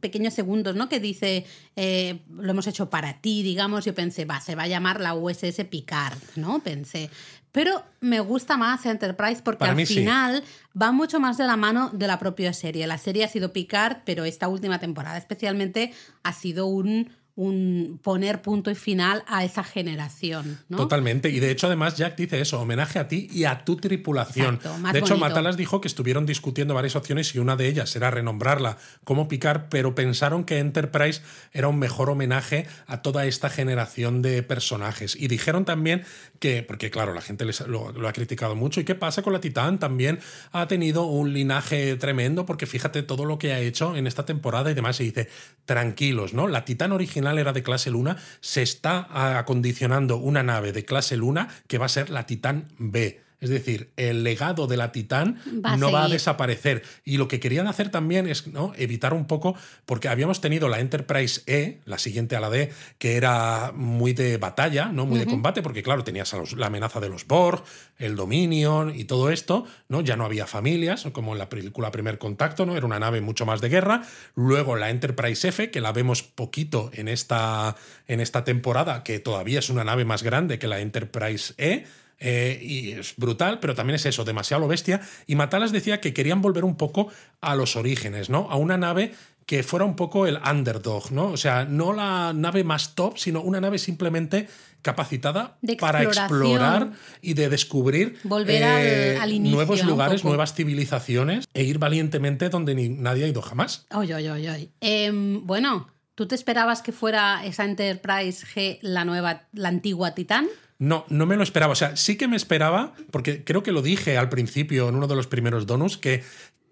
pequeños 0.00 0.34
segundos, 0.34 0.74
¿no? 0.74 0.88
Que 0.88 1.00
dice, 1.00 1.46
eh, 1.76 2.18
lo 2.36 2.50
hemos 2.50 2.66
hecho 2.66 2.90
para 2.90 3.20
ti, 3.20 3.42
digamos, 3.42 3.84
yo 3.84 3.94
pensé, 3.94 4.24
va, 4.24 4.40
se 4.40 4.54
va 4.58 4.64
a 4.64 4.68
llamar 4.68 5.00
la 5.00 5.14
USS 5.14 5.64
Picard, 5.70 6.18
¿no? 6.36 6.58
Pensé. 6.58 7.10
Pero 7.52 7.82
me 8.00 8.20
gusta 8.20 8.56
más 8.56 8.84
Enterprise 8.86 9.42
porque 9.42 9.64
al 9.64 9.86
final 9.86 10.44
va 10.80 10.92
mucho 10.92 11.18
más 11.18 11.38
de 11.38 11.46
la 11.46 11.56
mano 11.56 11.90
de 11.92 12.06
la 12.06 12.18
propia 12.18 12.52
serie. 12.52 12.86
La 12.86 12.98
serie 12.98 13.24
ha 13.24 13.28
sido 13.28 13.52
Picard, 13.52 13.98
pero 14.04 14.24
esta 14.24 14.48
última 14.48 14.78
temporada 14.78 15.16
especialmente 15.16 15.92
ha 16.22 16.32
sido 16.32 16.66
un 16.66 17.10
un 17.38 18.00
poner 18.02 18.42
punto 18.42 18.68
y 18.68 18.74
final 18.74 19.22
a 19.28 19.44
esa 19.44 19.62
generación. 19.62 20.58
Totalmente. 20.76 21.30
Y 21.30 21.38
de 21.38 21.52
hecho, 21.52 21.68
además, 21.68 21.96
Jack 21.96 22.16
dice 22.16 22.40
eso: 22.40 22.60
homenaje 22.60 22.98
a 22.98 23.06
ti 23.06 23.28
y 23.32 23.44
a 23.44 23.64
tu 23.64 23.76
tripulación. 23.76 24.58
de 24.92 24.98
hecho, 24.98 25.16
Matalas 25.16 25.56
dijo 25.56 25.80
que 25.80 25.86
estuvieron 25.86 26.26
discutiendo 26.26 26.74
varias 26.74 26.96
opciones 26.96 27.32
y 27.36 27.38
una 27.38 27.54
de 27.54 27.68
ellas 27.68 27.94
era 27.94 28.10
renombrarla 28.10 28.78
como 29.04 29.28
Picard, 29.28 29.68
pero 29.70 29.94
pensaron 29.94 30.42
que 30.42 30.58
Enterprise 30.58 31.22
era 31.52 31.68
un 31.68 31.78
mejor 31.78 32.10
homenaje 32.10 32.66
a 32.88 33.02
toda 33.02 33.24
esta 33.24 33.48
generación 33.48 34.20
de 34.20 34.42
personajes. 34.42 35.14
Y 35.14 35.28
dijeron 35.28 35.64
también 35.64 36.02
que, 36.40 36.64
porque 36.64 36.90
claro, 36.90 37.14
la 37.14 37.20
gente 37.20 37.44
lo, 37.44 37.92
lo, 37.92 38.08
ha 38.08 38.12
criticado 38.12 38.56
mucho. 38.56 38.80
¿Y 38.80 38.84
qué 38.84 38.96
pasa 38.96 39.22
con 39.22 39.32
la 39.32 39.40
Titán? 39.40 39.78
También 39.78 40.18
ha 40.50 40.66
tenido 40.66 41.06
un 41.06 41.32
linaje 41.32 41.94
tremendo, 41.94 42.46
porque 42.46 42.66
fíjate 42.66 43.04
todo 43.04 43.24
lo 43.24 43.38
que 43.38 43.52
ha 43.52 43.60
hecho 43.60 43.94
en 43.94 44.08
esta 44.08 44.24
temporada 44.24 44.72
y 44.72 44.74
demás. 44.74 44.98
Y 45.00 45.04
dice: 45.04 45.28
tranquilos, 45.66 46.34
¿no? 46.34 46.48
La 46.48 46.64
Titán 46.64 46.90
original 46.90 47.27
era 47.36 47.52
de 47.52 47.62
clase 47.62 47.90
Luna, 47.90 48.16
se 48.40 48.62
está 48.62 49.38
acondicionando 49.38 50.16
una 50.16 50.42
nave 50.42 50.72
de 50.72 50.84
clase 50.84 51.16
Luna 51.16 51.48
que 51.66 51.76
va 51.76 51.86
a 51.86 51.90
ser 51.90 52.08
la 52.08 52.24
Titán 52.24 52.68
B. 52.78 53.27
Es 53.40 53.50
decir, 53.50 53.90
el 53.96 54.24
legado 54.24 54.66
de 54.66 54.76
la 54.76 54.90
Titán 54.90 55.40
no 55.78 55.92
va 55.92 56.04
a 56.04 56.08
desaparecer. 56.08 56.82
Y 57.04 57.18
lo 57.18 57.28
que 57.28 57.38
querían 57.38 57.68
hacer 57.68 57.90
también 57.90 58.26
es 58.26 58.48
¿no? 58.48 58.72
evitar 58.76 59.14
un 59.14 59.26
poco, 59.26 59.54
porque 59.86 60.08
habíamos 60.08 60.40
tenido 60.40 60.68
la 60.68 60.80
Enterprise 60.80 61.42
E, 61.46 61.80
la 61.84 61.98
siguiente 61.98 62.34
a 62.34 62.40
la 62.40 62.50
D, 62.50 62.72
que 62.98 63.16
era 63.16 63.72
muy 63.74 64.12
de 64.12 64.38
batalla, 64.38 64.86
no 64.86 65.06
muy 65.06 65.18
de 65.20 65.26
combate, 65.26 65.62
porque 65.62 65.82
claro, 65.82 66.02
tenías 66.02 66.34
la 66.56 66.66
amenaza 66.66 66.98
de 66.98 67.08
los 67.08 67.26
Borg, 67.26 67.62
el 67.98 68.16
Dominion 68.16 68.92
y 68.94 69.04
todo 69.04 69.30
esto, 69.30 69.66
¿no? 69.88 70.00
Ya 70.00 70.16
no 70.16 70.24
había 70.24 70.46
familias, 70.46 71.06
como 71.12 71.32
en 71.32 71.38
la 71.38 71.48
película 71.48 71.92
Primer 71.92 72.18
Contacto, 72.18 72.66
¿no? 72.66 72.76
Era 72.76 72.86
una 72.86 72.98
nave 72.98 73.20
mucho 73.20 73.46
más 73.46 73.60
de 73.60 73.68
guerra. 73.68 74.02
Luego 74.34 74.76
la 74.76 74.90
Enterprise 74.90 75.48
F, 75.48 75.70
que 75.70 75.80
la 75.80 75.92
vemos 75.92 76.22
poquito 76.22 76.90
en 76.92 77.06
esta, 77.08 77.76
en 78.08 78.20
esta 78.20 78.42
temporada, 78.42 79.04
que 79.04 79.20
todavía 79.20 79.60
es 79.60 79.70
una 79.70 79.84
nave 79.84 80.04
más 80.04 80.22
grande 80.22 80.58
que 80.58 80.66
la 80.66 80.80
Enterprise 80.80 81.54
E 81.56 81.84
eh, 82.20 82.58
y 82.62 82.92
es 82.92 83.14
brutal, 83.16 83.60
pero 83.60 83.74
también 83.74 83.96
es 83.96 84.06
eso, 84.06 84.24
demasiado 84.24 84.66
bestia. 84.68 85.00
Y 85.26 85.36
Matalas 85.36 85.72
decía 85.72 86.00
que 86.00 86.12
querían 86.12 86.42
volver 86.42 86.64
un 86.64 86.76
poco 86.76 87.08
a 87.40 87.54
los 87.54 87.76
orígenes, 87.76 88.30
¿no? 88.30 88.50
A 88.50 88.56
una 88.56 88.76
nave 88.76 89.14
que 89.48 89.62
fuera 89.62 89.86
un 89.86 89.96
poco 89.96 90.26
el 90.26 90.36
underdog, 90.36 91.10
¿no? 91.10 91.28
O 91.28 91.38
sea, 91.38 91.64
no 91.64 91.94
la 91.94 92.34
nave 92.34 92.64
más 92.64 92.94
top, 92.94 93.16
sino 93.16 93.40
una 93.40 93.62
nave 93.62 93.78
simplemente 93.78 94.46
capacitada 94.82 95.58
para 95.80 96.02
explorar 96.02 96.92
y 97.22 97.32
de 97.32 97.48
descubrir 97.48 98.18
Volver 98.24 98.62
al, 98.62 99.32
eh, 99.32 99.38
nuevos 99.40 99.82
lugares, 99.84 100.22
nuevas 100.22 100.54
civilizaciones 100.54 101.46
e 101.54 101.64
ir 101.64 101.78
valientemente 101.78 102.50
donde 102.50 102.74
ni, 102.74 102.90
nadie 102.90 103.24
ha 103.24 103.28
ido 103.28 103.40
jamás. 103.40 103.86
Oye, 103.94 104.14
oye, 104.14 104.30
oye. 104.30 104.70
Em, 104.80 105.46
bueno, 105.46 105.88
¿tú 106.14 106.28
te 106.28 106.34
esperabas 106.34 106.82
que 106.82 106.92
fuera 106.92 107.44
esa 107.46 107.64
Enterprise 107.64 108.46
G 108.46 108.78
la 108.82 109.06
nueva, 109.06 109.48
la 109.52 109.70
antigua 109.70 110.14
Titán? 110.14 110.46
No, 110.78 111.04
no 111.08 111.26
me 111.26 111.36
lo 111.36 111.42
esperaba. 111.42 111.72
O 111.72 111.76
sea, 111.76 111.96
sí 111.96 112.16
que 112.16 112.28
me 112.28 112.36
esperaba, 112.36 112.94
porque 113.10 113.42
creo 113.44 113.62
que 113.62 113.72
lo 113.72 113.82
dije 113.82 114.16
al 114.16 114.28
principio 114.28 114.88
en 114.88 114.94
uno 114.94 115.08
de 115.08 115.16
los 115.16 115.26
primeros 115.26 115.66
donuts, 115.66 115.96
que 115.96 116.22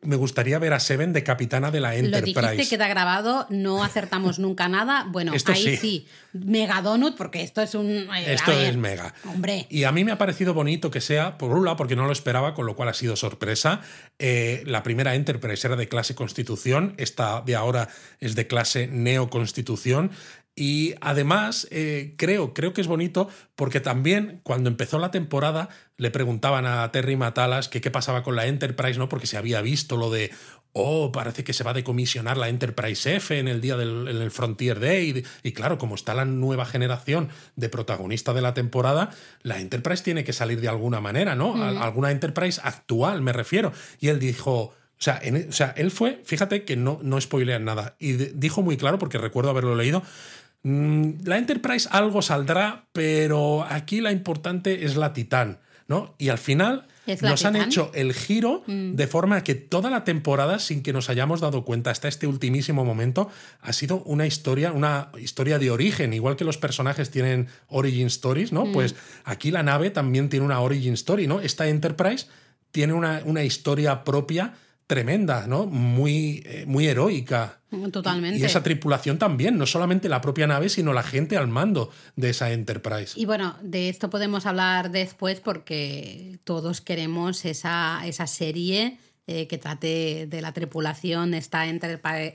me 0.03 0.17
gustaría 0.17 0.59
ver 0.59 0.73
a 0.73 0.81
Seven 0.81 1.13
de 1.13 1.25
capitana 1.25 1.71
de 1.71 1.81
la 1.81 1.97
Enterprise. 1.97 2.41
Lo 2.41 2.51
dijiste, 2.51 2.77
queda 2.77 2.87
grabado, 2.87 3.47
no 3.51 3.83
acertamos 3.83 4.39
nunca 4.39 4.69
nada. 4.69 5.07
Bueno, 5.11 5.33
ahí 5.33 5.77
sí. 5.77 6.07
Mega 6.33 6.81
Donut, 6.83 7.17
porque 7.17 7.43
esto 7.43 7.61
es 7.63 7.75
un... 7.75 7.89
Eh, 7.89 8.35
esto 8.35 8.53
es 8.53 8.77
mega. 8.77 9.15
Hombre. 9.25 9.67
Y 9.69 9.85
a 9.85 9.93
mí 9.93 10.05
me 10.05 10.13
ha 10.13 10.19
parecido 10.19 10.55
bonito 10.55 10.91
que 10.91 11.01
sea, 11.01 11.39
por 11.39 11.51
un 11.53 11.65
lado, 11.65 11.77
porque 11.77 11.97
no 11.97 12.07
lo 12.07 12.13
esperaba, 12.13 12.55
con 12.55 12.67
lo 12.67 12.77
cual 12.77 12.89
ha 12.89 12.95
sido 12.95 13.17
sorpresa. 13.17 13.81
Eh, 14.19 14.63
la 14.67 14.83
primera 14.83 15.15
Enterprise 15.15 15.67
era 15.67 15.77
de 15.77 15.89
clase 15.89 16.15
Constitución, 16.15 16.95
esta 16.99 17.41
de 17.41 17.57
ahora 17.57 17.89
es 18.21 18.37
de 18.37 18.47
clase 18.47 18.87
Neo 18.87 19.29
Constitución. 19.29 20.13
Y 20.59 20.95
además, 21.03 21.69
eh, 21.71 22.15
creo, 22.17 22.55
creo 22.55 22.73
que 22.73 22.81
es 22.81 22.87
bonito 22.87 23.29
porque 23.57 23.81
también 23.81 24.41
cuando 24.43 24.71
empezó 24.71 24.99
la 24.99 25.11
temporada 25.11 25.69
le 25.99 26.11
preguntaban 26.11 26.65
a 26.65 26.91
Terry 26.93 27.15
Matalas 27.15 27.69
que 27.69 27.83
qué 27.83 27.91
pasaba 27.91 28.23
con 28.23 28.37
la 28.37 28.47
Enterprise, 28.47 28.99
¿no? 28.99 29.11
Porque 29.11 29.27
se 29.27 29.37
había 29.37 29.61
visto 29.61 29.99
lo 29.99 30.11
de, 30.11 30.31
oh, 30.73 31.13
parece 31.13 31.45
que 31.45 31.53
se 31.53 31.63
va 31.63 31.73
a 31.73 31.75
decomisionar 31.75 32.39
la 32.39 32.49
Enterprise 32.49 33.17
F 33.17 33.39
en 33.39 33.49
el 33.49 33.61
día 33.61 33.77
del 33.77 34.09
en 34.09 34.23
el 34.23 34.31
Frontier 34.31 34.81
Day. 34.81 35.25
Y, 35.43 35.53
claro, 35.53 35.77
como 35.77 35.95
está 35.95 36.15
la 36.15 36.25
nueva 36.25 36.65
generación 36.65 37.29
de 37.57 37.69
protagonista 37.69 38.33
de 38.33 38.41
la 38.41 38.55
temporada, 38.55 39.11
la 39.43 39.61
Enterprise 39.61 40.03
tiene 40.03 40.25
que 40.25 40.33
salir 40.33 40.63
de 40.63 40.69
alguna 40.69 41.03
manera, 41.03 41.35
¿no? 41.35 41.63
Alguna 41.83 42.11
Enterprise 42.11 42.63
actual, 42.65 43.21
me 43.21 43.35
refiero. 43.35 43.75
Y 44.01 44.09
él 44.09 44.19
dijo, 44.19 44.75
o 44.99 45.03
sea, 45.03 45.21
o 45.49 45.53
sea, 45.53 45.75
él 45.77 45.91
fue, 45.91 46.23
fíjate 46.25 46.65
que 46.65 46.77
no, 46.77 46.99
no 47.03 47.21
spoilean 47.21 47.65
nada. 47.65 47.97
Y 47.99 48.13
dijo 48.13 48.63
muy 48.63 48.79
claro, 48.79 48.99
porque 48.99 49.19
recuerdo 49.19 49.51
haberlo 49.51 49.75
leído, 49.75 50.03
la 50.63 51.39
Enterprise 51.39 51.89
algo 51.93 52.23
saldrá, 52.23 52.87
pero 52.93 53.65
aquí 53.69 54.01
la 54.01 54.13
importante 54.13 54.85
es 54.85 54.97
la 54.97 55.13
Titán, 55.13 55.61
¿no? 55.87 56.15
Y 56.19 56.29
al 56.31 56.39
final 56.39 56.87
nos 57.23 57.45
han 57.45 57.57
hecho 57.57 57.91
el 57.95 58.13
giro 58.13 58.65
mm. 58.67 58.95
de 58.95 59.07
forma 59.07 59.43
que 59.45 59.55
toda 59.55 59.91
la 59.91 60.05
temporada, 60.05 60.59
sin 60.59 60.83
que 60.83 60.93
nos 60.93 61.09
hayamos 61.09 61.41
dado 61.41 61.65
cuenta 61.65 61.91
hasta 61.91 62.09
este 62.09 62.27
ultimísimo 62.27 62.85
momento, 62.85 63.31
ha 63.61 63.73
sido 63.73 64.03
una 64.03 64.27
historia, 64.27 64.73
una 64.73 65.11
historia 65.19 65.59
de 65.59 65.71
origen, 65.71 66.13
igual 66.13 66.37
que 66.37 66.45
los 66.45 66.59
personajes 66.59 67.11
tienen 67.11 67.47
origin 67.69 68.09
stories, 68.09 68.53
¿no? 68.53 68.67
Mm. 68.67 68.73
Pues 68.73 68.95
aquí 69.25 69.51
la 69.51 69.63
nave 69.63 69.91
también 69.91 70.29
tiene 70.29 70.45
una 70.45 70.61
origin 70.61 70.95
story, 70.95 71.27
¿no? 71.27 71.41
Esta 71.41 71.69
Enterprise 71.69 72.27
tiene 72.73 72.93
una, 72.93 73.23
una 73.25 73.45
historia 73.45 74.05
propia 74.05 74.55
tremenda, 74.87 75.47
¿no? 75.47 75.67
Muy, 75.67 76.43
eh, 76.47 76.65
muy 76.67 76.87
heroica. 76.87 77.61
Totalmente. 77.93 78.39
Y, 78.39 78.45
esa 78.45 78.63
tripulación 78.63 79.19
también, 79.19 79.59
no 79.59 79.67
solamente 79.67 80.09
la 80.09 80.21
propia 80.21 80.47
nave, 80.47 80.69
sino 80.69 80.93
la 80.93 81.03
gente 81.03 81.37
al 81.37 81.49
mando 81.49 81.91
de 82.15 82.31
esa 82.31 82.53
Enterprise. 82.53 83.13
Y 83.17 83.27
bueno, 83.27 83.57
de 83.63 83.89
esto 83.89 84.09
podemos 84.09 84.47
hablar 84.47 84.91
después 84.91 85.41
porque 85.41 86.39
todos 86.45 86.81
queremos 86.81 87.45
esa, 87.45 88.01
esa 88.07 88.27
serie 88.27 88.99
eh, 89.27 89.49
que 89.49 89.59
trate 89.59 90.27
de 90.29 90.41
la 90.41 90.53
tripulación, 90.53 91.35
esta 91.35 91.67
Enterprise, 91.67 92.33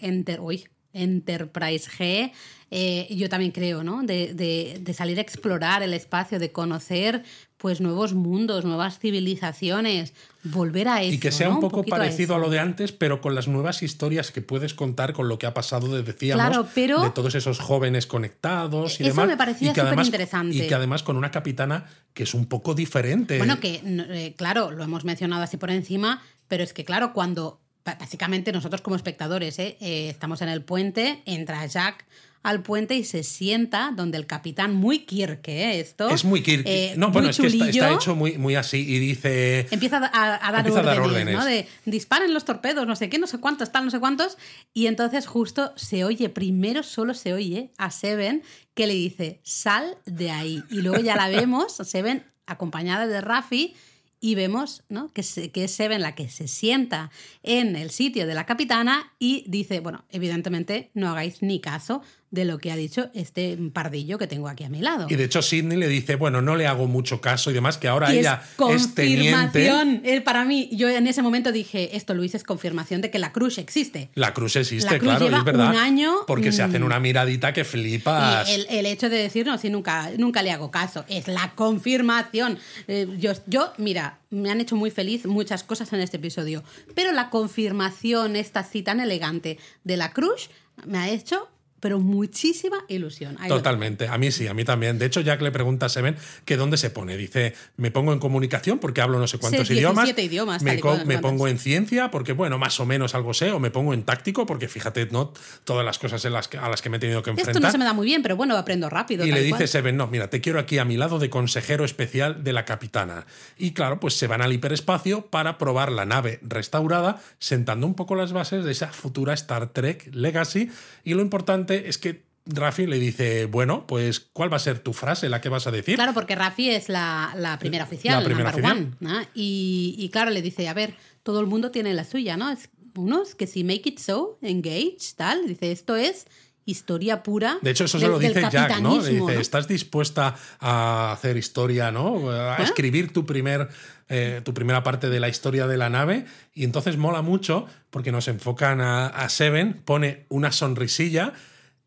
Enterprise 0.93 1.89
G. 1.89 2.31
Eh, 2.69 3.07
yo 3.15 3.29
también 3.29 3.51
creo, 3.51 3.83
¿no? 3.83 4.03
De, 4.03 4.33
de, 4.33 4.93
salir 4.93 5.17
a 5.17 5.21
explorar 5.21 5.83
el 5.83 5.93
espacio, 5.93 6.39
de 6.39 6.51
conocer 6.51 7.23
pues 7.61 7.79
nuevos 7.79 8.15
mundos, 8.15 8.65
nuevas 8.65 8.97
civilizaciones, 8.97 10.13
volver 10.43 10.87
a 10.87 11.03
eso. 11.03 11.13
Y 11.13 11.19
que 11.19 11.31
sea 11.31 11.49
un 11.49 11.59
poco 11.59 11.83
parecido 11.83 12.33
a, 12.33 12.39
lo 12.39 12.49
de 12.49 12.57
antes, 12.57 12.91
pero 12.91 13.21
con 13.21 13.35
las 13.35 13.47
nuevas 13.47 13.83
historias 13.83 14.31
que 14.31 14.41
puedes 14.41 14.73
contar 14.73 15.13
con 15.13 15.29
lo 15.29 15.37
que 15.37 15.45
ha 15.45 15.53
pasado, 15.53 15.87
de, 15.87 16.01
decíamos, 16.01 16.73
de 16.75 17.11
todos 17.13 17.35
esos 17.35 17.59
jóvenes 17.59 18.07
conectados 18.07 18.99
y 18.99 19.05
eso 19.05 19.27
me 19.27 19.37
parecía 19.37 19.75
súper 19.75 20.03
interesante. 20.03 20.55
Y 20.55 20.67
que 20.67 20.73
además 20.73 21.03
con 21.03 21.17
una 21.17 21.29
capitana 21.29 21.85
que 22.15 22.23
es 22.23 22.33
un 22.33 22.47
poco 22.47 22.73
diferente. 22.73 23.37
Bueno, 23.37 23.59
que 23.59 23.79
eh, 23.85 24.33
claro, 24.35 24.71
lo 24.71 24.83
hemos 24.83 25.05
mencionado 25.05 25.43
así 25.43 25.57
por 25.57 25.69
encima, 25.69 26.23
pero 26.47 26.63
es 26.63 26.73
que 26.73 26.83
claro, 26.83 27.13
cuando 27.13 27.59
básicamente 27.85 28.51
nosotros 28.51 28.81
como 28.81 28.95
espectadores 28.95 29.59
¿eh? 29.59 29.77
Eh, 29.81 30.09
estamos 30.09 30.41
en 30.41 30.49
el 30.49 30.63
puente, 30.63 31.21
entra 31.27 31.63
Jack 31.67 32.05
al 32.43 32.63
puente 32.63 32.95
y 32.95 33.03
se 33.03 33.23
sienta 33.23 33.91
donde 33.95 34.17
el 34.17 34.25
capitán, 34.25 34.73
muy 34.73 34.99
Kirk, 34.99 35.47
¿eh? 35.47 35.79
Esto. 35.79 36.09
Es 36.09 36.25
muy 36.25 36.41
Kirk. 36.41 36.63
Eh, 36.65 36.93
no, 36.97 37.11
bueno, 37.11 37.29
es 37.29 37.37
que 37.37 37.47
está, 37.47 37.93
hecho 37.93 38.15
muy, 38.15 38.37
muy 38.37 38.55
así 38.55 38.77
y 38.77 38.99
dice. 38.99 39.67
Empieza 39.69 39.97
a, 39.97 40.51
dar, 40.51 40.99
órdenes, 40.99 41.35
¿no? 41.35 41.45
De 41.45 41.67
disparen 41.85 42.33
los 42.33 42.45
torpedos, 42.45 42.87
no 42.87 42.95
sé 42.95 43.09
qué, 43.09 43.19
no 43.19 43.27
sé 43.27 43.39
cuántos, 43.39 43.71
tal, 43.71 43.85
no 43.85 43.91
sé 43.91 43.99
cuántos. 43.99 44.37
Y 44.73 44.87
entonces 44.87 45.27
justo 45.27 45.71
se 45.75 46.03
oye, 46.03 46.29
primero 46.29 46.81
solo 46.81 47.13
se 47.13 47.33
oye 47.33 47.71
a 47.77 47.91
Seven 47.91 48.43
que 48.73 48.87
le 48.87 48.93
dice, 48.93 49.39
sal 49.43 49.97
de 50.05 50.31
ahí. 50.31 50.63
Y 50.69 50.81
luego 50.81 51.01
ya 51.03 51.15
la 51.15 51.29
vemos, 51.29 51.73
Seven 51.83 52.23
acompañada 52.47 53.05
de 53.07 53.21
Rafi 53.21 53.75
y 54.19 54.35
vemos 54.35 54.83
¿no? 54.87 55.11
que, 55.11 55.23
que 55.51 55.63
es 55.63 55.71
Seven 55.71 56.01
la 56.01 56.15
que 56.15 56.29
se 56.29 56.47
sienta 56.47 57.11
en 57.43 57.75
el 57.75 57.89
sitio 57.89 58.27
de 58.27 58.33
la 58.33 58.45
capitana 58.45 59.13
y 59.19 59.43
dice, 59.47 59.79
bueno, 59.79 60.05
evidentemente 60.09 60.91
no 60.93 61.09
hagáis 61.09 61.41
ni 61.41 61.59
caso 61.59 62.01
de 62.31 62.45
lo 62.45 62.57
que 62.57 62.71
ha 62.71 62.75
dicho 62.75 63.09
este 63.13 63.57
pardillo 63.73 64.17
que 64.17 64.27
tengo 64.27 64.47
aquí 64.47 64.63
a 64.63 64.69
mi 64.69 64.79
lado. 64.81 65.07
Y 65.09 65.15
de 65.15 65.23
hecho 65.23 65.41
Sidney 65.41 65.77
le 65.77 65.87
dice, 65.87 66.15
bueno, 66.15 66.41
no 66.41 66.55
le 66.55 66.67
hago 66.67 66.87
mucho 66.87 67.21
caso 67.21 67.51
y 67.51 67.53
demás, 67.53 67.77
que 67.77 67.87
ahora 67.87 68.13
ella 68.13 68.43
es, 68.69 68.83
es 68.83 68.95
teniente. 68.95 69.69
Eh, 70.03 70.21
para 70.21 70.45
mí, 70.45 70.69
yo 70.71 70.89
en 70.89 71.07
ese 71.07 71.21
momento 71.21 71.51
dije, 71.51 71.95
esto 71.95 72.13
Luis 72.13 72.35
es 72.35 72.43
confirmación 72.43 73.01
de 73.01 73.09
que 73.09 73.19
la 73.19 73.31
cruz 73.31 73.57
existe. 73.57 74.09
La 74.15 74.33
cruz 74.33 74.55
existe, 74.55 74.99
claro, 74.99 75.27
es 75.27 75.43
verdad. 75.43 75.69
Un 75.69 75.75
año, 75.77 76.13
porque 76.27 76.51
se 76.51 76.61
hacen 76.61 76.81
mm, 76.81 76.85
una 76.85 76.99
miradita 76.99 77.53
que 77.53 77.63
flipas. 77.63 78.49
el, 78.49 78.67
el, 78.69 78.85
hecho 78.85 79.09
de 79.09 79.17
decir, 79.17 79.45
no, 79.45 79.57
si 79.57 79.69
nunca, 79.69 80.11
nunca 80.17 80.43
le 80.43 80.51
hago 80.51 80.71
caso, 80.71 81.05
es 81.07 81.27
la 81.27 81.53
confirmación. 81.55 82.59
Eh, 82.87 83.07
yo, 83.17 83.33
yo, 83.47 83.73
mira, 83.77 84.19
me 84.29 84.51
han 84.51 84.61
hecho 84.61 84.75
muy 84.75 84.91
feliz 84.91 85.25
muchas 85.25 85.63
cosas 85.63 85.91
en 85.93 85.99
este 86.01 86.17
episodio, 86.17 86.63
pero 86.95 87.11
la 87.11 87.29
confirmación, 87.29 88.35
esta 88.35 88.63
cita 88.63 88.81
tan 88.91 88.99
elegante 88.99 89.57
de 89.83 89.95
la 89.95 90.11
cruz, 90.11 90.49
me 90.85 90.97
ha 90.97 91.09
hecho 91.09 91.47
pero 91.81 91.99
muchísima 91.99 92.85
ilusión. 92.87 93.37
Totalmente, 93.47 94.07
a 94.07 94.17
mí 94.17 94.31
sí, 94.31 94.47
a 94.47 94.53
mí 94.53 94.63
también. 94.63 94.97
De 94.99 95.07
hecho, 95.07 95.19
Jack 95.19 95.41
le 95.41 95.51
pregunta 95.51 95.87
a 95.87 95.89
Seven 95.89 96.15
que 96.45 96.55
dónde 96.55 96.77
se 96.77 96.91
pone. 96.91 97.17
Dice, 97.17 97.55
me 97.75 97.91
pongo 97.91 98.13
en 98.13 98.19
comunicación 98.19 98.79
porque 98.79 99.01
hablo 99.01 99.19
no 99.19 99.27
sé 99.27 99.39
cuántos 99.39 99.69
idiomas. 99.69 100.09
idiomas. 100.17 100.61
Me, 100.61 100.79
me 101.05 101.17
pongo 101.17 101.47
en 101.47 101.57
ciencia 101.57 102.11
porque, 102.11 102.33
bueno, 102.33 102.57
más 102.59 102.79
o 102.79 102.85
menos 102.85 103.15
algo 103.15 103.33
sé. 103.33 103.51
O 103.51 103.59
me 103.59 103.71
pongo 103.71 103.93
en 103.93 104.03
táctico 104.03 104.45
porque, 104.45 104.67
fíjate, 104.67 105.07
no 105.07 105.33
todas 105.63 105.83
las 105.83 105.97
cosas 105.97 106.23
en 106.23 106.33
las 106.33 106.47
que, 106.47 106.57
a 106.57 106.69
las 106.69 106.81
que 106.81 106.89
me 106.89 106.97
he 106.97 106.99
tenido 106.99 107.23
que 107.23 107.31
enfrentar. 107.31 107.55
Esto 107.55 107.65
no 107.65 107.71
se 107.71 107.77
me 107.79 107.85
da 107.85 107.93
muy 107.93 108.05
bien, 108.05 108.21
pero 108.21 108.35
bueno, 108.35 108.55
aprendo 108.55 108.89
rápido. 108.89 109.25
Y 109.25 109.31
le 109.31 109.41
dice 109.41 109.65
Seven, 109.65 109.97
no, 109.97 110.07
mira, 110.07 110.29
te 110.29 110.39
quiero 110.39 110.59
aquí 110.59 110.77
a 110.77 110.85
mi 110.85 110.97
lado 110.97 111.17
de 111.17 111.31
consejero 111.31 111.83
especial 111.83 112.43
de 112.43 112.53
la 112.53 112.63
capitana. 112.63 113.25
Y 113.57 113.71
claro, 113.71 113.99
pues 113.99 114.13
se 114.13 114.27
van 114.27 114.41
al 114.41 114.53
hiperespacio 114.53 115.25
para 115.25 115.57
probar 115.57 115.91
la 115.91 116.05
nave 116.05 116.39
restaurada, 116.43 117.21
sentando 117.39 117.87
un 117.87 117.95
poco 117.95 118.15
las 118.15 118.33
bases 118.33 118.63
de 118.65 118.71
esa 118.71 118.87
futura 118.89 119.33
Star 119.33 119.69
Trek 119.69 120.09
Legacy. 120.13 120.69
Y 121.03 121.15
lo 121.15 121.21
importante 121.21 121.70
es 121.75 121.97
que 121.97 122.23
Rafi 122.45 122.87
le 122.87 122.99
dice, 122.99 123.45
bueno, 123.45 123.85
pues 123.87 124.19
¿cuál 124.19 124.51
va 124.51 124.57
a 124.57 124.59
ser 124.59 124.79
tu 124.79 124.93
frase, 124.93 125.29
la 125.29 125.41
que 125.41 125.49
vas 125.49 125.67
a 125.67 125.71
decir? 125.71 125.95
Claro, 125.95 126.13
porque 126.13 126.35
Rafi 126.35 126.69
es 126.69 126.89
la, 126.89 127.57
primera 127.59 127.83
oficial, 127.83 128.19
la 128.19 128.25
primera 128.25 128.49
oficial. 128.49 128.95
Y, 129.33 130.09
claro, 130.11 130.31
le 130.31 130.41
dice, 130.41 130.67
a 130.67 130.73
ver, 130.73 130.95
todo 131.23 131.39
el 131.39 131.47
mundo 131.47 131.71
tiene 131.71 131.93
la 131.93 132.03
suya, 132.03 132.37
¿no? 132.37 132.51
Es, 132.51 132.69
unos 132.95 133.35
que 133.35 133.47
si 133.47 133.63
make 133.63 133.83
it 133.85 133.99
so, 133.99 134.37
engage, 134.41 135.13
tal, 135.15 135.47
dice, 135.47 135.71
esto 135.71 135.95
es 135.95 136.25
historia 136.65 137.23
pura. 137.23 137.57
De 137.61 137.71
hecho, 137.71 137.85
eso 137.85 137.99
se 137.99 138.07
lo 138.07 138.19
dice 138.19 138.41
Jack, 138.51 138.81
¿no? 138.81 139.01
dice, 139.01 139.39
¿estás 139.39 139.67
dispuesta 139.67 140.35
a 140.59 141.13
hacer 141.13 141.37
historia, 141.37 141.91
¿no? 141.91 142.29
A 142.29 142.57
escribir 142.57 143.13
tu 143.13 143.25
primer 143.25 143.69
eh, 144.09 144.41
tu 144.43 144.53
primera 144.53 144.83
parte 144.83 145.09
de 145.09 145.21
la 145.21 145.29
historia 145.29 145.67
de 145.67 145.77
la 145.77 145.89
nave. 145.89 146.25
Y 146.53 146.65
entonces 146.65 146.97
mola 146.97 147.21
mucho 147.21 147.65
porque 147.89 148.11
nos 148.11 148.27
enfocan 148.27 148.81
a, 148.81 149.07
a 149.07 149.29
Seven, 149.29 149.81
pone 149.85 150.25
una 150.27 150.51
sonrisilla 150.51 151.33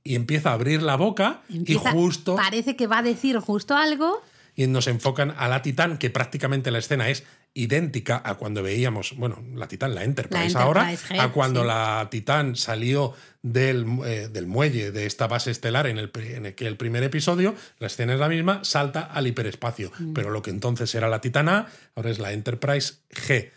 y 0.04 0.14
empieza 0.16 0.50
a 0.50 0.52
abrir 0.52 0.82
la 0.82 0.96
boca 0.96 1.40
y 1.48 1.74
justo... 1.74 2.36
Parece 2.36 2.76
que 2.76 2.86
va 2.86 2.98
a 2.98 3.02
decir 3.02 3.38
justo 3.38 3.74
algo. 3.74 4.22
Y 4.54 4.66
nos 4.66 4.86
enfocan 4.86 5.34
a 5.36 5.48
la 5.48 5.62
Titán, 5.62 5.98
que 5.98 6.10
prácticamente 6.10 6.70
la 6.70 6.78
escena 6.78 7.08
es 7.08 7.24
idéntica 7.54 8.20
a 8.24 8.34
cuando 8.34 8.62
veíamos, 8.62 9.16
bueno, 9.16 9.42
la 9.54 9.66
Titán, 9.66 9.94
la 9.94 10.04
Enterprise, 10.04 10.56
ahora, 10.56 10.92
a 11.18 11.32
cuando 11.32 11.64
la 11.64 12.06
Titán 12.10 12.54
salió 12.54 13.14
del, 13.42 13.86
eh, 14.04 14.28
del, 14.30 14.46
muelle 14.46 14.92
de 14.92 15.06
esta 15.06 15.26
base 15.26 15.50
estelar 15.50 15.86
en 15.86 15.98
el, 15.98 16.10
en 16.14 16.46
el, 16.46 16.54
que 16.54 16.66
el 16.66 16.76
primer 16.76 17.02
episodio, 17.02 17.54
la 17.78 17.86
escena 17.86 18.14
es 18.14 18.20
la 18.20 18.28
misma, 18.28 18.62
salta 18.62 19.00
al 19.00 19.26
hiperespacio. 19.26 19.90
Mm. 19.98 20.12
Pero 20.12 20.30
lo 20.30 20.42
que 20.42 20.50
entonces 20.50 20.94
era 20.94 21.08
la 21.08 21.20
Titán 21.20 21.48
A, 21.48 21.66
ahora 21.96 22.10
es 22.10 22.18
la 22.18 22.32
Enterprise 22.32 22.94
G. 23.10 23.50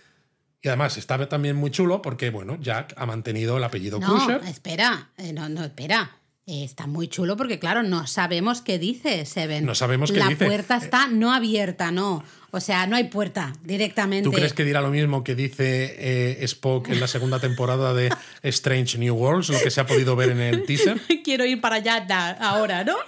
Y 0.62 0.68
además 0.70 0.98
está 0.98 1.28
también 1.30 1.56
muy 1.56 1.72
chulo 1.72 2.02
porque, 2.02 2.30
bueno, 2.30 2.58
Jack 2.60 2.94
ha 2.98 3.06
mantenido 3.06 3.58
el 3.58 3.64
apellido 3.64 4.00
no, 4.00 4.40
Espera, 4.42 5.10
eh, 5.18 5.34
no, 5.34 5.50
no, 5.50 5.64
espera. 5.64 6.18
Está 6.48 6.88
muy 6.88 7.10
chulo 7.10 7.36
porque, 7.36 7.60
claro, 7.60 7.84
no 7.84 8.08
sabemos 8.08 8.62
qué 8.62 8.80
dice 8.80 9.26
Seven. 9.26 9.66
No 9.66 9.76
sabemos 9.76 10.14
qué 10.14 10.20
la 10.20 10.30
dice. 10.30 10.46
La 10.46 10.50
puerta 10.50 10.78
está 10.78 11.10
no 11.10 11.34
abierta, 11.34 11.92
no. 11.92 12.24
O 12.52 12.62
sea, 12.62 12.88
no 12.88 12.96
hay 12.96 13.10
puerta 13.10 13.52
directamente. 13.66 14.30
¿Tú 14.30 14.32
crees 14.32 14.54
que 14.54 14.64
dirá 14.64 14.82
lo 14.82 14.90
mismo 14.90 15.26
que 15.26 15.36
dice 15.36 15.98
eh, 16.00 16.46
Spock 16.46 16.88
en 16.88 17.02
la 17.02 17.08
segunda 17.10 17.42
temporada 17.42 17.94
de 17.94 18.14
Strange 18.44 18.98
New 18.98 19.14
Worlds, 19.14 19.50
lo 19.50 19.60
que 19.60 19.70
se 19.70 19.82
ha 19.82 19.86
podido 19.86 20.16
ver 20.16 20.30
en 20.30 20.40
el 20.40 20.64
teaser? 20.66 21.02
Quiero 21.26 21.44
ir 21.44 21.60
para 21.60 21.76
allá 21.76 22.38
ahora, 22.40 22.86
¿no? 22.86 22.96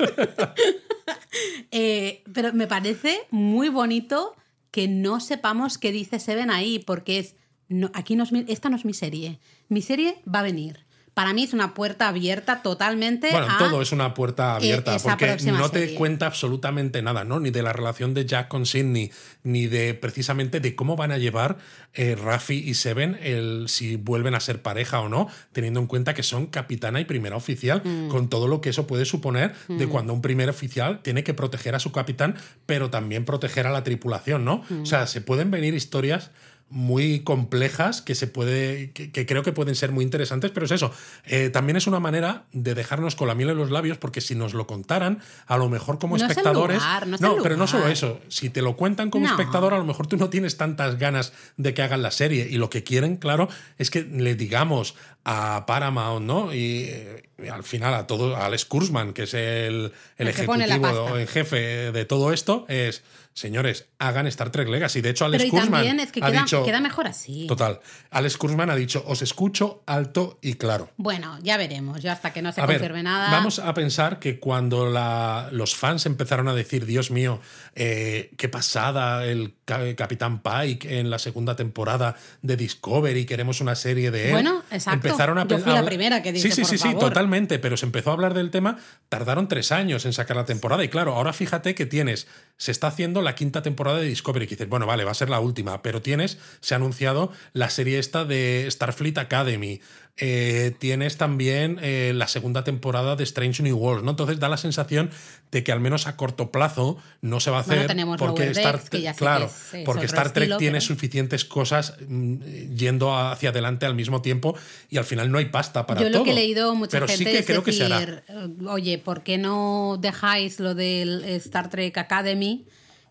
Eh, 1.72 2.24
pero 2.34 2.54
me 2.54 2.68
parece 2.68 3.22
muy 3.32 3.70
bonito 3.70 4.36
que 4.70 4.88
no 4.88 5.20
sepamos 5.20 5.78
qué 5.78 5.92
dice 5.92 6.20
Seven 6.20 6.52
ahí, 6.52 6.80
porque 6.80 7.20
es. 7.20 7.36
No, 7.68 7.90
aquí 7.94 8.16
no 8.16 8.26
esta 8.48 8.70
no 8.70 8.76
es 8.76 8.86
mi 8.86 8.94
serie. 8.94 9.40
Mi 9.70 9.82
serie 9.82 10.18
va 10.28 10.40
a 10.40 10.44
venir 10.44 10.89
para 11.20 11.34
mí 11.34 11.44
es 11.44 11.52
una 11.52 11.74
puerta 11.74 12.08
abierta 12.08 12.62
totalmente. 12.62 13.30
Bueno, 13.30 13.48
a, 13.50 13.58
todo 13.58 13.82
es 13.82 13.92
una 13.92 14.14
puerta 14.14 14.54
eh, 14.54 14.56
abierta, 14.56 14.98
porque 15.04 15.36
no 15.52 15.70
te 15.70 15.80
serie. 15.80 15.96
cuenta 15.96 16.28
absolutamente 16.28 17.02
nada, 17.02 17.26
¿no? 17.26 17.42
Ni 17.42 17.50
de 17.50 17.62
la 17.62 17.74
relación 17.74 18.14
de 18.14 18.26
Jack 18.26 18.48
con 18.48 18.66
Sidney, 18.66 19.12
ni 19.44 19.68
de 19.68 19.96
precisamente 19.96 20.62
de 20.62 20.76
cómo 20.76 20.96
van 20.96 21.12
a 21.12 21.18
llevar 21.18 21.58
eh, 21.94 22.16
Rafi 22.16 22.54
y 22.56 22.74
Seven 22.74 23.20
el, 23.22 23.66
si 23.68 23.98
vuelven 23.98 24.34
a 24.34 24.40
ser 24.40 24.62
pareja 24.62 25.02
o 25.02 25.10
no, 25.10 25.28
teniendo 25.52 25.82
en 25.82 25.88
cuenta 25.88 26.14
que 26.14 26.24
son 26.24 26.48
capitana 26.48 27.02
y 27.02 27.04
primera 27.04 27.36
oficial, 27.36 27.82
Mm. 27.84 28.08
con 28.10 28.30
todo 28.30 28.48
lo 28.48 28.62
que 28.62 28.70
eso 28.70 28.88
puede 28.88 29.04
suponer 29.04 29.54
de 29.68 29.88
cuando 29.88 30.14
un 30.14 30.22
primer 30.22 30.50
oficial 30.50 31.02
tiene 31.02 31.26
que 31.26 31.34
proteger 31.34 31.76
a 31.76 31.80
su 31.80 31.92
capitán, 31.92 32.36
pero 32.66 32.90
también 32.90 33.26
proteger 33.26 33.68
a 33.68 33.72
la 33.72 33.84
tripulación, 33.84 34.46
¿no? 34.46 34.64
Mm. 34.70 34.84
O 34.84 34.86
sea, 34.86 35.08
se 35.08 35.20
pueden 35.20 35.52
venir 35.52 35.74
historias 35.74 36.32
muy 36.70 37.22
complejas 37.22 38.02
que 38.02 38.16
se 38.16 38.28
puede 38.28 38.92
que, 38.92 39.12
que 39.12 39.26
creo 39.26 39.44
que 39.44 39.52
pueden 39.52 39.76
ser 39.76 39.92
muy 39.92 40.04
interesantes 40.04 40.52
pero 40.52 40.66
es 40.66 40.72
eso. 40.72 40.92
Eh, 41.26 41.50
también 41.50 41.78
es 41.78 41.88
una 41.88 42.00
manera 42.00 42.44
de 42.52 42.76
dejarnos 42.76 43.16
con 43.16 43.28
la 43.28 43.36
miel 43.36 43.50
en 43.50 43.58
los 43.58 43.72
labios 43.72 43.98
porque 43.98 44.22
si 44.22 44.36
nos 44.36 44.54
lo 44.54 44.68
contaran 44.68 45.20
a 45.48 45.58
lo 45.58 45.70
mejor 45.70 46.00
como 46.00 46.16
No 46.16 46.18
es 46.18 46.24
el 46.24 46.30
espectadores 46.32 46.78
lugar, 46.78 47.08
no 47.08 47.16
es 47.16 47.44
pero 47.44 47.58
no 47.58 47.68
solo 47.68 47.88
eso. 47.88 48.20
Si 48.28 48.50
te 48.50 48.62
lo 48.62 48.76
cuentan 48.76 49.10
como 49.10 49.26
No. 49.26 49.32
espectador 49.32 49.74
a 49.74 49.78
lo 49.78 49.86
mejor 49.86 50.08
tú 50.08 50.18
no 50.18 50.30
tienes 50.30 50.58
tantas 50.58 50.98
ganas 50.98 51.34
de 51.58 51.74
que 51.74 51.82
hagan 51.82 52.02
la 52.02 52.12
serie. 52.12 52.48
Y 52.50 52.58
lo 52.58 52.70
que 52.70 52.84
quieren 52.84 53.18
claro 53.18 53.50
es 53.78 53.90
que 53.90 54.04
le 54.04 54.36
digamos 54.36 54.96
a 55.26 55.66
Paramount 55.66 56.26
no 56.26 56.54
y 56.54 56.86
eh, 56.90 57.24
al 57.52 57.64
final 57.64 57.94
a 57.94 58.08
todo 58.08 58.36
a 58.36 58.46
Alex 58.46 58.66
Kurzman 58.66 59.14
que 59.14 59.24
es 59.24 59.34
el, 59.34 59.40
el, 59.40 59.92
El 60.18 60.28
ejecutivo 60.30 61.18
en 61.18 61.28
jefe 61.28 61.92
de 61.92 62.06
todo 62.06 62.32
esto 62.34 62.66
es 62.68 63.04
señores 63.40 63.88
hagan 64.00 64.28
Star 64.28 64.52
Trek 64.52 64.68
Legacy 64.68 65.02
de 65.02 65.10
hecho 65.12 65.26
Alex 65.26 65.44
Pero 65.44 65.48
y 65.48 65.52
Kurzman 65.52 65.72
también 65.72 66.00
es 66.00 66.12
que 66.12 66.20
ha 66.24 66.28
queda, 66.30 66.42
dicho 66.42 66.64
queda 66.66 66.80
mejor 66.82 67.08
así. 67.08 67.48
Total. 67.48 67.80
Alex 68.12 68.38
Kurzman 68.38 68.70
ha 68.70 68.76
dicho, 68.76 69.04
os 69.08 69.22
escucho 69.22 69.82
alto 69.86 70.38
y 70.42 70.56
claro. 70.56 70.90
Bueno, 70.98 71.38
ya 71.42 71.58
veremos. 71.58 72.02
Yo 72.02 72.12
hasta 72.12 72.34
que 72.34 72.42
no 72.42 72.52
se 72.52 72.62
A 72.62 72.66
ver, 72.66 72.78
confirme 72.80 73.04
nada. 73.04 73.32
vamos 73.32 73.60
a 73.60 73.74
pensar 73.74 74.20
que 74.20 74.40
cuando 74.40 74.90
la- 74.90 75.50
los 75.52 75.76
fans 75.76 76.06
empezaron 76.06 76.48
a 76.48 76.54
decir, 76.54 76.86
Dios 76.86 77.12
mío, 77.12 77.40
eh, 77.76 78.32
qué 78.38 78.50
pasada 78.50 79.26
el 79.26 79.52
Capitán 79.96 80.42
Pike 80.42 81.00
en 81.00 81.10
la 81.10 81.20
segunda 81.20 81.56
temporada 81.56 82.16
de 82.42 82.58
Discovery, 82.58 83.26
queremos 83.26 83.62
una 83.62 83.76
serie 83.76 84.12
de 84.12 84.28
él. 84.28 84.32
Bueno, 84.32 84.64
exacto. 84.72 85.08
Empezaron 85.08 85.38
a 85.38 85.48
Yo 85.48 85.60
fui 85.60 85.74
la 85.74 85.86
primera 85.86 86.22
que 86.22 86.32
dije, 86.32 86.50
Sí, 86.50 86.54
sí, 86.54 86.62
por 86.62 86.70
sí, 86.70 86.78
sí, 86.78 86.96
totalmente, 86.96 87.60
pero 87.60 87.78
se 87.78 87.86
empezó 87.86 88.10
a 88.10 88.14
hablar 88.14 88.34
del 88.34 88.52
tema, 88.52 88.78
tardaron 89.10 89.48
tres 89.48 89.72
años 89.72 90.06
en 90.06 90.14
sacar 90.14 90.38
la 90.38 90.46
temporada. 90.46 90.84
Y 90.84 90.90
claro, 90.90 91.16
ahora 91.16 91.34
fíjate 91.34 91.76
que 91.76 91.86
tienes, 91.86 92.28
se 92.58 92.72
está 92.72 92.88
haciendo 92.88 93.22
la 93.22 93.36
quinta 93.36 93.62
temporada 93.62 94.00
de 94.00 94.08
Discovery, 94.08 94.48
que 94.48 94.56
dices, 94.56 94.70
bueno, 94.70 94.86
vale, 94.86 95.04
va 95.04 95.12
a 95.12 95.16
ser 95.16 95.30
la 95.30 95.40
última, 95.40 95.82
pero 95.82 96.02
tienes, 96.02 96.40
se 96.62 96.74
ha 96.74 96.78
anunciado 96.78 97.32
la 97.54 97.70
serie 97.70 98.00
esta 98.00 98.26
de 98.26 98.68
Starfleet 98.70 99.18
Academy. 99.18 99.82
Eh, 100.22 100.74
tienes 100.80 101.18
también 101.18 101.80
eh, 101.82 102.12
la 102.16 102.28
segunda 102.28 102.64
temporada 102.64 103.16
de 103.16 103.24
Strange 103.24 103.64
New 103.64 103.78
Worlds, 103.78 104.04
¿no? 104.04 104.12
Entonces 104.12 104.40
da 104.40 104.50
la 104.50 104.58
sensación 104.58 105.10
de 105.52 105.64
que 105.64 105.72
al 105.72 105.80
menos 105.80 106.08
a 106.08 106.16
corto 106.18 106.52
plazo 106.52 106.98
no 107.22 107.40
se 107.40 107.50
va 107.52 107.58
a 107.58 107.62
hacer 107.62 107.88
Bueno, 107.88 108.16
porque 108.18 108.42
Lower 108.42 108.58
Star, 108.58 108.78
Decks, 108.78 108.90
que 108.90 109.14
claro, 109.18 109.46
que 109.48 109.52
es- 109.52 109.74
es 109.82 109.86
porque 109.86 110.06
Star 110.06 110.32
Trek 110.34 110.58
tiene 110.58 110.80
pero- 110.80 110.86
suficientes 110.86 111.46
cosas 111.46 111.96
mm, 112.08 112.36
yendo 112.76 113.16
hacia 113.18 113.50
adelante 113.50 113.86
al 113.86 113.96
mismo 113.96 114.22
tiempo 114.22 114.56
y 114.90 114.98
al 114.98 115.06
final 115.06 115.32
no 115.32 115.38
hay 115.38 115.46
pasta 115.46 115.86
para 115.88 116.02
Yo 116.02 116.08
todo. 116.12 116.20
lo 116.20 116.24
que 116.26 116.32
he 116.32 116.36
leído 116.36 116.76
mucha 116.76 116.92
pero 116.92 117.08
gente 117.08 117.18
sí 117.26 117.32
que 117.32 117.40
es 117.40 117.46
creo 117.46 117.64
que 117.64 117.72
se 117.72 117.86
hará. 117.86 118.02
eh, 118.02 118.22
oye, 118.68 118.98
¿por 118.98 119.24
qué 119.24 119.38
no 119.38 119.98
dejáis 120.00 120.60
lo 120.60 120.76
del 120.76 121.24
Star 121.24 121.70
Trek 121.70 121.98
Academy? 121.98 122.66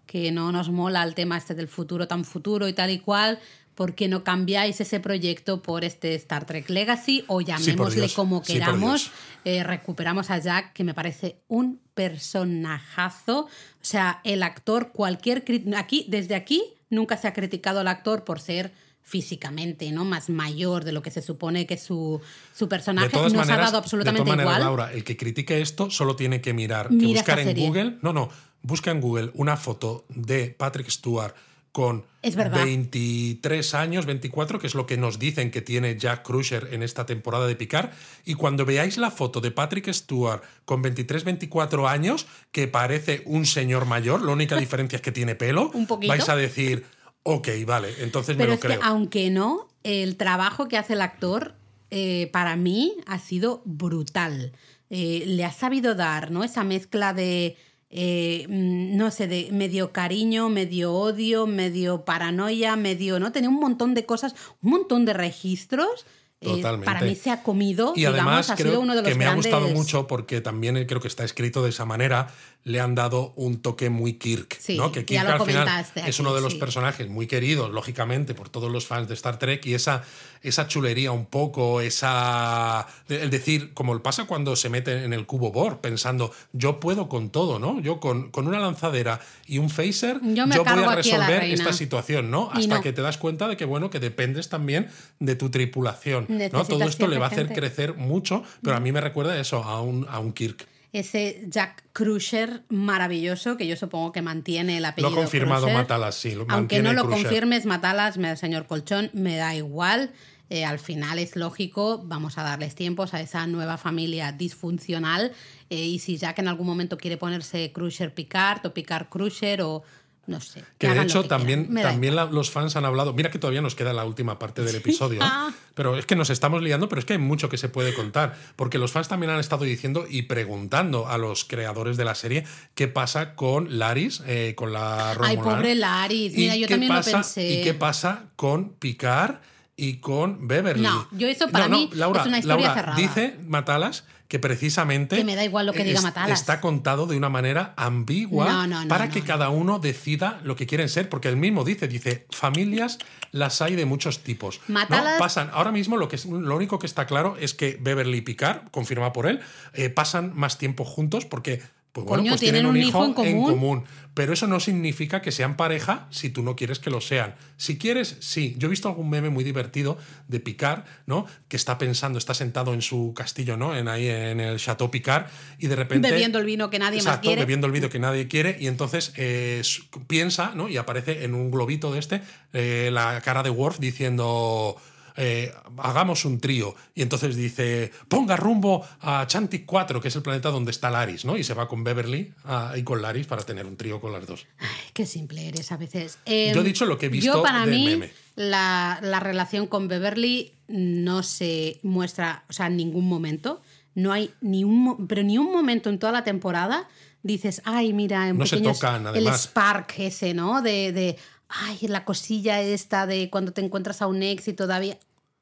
Que 0.06 0.30
no 0.32 0.52
nos 0.52 0.70
mola 0.70 1.02
el 1.02 1.14
tema 1.14 1.36
este 1.36 1.54
del 1.54 1.68
futuro 1.68 2.06
tan 2.08 2.24
futuro 2.24 2.66
y 2.68 2.72
tal 2.72 2.90
y 2.90 2.98
cual. 2.98 3.38
¿Por 3.78 3.94
qué 3.94 4.08
no 4.08 4.24
cambiáis 4.24 4.80
ese 4.80 4.98
proyecto 4.98 5.62
por 5.62 5.84
este 5.84 6.16
Star 6.16 6.46
Trek 6.46 6.68
Legacy 6.68 7.22
o 7.28 7.40
llamémosle 7.40 8.08
como 8.08 8.42
queramos? 8.42 9.12
Eh, 9.44 9.62
recuperamos 9.62 10.32
a 10.32 10.38
Jack, 10.38 10.72
que 10.72 10.82
me 10.82 10.94
parece 10.94 11.36
un 11.46 11.80
personajazo. 11.94 13.42
O 13.42 13.48
sea, 13.80 14.20
el 14.24 14.42
actor, 14.42 14.90
cualquier. 14.90 15.44
Aquí, 15.76 16.06
desde 16.08 16.34
aquí, 16.34 16.60
nunca 16.90 17.16
se 17.16 17.28
ha 17.28 17.32
criticado 17.32 17.78
al 17.78 17.86
actor 17.86 18.24
por 18.24 18.40
ser 18.40 18.72
físicamente 19.04 19.92
no 19.92 20.04
más 20.04 20.28
mayor 20.28 20.82
de 20.82 20.90
lo 20.90 21.00
que 21.00 21.12
se 21.12 21.22
supone 21.22 21.64
que 21.68 21.78
su, 21.78 22.20
su 22.52 22.68
personaje 22.68 23.16
nos 23.16 23.32
maneras, 23.32 23.58
ha 23.58 23.62
dado 23.66 23.78
absolutamente 23.78 24.22
de 24.22 24.24
todas 24.24 24.44
maneras, 24.44 24.58
igual. 24.58 24.76
Laura, 24.76 24.92
el 24.92 25.04
que 25.04 25.16
critique 25.16 25.60
esto 25.60 25.88
solo 25.88 26.16
tiene 26.16 26.40
que 26.40 26.52
mirar, 26.52 26.88
que 26.88 26.96
Mira 26.96 27.20
buscar 27.20 27.38
en. 27.38 27.56
Google. 27.56 27.98
No, 28.02 28.12
no, 28.12 28.28
busca 28.60 28.90
en 28.90 29.00
Google 29.00 29.30
una 29.34 29.56
foto 29.56 30.04
de 30.08 30.48
Patrick 30.48 30.90
Stewart 30.90 31.36
con 31.78 32.04
Es 32.22 32.34
verdad. 32.34 32.64
23 32.64 33.74
años, 33.74 34.04
24, 34.04 34.58
que 34.58 34.66
es 34.66 34.74
lo 34.74 34.84
que 34.84 34.96
nos 34.96 35.20
dicen 35.20 35.52
que 35.52 35.62
tiene 35.62 35.96
Jack 35.96 36.24
Crusher 36.24 36.70
en 36.72 36.82
esta 36.82 37.06
temporada 37.06 37.46
de 37.46 37.54
Picar. 37.54 37.92
Y 38.24 38.34
cuando 38.34 38.64
veáis 38.64 38.98
la 38.98 39.12
foto 39.12 39.40
de 39.40 39.52
Patrick 39.52 39.88
Stewart 39.92 40.42
con 40.64 40.82
23, 40.82 41.22
24 41.22 41.86
años, 41.86 42.26
que 42.50 42.66
parece 42.66 43.22
un 43.26 43.46
señor 43.46 43.86
mayor, 43.86 44.22
la 44.22 44.32
única 44.32 44.56
diferencia 44.60 44.96
es 44.96 45.02
que 45.02 45.12
tiene 45.12 45.36
pelo, 45.36 45.70
Un 45.72 45.86
vais 45.86 46.28
a 46.28 46.34
decir, 46.34 46.84
ok, 47.22 47.46
vale, 47.64 47.94
entonces 48.00 48.36
Pero 48.36 48.48
me 48.48 48.54
es 48.56 48.60
lo 48.60 48.66
creo. 48.66 48.80
que, 48.80 48.84
aunque 48.84 49.30
no, 49.30 49.68
el 49.84 50.16
trabajo 50.16 50.66
que 50.66 50.78
hace 50.78 50.94
el 50.94 51.00
actor 51.00 51.54
eh, 51.92 52.28
para 52.32 52.56
mí 52.56 52.96
ha 53.06 53.20
sido 53.20 53.62
brutal. 53.64 54.50
Eh, 54.90 55.22
le 55.26 55.44
ha 55.44 55.52
sabido 55.52 55.94
dar 55.94 56.32
¿no? 56.32 56.42
esa 56.42 56.64
mezcla 56.64 57.12
de, 57.12 57.56
eh, 57.90 58.46
mm, 58.48 58.96
no 58.96 59.10
sé, 59.10 59.26
de 59.28 59.48
medio 59.52 59.92
cariño, 59.92 60.48
medio 60.48 60.92
odio, 60.92 61.46
medio 61.46 62.04
paranoia, 62.04 62.76
medio. 62.76 63.18
¿no? 63.18 63.32
Tenía 63.32 63.48
un 63.48 63.60
montón 63.60 63.94
de 63.94 64.04
cosas, 64.04 64.34
un 64.62 64.70
montón 64.70 65.04
de 65.04 65.14
registros. 65.14 66.06
eh, 66.40 66.62
para 66.62 67.00
mí 67.00 67.16
se 67.16 67.30
ha 67.30 67.42
comido, 67.42 67.92
Y 67.96 68.00
digamos, 68.00 68.18
además 68.20 68.50
ha 68.50 68.56
sido 68.56 68.68
creo 68.68 68.80
uno 68.80 68.94
de 68.94 69.02
los 69.02 69.10
que 69.10 69.18
me 69.18 69.24
grandes... 69.24 69.46
ha 69.52 69.58
gustado 69.58 69.74
mucho 69.74 70.06
porque 70.06 70.40
también 70.40 70.76
eh, 70.76 70.86
creo 70.86 71.00
que 71.00 71.08
está 71.08 71.24
escrito 71.24 71.62
de 71.64 71.70
esa 71.70 71.84
manera. 71.84 72.28
Le 72.64 72.80
han 72.80 72.94
dado 72.94 73.32
un 73.36 73.62
toque 73.62 73.88
muy 73.88 74.14
Kirk, 74.14 74.58
Sí, 74.60 74.76
¿no? 74.76 74.92
Que 74.92 75.04
Kirk 75.04 75.26
al 75.26 75.40
final 75.40 75.86
es 75.94 76.20
uno 76.20 76.34
de 76.34 76.40
los 76.42 76.54
sí. 76.54 76.58
personajes 76.58 77.08
muy 77.08 77.26
queridos, 77.26 77.70
lógicamente, 77.70 78.34
por 78.34 78.50
todos 78.50 78.70
los 78.70 78.86
fans 78.86 79.08
de 79.08 79.14
Star 79.14 79.38
Trek 79.38 79.64
y 79.64 79.74
esa, 79.74 80.02
esa 80.42 80.68
chulería 80.68 81.12
un 81.12 81.26
poco, 81.26 81.80
esa 81.80 82.86
el 83.08 83.30
decir, 83.30 83.72
como 83.72 83.98
pasa 84.02 84.26
cuando 84.26 84.54
se 84.56 84.68
mete 84.68 85.04
en 85.04 85.12
el 85.12 85.24
cubo 85.26 85.50
Borg, 85.50 85.80
pensando 85.80 86.32
yo 86.52 86.80
puedo 86.80 87.08
con 87.08 87.30
todo, 87.30 87.58
¿no? 87.58 87.80
Yo 87.80 88.00
con, 88.00 88.30
con 88.30 88.46
una 88.46 88.58
lanzadera 88.58 89.20
y 89.46 89.58
un 89.58 89.70
phaser, 89.70 90.20
Yo 90.22 90.46
voy 90.46 90.84
a 90.84 90.94
resolver 90.94 91.44
esta 91.44 91.72
situación, 91.72 92.30
¿no? 92.30 92.50
Hasta 92.52 92.76
no. 92.76 92.82
que 92.82 92.92
te 92.92 93.02
das 93.02 93.18
cuenta 93.18 93.48
de 93.48 93.56
que 93.56 93.64
bueno, 93.64 93.90
que 93.90 94.00
dependes 94.00 94.48
también 94.48 94.88
de 95.18 95.36
tu 95.36 95.50
tripulación, 95.50 96.26
¿no? 96.28 96.64
Todo 96.64 96.84
esto 96.84 97.06
le 97.06 97.18
va 97.18 97.26
a 97.26 97.28
hacer 97.28 97.46
gente. 97.46 97.60
crecer 97.60 97.94
mucho, 97.94 98.42
pero 98.62 98.76
a 98.76 98.80
mí 98.80 98.92
me 98.92 99.00
recuerda 99.00 99.38
eso, 99.40 99.62
a 99.64 99.80
un, 99.80 100.06
a 100.08 100.18
un 100.18 100.32
Kirk. 100.32 100.66
Ese 100.92 101.42
Jack 101.48 101.84
Crusher 101.92 102.62
maravilloso, 102.68 103.56
que 103.56 103.66
yo 103.66 103.76
supongo 103.76 104.10
que 104.12 104.22
mantiene 104.22 104.76
el 104.78 104.82
Lo 104.84 104.88
apellido 104.88 105.12
ha 105.12 105.14
confirmado 105.16 105.62
Crusher. 105.66 105.76
Matalas, 105.78 106.14
sí. 106.14 106.34
Lo 106.34 106.46
Aunque 106.48 106.82
no 106.82 106.92
lo 106.94 107.02
Crusher. 107.04 107.22
confirmes, 107.24 107.66
Matalas, 107.66 108.16
me- 108.16 108.36
señor 108.36 108.66
Colchón, 108.66 109.10
me 109.12 109.36
da 109.36 109.54
igual. 109.54 110.12
Eh, 110.50 110.64
al 110.64 110.78
final 110.78 111.18
es 111.18 111.36
lógico, 111.36 112.00
vamos 112.06 112.38
a 112.38 112.42
darles 112.42 112.74
tiempos 112.74 113.12
a 113.12 113.20
esa 113.20 113.46
nueva 113.46 113.76
familia 113.76 114.32
disfuncional. 114.32 115.32
eh, 115.70 115.76
y 115.84 115.98
si 115.98 116.16
Jack 116.16 116.38
en 116.38 116.48
algún 116.48 116.66
momento 116.66 116.96
quiere 116.96 117.18
ponerse 117.18 117.70
Crusher 117.72 118.14
Picard 118.14 118.64
o 118.64 118.72
Picard 118.72 119.08
Crusher 119.10 119.60
o 119.60 119.82
no 120.28 120.40
sé. 120.40 120.62
Que 120.78 120.88
de 120.90 121.02
hecho 121.02 121.22
que 121.22 121.28
también, 121.28 121.74
también 121.74 122.14
la- 122.14 122.26
los 122.26 122.50
fans 122.50 122.76
han 122.76 122.84
hablado. 122.84 123.12
Mira 123.14 123.30
que 123.30 123.38
todavía 123.38 123.60
nos 123.62 123.74
queda 123.74 123.92
la 123.92 124.04
última 124.04 124.38
parte 124.38 124.62
del 124.62 124.76
episodio. 124.76 125.18
Ah. 125.22 125.50
Pero 125.74 125.96
es 125.98 126.06
que 126.06 126.14
nos 126.16 126.30
estamos 126.30 126.62
liando, 126.62 126.88
pero 126.88 127.00
es 127.00 127.04
que 127.06 127.14
hay 127.14 127.18
mucho 127.18 127.48
que 127.48 127.56
se 127.56 127.68
puede 127.68 127.94
contar. 127.94 128.36
Porque 128.54 128.78
los 128.78 128.92
fans 128.92 129.08
también 129.08 129.30
han 129.30 129.40
estado 129.40 129.64
diciendo 129.64 130.06
y 130.08 130.22
preguntando 130.22 131.08
a 131.08 131.18
los 131.18 131.44
creadores 131.44 131.96
de 131.96 132.04
la 132.04 132.14
serie 132.14 132.44
qué 132.74 132.88
pasa 132.88 133.34
con 133.34 133.78
Laris, 133.78 134.22
eh, 134.26 134.54
con 134.56 134.72
la 134.72 135.10
Ay, 135.12 135.16
Romulan. 135.36 135.56
pobre 135.56 135.74
Laris. 135.74 136.32
¿Y 136.34 136.36
Mira, 136.36 136.56
yo 136.56 136.68
también 136.68 136.92
pasa- 136.92 137.10
lo 137.10 137.16
pensé. 137.18 137.48
¿Y 137.50 137.62
qué 137.64 137.74
pasa 137.74 138.24
con 138.36 138.70
Picard 138.74 139.36
y 139.78 139.98
con 139.98 140.46
Beverly? 140.48 140.82
No, 140.82 141.08
yo 141.12 141.26
eso 141.28 141.48
para 141.48 141.68
mí 141.68 141.88
Laura, 141.94 142.20
es 142.20 142.26
una 142.26 142.38
historia 142.40 142.66
Laura, 142.66 142.74
cerrada. 142.74 142.98
Dice 142.98 143.36
Matalas 143.46 144.04
que 144.26 144.38
precisamente 144.38 145.16
Que 145.16 145.24
me 145.24 145.36
da 145.36 145.44
igual 145.44 145.64
lo 145.64 145.72
que 145.72 145.84
diga 145.84 145.98
es- 145.98 146.02
Matalas. 146.04 146.38
está 146.38 146.60
contado 146.60 147.06
de 147.06 147.16
una 147.16 147.30
manera 147.30 147.72
ambigua 147.78 148.66
No, 148.66 148.86
para 148.88 149.08
que 149.08 149.22
cada 149.22 149.48
uno 149.48 149.78
decida 149.78 150.38
lo 150.44 150.54
que 150.54 150.66
quieren 150.66 150.90
ser, 150.90 151.08
porque 151.08 151.28
él 151.28 151.36
mismo 151.38 151.64
dice, 151.64 151.88
dice, 151.88 152.26
familias 152.30 152.98
las 153.32 153.62
hay 153.62 153.74
de 153.76 153.86
muchos 153.86 154.18
tipos. 154.24 154.60
¿no? 154.68 154.74
Matalas- 154.80 155.18
Pasan, 155.18 155.48
ahora 155.54 155.72
mismo 155.72 155.96
lo, 155.96 156.08
que 156.08 156.16
es, 156.16 156.26
lo 156.26 156.56
único 156.56 156.78
que 156.78 156.86
está 156.86 157.06
claro 157.06 157.36
es 157.40 157.54
que 157.54 157.78
Beverly 157.80 158.18
y 158.18 158.20
Picard, 158.22 158.68
confirma 158.70 159.14
por 159.14 159.26
él, 159.26 159.40
eh, 159.72 159.88
pasan 159.88 160.32
más 160.34 160.58
tiempo 160.58 160.84
juntos 160.84 161.24
porque 161.24 161.62
pues 162.04 162.08
bueno, 162.08 162.22
Coño, 162.22 162.30
pues 162.32 162.40
tienen 162.40 162.66
un 162.66 162.76
hijo 162.76 163.04
en 163.04 163.12
común. 163.42 163.84
Pero 164.14 164.32
eso 164.32 164.48
no 164.48 164.58
significa 164.58 165.22
que 165.22 165.30
sean 165.30 165.56
pareja 165.56 166.08
si 166.10 166.28
tú 166.28 166.42
no 166.42 166.56
quieres 166.56 166.80
que 166.80 166.90
lo 166.90 167.00
sean. 167.00 167.36
Si 167.56 167.78
quieres, 167.78 168.16
sí. 168.18 168.56
Yo 168.58 168.66
he 168.66 168.70
visto 168.70 168.88
algún 168.88 169.08
meme 169.08 169.30
muy 169.30 169.44
divertido 169.44 169.96
de 170.26 170.40
Picard, 170.40 170.82
¿no? 171.06 171.26
Que 171.46 171.56
está 171.56 171.78
pensando, 171.78 172.18
está 172.18 172.34
sentado 172.34 172.74
en 172.74 172.82
su 172.82 173.14
castillo, 173.14 173.56
¿no? 173.56 173.76
En 173.76 173.86
ahí 173.86 174.08
en 174.08 174.40
el 174.40 174.58
Chateau 174.58 174.90
Picard 174.90 175.26
y 175.60 175.68
de 175.68 175.76
repente 175.76 176.10
Bebiendo 176.10 176.40
el 176.40 176.46
vino 176.46 176.68
que 176.68 176.80
nadie 176.80 176.96
más 176.96 177.06
Exacto, 177.06 177.28
quiere. 177.28 177.42
bebiendo 177.42 177.68
el 177.68 177.72
vino 177.72 177.88
que 177.90 178.00
nadie 178.00 178.26
quiere 178.26 178.56
y 178.58 178.66
entonces 178.66 179.12
eh, 179.16 179.62
piensa, 180.08 180.50
¿no? 180.52 180.68
Y 180.68 180.78
aparece 180.78 181.22
en 181.22 181.34
un 181.34 181.52
globito 181.52 181.92
de 181.92 182.00
este 182.00 182.20
eh, 182.54 182.90
la 182.92 183.20
cara 183.20 183.44
de 183.44 183.50
Worf 183.50 183.78
diciendo 183.78 184.76
eh, 185.18 185.52
hagamos 185.78 186.24
un 186.24 186.40
trío. 186.40 186.74
Y 186.94 187.02
entonces 187.02 187.36
dice, 187.36 187.92
ponga 188.08 188.36
rumbo 188.36 188.86
a 189.00 189.26
Chantic 189.26 189.66
4, 189.66 190.00
que 190.00 190.08
es 190.08 190.16
el 190.16 190.22
planeta 190.22 190.50
donde 190.50 190.70
está 190.70 190.88
Laris, 190.90 191.24
¿no? 191.24 191.36
Y 191.36 191.44
se 191.44 191.52
va 191.54 191.68
con 191.68 191.84
Beverly 191.84 192.32
ah, 192.44 192.72
y 192.76 192.82
con 192.84 193.02
Laris 193.02 193.26
para 193.26 193.42
tener 193.42 193.66
un 193.66 193.76
trío 193.76 194.00
con 194.00 194.12
las 194.12 194.26
dos. 194.26 194.46
Ay, 194.58 194.68
qué 194.94 195.04
simple 195.04 195.48
eres 195.48 195.70
a 195.72 195.76
veces. 195.76 196.18
yo 196.24 196.32
he 196.32 196.50
Em, 196.52 196.64
dicho 196.64 196.86
lo 196.86 196.96
que 196.96 197.06
he 197.06 197.08
visto 197.10 197.34
Yo, 197.34 197.42
para 197.42 197.66
del 197.66 197.70
mí, 197.74 197.84
meme. 197.86 198.10
La, 198.36 199.00
la 199.02 199.20
relación 199.20 199.66
con 199.66 199.88
Beverly 199.88 200.54
no 200.68 201.22
se 201.22 201.80
muestra, 201.82 202.44
o 202.48 202.52
sea, 202.52 202.68
en 202.68 202.76
ningún 202.76 203.08
momento. 203.08 203.60
No 203.94 204.12
hay 204.12 204.30
ni 204.40 204.62
un, 204.62 205.08
pero 205.08 205.24
ni 205.24 205.38
un 205.38 205.50
momento 205.50 205.90
en 205.90 205.98
toda 205.98 206.12
la 206.12 206.22
temporada 206.22 206.86
dices, 207.24 207.60
ay, 207.64 207.92
mira, 207.92 208.26
un 208.30 208.38
No 208.38 208.46
se 208.46 208.58
pequeño- 208.58 208.74
tocan, 208.74 209.06
el 209.16 209.26
spark 209.34 209.92
ese, 209.98 210.34
¿no? 210.34 210.62
De, 210.62 210.92
de, 210.92 211.16
ay, 211.48 211.78
la 211.88 212.04
cosilla 212.04 212.60
esta 212.60 213.06
de 213.08 213.28
cuando 213.28 213.52
te 213.52 213.60
encuentras 213.60 214.00
a 214.00 214.06
un 214.06 214.22
ex 214.22 214.46
y 214.46 214.52
todavía. 214.52 214.98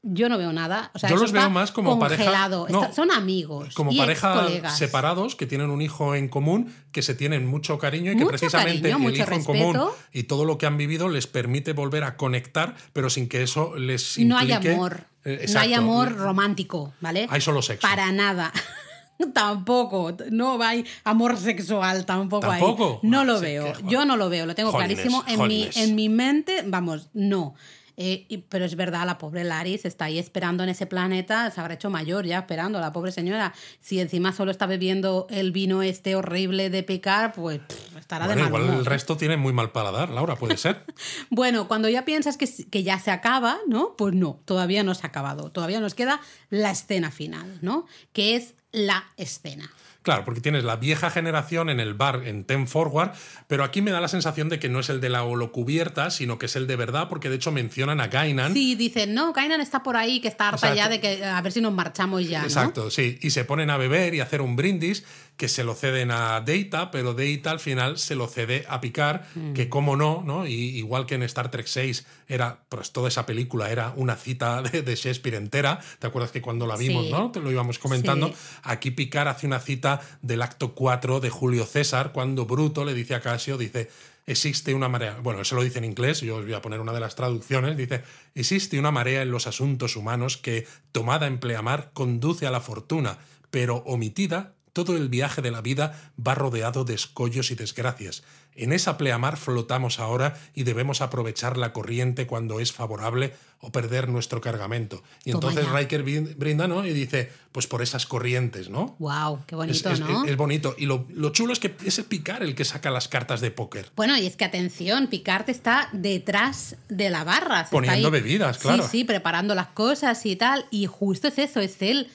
Yo 0.09 0.29
no 0.29 0.39
veo 0.39 0.53
nada. 0.53 0.91
O 0.95 0.99
sea, 0.99 1.11
Yo 1.11 1.17
los 1.17 1.33
veo 1.33 1.51
más 1.51 1.73
como 1.73 1.99
pareja- 1.99 2.23
congelado. 2.25 2.67
no, 2.71 2.83
Está- 2.83 2.95
son 2.95 3.11
amigos. 3.11 3.75
Como 3.75 3.91
y 3.91 3.99
pareja 3.99 4.71
separados 4.71 5.35
que 5.35 5.47
tienen 5.47 5.71
un 5.71 5.83
hijo 5.83 6.15
en 6.15 6.29
común, 6.29 6.73
que 6.93 7.03
se 7.03 7.15
tienen 7.15 7.47
mucho 7.47 7.79
cariño 7.79 8.13
y 8.13 8.17
que 8.17 8.25
precisamente 8.27 8.89
cariño, 8.91 9.09
el 9.09 9.17
hijo 9.17 9.33
en 9.33 9.45
común 9.45 9.81
y 10.13 10.23
todo 10.25 10.45
lo 10.45 10.59
que 10.59 10.67
han 10.67 10.77
vivido 10.77 11.09
les 11.09 11.27
permite 11.27 11.73
volver 11.73 12.05
a 12.05 12.17
conectar, 12.17 12.77
pero 12.93 13.11
sin 13.11 13.29
que 13.29 13.43
eso 13.43 13.75
les 13.77 14.19
No 14.21 14.39
hay 14.39 14.53
implique- 14.53 14.73
amor. 14.75 15.01
Eh, 15.25 15.47
no 15.53 15.59
hay 15.61 15.75
amor 15.75 16.15
romántico, 16.17 16.93
¿vale? 17.01 17.27
Hay 17.29 17.41
solo 17.41 17.61
sexo. 17.61 17.87
Para 17.89 18.13
nada. 18.13 18.53
tampoco. 19.33 20.15
No 20.31 20.63
hay 20.63 20.85
amor 21.05 21.37
sexual, 21.37 22.05
tampoco, 22.07 22.51
hay. 22.51 22.61
¿Tampoco? 22.61 23.01
No 23.03 23.21
Ah, 23.21 23.25
lo 23.25 23.39
sí, 23.39 23.45
veo. 23.47 23.73
Yo 23.89 24.05
no 24.05 24.17
lo 24.17 24.29
veo, 24.29 24.47
lo 24.47 24.55
tengo 24.55 24.73
clarísimo. 24.73 25.25
En 25.27 25.47
mi, 25.49 25.69
en 25.75 25.95
mi 25.95 26.09
mente, 26.09 26.63
vamos, 26.67 27.09
no. 27.15 27.55
Eh, 27.97 28.27
y- 28.29 28.39
pero 28.39 28.65
es 28.65 28.77
verdad, 28.77 29.07
la 29.07 29.17
pobre 29.19 29.43
Laris 29.45 29.85
está 29.85 30.07
ahí 30.07 30.19
esperando 30.19 30.63
en 30.63 30.69
ese 30.69 30.87
planeta, 30.87 31.51
se 31.51 31.61
habrá 31.61 31.75
hecho 31.75 31.89
mayor 31.91 32.27
ya 32.27 32.39
esperando, 32.41 32.79
la 32.81 32.93
pobre 32.93 33.11
señora. 33.13 33.55
Si 33.81 34.01
encima 34.01 34.33
solo 34.33 34.51
está 34.51 34.67
bebiendo 34.67 35.27
el 35.31 35.51
vino 35.53 35.83
este 35.83 36.15
horrible 36.15 36.69
de 36.71 36.83
picar, 36.83 37.33
pues 37.33 37.61
pff, 37.61 37.97
estará 37.97 38.27
Bueno, 38.27 38.45
de 38.45 38.51
mal 38.51 38.61
igual 38.61 38.63
humor. 38.65 38.79
el 38.81 38.87
resto 38.87 39.17
tiene 39.17 39.37
muy 39.37 39.53
mal 39.53 39.71
paladar, 39.73 40.11
Laura, 40.11 40.37
puede 40.37 40.57
ser. 40.57 40.85
Bueno, 41.31 41.69
cuando 41.69 41.89
ya 41.89 42.05
piensas 42.05 42.37
que, 42.37 42.49
que 42.71 42.83
ya 42.83 42.99
se 42.99 43.11
acaba, 43.11 43.59
¿no? 43.67 43.95
Pues 43.97 44.15
no, 44.15 44.41
todavía 44.45 44.83
no 44.83 44.95
se 44.95 45.07
ha 45.07 45.09
acabado. 45.09 45.51
Todavía 45.51 45.81
nos 45.81 45.95
queda 45.95 46.21
la 46.51 46.71
escena 46.71 47.11
final, 47.11 47.59
¿no? 47.63 47.87
Que 48.13 48.37
es 48.37 48.55
la 48.73 49.05
escena. 49.17 49.71
Claro, 50.07 50.25
porque 50.25 50.41
tienes 50.41 50.63
la 50.63 50.77
vieja 50.77 51.11
generación 51.11 51.69
en 51.69 51.81
el 51.81 51.95
bar 51.95 52.23
en 52.27 52.45
Ten 52.45 52.69
Forward, 52.69 53.11
pero 53.49 53.65
aquí 53.65 53.83
me 53.83 53.91
da 53.91 54.01
la 54.01 54.07
sensación 54.07 54.49
de 54.49 54.61
que 54.61 54.69
no 54.69 54.79
es 54.79 54.89
el 54.89 55.01
de 55.01 55.09
la 55.09 55.25
holocubierta, 55.25 56.11
sino 56.13 56.39
que 56.39 56.47
es 56.47 56.55
el 56.55 56.69
de 56.69 56.77
verdad, 56.77 57.09
porque 57.09 57.29
de 57.29 57.35
hecho 57.35 57.51
mencionan 57.51 58.01
a 58.01 58.07
Gainan. 58.07 58.53
Sí, 58.53 58.77
dicen, 58.77 59.15
no, 59.15 59.33
Kainan 59.33 59.61
está 59.61 59.83
por 59.83 59.97
ahí, 59.97 60.21
que 60.21 60.29
está 60.29 60.51
harta 60.51 60.69
Exacto. 60.69 60.77
ya 60.77 60.89
de 60.89 61.01
que 61.01 61.25
a 61.25 61.41
ver 61.43 61.51
si 61.51 61.61
nos 61.61 61.73
marchamos 61.73 62.29
ya, 62.29 62.39
¿no? 62.39 62.45
Exacto, 62.45 62.89
sí. 62.89 63.19
Y 63.21 63.31
se 63.31 63.45
ponen 63.45 63.69
a 63.69 63.79
beber 63.79 64.15
y 64.15 64.21
a 64.21 64.23
hacer 64.23 64.43
un 64.43 64.55
brindis 64.55 65.05
que 65.37 65.49
se 65.49 65.65
lo 65.65 65.75
ceden 65.75 66.11
a 66.11 66.41
Data, 66.41 66.91
pero 66.91 67.13
Data 67.13 67.51
al 67.51 67.61
final 67.61 67.99
se 67.99 68.15
lo 68.15 68.27
cede 68.27 68.65
a 68.69 68.81
Picard, 68.81 69.21
Mm. 69.35 69.53
que 69.53 69.69
como 69.69 69.95
no, 69.97 70.23
¿no? 70.25 70.47
Y 70.47 70.55
igual 70.79 71.05
que 71.07 71.15
en 71.17 71.23
Star 71.25 71.51
Trek 71.51 71.67
6 71.67 72.07
era, 72.27 72.65
pues 72.69 72.93
toda 72.93 73.09
esa 73.09 73.27
película 73.27 73.71
era 73.71 73.93
una 73.97 74.17
cita 74.17 74.63
de, 74.63 74.81
de 74.83 74.95
Shakespeare 74.97 75.37
entera. 75.37 75.81
¿Te 75.99 76.07
acuerdas 76.07 76.31
que 76.33 76.41
cuando 76.41 76.67
la 76.67 76.77
vimos, 76.77 77.07
Sí. 77.07 77.13
¿no? 77.13 77.31
Te 77.33 77.41
lo 77.41 77.51
íbamos 77.51 77.79
comentando. 77.79 78.29
Sí. 78.29 78.35
Aquí 78.63 78.91
Picard 78.91 79.29
hace 79.29 79.47
una 79.47 79.61
cita 79.61 80.01
del 80.23 80.41
acto 80.43 80.75
4 80.75 81.21
de 81.21 81.29
Julio 81.31 81.67
César, 81.67 82.13
cuando 82.13 82.47
Bruto 82.47 82.85
le 82.85 82.95
dice 82.95 83.15
a 83.15 83.21
Casio, 83.21 83.59
dice, 83.59 83.91
existe 84.27 84.75
una 84.75 84.89
marea, 84.89 85.19
bueno, 85.23 85.43
eso 85.43 85.55
lo 85.55 85.63
dice 85.63 85.79
en 85.79 85.85
inglés, 85.85 86.21
yo 86.23 86.37
os 86.37 86.45
voy 86.45 86.55
a 86.55 86.61
poner 86.63 86.81
una 86.81 86.93
de 86.93 86.99
las 87.01 87.15
traducciones, 87.15 87.77
dice, 87.77 88.03
existe 88.35 88.77
una 88.79 88.91
marea 88.91 89.23
en 89.23 89.31
los 89.31 89.47
asuntos 89.47 89.95
humanos 89.95 90.37
que, 90.37 90.67
tomada 90.91 91.27
en 91.29 91.39
pleamar, 91.39 91.91
conduce 91.93 92.45
a 92.47 92.51
la 92.51 92.61
fortuna, 92.61 93.19
pero 93.53 93.77
omitida, 93.87 94.55
todo 94.77 94.95
el 94.95 95.09
viaje 95.09 95.41
de 95.41 95.51
la 95.51 95.63
vida 95.63 96.13
va 96.25 96.35
rodeado 96.35 96.85
de 96.85 96.93
escollos 96.93 97.51
y 97.51 97.55
desgracias. 97.55 98.23
En 98.55 98.75
esa 98.75 98.99
pleamar 98.99 99.39
flotamos 99.39 99.99
ahora 99.99 100.39
y 100.55 100.65
debemos 100.65 101.01
aprovechar 101.01 101.57
la 101.57 101.73
corriente 101.73 102.27
cuando 102.27 102.61
es 102.61 102.73
favorable 102.73 103.33
o 103.61 103.73
perder 103.73 104.11
nuestro 104.11 104.43
cargamento. 104.43 105.03
Y 105.25 105.33
Toma 105.33 105.49
entonces 105.49 105.65
ya. 105.73 105.79
Riker 105.79 106.05
brin- 106.05 106.37
brinda, 106.37 106.69
¿no? 106.69 106.85
Y 106.87 106.93
dice, 106.93 107.33
pues 107.53 107.67
por 107.67 107.81
esas 107.81 108.05
corrientes, 108.05 108.69
¿no? 108.69 108.97
Wow, 108.99 109.45
qué 109.47 109.55
bonito, 109.57 109.91
es, 109.91 110.01
¿no? 110.01 110.27
es 110.27 110.37
bonito. 110.37 110.75
Y 110.77 110.85
lo, 110.85 111.07
lo 111.15 111.31
chulo 111.31 111.55
es 111.55 111.59
que 111.59 111.75
es 111.87 111.99
el 111.99 112.05
picar 112.05 112.43
el 112.43 112.55
que 112.55 112.67
saca 112.67 112.91
las 112.91 113.09
cartas 113.09 113.41
de 113.41 113.51
póker. 113.51 113.91
Bueno, 113.97 114.15
y 114.19 114.27
es 114.27 114.37
que 114.37 114.45
atención, 114.45 115.07
Picard 115.09 115.49
está 115.49 115.89
detrás 115.95 116.77
de 116.91 117.09
la 117.09 117.25
barra. 117.25 117.67
Poniendo 117.71 118.11
bebidas, 118.11 118.59
claro. 118.59 118.83
Sí, 118.85 118.89
sí, 118.91 119.05
preparando 119.05 119.55
las 119.55 119.69
cosas 119.69 120.25
y 120.27 120.37
tal. 120.37 120.67
Y 120.71 120.85
justo 120.87 121.29
es 121.29 121.39
eso, 121.39 121.61
es 121.61 121.81
él 121.81 121.97
el 121.97 122.11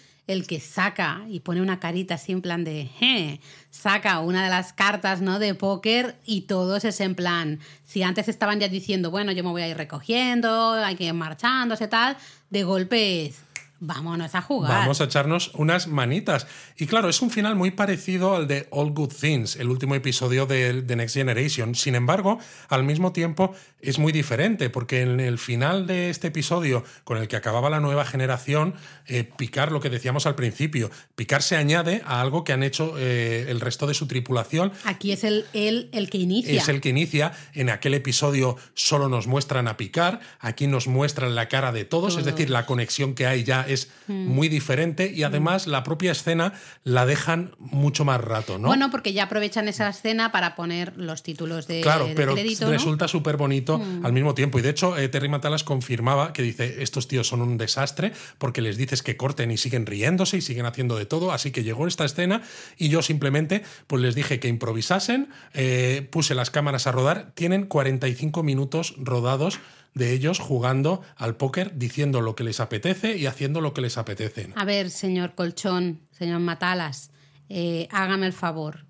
que 0.47 0.59
saca 0.59 1.21
y 1.29 1.41
pone 1.41 1.61
una 1.61 1.79
carita 1.79 2.15
así 2.15 2.31
en 2.31 2.41
plan 2.41 2.63
de, 2.63 2.89
"Je", 2.97 3.39
saca 3.69 4.19
una 4.21 4.43
de 4.43 4.49
las 4.49 4.71
cartas, 4.73 5.21
¿no? 5.21 5.37
De 5.39 5.53
póker 5.53 6.15
y 6.25 6.41
todos 6.41 6.85
es 6.85 6.99
en 7.01 7.15
plan, 7.15 7.59
si 7.85 8.01
antes 8.03 8.27
estaban 8.27 8.59
ya 8.59 8.67
diciendo, 8.69 9.11
bueno, 9.11 9.31
yo 9.33 9.43
me 9.43 9.49
voy 9.51 9.61
a 9.61 9.67
ir 9.67 9.77
recogiendo, 9.77 10.73
hay 10.73 10.95
que 10.95 11.03
ir 11.05 11.13
marchándose 11.13 11.87
tal, 11.87 12.15
de 12.49 12.63
golpe 12.63 13.25
es, 13.25 13.41
vámonos 13.81 14.35
a 14.35 14.41
jugar. 14.41 14.71
Vamos 14.71 15.01
a 15.01 15.05
echarnos 15.05 15.51
unas 15.55 15.87
manitas. 15.87 16.47
Y 16.77 16.85
claro, 16.85 17.09
es 17.09 17.21
un 17.21 17.31
final 17.31 17.55
muy 17.55 17.71
parecido 17.71 18.35
al 18.35 18.47
de 18.47 18.67
All 18.69 18.91
Good 18.91 19.13
Things, 19.19 19.57
el 19.57 19.69
último 19.69 19.95
episodio 19.95 20.45
de 20.45 20.83
The 20.83 20.95
Next 20.95 21.15
Generation. 21.15 21.75
Sin 21.75 21.95
embargo, 21.95 22.39
al 22.69 22.83
mismo 22.83 23.11
tiempo 23.11 23.53
es 23.81 23.99
muy 23.99 24.11
diferente, 24.13 24.69
porque 24.69 25.01
en 25.01 25.19
el 25.19 25.39
final 25.39 25.87
de 25.87 26.09
este 26.11 26.27
episodio, 26.27 26.83
con 27.03 27.17
el 27.17 27.27
que 27.27 27.35
acababa 27.35 27.69
la 27.69 27.79
nueva 27.79 28.05
generación, 28.05 28.75
eh, 29.07 29.23
Picard, 29.23 29.71
lo 29.71 29.79
que 29.79 29.89
decíamos 29.89 30.27
al 30.27 30.35
principio, 30.35 30.91
Picard 31.15 31.41
se 31.41 31.57
añade 31.57 32.03
a 32.05 32.21
algo 32.21 32.43
que 32.43 32.53
han 32.53 32.61
hecho 32.61 32.93
eh, 32.97 33.47
el 33.49 33.59
resto 33.59 33.87
de 33.87 33.95
su 33.95 34.07
tripulación 34.07 34.71
Aquí 34.85 35.11
es 35.11 35.23
el, 35.23 35.45
él 35.53 35.89
el 35.91 36.09
que 36.09 36.19
inicia. 36.19 36.61
es 36.61 36.69
el 36.69 36.81
que 36.81 36.89
inicia. 36.89 37.33
En 37.53 37.71
aquel 37.71 37.95
episodio 37.95 38.57
solo 38.75 39.09
nos 39.09 39.25
muestran 39.25 39.67
a 39.67 39.75
Picard, 39.75 40.19
aquí 40.39 40.67
nos 40.67 40.87
muestran 40.87 41.33
la 41.33 41.47
cara 41.47 41.71
de 41.71 41.85
todos, 41.85 42.17
es 42.17 42.25
decir, 42.25 42.49
la 42.51 42.67
conexión 42.67 43.15
que 43.15 43.25
hay 43.25 43.43
ya 43.43 43.65
es 43.73 43.89
Mm. 44.07 44.27
muy 44.27 44.49
diferente 44.49 45.11
y 45.13 45.23
además 45.23 45.67
la 45.67 45.83
propia 45.83 46.11
escena 46.11 46.53
la 46.83 47.05
dejan 47.05 47.55
mucho 47.59 48.03
más 48.05 48.19
rato, 48.21 48.57
¿no? 48.57 48.67
Bueno, 48.67 48.89
porque 48.91 49.13
ya 49.13 49.23
aprovechan 49.23 49.67
esa 49.67 49.87
escena 49.89 50.31
para 50.31 50.55
poner 50.55 50.97
los 50.97 51.23
títulos 51.23 51.67
de, 51.67 51.81
Claro, 51.81 52.07
de 52.07 52.15
pero 52.15 52.33
crédito, 52.33 52.65
¿no? 52.65 52.71
Mm. 52.71 52.73
resulta 52.73 53.07
súper 53.07 53.37
bonito 53.37 53.81
al 54.03 54.13
mismo 54.13 54.33
tiempo. 54.33 54.59
Y 54.59 54.61
de 54.61 54.69
hecho, 54.69 54.97
eh, 54.97 55.07
Terry 55.07 55.29
Matalas 55.29 55.63
confirmaba 55.63 56.33
que 56.33 56.41
dice, 56.41 56.81
estos 56.83 57.07
tíos 57.07 57.27
son 57.27 57.41
un 57.41 57.57
desastre 57.57 58.11
porque 58.37 58.61
les 58.61 58.77
dices 58.77 59.01
que 59.03 59.17
corten 59.17 59.51
y 59.51 59.57
siguen 59.57 59.85
riéndose 59.85 60.37
y 60.37 60.41
siguen 60.41 60.65
haciendo 60.65 60.97
de 60.97 61.05
todo. 61.05 61.31
Así 61.31 61.51
que 61.51 61.63
llegó 61.63 61.87
esta 61.87 62.05
escena 62.05 62.41
y 62.77 62.89
yo 62.89 63.01
simplemente 63.01 63.63
pues 63.87 64.01
les 64.01 64.15
dije 64.15 64.39
que 64.39 64.47
improvisasen, 64.47 65.29
eh, 65.53 66.07
puse 66.11 66.35
las 66.35 66.49
cámaras 66.51 66.87
a 66.87 66.91
rodar. 66.91 67.31
Tienen 67.35 67.65
45 67.65 68.43
minutos 68.43 68.95
rodados 68.97 69.59
de 69.93 70.13
ellos 70.13 70.39
jugando 70.39 71.01
al 71.17 71.35
póker, 71.35 71.77
diciendo 71.77 72.21
lo 72.21 72.35
que 72.35 72.43
les 72.43 72.59
apetece 72.59 73.17
y 73.17 73.25
haciendo 73.25 73.61
lo 73.61 73.73
que 73.73 73.81
les 73.81 73.97
apetece. 73.97 74.51
A 74.55 74.65
ver, 74.65 74.89
señor 74.89 75.35
Colchón, 75.35 76.01
señor 76.11 76.39
Matalas, 76.39 77.11
eh, 77.49 77.87
hágame 77.91 78.27
el 78.27 78.33
favor. 78.33 78.85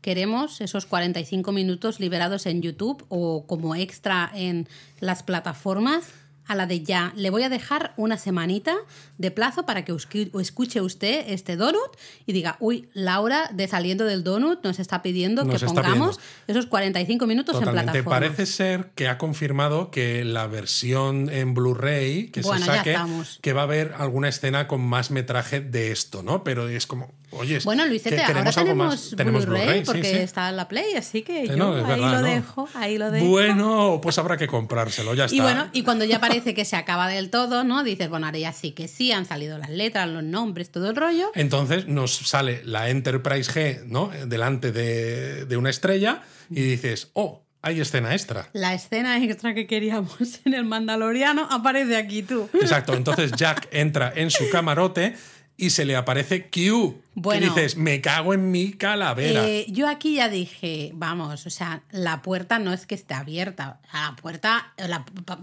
Queremos 0.00 0.60
esos 0.60 0.86
45 0.86 1.50
minutos 1.50 1.98
liberados 1.98 2.46
en 2.46 2.62
YouTube 2.62 3.04
o 3.08 3.46
como 3.46 3.74
extra 3.74 4.30
en 4.34 4.68
las 5.00 5.24
plataformas 5.24 6.12
a 6.46 6.54
la 6.54 6.66
de 6.66 6.82
ya. 6.82 7.12
Le 7.16 7.30
voy 7.30 7.42
a 7.42 7.48
dejar 7.48 7.92
una 7.96 8.18
semanita 8.18 8.74
de 9.18 9.30
plazo 9.30 9.66
para 9.66 9.84
que 9.84 9.92
escuche 9.92 10.80
usted 10.80 11.24
este 11.28 11.56
donut 11.56 11.96
y 12.26 12.32
diga, 12.32 12.56
uy, 12.60 12.88
Laura 12.94 13.50
de 13.52 13.68
saliendo 13.68 14.04
del 14.04 14.24
donut 14.24 14.62
nos 14.64 14.78
está 14.78 15.02
pidiendo 15.02 15.44
Nos 15.44 15.60
que 15.60 15.66
pongamos 15.66 16.16
pidiendo. 16.16 16.20
esos 16.46 16.66
45 16.66 17.26
minutos 17.26 17.56
en 17.56 17.70
plataformas. 17.70 18.04
Parece 18.04 18.46
ser 18.46 18.90
que 18.94 19.08
ha 19.08 19.18
confirmado 19.18 19.90
que 19.90 20.24
la 20.24 20.46
versión 20.46 21.30
en 21.30 21.54
Blu-ray 21.54 22.30
que 22.30 22.42
Bueno, 22.42 22.64
se 22.64 22.72
saque, 22.72 22.96
que 23.40 23.52
va 23.52 23.62
a 23.62 23.64
haber 23.64 23.94
alguna 23.98 24.28
escena 24.28 24.68
con 24.68 24.80
más 24.80 25.10
metraje 25.10 25.60
de 25.60 25.90
esto, 25.92 26.22
¿no? 26.22 26.44
Pero 26.44 26.68
es 26.68 26.86
como, 26.86 27.12
oye, 27.38 27.58
Bueno, 27.64 27.86
Luisete, 27.86 28.22
ahora 28.22 28.50
tenemos, 28.50 28.86
más. 28.88 29.14
Tenemos 29.16 29.46
Blu-ray 29.46 29.80
sí, 29.80 29.84
porque 29.86 30.02
sí. 30.10 30.16
está 30.16 30.48
en 30.50 30.56
la 30.56 30.68
Play, 30.68 30.94
así 30.94 31.22
que 31.22 31.44
Eh, 31.44 31.48
yo 31.48 31.56
no, 31.56 31.74
ahí 31.74 31.82
verdad, 31.82 31.96
lo 31.98 32.20
¿no? 32.20 32.22
dejo, 32.22 32.68
ahí 32.74 32.98
lo 32.98 33.10
dejo. 33.10 33.26
Bueno, 33.26 34.00
pues 34.02 34.18
habrá 34.18 34.36
que 34.36 34.46
comprárselo, 34.46 35.14
ya 35.14 35.24
está. 35.26 35.36
Y 35.36 35.40
bueno, 35.40 35.68
y 35.72 35.82
cuando 35.82 36.04
ya 36.04 36.20
parece 36.20 36.54
que 36.54 36.64
se 36.64 36.76
acaba 36.76 37.08
del 37.08 37.30
todo, 37.30 37.64
¿no? 37.64 37.84
Dices, 37.84 38.08
bueno, 38.08 38.26
ahora 38.26 38.38
ya 38.38 38.52
sí 38.52 38.72
que 38.72 38.88
sí, 38.88 39.12
han 39.12 39.24
salido 39.26 39.58
las 39.58 39.70
letras, 39.70 40.08
los 40.08 40.22
nombres, 40.22 40.70
todo 40.70 40.90
el 40.90 40.96
rollo. 40.96 41.30
Entonces 41.34 41.86
nos 41.86 42.14
sale 42.16 42.62
la 42.64 42.88
Enterprise 42.90 43.52
G, 43.52 43.84
¿no? 43.86 44.10
Delante 44.26 44.72
de, 44.72 45.44
de 45.44 45.56
una 45.56 45.70
estrella 45.70 46.22
y 46.50 46.62
dices, 46.62 47.10
oh, 47.14 47.42
hay 47.62 47.80
escena 47.80 48.12
extra. 48.12 48.48
La 48.52 48.74
escena 48.74 49.18
extra 49.22 49.52
que 49.52 49.66
queríamos 49.66 50.16
en 50.44 50.54
el 50.54 50.64
Mandaloriano 50.64 51.48
aparece 51.50 51.96
aquí 51.96 52.22
tú. 52.22 52.48
Exacto, 52.54 52.94
entonces 52.94 53.32
Jack 53.32 53.66
entra 53.72 54.12
en 54.14 54.30
su 54.30 54.48
camarote 54.50 55.16
y 55.56 55.70
se 55.70 55.84
le 55.84 55.96
aparece 55.96 56.48
Q, 56.48 56.94
que 57.22 57.40
dices, 57.40 57.76
me 57.76 58.00
cago 58.00 58.34
en 58.34 58.50
mi 58.50 58.72
calavera. 58.72 59.48
Eh, 59.48 59.66
yo 59.68 59.88
aquí 59.88 60.16
ya 60.16 60.28
dije, 60.28 60.90
vamos, 60.94 61.46
o 61.46 61.50
sea, 61.50 61.82
la 61.90 62.20
puerta 62.20 62.58
no 62.58 62.72
es 62.72 62.86
que 62.86 62.94
esté 62.94 63.14
abierta. 63.14 63.80
La 63.92 64.14
puerta, 64.20 64.74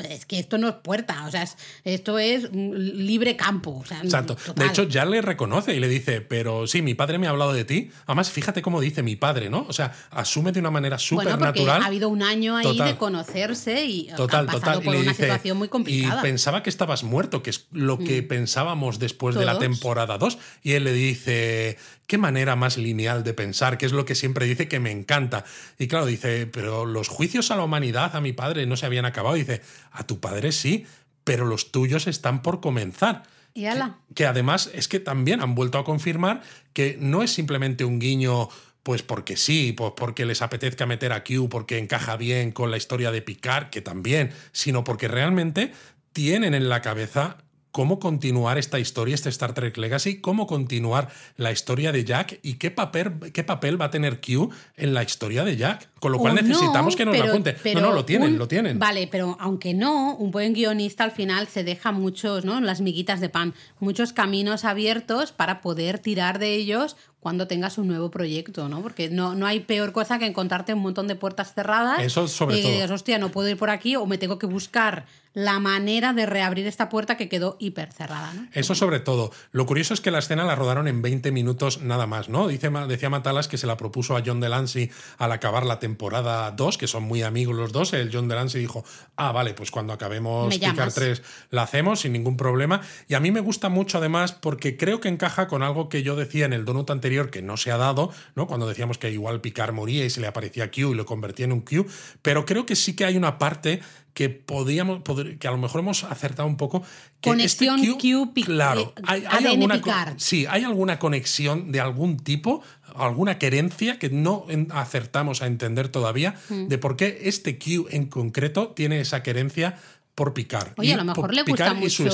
es 0.10 0.26
que 0.26 0.40
esto 0.40 0.58
no 0.58 0.70
es 0.70 0.76
puerta, 0.76 1.26
o 1.26 1.32
sea, 1.32 1.48
esto 1.84 2.20
es 2.20 2.52
libre 2.54 3.36
campo. 3.36 3.80
O 3.82 3.86
sea, 3.86 4.02
Exacto. 4.04 4.38
De 4.56 4.68
hecho, 4.68 4.84
ya 4.84 5.06
le 5.06 5.22
reconoce 5.22 5.76
y 5.76 5.80
le 5.80 5.88
dice, 5.88 6.22
pero 6.22 6.68
sí, 6.68 6.82
mi 6.82 6.94
padre 6.94 7.18
me 7.18 7.28
ha 7.28 7.32
hablado 7.32 7.54
de 7.54 7.66
ti. 7.66 7.90
Además, 8.06 8.30
fíjate 8.30 8.62
cómo 8.62 8.80
dice 8.80 9.02
mi 9.02 9.16
padre, 9.16 9.50
¿no? 9.50 9.66
O 9.68 9.74
sea, 9.74 9.94
asume 10.12 10.52
de 10.52 10.60
una 10.60 10.72
manera 10.72 11.00
súper 11.00 11.26
bueno, 11.26 11.46
natural. 11.46 11.82
Ha 11.82 11.88
habido 11.88 12.10
un 12.10 12.22
año 12.22 12.56
ahí 12.56 12.78
de 12.78 12.98
conocerse 12.98 13.86
y 13.86 14.10
total, 14.16 14.46
pasado 14.46 14.82
por 14.82 14.96
una 14.96 15.14
situación 15.14 15.58
muy 15.58 15.70
complicada. 15.70 16.20
Y 16.20 16.24
pensaba 16.24 16.62
que 16.62 16.70
estabas 16.70 17.04
muerto, 17.04 17.42
que 17.42 17.50
es 17.50 17.66
lo 17.72 17.98
que 17.98 18.22
mm. 18.22 18.28
pensábamos 18.28 19.00
después 19.00 19.36
de 19.36 19.46
la 19.46 19.58
temporada 19.58 20.18
2. 20.18 20.38
Y 20.62 20.74
él 20.74 20.84
le 20.84 20.94
dice, 20.94 21.63
qué 22.08 22.18
manera 22.18 22.56
más 22.56 22.78
lineal 22.78 23.24
de 23.24 23.34
pensar, 23.34 23.78
que 23.78 23.86
es 23.86 23.92
lo 23.92 24.06
que 24.06 24.16
siempre 24.16 24.46
dice 24.46 24.68
que 24.68 24.80
me 24.80 24.92
encanta. 24.92 25.46
Y 25.78 25.88
claro, 25.88 26.06
dice, 26.06 26.48
pero 26.48 26.86
los 26.86 27.08
juicios 27.08 27.52
a 27.52 27.56
la 27.56 27.64
humanidad, 27.64 28.16
a 28.16 28.22
mi 28.22 28.34
padre, 28.34 28.66
no 28.66 28.76
se 28.78 28.86
habían 28.86 29.06
acabado. 29.06 29.36
dice, 29.36 29.62
a 29.92 30.06
tu 30.06 30.20
padre 30.20 30.52
sí, 30.52 30.86
pero 31.24 31.46
los 31.46 31.72
tuyos 31.72 32.08
están 32.08 32.42
por 32.42 32.60
comenzar. 32.60 33.24
Y 33.56 33.68
que, 34.16 34.26
además 34.26 34.72
es 34.74 34.88
que 34.88 35.00
también 35.00 35.42
han 35.42 35.54
vuelto 35.54 35.78
a 35.78 35.84
confirmar 35.84 36.42
que 36.74 36.98
no 37.00 37.22
es 37.22 37.32
simplemente 37.32 37.86
un 37.86 38.00
guiño 38.00 38.50
pues 38.82 39.02
porque 39.02 39.38
sí, 39.38 39.74
pues 39.74 39.94
porque 39.96 40.26
les 40.26 40.42
apetezca 40.42 40.86
meter 40.86 41.14
a 41.14 41.24
Q, 41.24 41.48
porque 41.50 41.78
encaja 41.78 42.18
bien 42.18 42.52
con 42.52 42.70
la 42.70 42.78
historia 42.78 43.12
de 43.12 43.22
Picard, 43.22 43.70
que 43.70 43.82
también, 43.82 44.32
sino 44.52 44.84
porque 44.84 45.08
realmente 45.08 45.72
tienen 46.12 46.54
en 46.54 46.68
la 46.68 46.82
cabeza 46.82 47.38
cómo 47.74 47.98
continuar 47.98 48.60
esta 48.60 48.80
historia, 48.80 49.16
este 49.16 49.30
Star 49.30 49.54
Trek 49.54 49.76
Legacy, 49.78 50.22
cómo 50.22 50.46
continuar 50.46 51.10
la 51.38 51.52
historia 51.52 51.92
de 51.92 52.06
Jack 52.06 52.40
y 52.44 52.54
qué 52.54 52.70
papel, 52.70 53.32
qué 53.34 53.44
papel 53.44 53.82
va 53.82 53.86
a 53.86 53.90
tener 53.90 54.22
Q 54.22 54.52
en 54.78 54.94
la 54.94 55.02
historia 55.02 55.44
de 55.44 55.58
Jack. 55.58 55.90
Con 56.00 56.12
lo 56.12 56.20
cual 56.20 56.36
necesitamos 56.36 56.96
que 56.96 57.04
nos 57.04 57.18
lo 57.18 57.32
cuente. 57.32 57.56
no, 57.74 57.82
no, 57.82 57.92
lo 57.92 58.06
tienen, 58.06 58.38
lo 58.38 58.48
tienen. 58.48 58.78
Vale, 58.78 59.08
pero 59.08 59.38
aunque 59.40 59.74
no, 59.74 60.16
un 60.16 60.30
buen 60.30 60.54
guionista 60.54 61.04
al 61.04 61.12
final 61.12 61.48
se 61.48 61.64
deja 61.64 61.92
muchos, 61.92 62.46
¿no? 62.46 62.62
Las 62.62 62.80
miguitas 62.80 63.22
de 63.22 63.30
pan, 63.30 63.56
muchos 63.80 64.14
caminos 64.14 64.66
abiertos 64.66 65.32
para 65.32 65.62
poder 65.62 65.98
tirar 65.98 66.38
de 66.38 66.54
ellos 66.54 66.96
cuando 67.24 67.48
tengas 67.48 67.78
un 67.78 67.88
nuevo 67.88 68.12
proyecto, 68.12 68.68
¿no? 68.68 68.82
Porque 68.82 69.10
no, 69.10 69.34
no 69.34 69.48
hay 69.48 69.62
peor 69.62 69.94
cosa 69.94 70.20
que 70.20 70.26
encontrarte 70.26 70.74
un 70.74 70.82
montón 70.82 71.08
de 71.08 71.16
puertas 71.16 71.54
cerradas. 71.54 72.02
Eso 72.02 72.28
sobre 72.28 72.60
y 72.60 72.62
todo. 72.62 72.72
digas, 72.74 72.92
hostia, 72.92 73.18
no 73.18 73.30
puedo 73.30 73.48
ir 73.48 73.58
por 73.58 73.70
aquí 73.70 73.96
o 73.96 74.06
me 74.06 74.18
tengo 74.18 74.38
que 74.38 74.46
buscar 74.46 75.06
la 75.34 75.60
manera 75.60 76.14
de 76.14 76.26
reabrir 76.26 76.68
esta 76.68 76.90
puerta 76.90 77.18
que 77.18 77.28
quedó 77.28 77.58
hiper 77.60 77.92
cerrada. 77.92 78.34
¿no? 78.34 78.48
Eso 78.54 78.76
sobre 78.76 79.00
todo. 79.00 79.32
Lo 79.52 79.66
curioso 79.66 79.94
es 79.94 80.02
que 80.02 80.12
la 80.12 80.20
escena 80.20 80.44
la 80.44 80.56
rodaron 80.56 80.88
en 80.88 81.02
20 81.02 81.32
minutos 81.32 81.82
nada 81.82 82.06
más, 82.06 82.30
¿no? 82.30 82.48
Dice, 82.48 82.70
decía 82.88 83.10
Matalas 83.10 83.48
que 83.48 83.58
se 83.58 83.66
la 83.66 83.76
propuso 83.76 84.16
a 84.16 84.22
John 84.24 84.40
Delancey 84.40 84.92
al 85.18 85.32
acabar 85.32 85.66
la 85.66 85.80
temporada 85.80 86.52
2, 86.52 86.78
que 86.78 86.88
son 86.88 87.04
muy 87.04 87.24
amigos 87.24 87.56
los 87.56 87.72
dos. 87.72 87.94
El 87.94 88.12
John 88.14 88.28
Delancey 88.28 88.62
dijo, 88.62 88.84
ah, 89.16 89.32
vale, 89.32 89.56
pues 89.56 89.72
cuando 89.72 89.94
acabemos 89.94 90.56
Picard 90.56 90.94
3 90.94 91.22
la 91.50 91.64
hacemos 91.64 92.02
sin 92.02 92.14
ningún 92.14 92.38
problema. 92.38 92.82
Y 93.08 93.16
a 93.16 93.20
mí 93.20 93.32
me 93.32 93.40
gusta 93.40 93.70
mucho 93.70 93.98
además 93.98 94.34
porque 94.34 94.78
creo 94.78 95.00
que 95.00 95.10
encaja 95.10 95.48
con 95.48 95.64
algo 95.64 95.90
que 95.90 96.04
yo 96.04 96.16
decía 96.16 96.46
en 96.46 96.54
el 96.54 96.64
donut 96.64 96.92
anterior 96.92 97.13
que 97.30 97.42
no 97.42 97.58
se 97.58 97.72
ha 97.72 97.78
dado, 97.78 98.12
¿no? 98.36 98.48
Cuando 98.48 98.68
decíamos 98.68 98.98
que 98.98 99.12
igual 99.12 99.42
Picard 99.42 99.74
moría 99.74 100.06
y 100.06 100.10
se 100.10 100.22
le 100.22 100.28
aparecía 100.28 100.72
Q 100.72 100.92
y 100.92 100.96
lo 100.96 101.06
convertía 101.06 101.46
en 101.46 101.52
un 101.52 101.62
Q, 101.62 101.86
pero 102.22 102.46
creo 102.46 102.66
que 102.66 102.76
sí 102.76 102.96
que 102.96 103.06
hay 103.06 103.18
una 103.18 103.38
parte 103.38 103.82
que 104.14 104.30
podíamos 104.30 105.02
que 105.40 105.48
a 105.48 105.52
lo 105.52 105.58
mejor 105.58 105.82
hemos 105.82 106.04
acertado 106.04 106.48
un 106.48 106.58
poco 106.58 106.84
que 107.20 107.32
este 107.32 107.68
conexión 107.68 107.98
Q, 108.00 108.34
claro 108.46 108.94
eh, 108.98 109.24
hay, 109.28 109.46
alguna 109.46 109.82
sí 110.18 110.46
hay 110.48 110.64
alguna 110.64 111.00
conexión 111.00 111.72
de 111.72 111.80
algún 111.80 112.18
tipo 112.18 112.62
alguna 112.96 113.40
querencia 113.40 113.98
que 113.98 114.10
no 114.10 114.46
acertamos 114.70 115.42
a 115.42 115.48
entender 115.48 115.90
todavía 115.90 116.36
mm. 116.50 116.68
de 116.68 116.78
por 116.78 116.96
qué 116.96 117.22
este 117.24 117.58
Q 117.58 117.88
en 117.90 118.06
concreto 118.06 118.70
tiene 118.70 119.00
esa 119.00 119.24
querencia 119.24 119.80
por 120.16 120.34
picar. 120.34 120.74
Oye, 120.78 120.94
a 120.94 120.98
lo 120.98 121.06
mejor 121.06 121.34
le 121.34 121.44
gusta 121.44 121.74
mucho 121.74 122.06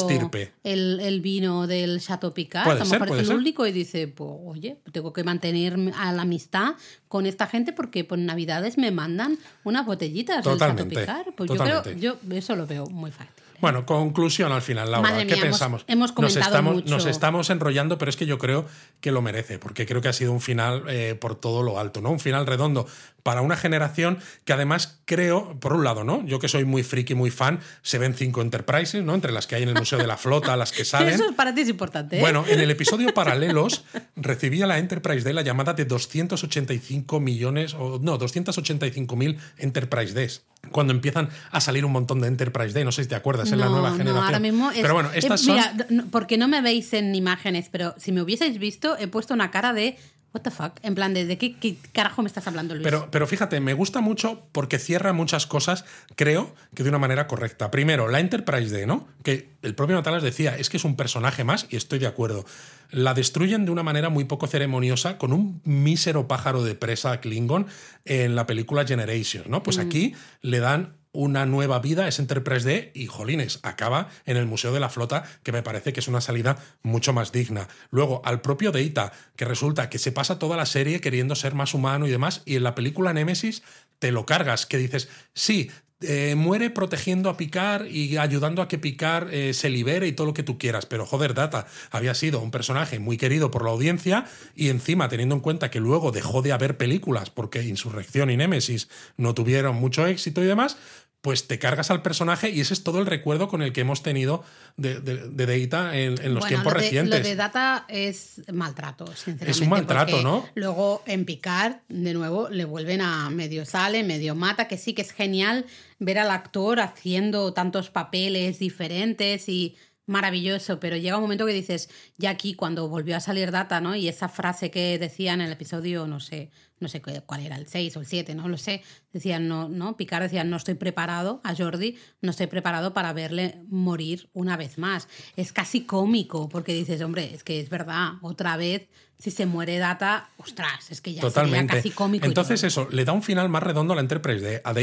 El, 0.64 1.22
vino 1.22 1.68
del 1.68 2.00
Chateau 2.00 2.34
Picard. 2.34 2.70
a 2.70 2.76
lo 2.76 2.86
mejor 2.86 3.20
es 3.20 3.30
el 3.30 3.36
único 3.36 3.68
y 3.68 3.72
dice, 3.72 4.08
pues, 4.08 4.30
oye, 4.46 4.78
tengo 4.92 5.12
que 5.12 5.24
mantener 5.24 5.78
a 5.98 6.12
la 6.14 6.22
amistad 6.22 6.76
con 7.08 7.26
esta 7.26 7.48
gente 7.48 7.74
porque 7.74 8.04
por 8.04 8.18
Navidades 8.18 8.78
me 8.78 8.92
mandan 8.92 9.38
unas 9.64 9.86
botellitas 9.86 10.46
del 10.46 10.58
Chateau 10.58 10.88
Picard. 10.88 11.34
Pues 11.36 11.50
yo 11.50 11.58
creo, 11.58 11.84
yo 11.98 12.18
eso 12.32 12.56
lo 12.56 12.66
veo 12.66 12.86
muy 12.88 13.12
fácil. 13.12 13.34
Bueno, 13.62 13.86
conclusión 13.86 14.52
al 14.52 14.62
final, 14.62 14.92
Laura. 14.92 15.26
¿Qué 15.26 15.36
pensamos? 15.36 15.84
Hemos, 15.88 16.18
nos, 16.18 16.36
estamos, 16.36 16.86
nos 16.86 17.06
estamos 17.06 17.50
enrollando, 17.50 17.98
pero 17.98 18.10
es 18.10 18.16
que 18.16 18.26
yo 18.26 18.38
creo 18.38 18.66
que 19.02 19.12
lo 19.12 19.22
merece, 19.22 19.60
porque 19.60 19.86
creo 19.86 20.02
que 20.02 20.08
ha 20.08 20.14
sido 20.14 20.32
un 20.32 20.40
final 20.40 20.84
eh, 20.88 21.16
por 21.20 21.36
todo 21.36 21.62
lo 21.62 21.78
alto, 21.78 22.00
¿no? 22.00 22.12
Un 22.12 22.20
final 22.20 22.48
redondo 22.48 22.88
para 23.24 23.42
una 23.42 23.56
generación 23.56 24.20
que 24.46 24.54
además 24.54 25.02
creo, 25.06 25.60
por 25.60 25.74
un 25.74 25.84
lado, 25.84 26.04
¿no? 26.04 26.26
Yo 26.26 26.40
que 26.40 26.48
soy 26.48 26.66
muy 26.66 26.84
friki, 26.84 27.16
muy 27.16 27.32
fan, 27.32 27.60
se 27.82 27.98
ven 27.98 28.14
cinco 28.14 28.42
Enterprises, 28.42 29.04
¿no? 29.04 29.16
Entre 29.16 29.32
las 29.32 29.48
que 29.48 29.56
hay 29.56 29.64
en 29.64 29.70
el 29.70 29.76
Museo 29.76 30.00
de 30.00 30.08
la 30.08 30.18
Flota, 30.18 30.56
las 30.56 30.72
que 30.72 30.86
salen. 30.86 31.14
Eso 31.14 31.34
para 31.36 31.54
ti 31.54 31.62
es 31.62 31.70
importante. 31.70 32.18
¿eh? 32.18 32.22
Bueno, 32.22 32.46
en 32.48 32.60
el 32.60 32.72
episodio 32.80 33.14
Paralelos 33.14 33.86
recibía 34.16 34.68
la 34.68 34.78
Enterprise 34.78 35.24
D 35.24 35.34
la 35.34 35.42
llamada 35.42 35.74
de 35.74 35.86
285 35.86 37.20
millones, 37.20 37.74
o 37.74 38.00
no, 38.02 38.18
285 38.18 39.16
mil 39.16 39.38
Enterprise 39.58 40.14
Ds 40.14 40.44
cuando 40.72 40.94
empiezan 40.94 41.30
a 41.52 41.62
salir 41.62 41.86
un 41.86 41.92
montón 41.92 42.20
de 42.20 42.28
Enterprise 42.28 42.74
D, 42.74 42.84
no 42.84 42.92
sé 42.92 43.04
si 43.04 43.10
te 43.10 43.16
acuerdas, 43.16 43.52
en 43.52 43.60
la 43.60 43.70
nueva 43.70 43.92
generación. 43.92 44.16
No, 44.16 44.26
ahora 44.26 44.40
mismo 44.40 44.70
pero 44.74 44.94
bueno, 44.94 45.10
estas 45.14 45.42
son... 45.42 45.56
Mira, 45.56 45.74
porque 46.12 46.38
no 46.38 46.48
me 46.48 46.62
veis 46.62 46.94
en 46.94 47.16
imágenes, 47.16 47.70
pero 47.72 47.96
si 47.98 48.12
me 48.12 48.22
hubieseis 48.22 48.60
visto, 48.60 48.98
he 48.98 49.08
puesto 49.08 49.34
una 49.34 49.52
cara 49.52 49.74
de 49.74 49.98
What 50.34 50.42
the 50.42 50.52
fuck? 50.52 50.74
En 50.84 50.94
plan, 50.94 51.14
¿de, 51.14 51.38
qué, 51.38 51.78
carajo 51.92 52.22
me 52.22 52.28
estás 52.28 52.48
hablando, 52.48 52.76
Luis? 52.76 52.84
Pero, 52.84 53.10
pero 53.10 53.26
fíjate, 53.26 53.60
me 53.60 53.74
gusta 53.74 54.00
mucho 54.00 54.48
porque 54.52 54.78
cierra 54.78 55.12
muchas 55.12 55.48
cosas, 55.48 55.86
creo 56.16 56.54
que 56.76 56.84
de 56.84 56.90
una 56.90 57.00
manera 57.00 57.26
correcta. 57.26 57.72
Primero, 57.72 58.08
la 58.08 58.20
Enterprise 58.20 58.72
D, 58.72 58.86
¿no? 58.86 59.08
Que 59.24 59.50
el 59.64 59.74
propio 59.74 59.96
Natalas 59.96 60.22
decía, 60.22 60.56
es 60.56 60.70
que 60.70 60.78
es 60.78 60.84
un 60.84 60.96
personaje 60.96 61.44
más 61.44 61.66
y 61.72 61.78
estoy 61.78 61.98
de 61.98 62.06
acuerdo. 62.06 62.46
La 62.92 63.16
destruyen 63.16 63.66
de 63.66 63.72
una 63.72 63.82
manera 63.82 64.10
muy 64.10 64.26
poco 64.26 64.46
ceremoniosa 64.46 65.18
con 65.18 65.34
un 65.34 65.62
mísero 65.64 66.28
pájaro 66.28 66.64
de 66.64 66.76
presa 66.76 67.12
a 67.12 67.22
Klingon 67.22 67.66
en 68.06 68.36
la 68.36 68.46
película 68.46 68.86
Generations, 68.86 69.48
¿no? 69.48 69.64
Pues 69.64 69.78
mm. 69.78 69.82
aquí 69.82 70.14
le 70.42 70.60
dan 70.60 70.99
una 71.20 71.46
nueva 71.46 71.80
vida, 71.80 72.08
es 72.08 72.18
Enterprise 72.18 72.66
D 72.66 72.92
y 72.96 73.08
Jolines, 73.08 73.60
acaba 73.64 74.08
en 74.26 74.38
el 74.38 74.46
Museo 74.46 74.72
de 74.72 74.80
la 74.80 74.88
Flota, 74.88 75.26
que 75.44 75.52
me 75.52 75.62
parece 75.62 75.92
que 75.92 76.00
es 76.00 76.08
una 76.08 76.22
salida 76.22 76.58
mucho 76.82 77.12
más 77.12 77.34
digna. 77.34 77.68
Luego, 77.92 78.22
al 78.24 78.40
propio 78.40 78.72
Deita, 78.72 79.12
que 79.36 79.44
resulta 79.44 79.90
que 79.90 80.00
se 80.00 80.14
pasa 80.14 80.40
toda 80.40 80.56
la 80.56 80.66
serie 80.66 81.02
queriendo 81.02 81.36
ser 81.36 81.56
más 81.56 81.74
humano 81.74 82.08
y 82.08 82.10
demás, 82.10 82.42
y 82.46 82.56
en 82.56 82.64
la 82.64 82.74
película 82.74 83.12
Nemesis 83.12 83.64
te 84.00 84.14
lo 84.14 84.26
cargas, 84.26 84.66
que 84.66 84.78
dices, 84.78 85.10
sí, 85.34 85.70
eh, 86.02 86.36
muere 86.36 86.70
protegiendo 86.70 87.30
a 87.30 87.36
Picard 87.36 87.86
y 87.88 88.16
ayudando 88.16 88.62
a 88.62 88.70
que 88.70 88.78
Picard 88.78 89.34
eh, 89.34 89.54
se 89.54 89.70
libere 89.70 90.08
y 90.08 90.14
todo 90.14 90.28
lo 90.28 90.34
que 90.34 90.44
tú 90.44 90.58
quieras. 90.58 90.86
Pero 90.86 91.06
joder, 91.06 91.34
Data 91.34 91.68
había 91.92 92.14
sido 92.14 92.40
un 92.40 92.52
personaje 92.52 93.00
muy 93.00 93.18
querido 93.18 93.52
por 93.52 93.66
la 93.66 93.72
audiencia 93.72 94.24
y 94.56 94.70
encima 94.70 95.10
teniendo 95.10 95.36
en 95.36 95.42
cuenta 95.42 95.70
que 95.70 95.82
luego 95.82 96.14
dejó 96.14 96.42
de 96.42 96.54
haber 96.54 96.78
películas 96.78 97.30
porque 97.30 97.64
Insurrección 97.64 98.30
y 98.30 98.38
Némesis 98.38 98.88
no 99.18 99.34
tuvieron 99.34 99.76
mucho 99.76 100.08
éxito 100.08 100.42
y 100.42 100.48
demás, 100.48 100.78
pues 101.22 101.48
te 101.48 101.60
cargas 101.60 101.92
al 101.92 102.02
personaje 102.02 102.50
y 102.50 102.62
ese 102.62 102.74
es 102.74 102.84
todo 102.84 103.00
el 103.00 103.06
recuerdo 103.06 103.50
con 103.50 103.62
el 103.62 103.74
que 103.74 103.82
hemos 103.82 104.04
tenido 104.04 104.44
de, 104.78 105.02
de, 105.02 105.68
Data 105.68 105.98
en, 105.98 106.34
los 106.34 106.46
tiempos 106.48 106.72
recientes. 106.72 107.20
Lo 107.20 107.28
de 107.28 107.36
Data 107.36 107.86
es 107.90 108.42
maltrato, 108.54 109.06
sinceramente. 109.08 109.52
Es 109.52 109.60
un 109.60 109.70
maltrato, 109.70 110.22
¿no? 110.22 110.48
Luego 110.56 111.04
en 111.06 111.26
Picard, 111.26 111.78
de 111.90 112.14
nuevo, 112.14 112.48
le 112.50 112.64
vuelven 112.64 113.02
a 113.02 113.30
medio 113.30 113.66
sale, 113.66 114.04
medio 114.04 114.34
mata, 114.34 114.68
que 114.68 114.78
sí 114.78 114.94
que 114.94 115.02
es 115.02 115.12
genial 115.12 115.66
ver 116.00 116.20
al 116.20 116.32
actor 116.32 116.80
haciendo 116.80 117.54
tantos 117.54 117.90
papeles 117.90 118.60
diferentes 118.60 119.50
y 119.50 119.76
maravilloso, 120.06 120.80
pero 120.80 120.98
llega 120.98 121.18
un 121.18 121.22
momento 121.22 121.46
que 121.46 121.54
dices, 121.54 121.90
ya 122.18 122.32
aquí 122.32 122.56
cuando 122.56 122.90
volvió 122.90 123.16
a 123.16 123.20
salir 123.20 123.52
Data, 123.52 123.80
¿no? 123.80 123.96
Y 123.96 124.08
esa 124.08 124.28
frase 124.28 124.72
que 124.72 124.98
decía 124.98 125.34
en 125.34 125.42
el 125.42 125.52
episodio, 125.52 126.08
no 126.08 126.20
sé, 126.20 126.50
no 126.80 126.88
sé 126.88 127.02
cuál 127.02 127.46
era, 127.46 127.56
el 127.58 127.68
6 127.68 127.98
o 127.98 128.00
el 128.02 128.06
7, 128.06 128.36
no 128.36 128.48
lo 128.48 128.58
sé, 128.58 128.82
decían, 129.14 129.48
no, 129.48 129.70
no, 129.70 129.98
Picard 129.98 130.24
decía, 130.24 130.44
no 130.44 130.58
estoy 130.58 130.76
preparado, 130.76 131.42
a 131.44 131.56
Jordi, 131.56 131.98
no 132.22 132.32
estoy 132.32 132.48
preparado 132.48 132.94
para 132.94 133.14
verle 133.14 133.62
morir 133.68 134.30
una 134.34 134.58
vez 134.58 134.78
más. 134.78 135.08
Es 135.36 135.54
casi 135.54 135.86
cómico, 135.86 136.50
porque 136.50 136.74
dices, 136.74 137.02
hombre, 137.02 137.34
es 137.34 137.44
que 137.44 137.60
es 137.60 137.70
verdad, 137.70 138.14
otra 138.22 138.58
vez, 138.58 138.88
si 139.20 139.32
se 139.32 139.46
muere 139.46 139.78
Data, 139.80 140.30
ostras, 140.38 140.92
es 140.92 141.02
que 141.02 141.14
ya 141.14 141.20
Totalmente. 141.20 141.76
casi 141.76 141.92
cómico. 141.92 142.26
Entonces 142.26 142.64
eso, 142.64 142.88
le 142.90 143.04
da 143.04 143.12
un 143.12 143.22
final 143.22 143.50
más 143.50 143.62
redondo 143.62 143.92
a 143.92 143.96
la 143.98 144.02
Enterprise 144.02 144.40
de 144.40 144.62
a 144.64 144.74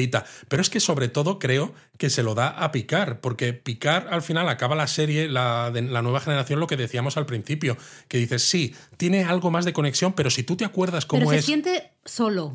pero 0.49 0.61
es 0.61 0.69
que 0.69 0.79
sobre 0.79 1.09
todo 1.09 1.39
creo 1.39 1.73
que 1.97 2.11
se 2.11 2.23
lo 2.23 2.35
da 2.35 2.49
a 2.49 2.71
Picard, 2.71 3.21
porque 3.21 3.55
Picard 3.55 4.09
al 4.13 4.21
final 4.21 4.47
acaba 4.51 4.77
la 4.77 4.89
serie, 4.89 5.31
la, 5.31 5.71
de, 5.71 5.81
la 5.81 6.03
nueva 6.03 6.21
generación, 6.21 6.61
lo 6.61 6.67
que 6.67 6.77
decíamos 6.77 7.17
al 7.17 7.25
principio, 7.25 7.79
que 8.09 8.19
dices, 8.19 8.43
sí, 8.43 8.75
tiene 8.99 9.25
algo 9.25 9.51
más 9.51 9.65
de 9.65 9.73
conexión, 9.73 10.13
pero 10.13 10.29
si 10.29 10.43
tú 10.43 10.55
te 10.55 10.67
acuerdas 10.67 11.07
cómo 11.07 11.27
pero 11.27 11.41
se 11.41 11.47
siente 11.47 11.86
solo. 12.05 12.55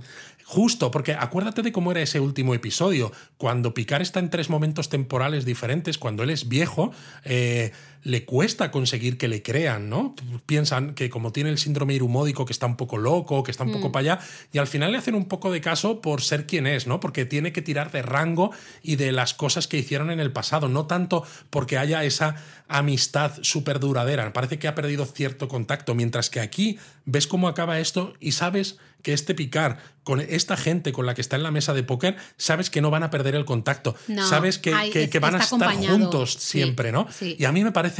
Justo, 0.51 0.91
porque 0.91 1.13
acuérdate 1.13 1.61
de 1.61 1.71
cómo 1.71 1.91
era 1.91 2.01
ese 2.01 2.19
último 2.19 2.53
episodio, 2.53 3.13
cuando 3.37 3.73
Picard 3.73 4.01
está 4.01 4.19
en 4.19 4.29
tres 4.29 4.49
momentos 4.49 4.89
temporales 4.89 5.45
diferentes, 5.45 5.97
cuando 5.97 6.23
él 6.23 6.29
es 6.29 6.49
viejo, 6.49 6.91
eh, 7.23 7.71
le 8.03 8.25
cuesta 8.25 8.71
conseguir 8.71 9.17
que 9.17 9.27
le 9.27 9.43
crean, 9.43 9.89
¿no? 9.89 10.15
Piensan 10.47 10.95
que 10.95 11.09
como 11.09 11.31
tiene 11.31 11.49
el 11.51 11.57
síndrome 11.59 11.93
irumódico, 11.93 12.45
que 12.45 12.53
está 12.53 12.65
un 12.65 12.75
poco 12.75 12.97
loco, 12.97 13.43
que 13.43 13.51
está 13.51 13.63
un 13.63 13.71
poco 13.73 13.89
Mm. 13.89 13.91
para 13.91 14.13
allá, 14.15 14.25
y 14.51 14.57
al 14.57 14.67
final 14.67 14.91
le 14.91 14.97
hacen 14.97 15.13
un 15.15 15.25
poco 15.25 15.51
de 15.51 15.61
caso 15.61 16.01
por 16.01 16.21
ser 16.23 16.47
quien 16.47 16.65
es, 16.65 16.87
¿no? 16.87 16.99
Porque 16.99 17.25
tiene 17.25 17.51
que 17.53 17.61
tirar 17.61 17.91
de 17.91 18.01
rango 18.01 18.51
y 18.81 18.95
de 18.95 19.11
las 19.11 19.33
cosas 19.35 19.67
que 19.67 19.77
hicieron 19.77 20.09
en 20.09 20.19
el 20.19 20.31
pasado, 20.31 20.67
no 20.67 20.87
tanto 20.87 21.23
porque 21.51 21.77
haya 21.77 22.03
esa 22.03 22.35
amistad 22.67 23.33
súper 23.41 23.79
duradera. 23.79 24.31
Parece 24.33 24.57
que 24.57 24.67
ha 24.67 24.75
perdido 24.75 25.05
cierto 25.05 25.47
contacto, 25.47 25.93
mientras 25.93 26.29
que 26.29 26.39
aquí 26.39 26.79
ves 27.05 27.27
cómo 27.27 27.47
acaba 27.47 27.79
esto 27.79 28.13
y 28.19 28.31
sabes 28.31 28.77
que 29.03 29.13
este 29.13 29.33
picar 29.33 29.79
con 30.03 30.19
esta 30.21 30.55
gente 30.57 30.91
con 30.93 31.05
la 31.07 31.15
que 31.15 31.21
está 31.21 31.35
en 31.35 31.43
la 31.43 31.49
mesa 31.51 31.73
de 31.73 31.81
póker, 31.83 32.15
sabes 32.37 32.69
que 32.69 32.81
no 32.81 32.91
van 32.91 33.01
a 33.03 33.09
perder 33.09 33.33
el 33.35 33.45
contacto, 33.45 33.95
No, 34.07 34.27
sabes 34.27 34.57
que, 34.59 34.73
hay- 34.73 34.91
que- 34.91 35.03
es- 35.05 35.09
que 35.09 35.19
van 35.19 35.35
a 35.35 35.39
estar 35.39 35.61
acompañado. 35.61 35.97
juntos 35.97 36.33
Sí, 36.39 36.59
siempre, 36.59 36.91
¿no? 36.91 37.07
sí. 37.11 37.35
Y 37.39 37.45
a 37.45 37.51
mí 37.51 37.63
me 37.63 37.71
parece, 37.71 37.90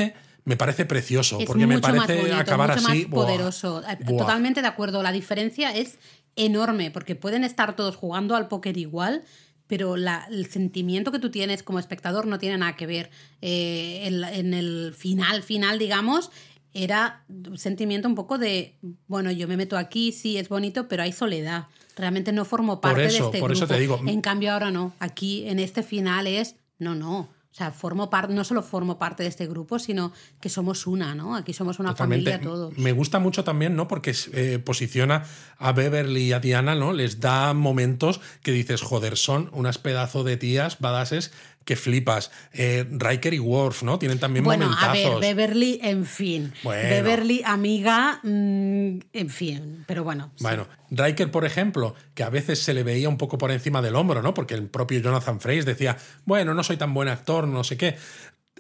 me 0.44 0.58
parece 0.58 0.86
precioso, 0.86 1.40
Es 1.40 1.46
porque 1.46 1.68
me 1.68 1.80
parece 1.80 2.18
bonito, 2.18 2.36
acabar 2.36 2.76
mucho 2.76 2.88
así. 2.90 3.02
más 3.06 3.12
poderoso. 3.12 3.84
Eh, 3.88 3.98
¡buah! 4.06 4.20
Totalmente 4.20 4.62
de 4.62 4.68
acuerdo. 4.68 5.04
La 5.04 5.12
diferencia 5.12 5.76
es 5.76 6.00
enorme, 6.36 6.92
porque 6.92 7.16
pueden 7.16 7.44
estar 7.44 7.76
todos 7.76 7.96
jugando 7.96 8.36
al 8.36 8.48
póker 8.48 8.78
igual, 8.78 9.24
pero 9.68 9.98
la- 9.98 10.26
el 10.32 10.48
sentimiento 10.48 11.12
que 11.12 11.20
tú 11.20 11.30
tienes 11.30 11.62
como 11.64 11.78
espectador 11.80 12.26
no 12.28 12.40
tiene 12.40 12.58
nada 12.58 12.76
que 12.76 12.88
ver. 12.88 13.10
Eh, 13.42 14.02
en, 14.08 14.54
el 14.54 14.94
final, 14.98 15.44
final, 15.44 15.78
digamos, 15.80 16.32
era 16.74 17.24
un 17.30 17.58
sentimiento 17.58 18.08
un 18.08 18.16
poco 18.16 18.38
de, 18.38 18.78
bueno, 19.08 19.30
yo 19.32 19.48
me 19.48 19.58
meto 19.58 19.78
aquí, 19.78 20.12
sí, 20.12 20.38
es 20.38 20.50
bonito, 20.50 20.88
pero 20.88 21.04
hay 21.04 21.12
soledad. 21.12 21.66
Realmente 21.98 22.32
no 22.32 22.46
formo 22.46 22.80
Por 22.82 22.92
parte 22.94 23.06
eso, 23.08 23.26
de 23.26 23.26
este 23.26 23.40
por 23.40 23.52
eso 23.52 23.62
grupo. 23.62 23.74
te 23.76 23.80
digo. 23.80 24.02
En 24.08 24.22
cambio 24.22 24.54
ahora 24.54 24.72
no. 24.72 24.94
Aquí 25.00 25.48
en 25.48 25.60
este 25.60 25.84
final 25.84 26.26
es, 26.28 26.56
no, 26.80 26.96
no. 26.96 27.30
O 27.52 27.54
sea, 27.54 27.72
formo 27.72 28.10
parte, 28.10 28.34
no 28.34 28.46
solo 28.46 28.64
formo 28.64 28.98
parte 28.98 29.24
de 29.24 29.30
este 29.30 29.46
grupo, 29.46 29.78
sino 29.78 30.14
que 30.40 30.48
somos 30.48 30.88
una, 30.88 31.16
¿no? 31.16 31.36
Aquí 31.36 31.52
somos 31.52 31.80
una 31.80 31.90
Totalmente. 31.90 32.32
familia 32.32 32.50
todos. 32.50 32.78
Me 32.78 32.94
gusta 32.94 33.20
mucho 33.20 33.44
también, 33.44 33.76
¿no? 33.76 33.90
Porque 33.90 34.16
eh, 34.32 34.58
posiciona 34.60 35.26
a 35.58 35.74
Beverly 35.74 36.28
y 36.28 36.32
a 36.34 36.40
Diana, 36.40 36.76
¿no? 36.76 36.94
Les 36.94 37.20
da 37.20 37.54
momentos 37.54 38.22
que 38.42 38.54
dices, 38.54 38.82
joder, 38.82 39.18
son 39.18 39.50
unas 39.52 39.78
pedazos 39.80 40.24
de 40.24 40.38
tías 40.38 40.80
badases 40.80 41.34
que 41.66 41.76
flipas. 41.76 42.32
Eh, 42.54 42.86
Riker 42.90 43.34
y 43.34 43.40
Worf, 43.40 43.84
¿no? 43.84 44.00
Tienen 44.00 44.20
también 44.20 44.44
Bueno, 44.44 44.66
a 44.66 44.70
ver, 44.70 45.06
momentazos. 45.06 45.22
Beverly, 45.22 45.80
en 45.84 46.06
fin. 46.06 46.54
Bueno. 46.64 46.90
Beverly, 46.90 47.42
amiga, 47.46 48.20
mm, 48.24 49.00
en 49.14 49.30
fin. 49.30 49.84
Pero 49.88 50.04
bueno. 50.04 50.32
sí. 50.36 50.44
Bueno, 50.44 50.68
Riker, 50.90 51.32
por 51.32 51.46
ejemplo, 51.46 51.96
que 52.14 52.24
a 52.24 52.30
veces 52.30 52.60
se 52.60 52.74
le 52.74 52.84
veía 52.84 53.08
un 53.08 53.18
poco 53.18 53.38
por 53.38 53.52
encima 53.52 53.82
del 53.82 53.96
hombro, 53.96 54.22
¿no? 54.22 54.34
Porque 54.34 54.54
el 54.54 54.68
propio 54.68 55.00
Jonathan 55.00 55.40
Frakes 55.40 55.66
decía, 55.66 55.98
bueno, 56.26 56.54
no 56.54 56.64
soy 56.64 56.78
tan 56.78 56.94
buen 56.94 57.08
actor, 57.08 57.48
no 57.48 57.64
sé 57.64 57.78
qué. 57.78 57.96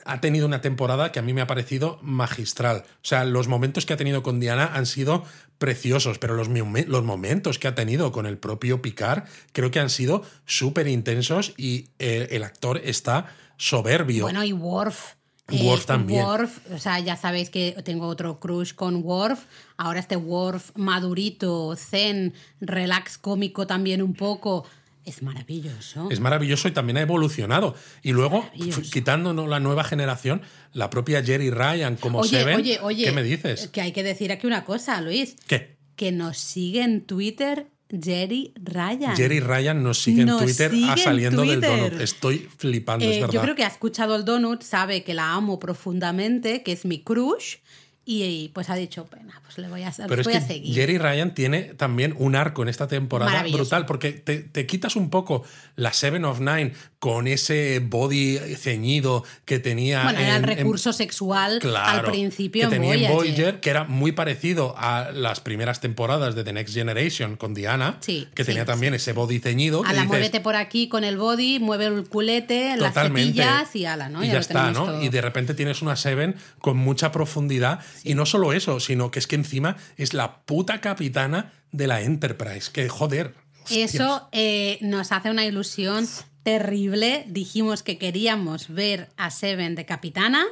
Ha 0.06 0.22
tenido 0.22 0.48
una 0.48 0.61
temporada 0.61 1.11
que 1.11 1.19
a 1.19 1.22
mí 1.22 1.34
me 1.34 1.41
ha 1.41 1.48
parecido 1.48 1.99
magistral. 2.02 2.86
O 2.88 3.03
sea, 3.03 3.26
los 3.26 3.48
momentos 3.48 3.86
que 3.86 3.94
ha 3.94 3.98
tenido 3.98 4.23
con 4.23 4.40
Diana 4.40 4.72
han 4.73 4.86
sido 4.86 5.26
preciosos, 5.62 6.18
pero 6.18 6.34
los, 6.34 6.50
los 6.50 7.04
momentos 7.04 7.60
que 7.60 7.68
ha 7.68 7.76
tenido 7.76 8.12
con 8.12 8.26
el 8.26 8.40
propio 8.40 8.82
Picard 8.82 9.26
creo 9.54 9.70
que 9.70 9.80
han 9.80 9.92
sido 9.92 10.24
súper 10.46 10.88
intensos 10.88 11.54
y 11.56 11.90
eh, 12.00 12.30
el 12.32 12.44
actor 12.44 12.82
está 12.84 13.28
soberbio. 13.58 14.24
Bueno, 14.24 14.44
y 14.44 14.54
Worf. 14.54 15.14
eh, 15.50 15.64
Worf 15.64 15.86
también. 15.86 16.26
Worf, 16.26 16.58
o 16.74 16.80
sea, 16.80 17.00
ya 17.00 17.16
sabéis 17.16 17.52
que 17.52 17.78
tengo 17.86 18.08
otro 18.08 18.40
crush 18.40 18.74
con 18.74 19.04
Worf. 19.04 19.46
Ahora 19.78 20.00
este 20.00 20.16
Worf 20.16 20.72
madurito, 20.76 21.76
zen, 21.76 22.34
relax 22.60 23.20
cómico 23.20 23.68
también 23.68 24.02
un 24.02 24.16
poco. 24.16 24.66
Es 25.06 25.23
maravilloso. 25.23 26.10
Es 26.11 26.19
maravilloso 26.19 26.68
y 26.68 26.72
también 26.72 26.98
ha 26.98 27.02
evolucionado. 27.02 27.76
Y 28.03 28.11
luego, 28.11 28.48
quitándonos 28.91 29.49
la 29.49 29.60
nueva 29.60 29.84
generación, 29.84 30.41
la 30.73 30.90
propia 30.90 31.23
Jerry 31.23 31.49
Ryan 31.49 31.95
como 31.95 32.19
oye, 32.19 32.30
Seven. 32.30 32.56
oye, 32.57 32.80
oye. 32.82 33.06
¿Qué 33.06 33.11
me 33.11 33.23
dices? 33.23 33.68
Que 33.69 33.82
hay 33.82 33.91
que 33.91 34.03
decir 34.03 34.32
aquí 34.32 34.45
una 34.48 34.64
cosa, 34.64 35.02
Luis. 35.02 35.36
¿Qué? 35.48 35.78
Que 35.95 36.11
nos 36.11 36.38
sigue 36.38 36.84
en 36.84 37.02
Twitter 37.02 37.68
Jerry 37.90 38.53
Ryan. 38.56 39.15
Jerry 39.18 39.40
Ryan 39.41 39.84
nos 39.84 40.02
sigue 40.02 40.22
en 40.22 40.30
Twitter 40.38 40.72
sigue 40.72 40.86
a 40.90 40.94
en 40.94 40.98
saliendo 40.99 41.41
del 41.41 41.60
donut. 41.61 41.99
Estoy 41.99 42.48
flipando, 42.57 43.03
Eh, 43.06 43.15
es 43.15 43.19
verdad. 43.22 43.34
yo 43.34 43.41
creo 43.41 43.56
que 43.56 43.64
ha 43.65 43.68
escuchado 43.68 44.15
el 44.15 44.23
Donut, 44.23 44.61
sabe 44.64 45.03
que 45.03 45.14
la 45.14 45.34
amo 45.34 45.60
profundamente, 45.60 46.64
que 46.64 46.72
es 46.72 46.86
mi 46.86 47.02
crush, 47.03 47.56
y, 48.03 48.23
y, 48.23 48.49
pues 48.49 48.69
ha 48.69 48.76
dicho, 48.76 49.06
pues 49.07 49.57
le 49.60 49.68
voy 49.69 49.84
a, 49.84 49.91
Pero 50.07 50.22
es 50.22 50.26
voy 50.26 50.34
que 50.34 50.40
a 50.40 50.41
seguir. 50.41 50.73
Jerry 50.73 50.98
Ryan 50.98 51.34
tiene 51.36 51.61
también 51.76 52.15
un 52.18 52.36
arco 52.36 52.64
en 52.64 52.69
esta 52.69 52.88
temporada 52.88 53.44
brutal, 53.52 53.86
porque 53.86 54.11
te, 54.11 54.40
te 54.40 54.65
quitas 54.65 54.95
un 54.95 55.10
poco 55.11 55.44
la 55.76 55.94
Seven 55.94 56.26
of 56.26 56.40
Nine 56.40 56.73
con 56.99 57.28
ese 57.28 57.80
body 57.80 58.38
ceñido 58.57 59.23
que 59.45 59.60
tenía. 59.60 60.03
bueno, 60.03 60.19
era 60.19 60.36
el 60.38 60.44
en- 60.44 60.57
recurso 60.57 60.94
sexual 60.94 61.60
Claro, 61.60 62.07
al 62.07 62.11
principio 62.11 62.69
que 62.69 62.76
en 62.76 62.82
tenía 62.82 62.94
en 62.95 63.14
Voyager. 63.14 63.15
Voyager, 63.36 63.60
que 63.60 63.69
era 63.69 63.84
muy 63.86 64.11
parecido 64.11 64.73
a 64.78 65.11
las 65.11 65.40
primeras 65.40 65.80
temporadas 65.80 66.34
de 66.36 66.44
The 66.44 66.53
Next 66.53 66.73
Generation 66.73 67.36
con 67.38 67.53
Diana, 67.53 67.98
Sí, 68.02 68.28
que 68.34 68.44
sí, 68.44 68.48
tenía 68.48 68.65
también 68.65 68.94
ese 68.94 69.14
body 69.14 69.40
ceñido. 69.40 69.82
que 69.84 69.90
Ala, 69.90 70.02
dices, 70.02 70.07
muévete 70.07 70.40
por 70.41 70.56
aquí 70.56 70.88
con 70.90 71.03
el 71.03 71.18
body, 71.18 71.60
mueve 71.60 71.86
el 71.86 72.07
culete, 72.07 72.76
las 72.78 72.94
tetillas 72.94 73.76
y 73.76 73.86
ala, 73.86 74.10
¿no? 74.10 74.23
Y 74.23 74.28
ya, 74.28 74.40
está, 74.40 74.72
¿no? 74.72 74.86
todo. 74.86 75.02
Y 75.03 75.10
de 75.10 75.22
repente 75.22 75.53
tienes 75.53 75.82
una 75.82 75.95
Seven 75.95 76.36
con 76.60 76.78
mucha 76.78 77.11
profundidad. 77.11 77.80
Y 78.04 78.16
no 78.16 78.26
solo 78.26 78.54
eso, 78.54 78.80
sino 78.80 79.12
que 79.12 79.20
es 79.20 79.28
que 79.28 79.36
encima 79.36 79.78
es 79.98 80.14
la 80.14 80.42
puta 80.42 80.82
capitana 80.82 81.54
de 81.72 81.88
la 81.88 82.02
Enterprise. 82.02 82.72
Que 82.72 82.90
joder. 82.90 83.36
hostias. 83.64 83.96
Eso 83.96 84.30
eh, 84.32 84.78
nos 84.82 85.12
hace 85.12 85.30
una 85.30 85.46
ilusión 85.46 86.08
terrible. 86.44 87.26
Dijimos 87.28 87.84
que 87.84 87.98
queríamos 87.98 88.70
ver 88.70 89.10
a 89.18 89.32
Seven 89.32 89.76
de 89.76 89.86
capitana 89.86 90.46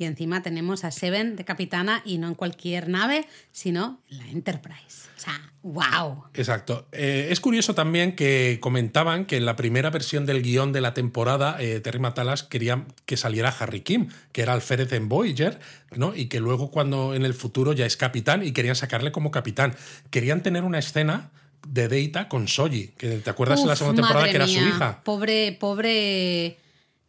y 0.00 0.06
encima 0.06 0.42
tenemos 0.42 0.84
a 0.84 0.90
Seven 0.90 1.36
de 1.36 1.44
capitana 1.44 2.00
y 2.06 2.16
no 2.18 2.28
en 2.28 2.34
cualquier 2.34 2.88
nave, 2.88 3.26
sino 3.52 4.00
en 4.10 4.18
la 4.18 4.28
Enterprise. 4.28 5.10
O 5.14 5.20
sea, 5.20 5.52
wow. 5.62 6.24
Exacto. 6.32 6.88
Eh, 6.92 7.28
es 7.30 7.40
curioso 7.40 7.74
también 7.74 8.16
que 8.16 8.56
comentaban 8.62 9.26
que 9.26 9.36
en 9.36 9.44
la 9.44 9.56
primera 9.56 9.90
versión 9.90 10.24
del 10.24 10.40
guion 10.40 10.72
de 10.72 10.80
la 10.80 10.94
temporada, 10.94 11.58
eh, 11.60 11.80
Terry 11.80 11.98
Matalas 11.98 12.42
quería 12.42 12.86
que 13.04 13.18
saliera 13.18 13.54
Harry 13.58 13.82
Kim, 13.82 14.08
que 14.32 14.40
era 14.40 14.54
alférez 14.54 14.90
en 14.94 15.10
Voyager, 15.10 15.60
¿no? 15.94 16.16
Y 16.16 16.26
que 16.28 16.40
luego 16.40 16.70
cuando 16.70 17.14
en 17.14 17.26
el 17.26 17.34
futuro 17.34 17.74
ya 17.74 17.84
es 17.84 17.98
capitán 17.98 18.42
y 18.42 18.52
querían 18.52 18.76
sacarle 18.76 19.12
como 19.12 19.30
capitán. 19.30 19.74
Querían 20.08 20.42
tener 20.42 20.64
una 20.64 20.78
escena 20.78 21.30
de 21.68 21.88
Data 21.88 22.28
con 22.28 22.48
Soji, 22.48 22.94
que 22.96 23.18
te 23.18 23.28
acuerdas 23.28 23.60
en 23.60 23.66
la 23.66 23.74
Uf, 23.74 23.78
segunda 23.80 24.00
temporada 24.00 24.30
que 24.30 24.36
era 24.36 24.46
su 24.46 24.60
hija. 24.60 25.02
Pobre, 25.04 25.58
pobre 25.60 26.56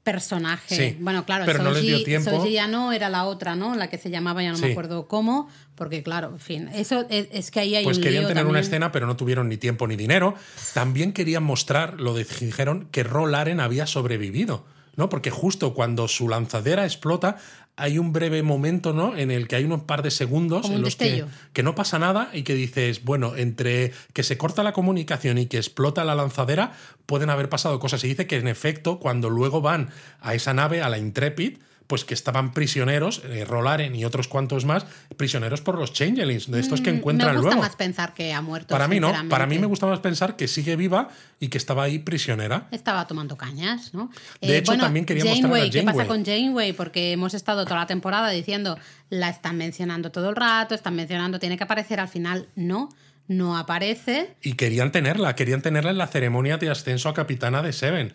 personaje. 0.04 0.76
Sí, 0.76 0.98
bueno, 1.00 1.26
claro, 1.26 1.46
pero 1.46 1.62
no 1.64 1.72
les 1.72 1.84
dio 1.84 1.98
Soji- 1.98 2.06
tiempo. 2.06 2.30
Soji 2.32 2.54
ya 2.54 2.68
no 2.68 2.92
era 2.92 3.10
la 3.10 3.26
otra, 3.26 3.56
¿no? 3.56 3.76
La 3.76 3.90
que 3.90 3.98
se 3.98 4.10
llamaba, 4.10 4.42
ya 4.44 4.52
no 4.52 4.58
Sí. 4.58 4.66
me 4.66 4.72
acuerdo 4.72 5.08
cómo, 5.08 5.48
porque 5.76 6.02
claro, 6.04 6.30
en 6.30 6.40
fin, 6.40 6.70
eso 6.74 7.06
es, 7.10 7.28
es 7.32 7.52
que 7.52 7.60
ahí 7.60 7.76
hay 7.76 7.84
Pues 7.84 7.98
un 7.98 8.04
querían 8.04 8.24
lío 8.24 8.28
tener 8.30 8.46
una 8.46 8.60
escena, 8.60 8.92
pero 8.92 9.06
no 9.08 9.16
tuvieron 9.16 9.48
ni 9.50 9.58
tiempo 9.58 9.88
ni 9.88 9.96
dinero. 9.96 10.34
También 10.74 11.14
querían 11.14 11.44
mostrar, 11.44 12.00
lo 12.00 12.14
de- 12.14 12.26
dijeron, 12.40 12.88
que 12.92 13.04
Rolaren 13.04 13.60
había 13.60 13.86
sobrevivido, 13.88 14.66
¿no? 14.96 15.08
Porque 15.10 15.30
justo 15.32 15.74
cuando 15.74 16.08
su 16.08 16.28
lanzadera 16.28 16.84
explota, 16.86 17.38
hay 17.76 17.98
un 17.98 18.14
breve 18.14 18.44
momento, 18.44 18.94
¿no? 18.94 19.16
En 19.16 19.32
el 19.32 19.48
que 19.48 19.56
hay 19.56 19.64
unos 19.64 19.82
par 19.82 20.04
de 20.04 20.12
segundos 20.12 20.64
Como 20.64 20.76
en 20.76 20.82
los 20.82 20.96
que, 20.96 21.26
que 21.54 21.64
no 21.64 21.76
pasa 21.76 22.00
nada 22.00 22.30
y 22.34 22.44
que 22.44 22.54
dices, 22.54 23.04
bueno, 23.04 23.36
entre 23.36 23.92
que 24.14 24.24
se 24.24 24.38
corta 24.38 24.64
la 24.64 24.74
comunicación 24.74 25.38
y 25.38 25.48
que 25.48 25.58
explota 25.58 26.04
la 26.04 26.16
lanzadera, 26.16 26.74
pueden 27.06 27.30
haber 27.30 27.50
pasado 27.50 27.80
cosas. 27.80 28.04
Y 28.04 28.10
dice 28.10 28.28
que 28.28 28.38
en 28.38 28.48
efecto, 28.48 29.00
cuando 29.00 29.30
luego 29.30 29.62
van 29.62 29.90
a 30.20 30.36
esa 30.36 30.54
nave, 30.54 30.82
a 30.82 30.90
la 30.90 30.98
Intrepid, 30.98 31.58
pues 31.92 32.06
que 32.06 32.14
estaban 32.14 32.54
prisioneros, 32.54 33.22
eh, 33.26 33.44
Rolaren 33.44 33.94
y 33.96 34.06
otros 34.06 34.30
cuantos 34.30 34.64
más, 34.64 34.86
prisioneros 35.18 35.60
por 35.60 35.78
los 35.78 35.92
Changelings, 35.92 36.50
de 36.50 36.62
estos 36.62 36.80
que 36.80 36.90
Mm, 36.94 36.96
encuentran 36.96 37.32
Me 37.32 37.38
gusta 37.42 37.50
luego. 37.50 37.62
más 37.64 37.76
pensar 37.76 38.14
que 38.14 38.32
ha 38.34 38.40
muerto. 38.42 38.70
Para 38.70 38.88
mí 38.88 39.02
no, 39.02 39.12
para 39.28 39.46
mí 39.46 39.60
me 39.60 39.68
gusta 39.68 39.88
más 39.88 40.00
pensar 40.00 40.38
que 40.38 40.48
sigue 40.48 40.78
viva 40.78 41.10
y 41.42 41.50
que 41.50 41.58
estaba 41.58 41.84
ahí 41.84 42.00
prisionera. 42.00 42.70
Estaba 42.72 43.08
tomando 43.08 43.36
cañas, 43.36 43.94
¿no? 43.94 44.10
Eh, 44.40 44.48
De 44.48 44.58
hecho, 44.60 44.78
también 44.78 45.06
quería 45.06 45.26
mostrar 45.26 45.40
a 45.44 45.48
Janeway, 45.56 45.70
¿qué 45.70 45.82
pasa 45.84 45.98
Janeway. 46.04 46.08
con 46.08 46.26
Janeway? 46.26 46.72
Porque 46.72 47.12
hemos 47.12 47.34
estado 47.34 47.66
toda 47.66 47.82
la 47.82 47.88
temporada 47.88 48.30
diciendo, 48.30 48.80
la 49.10 49.28
están 49.28 49.58
mencionando 49.58 50.12
todo 50.14 50.30
el 50.30 50.38
rato, 50.38 50.74
están 50.74 50.96
mencionando, 50.96 51.40
tiene 51.40 51.58
que 51.58 51.66
aparecer 51.66 52.00
al 52.00 52.08
final. 52.08 52.48
No, 52.56 52.88
no 53.28 53.58
aparece. 53.58 54.36
Y 54.42 54.54
querían 54.54 54.94
tenerla, 54.94 55.36
querían 55.36 55.62
tenerla 55.62 55.92
en 55.92 55.98
la 55.98 56.08
ceremonia 56.08 56.58
de 56.58 56.70
ascenso 56.70 57.10
a 57.10 57.14
capitana 57.14 57.62
de 57.62 57.74
Seven. 57.74 58.14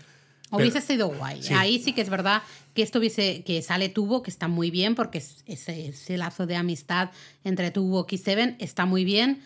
Pero- 0.51 0.63
Hubiese 0.63 0.81
sido 0.81 1.09
guay. 1.09 1.43
Sí. 1.43 1.55
Ahí 1.55 1.79
sí 1.83 1.93
que 1.93 2.01
es 2.03 2.09
verdad 2.11 2.43
que 2.75 2.83
esto 2.83 2.99
hubiese, 2.99 3.43
que 3.45 3.63
sale 3.63 3.89
Tuvo, 3.89 4.23
que 4.23 4.31
está 4.31 4.49
muy 4.49 4.71
bien, 4.71 4.95
porque 4.95 5.19
es- 5.19 5.43
ese, 5.47 5.89
ese 5.89 6.17
lazo 6.19 6.47
de 6.47 6.57
amistad 6.57 7.11
entre 7.45 7.71
Tuvo 7.71 8.07
y 8.09 8.19
Seven 8.19 8.57
está 8.61 8.87
muy 8.87 9.05
bien. 9.05 9.43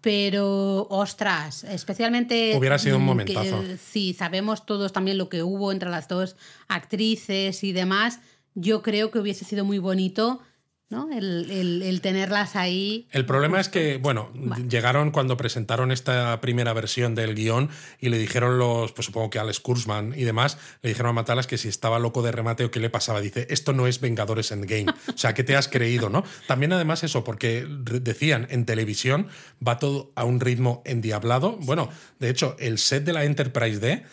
Pero, 0.00 0.86
ostras, 0.90 1.64
especialmente. 1.64 2.54
Hubiera 2.58 2.78
sido 2.78 2.98
un 2.98 3.04
momentazo. 3.06 3.62
que, 3.62 3.78
sí, 3.78 4.12
sabemos 4.12 4.66
todos 4.66 4.92
también 4.92 5.16
lo 5.16 5.30
que 5.30 5.42
hubo 5.42 5.72
entre 5.72 5.88
las 5.88 6.08
dos 6.08 6.36
actrices 6.68 7.64
y 7.64 7.72
demás. 7.72 8.20
Yo 8.54 8.82
creo 8.82 9.10
que 9.10 9.18
hubiese 9.18 9.46
sido 9.46 9.64
muy 9.64 9.78
bonito 9.78 10.40
¿no? 10.90 11.08
El, 11.10 12.00
tenerlas 12.02 12.56
ahí. 12.56 13.08
El 13.10 13.24
problema 13.26 13.60
es 13.60 13.68
que, 13.68 13.96
bueno, 13.96 14.30
llegaron 14.68 15.10
cuando 15.10 15.36
presentaron 15.36 15.90
esta 15.90 16.40
primera 16.40 16.72
versión 16.72 17.14
del 17.14 17.34
guion 17.34 17.70
y 18.00 18.10
le 18.10 18.18
dijeron 18.18 18.58
los, 18.58 18.92
pues 18.92 19.06
supongo 19.06 19.30
que 19.30 19.38
Alex 19.38 19.60
Kurzman 19.60 20.12
y 20.16 20.24
demás, 20.24 20.58
le 20.82 20.90
dijeron 20.90 21.10
a 21.10 21.12
Matalas 21.14 21.46
que 21.46 21.58
si 21.58 21.68
estaba 21.68 21.98
loco 21.98 22.22
de 22.22 22.32
remate 22.32 22.64
o 22.64 22.70
qué 22.70 22.80
le 22.80 22.90
pasaba. 22.90 23.20
Dice, 23.20 23.46
esto 23.50 23.72
no 23.72 23.86
es 23.86 24.00
Vengadores 24.00 24.52
Endgame. 24.52 24.86
O 25.12 25.18
sea, 25.18 25.34
¿qué 25.34 25.44
te 25.44 25.56
has 25.56 25.68
creído, 25.68 26.10
no? 26.10 26.24
También 26.46 26.72
además 26.72 27.04
eso, 27.04 27.24
porque 27.24 27.66
decían, 27.68 28.46
en 28.50 28.66
televisión 28.66 29.28
va 29.66 29.78
todo 29.78 30.12
a 30.16 30.24
un 30.24 30.40
ritmo 30.40 30.82
endiablado. 30.84 31.56
Bueno, 31.60 31.88
de 32.18 32.30
hecho, 32.30 32.56
el 32.58 32.78
set 32.78 33.04
de 33.04 33.12
la 33.12 33.24
Enterprise 33.24 33.80
D 33.80 34.04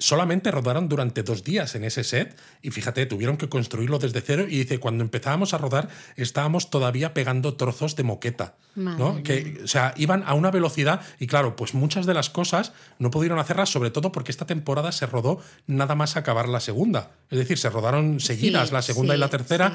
solamente 0.00 0.50
rodaron 0.50 0.88
durante 0.88 1.22
dos 1.22 1.44
días 1.44 1.74
en 1.74 1.84
ese 1.84 2.02
set 2.02 2.36
y 2.62 2.70
fíjate, 2.70 3.06
tuvieron 3.06 3.36
que 3.36 3.48
construirlo 3.48 3.98
desde 3.98 4.20
cero 4.20 4.46
y 4.48 4.58
dice, 4.58 4.80
cuando 4.80 5.04
empezábamos 5.04 5.54
a 5.54 5.58
rodar 5.58 5.88
estábamos 6.16 6.70
todavía 6.70 7.14
pegando 7.14 7.54
trozos 7.54 7.94
de 7.94 8.02
moqueta, 8.02 8.56
¿no? 8.74 9.22
Que, 9.22 9.60
o 9.62 9.68
sea, 9.68 9.94
iban 9.96 10.24
a 10.26 10.34
una 10.34 10.50
velocidad 10.50 11.02
y 11.18 11.26
claro, 11.26 11.54
pues 11.54 11.74
muchas 11.74 12.06
de 12.06 12.14
las 12.14 12.30
cosas 12.30 12.72
no 12.98 13.10
pudieron 13.10 13.38
hacerlas, 13.38 13.68
sobre 13.68 13.90
todo 13.90 14.10
porque 14.10 14.32
esta 14.32 14.46
temporada 14.46 14.90
se 14.90 15.06
rodó 15.06 15.40
nada 15.66 15.94
más 15.94 16.16
acabar 16.16 16.48
la 16.48 16.60
segunda. 16.60 17.10
Es 17.30 17.38
decir, 17.38 17.58
se 17.58 17.70
rodaron 17.70 18.20
seguidas 18.20 18.72
la 18.72 18.82
segunda 18.82 19.14
y 19.14 19.18
la 19.18 19.28
tercera 19.28 19.72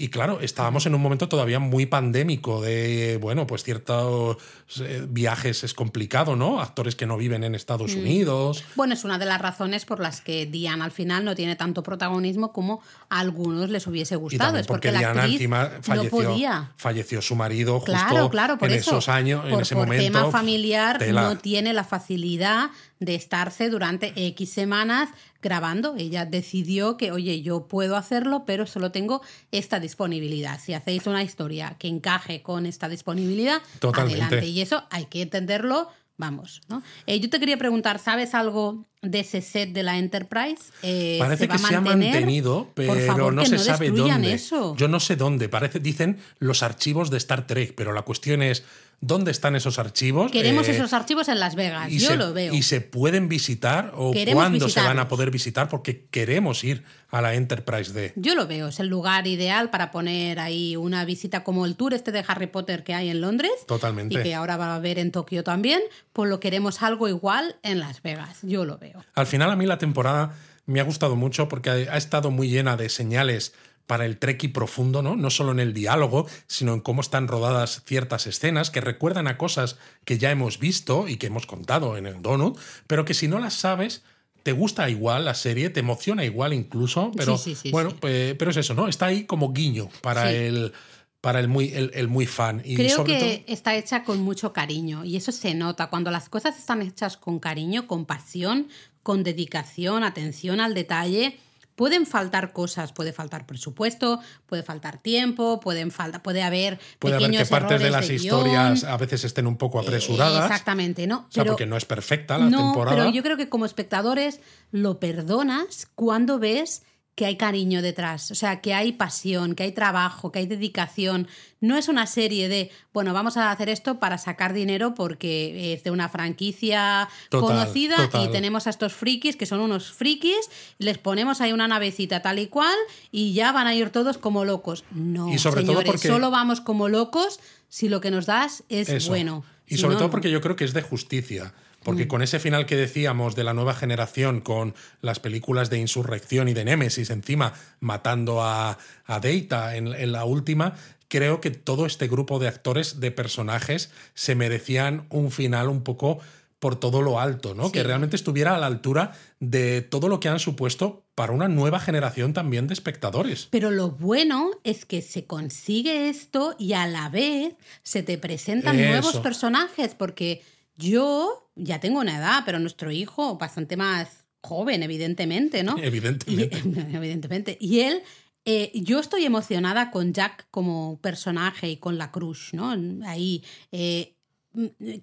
y 0.00 0.10
claro, 0.10 0.38
estábamos 0.40 0.86
en 0.86 0.94
un 0.94 1.00
momento 1.00 1.28
todavía 1.28 1.58
muy 1.58 1.84
pandémico 1.86 2.62
de, 2.62 3.18
bueno, 3.20 3.48
pues 3.48 3.64
ciertos 3.64 4.36
eh, 4.80 5.04
viajes 5.08 5.64
es 5.64 5.74
complicado, 5.74 6.36
¿no? 6.36 6.60
Actores 6.60 6.94
que 6.94 7.04
no 7.04 7.16
viven 7.16 7.42
en 7.42 7.56
Estados 7.56 7.96
mm. 7.96 7.98
Unidos. 7.98 8.64
Bueno, 8.76 8.94
es 8.94 9.02
una 9.02 9.18
de 9.18 9.26
las 9.26 9.40
razones 9.40 9.67
por 9.84 10.00
las 10.00 10.20
que 10.20 10.46
Diana 10.46 10.84
al 10.84 10.90
final 10.90 11.24
no 11.24 11.34
tiene 11.34 11.56
tanto 11.56 11.82
protagonismo 11.82 12.52
como 12.52 12.80
a 13.08 13.20
algunos 13.20 13.70
les 13.70 13.86
hubiese 13.86 14.16
gustado. 14.16 14.58
es 14.58 14.66
porque, 14.66 14.90
Diana 14.90 15.26
encima 15.26 15.70
falleció, 15.82 16.20
no 16.20 16.28
podía. 16.28 16.72
falleció 16.76 17.22
su 17.22 17.36
marido 17.36 17.80
justo 17.80 18.30
en 18.60 18.72
esos 18.72 19.08
años, 19.08 19.44
en 19.46 19.60
ese 19.60 19.74
momento. 19.74 20.04
Por 20.04 20.20
tema 20.20 20.30
familiar 20.30 21.00
no 21.12 21.38
tiene 21.38 21.72
la 21.72 21.84
facilidad 21.84 22.70
de 23.00 23.14
estarse 23.14 23.70
durante 23.70 24.12
X 24.16 24.50
semanas 24.50 25.10
grabando. 25.40 25.94
Ella 25.96 26.24
decidió 26.26 26.96
que, 26.96 27.12
oye, 27.12 27.42
yo 27.42 27.68
puedo 27.68 27.96
hacerlo, 27.96 28.44
pero 28.44 28.66
solo 28.66 28.90
tengo 28.90 29.22
esta 29.52 29.80
disponibilidad. 29.80 30.60
Si 30.60 30.74
hacéis 30.74 31.06
una 31.06 31.22
historia 31.22 31.76
que 31.78 31.88
encaje 31.88 32.42
con 32.42 32.66
esta 32.66 32.88
disponibilidad, 32.88 33.62
adelante. 33.94 34.46
Y 34.46 34.60
eso 34.60 34.84
hay 34.90 35.06
que 35.06 35.22
entenderlo 35.22 35.88
vamos. 36.18 36.60
¿no? 36.68 36.82
Eh, 37.06 37.18
yo 37.20 37.30
te 37.30 37.40
quería 37.40 37.56
preguntar, 37.56 37.98
¿sabes 37.98 38.34
algo 38.34 38.84
de 39.00 39.20
ese 39.20 39.40
set 39.40 39.72
de 39.72 39.82
la 39.82 39.96
Enterprise? 39.96 40.64
Eh, 40.82 41.16
Parece 41.18 41.48
que 41.48 41.56
se 41.56 41.74
ha 41.74 41.80
mantenido, 41.80 42.68
pero 42.74 43.30
no 43.30 43.46
se 43.46 43.58
sabe 43.58 43.90
dónde. 43.90 44.34
Eso. 44.34 44.76
Yo 44.76 44.88
no 44.88 45.00
sé 45.00 45.16
dónde. 45.16 45.48
Parece, 45.48 45.80
dicen 45.80 46.18
los 46.38 46.62
archivos 46.62 47.10
de 47.10 47.16
Star 47.16 47.46
Trek, 47.46 47.74
pero 47.74 47.92
la 47.92 48.02
cuestión 48.02 48.42
es 48.42 48.64
¿Dónde 49.00 49.30
están 49.30 49.54
esos 49.54 49.78
archivos? 49.78 50.32
Queremos 50.32 50.66
eh, 50.66 50.72
esos 50.72 50.92
archivos 50.92 51.28
en 51.28 51.38
Las 51.38 51.54
Vegas, 51.54 51.88
yo 51.92 52.16
lo 52.16 52.32
veo. 52.32 52.52
¿Y 52.52 52.62
se 52.62 52.80
pueden 52.80 53.28
visitar 53.28 53.92
o 53.94 54.12
cuándo 54.32 54.68
se 54.68 54.80
van 54.80 54.98
a 54.98 55.06
poder 55.06 55.30
visitar? 55.30 55.68
Porque 55.68 56.06
queremos 56.10 56.64
ir 56.64 56.82
a 57.10 57.22
la 57.22 57.34
Enterprise 57.34 57.92
D. 57.92 58.12
Yo 58.16 58.34
lo 58.34 58.48
veo, 58.48 58.68
es 58.68 58.80
el 58.80 58.88
lugar 58.88 59.28
ideal 59.28 59.70
para 59.70 59.92
poner 59.92 60.40
ahí 60.40 60.74
una 60.74 61.04
visita 61.04 61.44
como 61.44 61.64
el 61.64 61.76
tour 61.76 61.94
este 61.94 62.10
de 62.10 62.24
Harry 62.26 62.48
Potter 62.48 62.82
que 62.82 62.92
hay 62.92 63.08
en 63.08 63.20
Londres. 63.20 63.52
Totalmente. 63.66 64.18
Y 64.18 64.22
que 64.22 64.34
ahora 64.34 64.56
va 64.56 64.72
a 64.72 64.74
haber 64.74 64.98
en 64.98 65.12
Tokio 65.12 65.44
también, 65.44 65.80
pues 66.12 66.28
lo 66.28 66.40
queremos 66.40 66.82
algo 66.82 67.06
igual 67.06 67.54
en 67.62 67.78
Las 67.78 68.02
Vegas, 68.02 68.38
yo 68.42 68.64
lo 68.64 68.78
veo. 68.78 69.04
Al 69.14 69.26
final 69.26 69.50
a 69.50 69.56
mí 69.56 69.64
la 69.64 69.78
temporada 69.78 70.34
me 70.66 70.80
ha 70.80 70.82
gustado 70.84 71.14
mucho 71.14 71.48
porque 71.48 71.70
ha 71.70 71.96
estado 71.96 72.30
muy 72.30 72.50
llena 72.50 72.76
de 72.76 72.88
señales 72.88 73.54
para 73.88 74.04
el 74.04 74.18
y 74.20 74.48
profundo, 74.48 75.00
¿no? 75.00 75.16
No 75.16 75.30
solo 75.30 75.50
en 75.50 75.60
el 75.60 75.72
diálogo, 75.72 76.26
sino 76.46 76.74
en 76.74 76.80
cómo 76.80 77.00
están 77.00 77.26
rodadas 77.26 77.82
ciertas 77.86 78.26
escenas 78.26 78.70
que 78.70 78.82
recuerdan 78.82 79.26
a 79.28 79.38
cosas 79.38 79.78
que 80.04 80.18
ya 80.18 80.30
hemos 80.30 80.58
visto 80.58 81.08
y 81.08 81.16
que 81.16 81.28
hemos 81.28 81.46
contado 81.46 81.96
en 81.96 82.04
el 82.04 82.20
Donut, 82.20 82.58
pero 82.86 83.06
que 83.06 83.14
si 83.14 83.28
no 83.28 83.38
las 83.38 83.54
sabes, 83.54 84.02
te 84.42 84.52
gusta 84.52 84.90
igual 84.90 85.24
la 85.24 85.32
serie, 85.32 85.70
te 85.70 85.80
emociona 85.80 86.22
igual 86.26 86.52
incluso, 86.52 87.12
pero 87.16 87.40
bueno, 87.72 87.96
pues, 87.98 88.34
pero 88.34 88.50
es 88.50 88.58
eso, 88.58 88.74
¿no? 88.74 88.88
Está 88.88 89.06
ahí 89.06 89.24
como 89.24 89.54
guiño 89.54 89.88
para 90.02 90.30
el 90.32 90.74
para 91.22 91.40
el 91.40 91.48
muy, 91.48 91.72
el, 91.74 92.08
muy 92.08 92.26
fan. 92.26 92.60
Y 92.64 92.76
Creo 92.76 93.04
que 93.04 93.42
está 93.48 93.74
hecha 93.74 94.04
con 94.04 94.20
mucho 94.20 94.52
cariño 94.52 95.04
y 95.04 95.16
eso 95.16 95.32
se 95.32 95.54
nota. 95.54 95.88
Cuando 95.88 96.10
las 96.10 96.28
cosas 96.28 96.58
están 96.58 96.82
hechas 96.82 97.16
con 97.16 97.38
cariño, 97.38 97.86
con 97.86 98.04
pasión, 98.04 98.68
con 99.02 99.24
dedicación, 99.24 100.04
atención 100.04 100.60
al 100.60 100.74
detalle, 100.74 101.38
Pueden 101.78 102.06
faltar 102.06 102.52
cosas, 102.52 102.92
puede 102.92 103.12
faltar 103.12 103.46
presupuesto, 103.46 104.18
puede 104.46 104.64
faltar 104.64 104.98
tiempo, 104.98 105.60
pueden 105.60 105.92
falta, 105.92 106.24
puede 106.24 106.42
haber 106.42 106.80
puede 106.98 107.14
haber 107.14 107.30
que 107.30 107.46
partes 107.46 107.80
de 107.80 107.90
las 107.90 108.10
historias 108.10 108.82
a 108.82 108.96
veces 108.96 109.22
estén 109.22 109.46
un 109.46 109.56
poco 109.56 109.78
apresuradas. 109.78 110.42
exactamente, 110.42 111.06
¿no? 111.06 111.26
O 111.28 111.30
sea, 111.30 111.44
porque 111.44 111.66
no 111.66 111.76
es 111.76 111.84
perfecta 111.84 112.36
la 112.36 112.50
no, 112.50 112.72
temporada. 112.72 112.96
Pero 112.96 113.10
yo 113.10 113.22
creo 113.22 113.36
que 113.36 113.48
como 113.48 113.64
espectadores 113.64 114.40
lo 114.72 114.98
perdonas 114.98 115.86
cuando 115.94 116.40
ves 116.40 116.82
que 117.18 117.26
hay 117.26 117.36
cariño 117.36 117.82
detrás, 117.82 118.30
o 118.30 118.36
sea, 118.36 118.60
que 118.60 118.74
hay 118.74 118.92
pasión, 118.92 119.56
que 119.56 119.64
hay 119.64 119.72
trabajo, 119.72 120.30
que 120.30 120.38
hay 120.38 120.46
dedicación. 120.46 121.26
No 121.60 121.76
es 121.76 121.88
una 121.88 122.06
serie 122.06 122.48
de, 122.48 122.70
bueno, 122.92 123.12
vamos 123.12 123.36
a 123.36 123.50
hacer 123.50 123.68
esto 123.68 123.98
para 123.98 124.18
sacar 124.18 124.52
dinero 124.52 124.94
porque 124.94 125.72
es 125.72 125.82
de 125.82 125.90
una 125.90 126.08
franquicia 126.08 127.08
conocida 127.32 128.08
y 128.22 128.28
tenemos 128.28 128.68
a 128.68 128.70
estos 128.70 128.92
frikis 128.92 129.34
que 129.34 129.46
son 129.46 129.58
unos 129.58 129.90
frikis, 129.90 130.48
les 130.78 130.98
ponemos 130.98 131.40
ahí 131.40 131.52
una 131.52 131.66
navecita 131.66 132.22
tal 132.22 132.38
y 132.38 132.46
cual 132.46 132.76
y 133.10 133.32
ya 133.32 133.50
van 133.50 133.66
a 133.66 133.74
ir 133.74 133.90
todos 133.90 134.16
como 134.16 134.44
locos. 134.44 134.84
No, 134.92 135.28
y 135.34 135.38
sobre 135.38 135.64
todo 135.64 135.82
porque... 135.82 136.06
solo 136.06 136.30
vamos 136.30 136.60
como 136.60 136.88
locos 136.88 137.40
si 137.68 137.88
lo 137.88 138.00
que 138.00 138.12
nos 138.12 138.26
das 138.26 138.62
es 138.68 139.08
bueno. 139.08 139.42
Y 139.66 139.78
sobre 139.78 139.96
todo 139.96 140.08
porque 140.08 140.30
yo 140.30 140.40
creo 140.40 140.54
que 140.54 140.64
es 140.64 140.72
de 140.72 140.82
justicia. 140.82 141.52
Porque 141.82 142.06
mm. 142.06 142.08
con 142.08 142.22
ese 142.22 142.38
final 142.38 142.66
que 142.66 142.76
decíamos 142.76 143.36
de 143.36 143.44
la 143.44 143.54
nueva 143.54 143.74
generación, 143.74 144.40
con 144.40 144.74
las 145.00 145.20
películas 145.20 145.70
de 145.70 145.78
Insurrección 145.78 146.48
y 146.48 146.54
de 146.54 146.64
Némesis 146.64 147.10
encima 147.10 147.54
matando 147.80 148.42
a, 148.42 148.78
a 149.04 149.20
Data 149.20 149.76
en, 149.76 150.12
la 150.12 150.24
última, 150.24 150.74
creo 151.08 151.40
que 151.40 151.50
todo 151.50 151.86
este 151.86 152.08
grupo 152.08 152.38
de 152.38 152.48
actores, 152.48 153.00
de 153.00 153.10
personajes, 153.10 153.90
se 154.14 154.34
merecían 154.34 155.06
un 155.10 155.30
final 155.30 155.68
un 155.68 155.82
poco 155.82 156.18
por 156.58 156.74
todo 156.74 157.02
lo 157.02 157.20
alto, 157.20 157.54
¿no? 157.54 157.70
Que 157.70 157.84
realmente 157.84 158.16
estuviera 158.16 158.56
a 158.56 158.58
la 158.58 158.66
altura 158.66 159.12
de 159.38 159.80
todo 159.80 160.08
lo 160.08 160.18
que 160.18 160.28
han 160.28 160.40
supuesto 160.40 161.04
para 161.14 161.32
una 161.32 161.46
nueva 161.46 161.78
generación 161.78 162.32
también 162.32 162.66
de 162.66 162.74
espectadores. 162.74 163.46
Pero 163.50 163.70
lo 163.70 163.92
bueno 163.92 164.50
es 164.64 164.84
que 164.84 165.00
se 165.00 165.24
consigue 165.24 166.08
esto 166.08 166.56
y 166.58 166.72
a 166.72 166.86
la 166.88 167.08
vez 167.10 167.54
se 167.84 168.02
te 168.02 168.18
presentan 168.18 168.76
nuevos 168.76 169.18
personajes, 169.18 169.94
porque 169.94 170.42
yo 170.78 171.50
ya 171.56 171.80
tengo 171.80 172.00
una 172.00 172.16
edad, 172.16 172.42
pero 172.46 172.58
nuestro 172.60 172.90
hijo 172.90 173.36
bastante 173.36 173.76
más 173.76 174.24
joven, 174.40 174.82
evidentemente, 174.82 175.62
¿no? 175.62 175.76
Evidentemente. 175.82 176.56
Y, 176.64 176.94
evidentemente. 176.96 177.58
Y 177.60 177.80
él, 177.80 178.02
eh, 178.44 178.70
yo 178.74 179.00
estoy 179.00 179.24
emocionada 179.24 179.90
con 179.90 180.14
Jack 180.14 180.46
como 180.50 181.00
personaje 181.00 181.68
y 181.68 181.76
con 181.76 181.98
la 181.98 182.10
Cruz, 182.10 182.50
¿no? 182.52 182.74
Ahí. 183.06 183.44
Eh, 183.72 184.14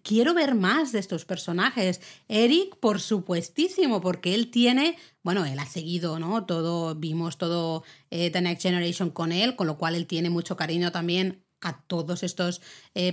quiero 0.02 0.34
ver 0.34 0.56
más 0.56 0.92
de 0.92 1.00
estos 1.00 1.24
personajes. 1.26 2.02
Eric, 2.28 2.78
por 2.78 3.00
supuestísimo, 3.00 4.02
porque 4.02 4.34
él 4.34 4.50
tiene, 4.50 4.98
bueno, 5.24 5.46
él 5.46 5.60
ha 5.60 5.66
seguido, 5.66 6.20
¿no? 6.20 6.46
Todo, 6.46 6.96
vimos 6.96 7.38
todo 7.38 7.84
eh, 8.10 8.32
The 8.32 8.42
Next 8.42 8.64
Generation 8.64 9.12
con 9.12 9.32
él, 9.32 9.56
con 9.56 9.68
lo 9.68 9.78
cual 9.78 9.96
él 9.96 10.08
tiene 10.08 10.30
mucho 10.30 10.58
cariño 10.58 10.92
también 10.92 11.44
a 11.62 11.82
todos 11.84 12.24
estos 12.24 12.62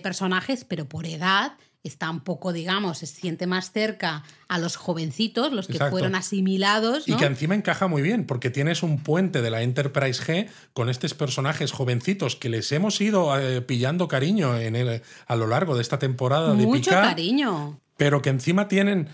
personajes, 0.03 0.65
pero 0.65 0.87
por 0.87 1.07
edad 1.07 1.57
está 1.85 2.11
un 2.11 2.21
poco, 2.21 2.53
digamos, 2.53 2.99
se 2.99 3.07
siente 3.07 3.47
más 3.47 3.73
cerca 3.73 4.23
a 4.49 4.59
los 4.59 4.77
jovencitos, 4.77 5.53
los 5.53 5.67
que 5.67 5.79
fueron 5.79 6.15
asimilados. 6.15 7.09
Y 7.09 7.17
que 7.17 7.25
encima 7.25 7.55
encaja 7.55 7.89
muy 7.89 8.03
bien, 8.03 8.27
porque 8.27 8.51
tienes 8.51 8.83
un 8.83 8.99
puente 9.03 9.43
de 9.43 9.51
la 9.51 9.63
Enterprise 9.63 10.23
G 10.23 10.49
con 10.75 10.89
estos 10.89 11.15
personajes 11.15 11.73
jovencitos 11.73 12.37
que 12.37 12.49
les 12.49 12.71
hemos 12.73 13.01
ido 13.01 13.39
eh, 13.39 13.63
pillando 13.63 14.07
cariño 14.07 14.57
en 14.57 14.77
el, 14.77 15.03
a 15.27 15.37
lo 15.37 15.47
largo 15.47 15.75
de 15.75 15.83
esta 15.83 15.99
temporada 15.99 16.55
de 16.55 16.65
Mucho 16.65 16.91
cariño. 16.91 17.81
Pero 17.97 18.23
que 18.23 18.31
encima 18.31 18.69
tienen 18.69 19.09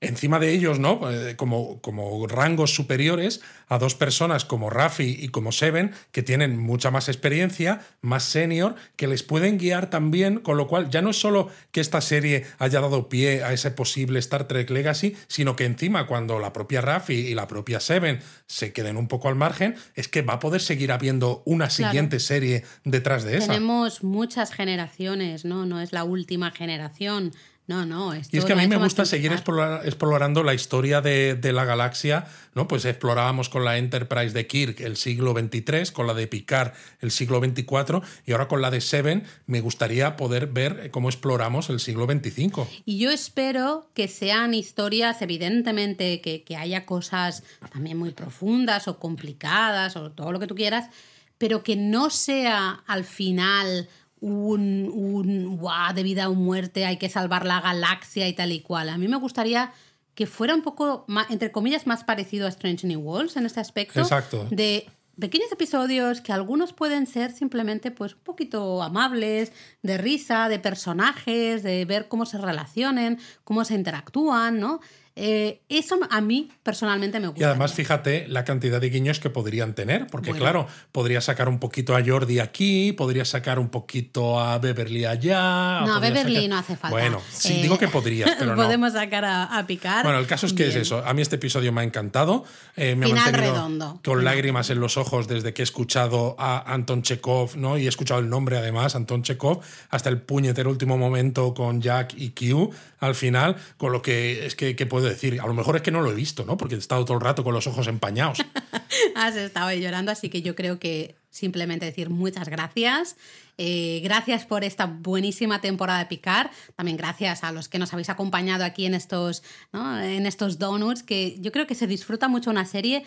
encima 0.00 0.38
de 0.38 0.52
ellos, 0.52 0.78
¿no? 0.78 1.10
Eh, 1.10 1.36
como, 1.36 1.80
como 1.80 2.26
rangos 2.26 2.74
superiores 2.74 3.40
a 3.68 3.78
dos 3.78 3.94
personas 3.94 4.44
como 4.44 4.70
Rafi 4.70 5.16
y 5.20 5.28
como 5.28 5.52
Seven, 5.52 5.92
que 6.10 6.22
tienen 6.22 6.58
mucha 6.58 6.90
más 6.90 7.08
experiencia, 7.08 7.82
más 8.00 8.24
senior, 8.24 8.74
que 8.96 9.06
les 9.06 9.22
pueden 9.22 9.58
guiar 9.58 9.90
también, 9.90 10.40
con 10.40 10.56
lo 10.56 10.66
cual 10.66 10.90
ya 10.90 11.02
no 11.02 11.10
es 11.10 11.20
solo 11.20 11.48
que 11.70 11.80
esta 11.80 12.00
serie 12.00 12.46
haya 12.58 12.80
dado 12.80 13.08
pie 13.08 13.44
a 13.44 13.52
ese 13.52 13.70
posible 13.70 14.18
Star 14.18 14.48
Trek 14.48 14.70
Legacy, 14.70 15.16
sino 15.28 15.54
que 15.54 15.66
encima 15.66 16.06
cuando 16.06 16.38
la 16.38 16.52
propia 16.52 16.80
Rafi 16.80 17.14
y 17.14 17.34
la 17.34 17.46
propia 17.46 17.78
Seven 17.78 18.20
se 18.46 18.72
queden 18.72 18.96
un 18.96 19.06
poco 19.06 19.28
al 19.28 19.36
margen, 19.36 19.76
es 19.94 20.08
que 20.08 20.22
va 20.22 20.34
a 20.34 20.38
poder 20.38 20.62
seguir 20.62 20.92
habiendo 20.92 21.42
una 21.44 21.68
siguiente 21.68 22.20
serie 22.20 22.64
detrás 22.84 23.24
de 23.24 23.36
esa. 23.36 23.48
Tenemos 23.48 24.02
muchas 24.02 24.52
generaciones, 24.52 25.44
¿no? 25.44 25.66
No 25.66 25.80
es 25.80 25.92
la 25.92 26.04
última 26.04 26.50
generación 26.50 27.32
No, 27.70 27.86
no. 27.86 28.16
y 28.16 28.36
es 28.36 28.44
que 28.44 28.52
a 28.52 28.56
mí 28.56 28.66
me 28.66 28.78
gusta 28.78 29.04
seguir 29.04 29.30
explorando 29.30 30.42
la 30.42 30.54
historia 30.54 31.00
de, 31.00 31.36
de, 31.36 31.52
la 31.52 31.64
galaxia, 31.64 32.26
¿no? 32.56 32.66
Pues 32.66 32.84
explorábamos 32.84 33.48
con 33.48 33.64
la 33.64 33.78
Enterprise 33.78 34.34
de 34.34 34.48
Kirk 34.48 34.80
el 34.80 34.96
siglo 34.96 35.34
XXIII, 35.34 35.92
con 35.92 36.08
la 36.08 36.14
de 36.14 36.26
Picard 36.26 36.72
el 37.00 37.12
siglo 37.12 37.38
XXIV, 37.38 38.02
y 38.26 38.32
ahora 38.32 38.48
con 38.48 38.60
la 38.60 38.72
de 38.72 38.80
Seven 38.80 39.22
me 39.46 39.60
gustaría 39.60 40.16
poder 40.16 40.48
ver 40.48 40.90
cómo 40.90 41.08
exploramos 41.08 41.70
el 41.70 41.78
siglo 41.78 42.06
XXV. 42.06 42.66
Y 42.86 42.98
yo 42.98 43.12
espero 43.12 43.88
que 43.94 44.08
sean 44.08 44.52
historias, 44.52 45.22
evidentemente, 45.22 46.20
que, 46.20 46.42
que 46.42 46.56
haya 46.56 46.84
cosas 46.84 47.44
también 47.72 47.96
muy 47.98 48.10
profundas 48.10 48.88
o 48.88 48.98
complicadas 48.98 49.94
o 49.94 50.10
todo 50.10 50.32
lo 50.32 50.40
que 50.40 50.48
tú 50.48 50.56
quieras, 50.56 50.90
pero 51.38 51.62
que 51.62 51.76
no 51.76 52.10
sea 52.10 52.82
al 52.88 53.04
final 53.04 53.88
un, 54.20 54.90
un 54.92 55.60
de 55.94 56.02
vida 56.02 56.28
o 56.28 56.34
muerte, 56.34 56.84
hay 56.84 56.98
que 56.98 57.08
salvar 57.08 57.46
la 57.46 57.60
galaxia 57.60 58.28
y 58.28 58.32
tal 58.32 58.52
y 58.52 58.60
cual. 58.60 58.88
A 58.88 58.98
mí 58.98 59.08
me 59.08 59.16
gustaría 59.16 59.72
que 60.14 60.26
fuera 60.26 60.54
un 60.54 60.62
poco, 60.62 61.06
entre 61.30 61.50
comillas, 61.50 61.86
más 61.86 62.04
parecido 62.04 62.46
a 62.46 62.50
Strange 62.50 62.86
New 62.86 63.00
Worlds 63.00 63.36
en 63.36 63.46
este 63.46 63.60
aspecto. 63.60 64.00
Exacto. 64.00 64.46
De 64.50 64.86
pequeños 65.18 65.52
episodios 65.52 66.20
que 66.20 66.32
algunos 66.32 66.72
pueden 66.72 67.06
ser 67.06 67.30
simplemente 67.32 67.90
pues 67.90 68.14
un 68.14 68.20
poquito 68.20 68.82
amables, 68.82 69.52
de 69.82 69.98
risa, 69.98 70.48
de 70.48 70.58
personajes, 70.58 71.62
de 71.62 71.84
ver 71.84 72.08
cómo 72.08 72.26
se 72.26 72.38
relacionen, 72.38 73.18
cómo 73.44 73.64
se 73.64 73.74
interactúan, 73.74 74.58
¿no? 74.58 74.80
Eh, 75.16 75.60
eso 75.68 75.98
a 76.08 76.20
mí 76.20 76.50
personalmente 76.62 77.20
me 77.20 77.26
gusta. 77.26 77.42
Y 77.42 77.44
además, 77.44 77.72
fíjate 77.74 78.26
la 78.28 78.44
cantidad 78.44 78.80
de 78.80 78.90
guiños 78.90 79.20
que 79.20 79.28
podrían 79.28 79.74
tener, 79.74 80.06
porque 80.06 80.32
claro, 80.32 80.66
podría 80.92 81.20
sacar 81.20 81.48
un 81.48 81.58
poquito 81.58 81.96
a 81.96 82.02
Jordi 82.04 82.38
aquí, 82.38 82.92
podría 82.92 83.24
sacar 83.24 83.58
un 83.58 83.68
poquito 83.68 84.40
a 84.40 84.58
Beverly 84.58 85.04
allá. 85.04 85.80
No, 85.80 85.96
a 85.96 86.00
Beverly 86.00 86.48
no 86.48 86.58
hace 86.58 86.76
falta. 86.76 86.90
Bueno, 86.96 87.20
sí, 87.30 87.60
digo 87.60 87.76
que 87.76 87.88
podrías, 87.88 88.30
pero 88.38 88.54
no. 88.56 88.62
Podemos 88.62 88.92
sacar 88.92 89.24
a, 89.24 89.58
a, 89.58 89.66
Picar. 89.66 90.04
Bueno, 90.04 90.18
el 90.18 90.26
caso 90.26 90.46
es 90.46 90.52
que 90.52 90.68
es 90.68 90.76
eso. 90.76 91.04
A 91.04 91.12
mí 91.12 91.22
este 91.22 91.36
episodio 91.36 91.72
me 91.72 91.80
ha 91.80 91.84
encantado. 91.84 92.44
Eh, 92.76 92.94
me 92.94 93.06
Final 93.06 93.32
redondo. 93.32 94.00
Con 94.04 94.24
lágrimas 94.24 94.70
en 94.70 94.80
los 94.80 94.96
ojos 94.96 95.28
desde 95.28 95.52
que 95.52 95.62
he 95.62 95.64
escuchado 95.64 96.36
a 96.38 96.72
Anton 96.72 97.02
Chekhov, 97.02 97.56
¿no? 97.56 97.76
Y 97.78 97.86
he 97.86 97.88
escuchado 97.88 98.20
el 98.20 98.28
nombre 98.28 98.58
además, 98.58 98.94
Anton 98.94 99.22
Chekhov, 99.22 99.60
hasta 99.90 100.08
el 100.08 100.20
puñetero 100.20 100.70
último 100.70 100.96
momento 100.96 101.52
con 101.52 101.80
Jack 101.80 102.14
y 102.16 102.30
Q 102.30 102.72
al 103.00 103.14
final, 103.14 103.56
con 103.76 103.92
lo 103.92 104.02
que 104.02 104.46
es 104.46 104.54
que, 104.54 104.76
que 104.76 104.86
puedo 104.86 104.99
decir. 105.08 105.40
A 105.40 105.46
lo 105.46 105.54
mejor 105.54 105.76
es 105.76 105.82
que 105.82 105.90
no 105.90 106.00
lo 106.00 106.10
he 106.10 106.14
visto, 106.14 106.44
¿no? 106.44 106.56
Porque 106.56 106.74
he 106.74 106.78
estado 106.78 107.04
todo 107.04 107.16
el 107.16 107.22
rato 107.22 107.44
con 107.44 107.54
los 107.54 107.66
ojos 107.66 107.86
empañados. 107.86 108.38
Has 109.14 109.36
estado 109.36 109.72
llorando, 109.72 110.12
así 110.12 110.28
que 110.28 110.42
yo 110.42 110.54
creo 110.54 110.78
que 110.78 111.14
simplemente 111.30 111.86
decir 111.86 112.10
muchas 112.10 112.48
gracias. 112.48 113.16
Eh, 113.58 114.00
gracias 114.02 114.46
por 114.46 114.64
esta 114.64 114.86
buenísima 114.86 115.60
temporada 115.60 115.98
de 115.98 116.06
Picar. 116.06 116.50
También 116.76 116.96
gracias 116.96 117.44
a 117.44 117.52
los 117.52 117.68
que 117.68 117.78
nos 117.78 117.92
habéis 117.92 118.08
acompañado 118.08 118.64
aquí 118.64 118.86
en 118.86 118.94
estos, 118.94 119.42
en 119.72 120.26
estos 120.26 120.58
donuts, 120.58 121.02
que 121.02 121.38
yo 121.40 121.52
creo 121.52 121.66
que 121.66 121.74
se 121.74 121.86
disfruta 121.86 122.28
mucho 122.28 122.50
una 122.50 122.64
serie 122.64 123.04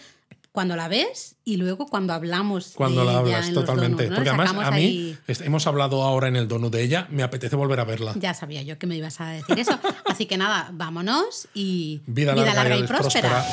cuando 0.54 0.76
la 0.76 0.88
ves 0.88 1.36
y 1.44 1.58
luego 1.58 1.88
cuando 1.88 2.14
hablamos. 2.14 2.74
Cuando 2.76 3.04
la 3.04 3.18
hablas, 3.18 3.52
totalmente. 3.52 4.08
Porque 4.08 4.30
además 4.30 4.54
a 4.56 4.72
mí, 4.72 5.18
hemos 5.28 5.66
hablado 5.66 6.04
ahora 6.04 6.28
en 6.28 6.36
el 6.36 6.48
donut 6.48 6.72
de 6.72 6.84
ella, 6.84 7.08
me 7.10 7.24
apetece 7.24 7.56
volver 7.56 7.80
a 7.80 7.86
verla. 7.86 8.14
Ya 8.20 8.36
sabía 8.36 8.62
yo 8.62 8.78
que 8.78 8.86
me 8.86 8.96
ibas 8.96 9.20
a 9.20 9.30
decir 9.30 9.58
eso. 9.58 9.80
Así 10.06 10.28
que 10.28 10.38
nada, 10.38 10.70
vámonos 10.72 11.48
y 11.56 12.02
vida 12.06 12.36
larga, 12.36 12.78
y 12.78 12.84
próspera. 12.84 13.44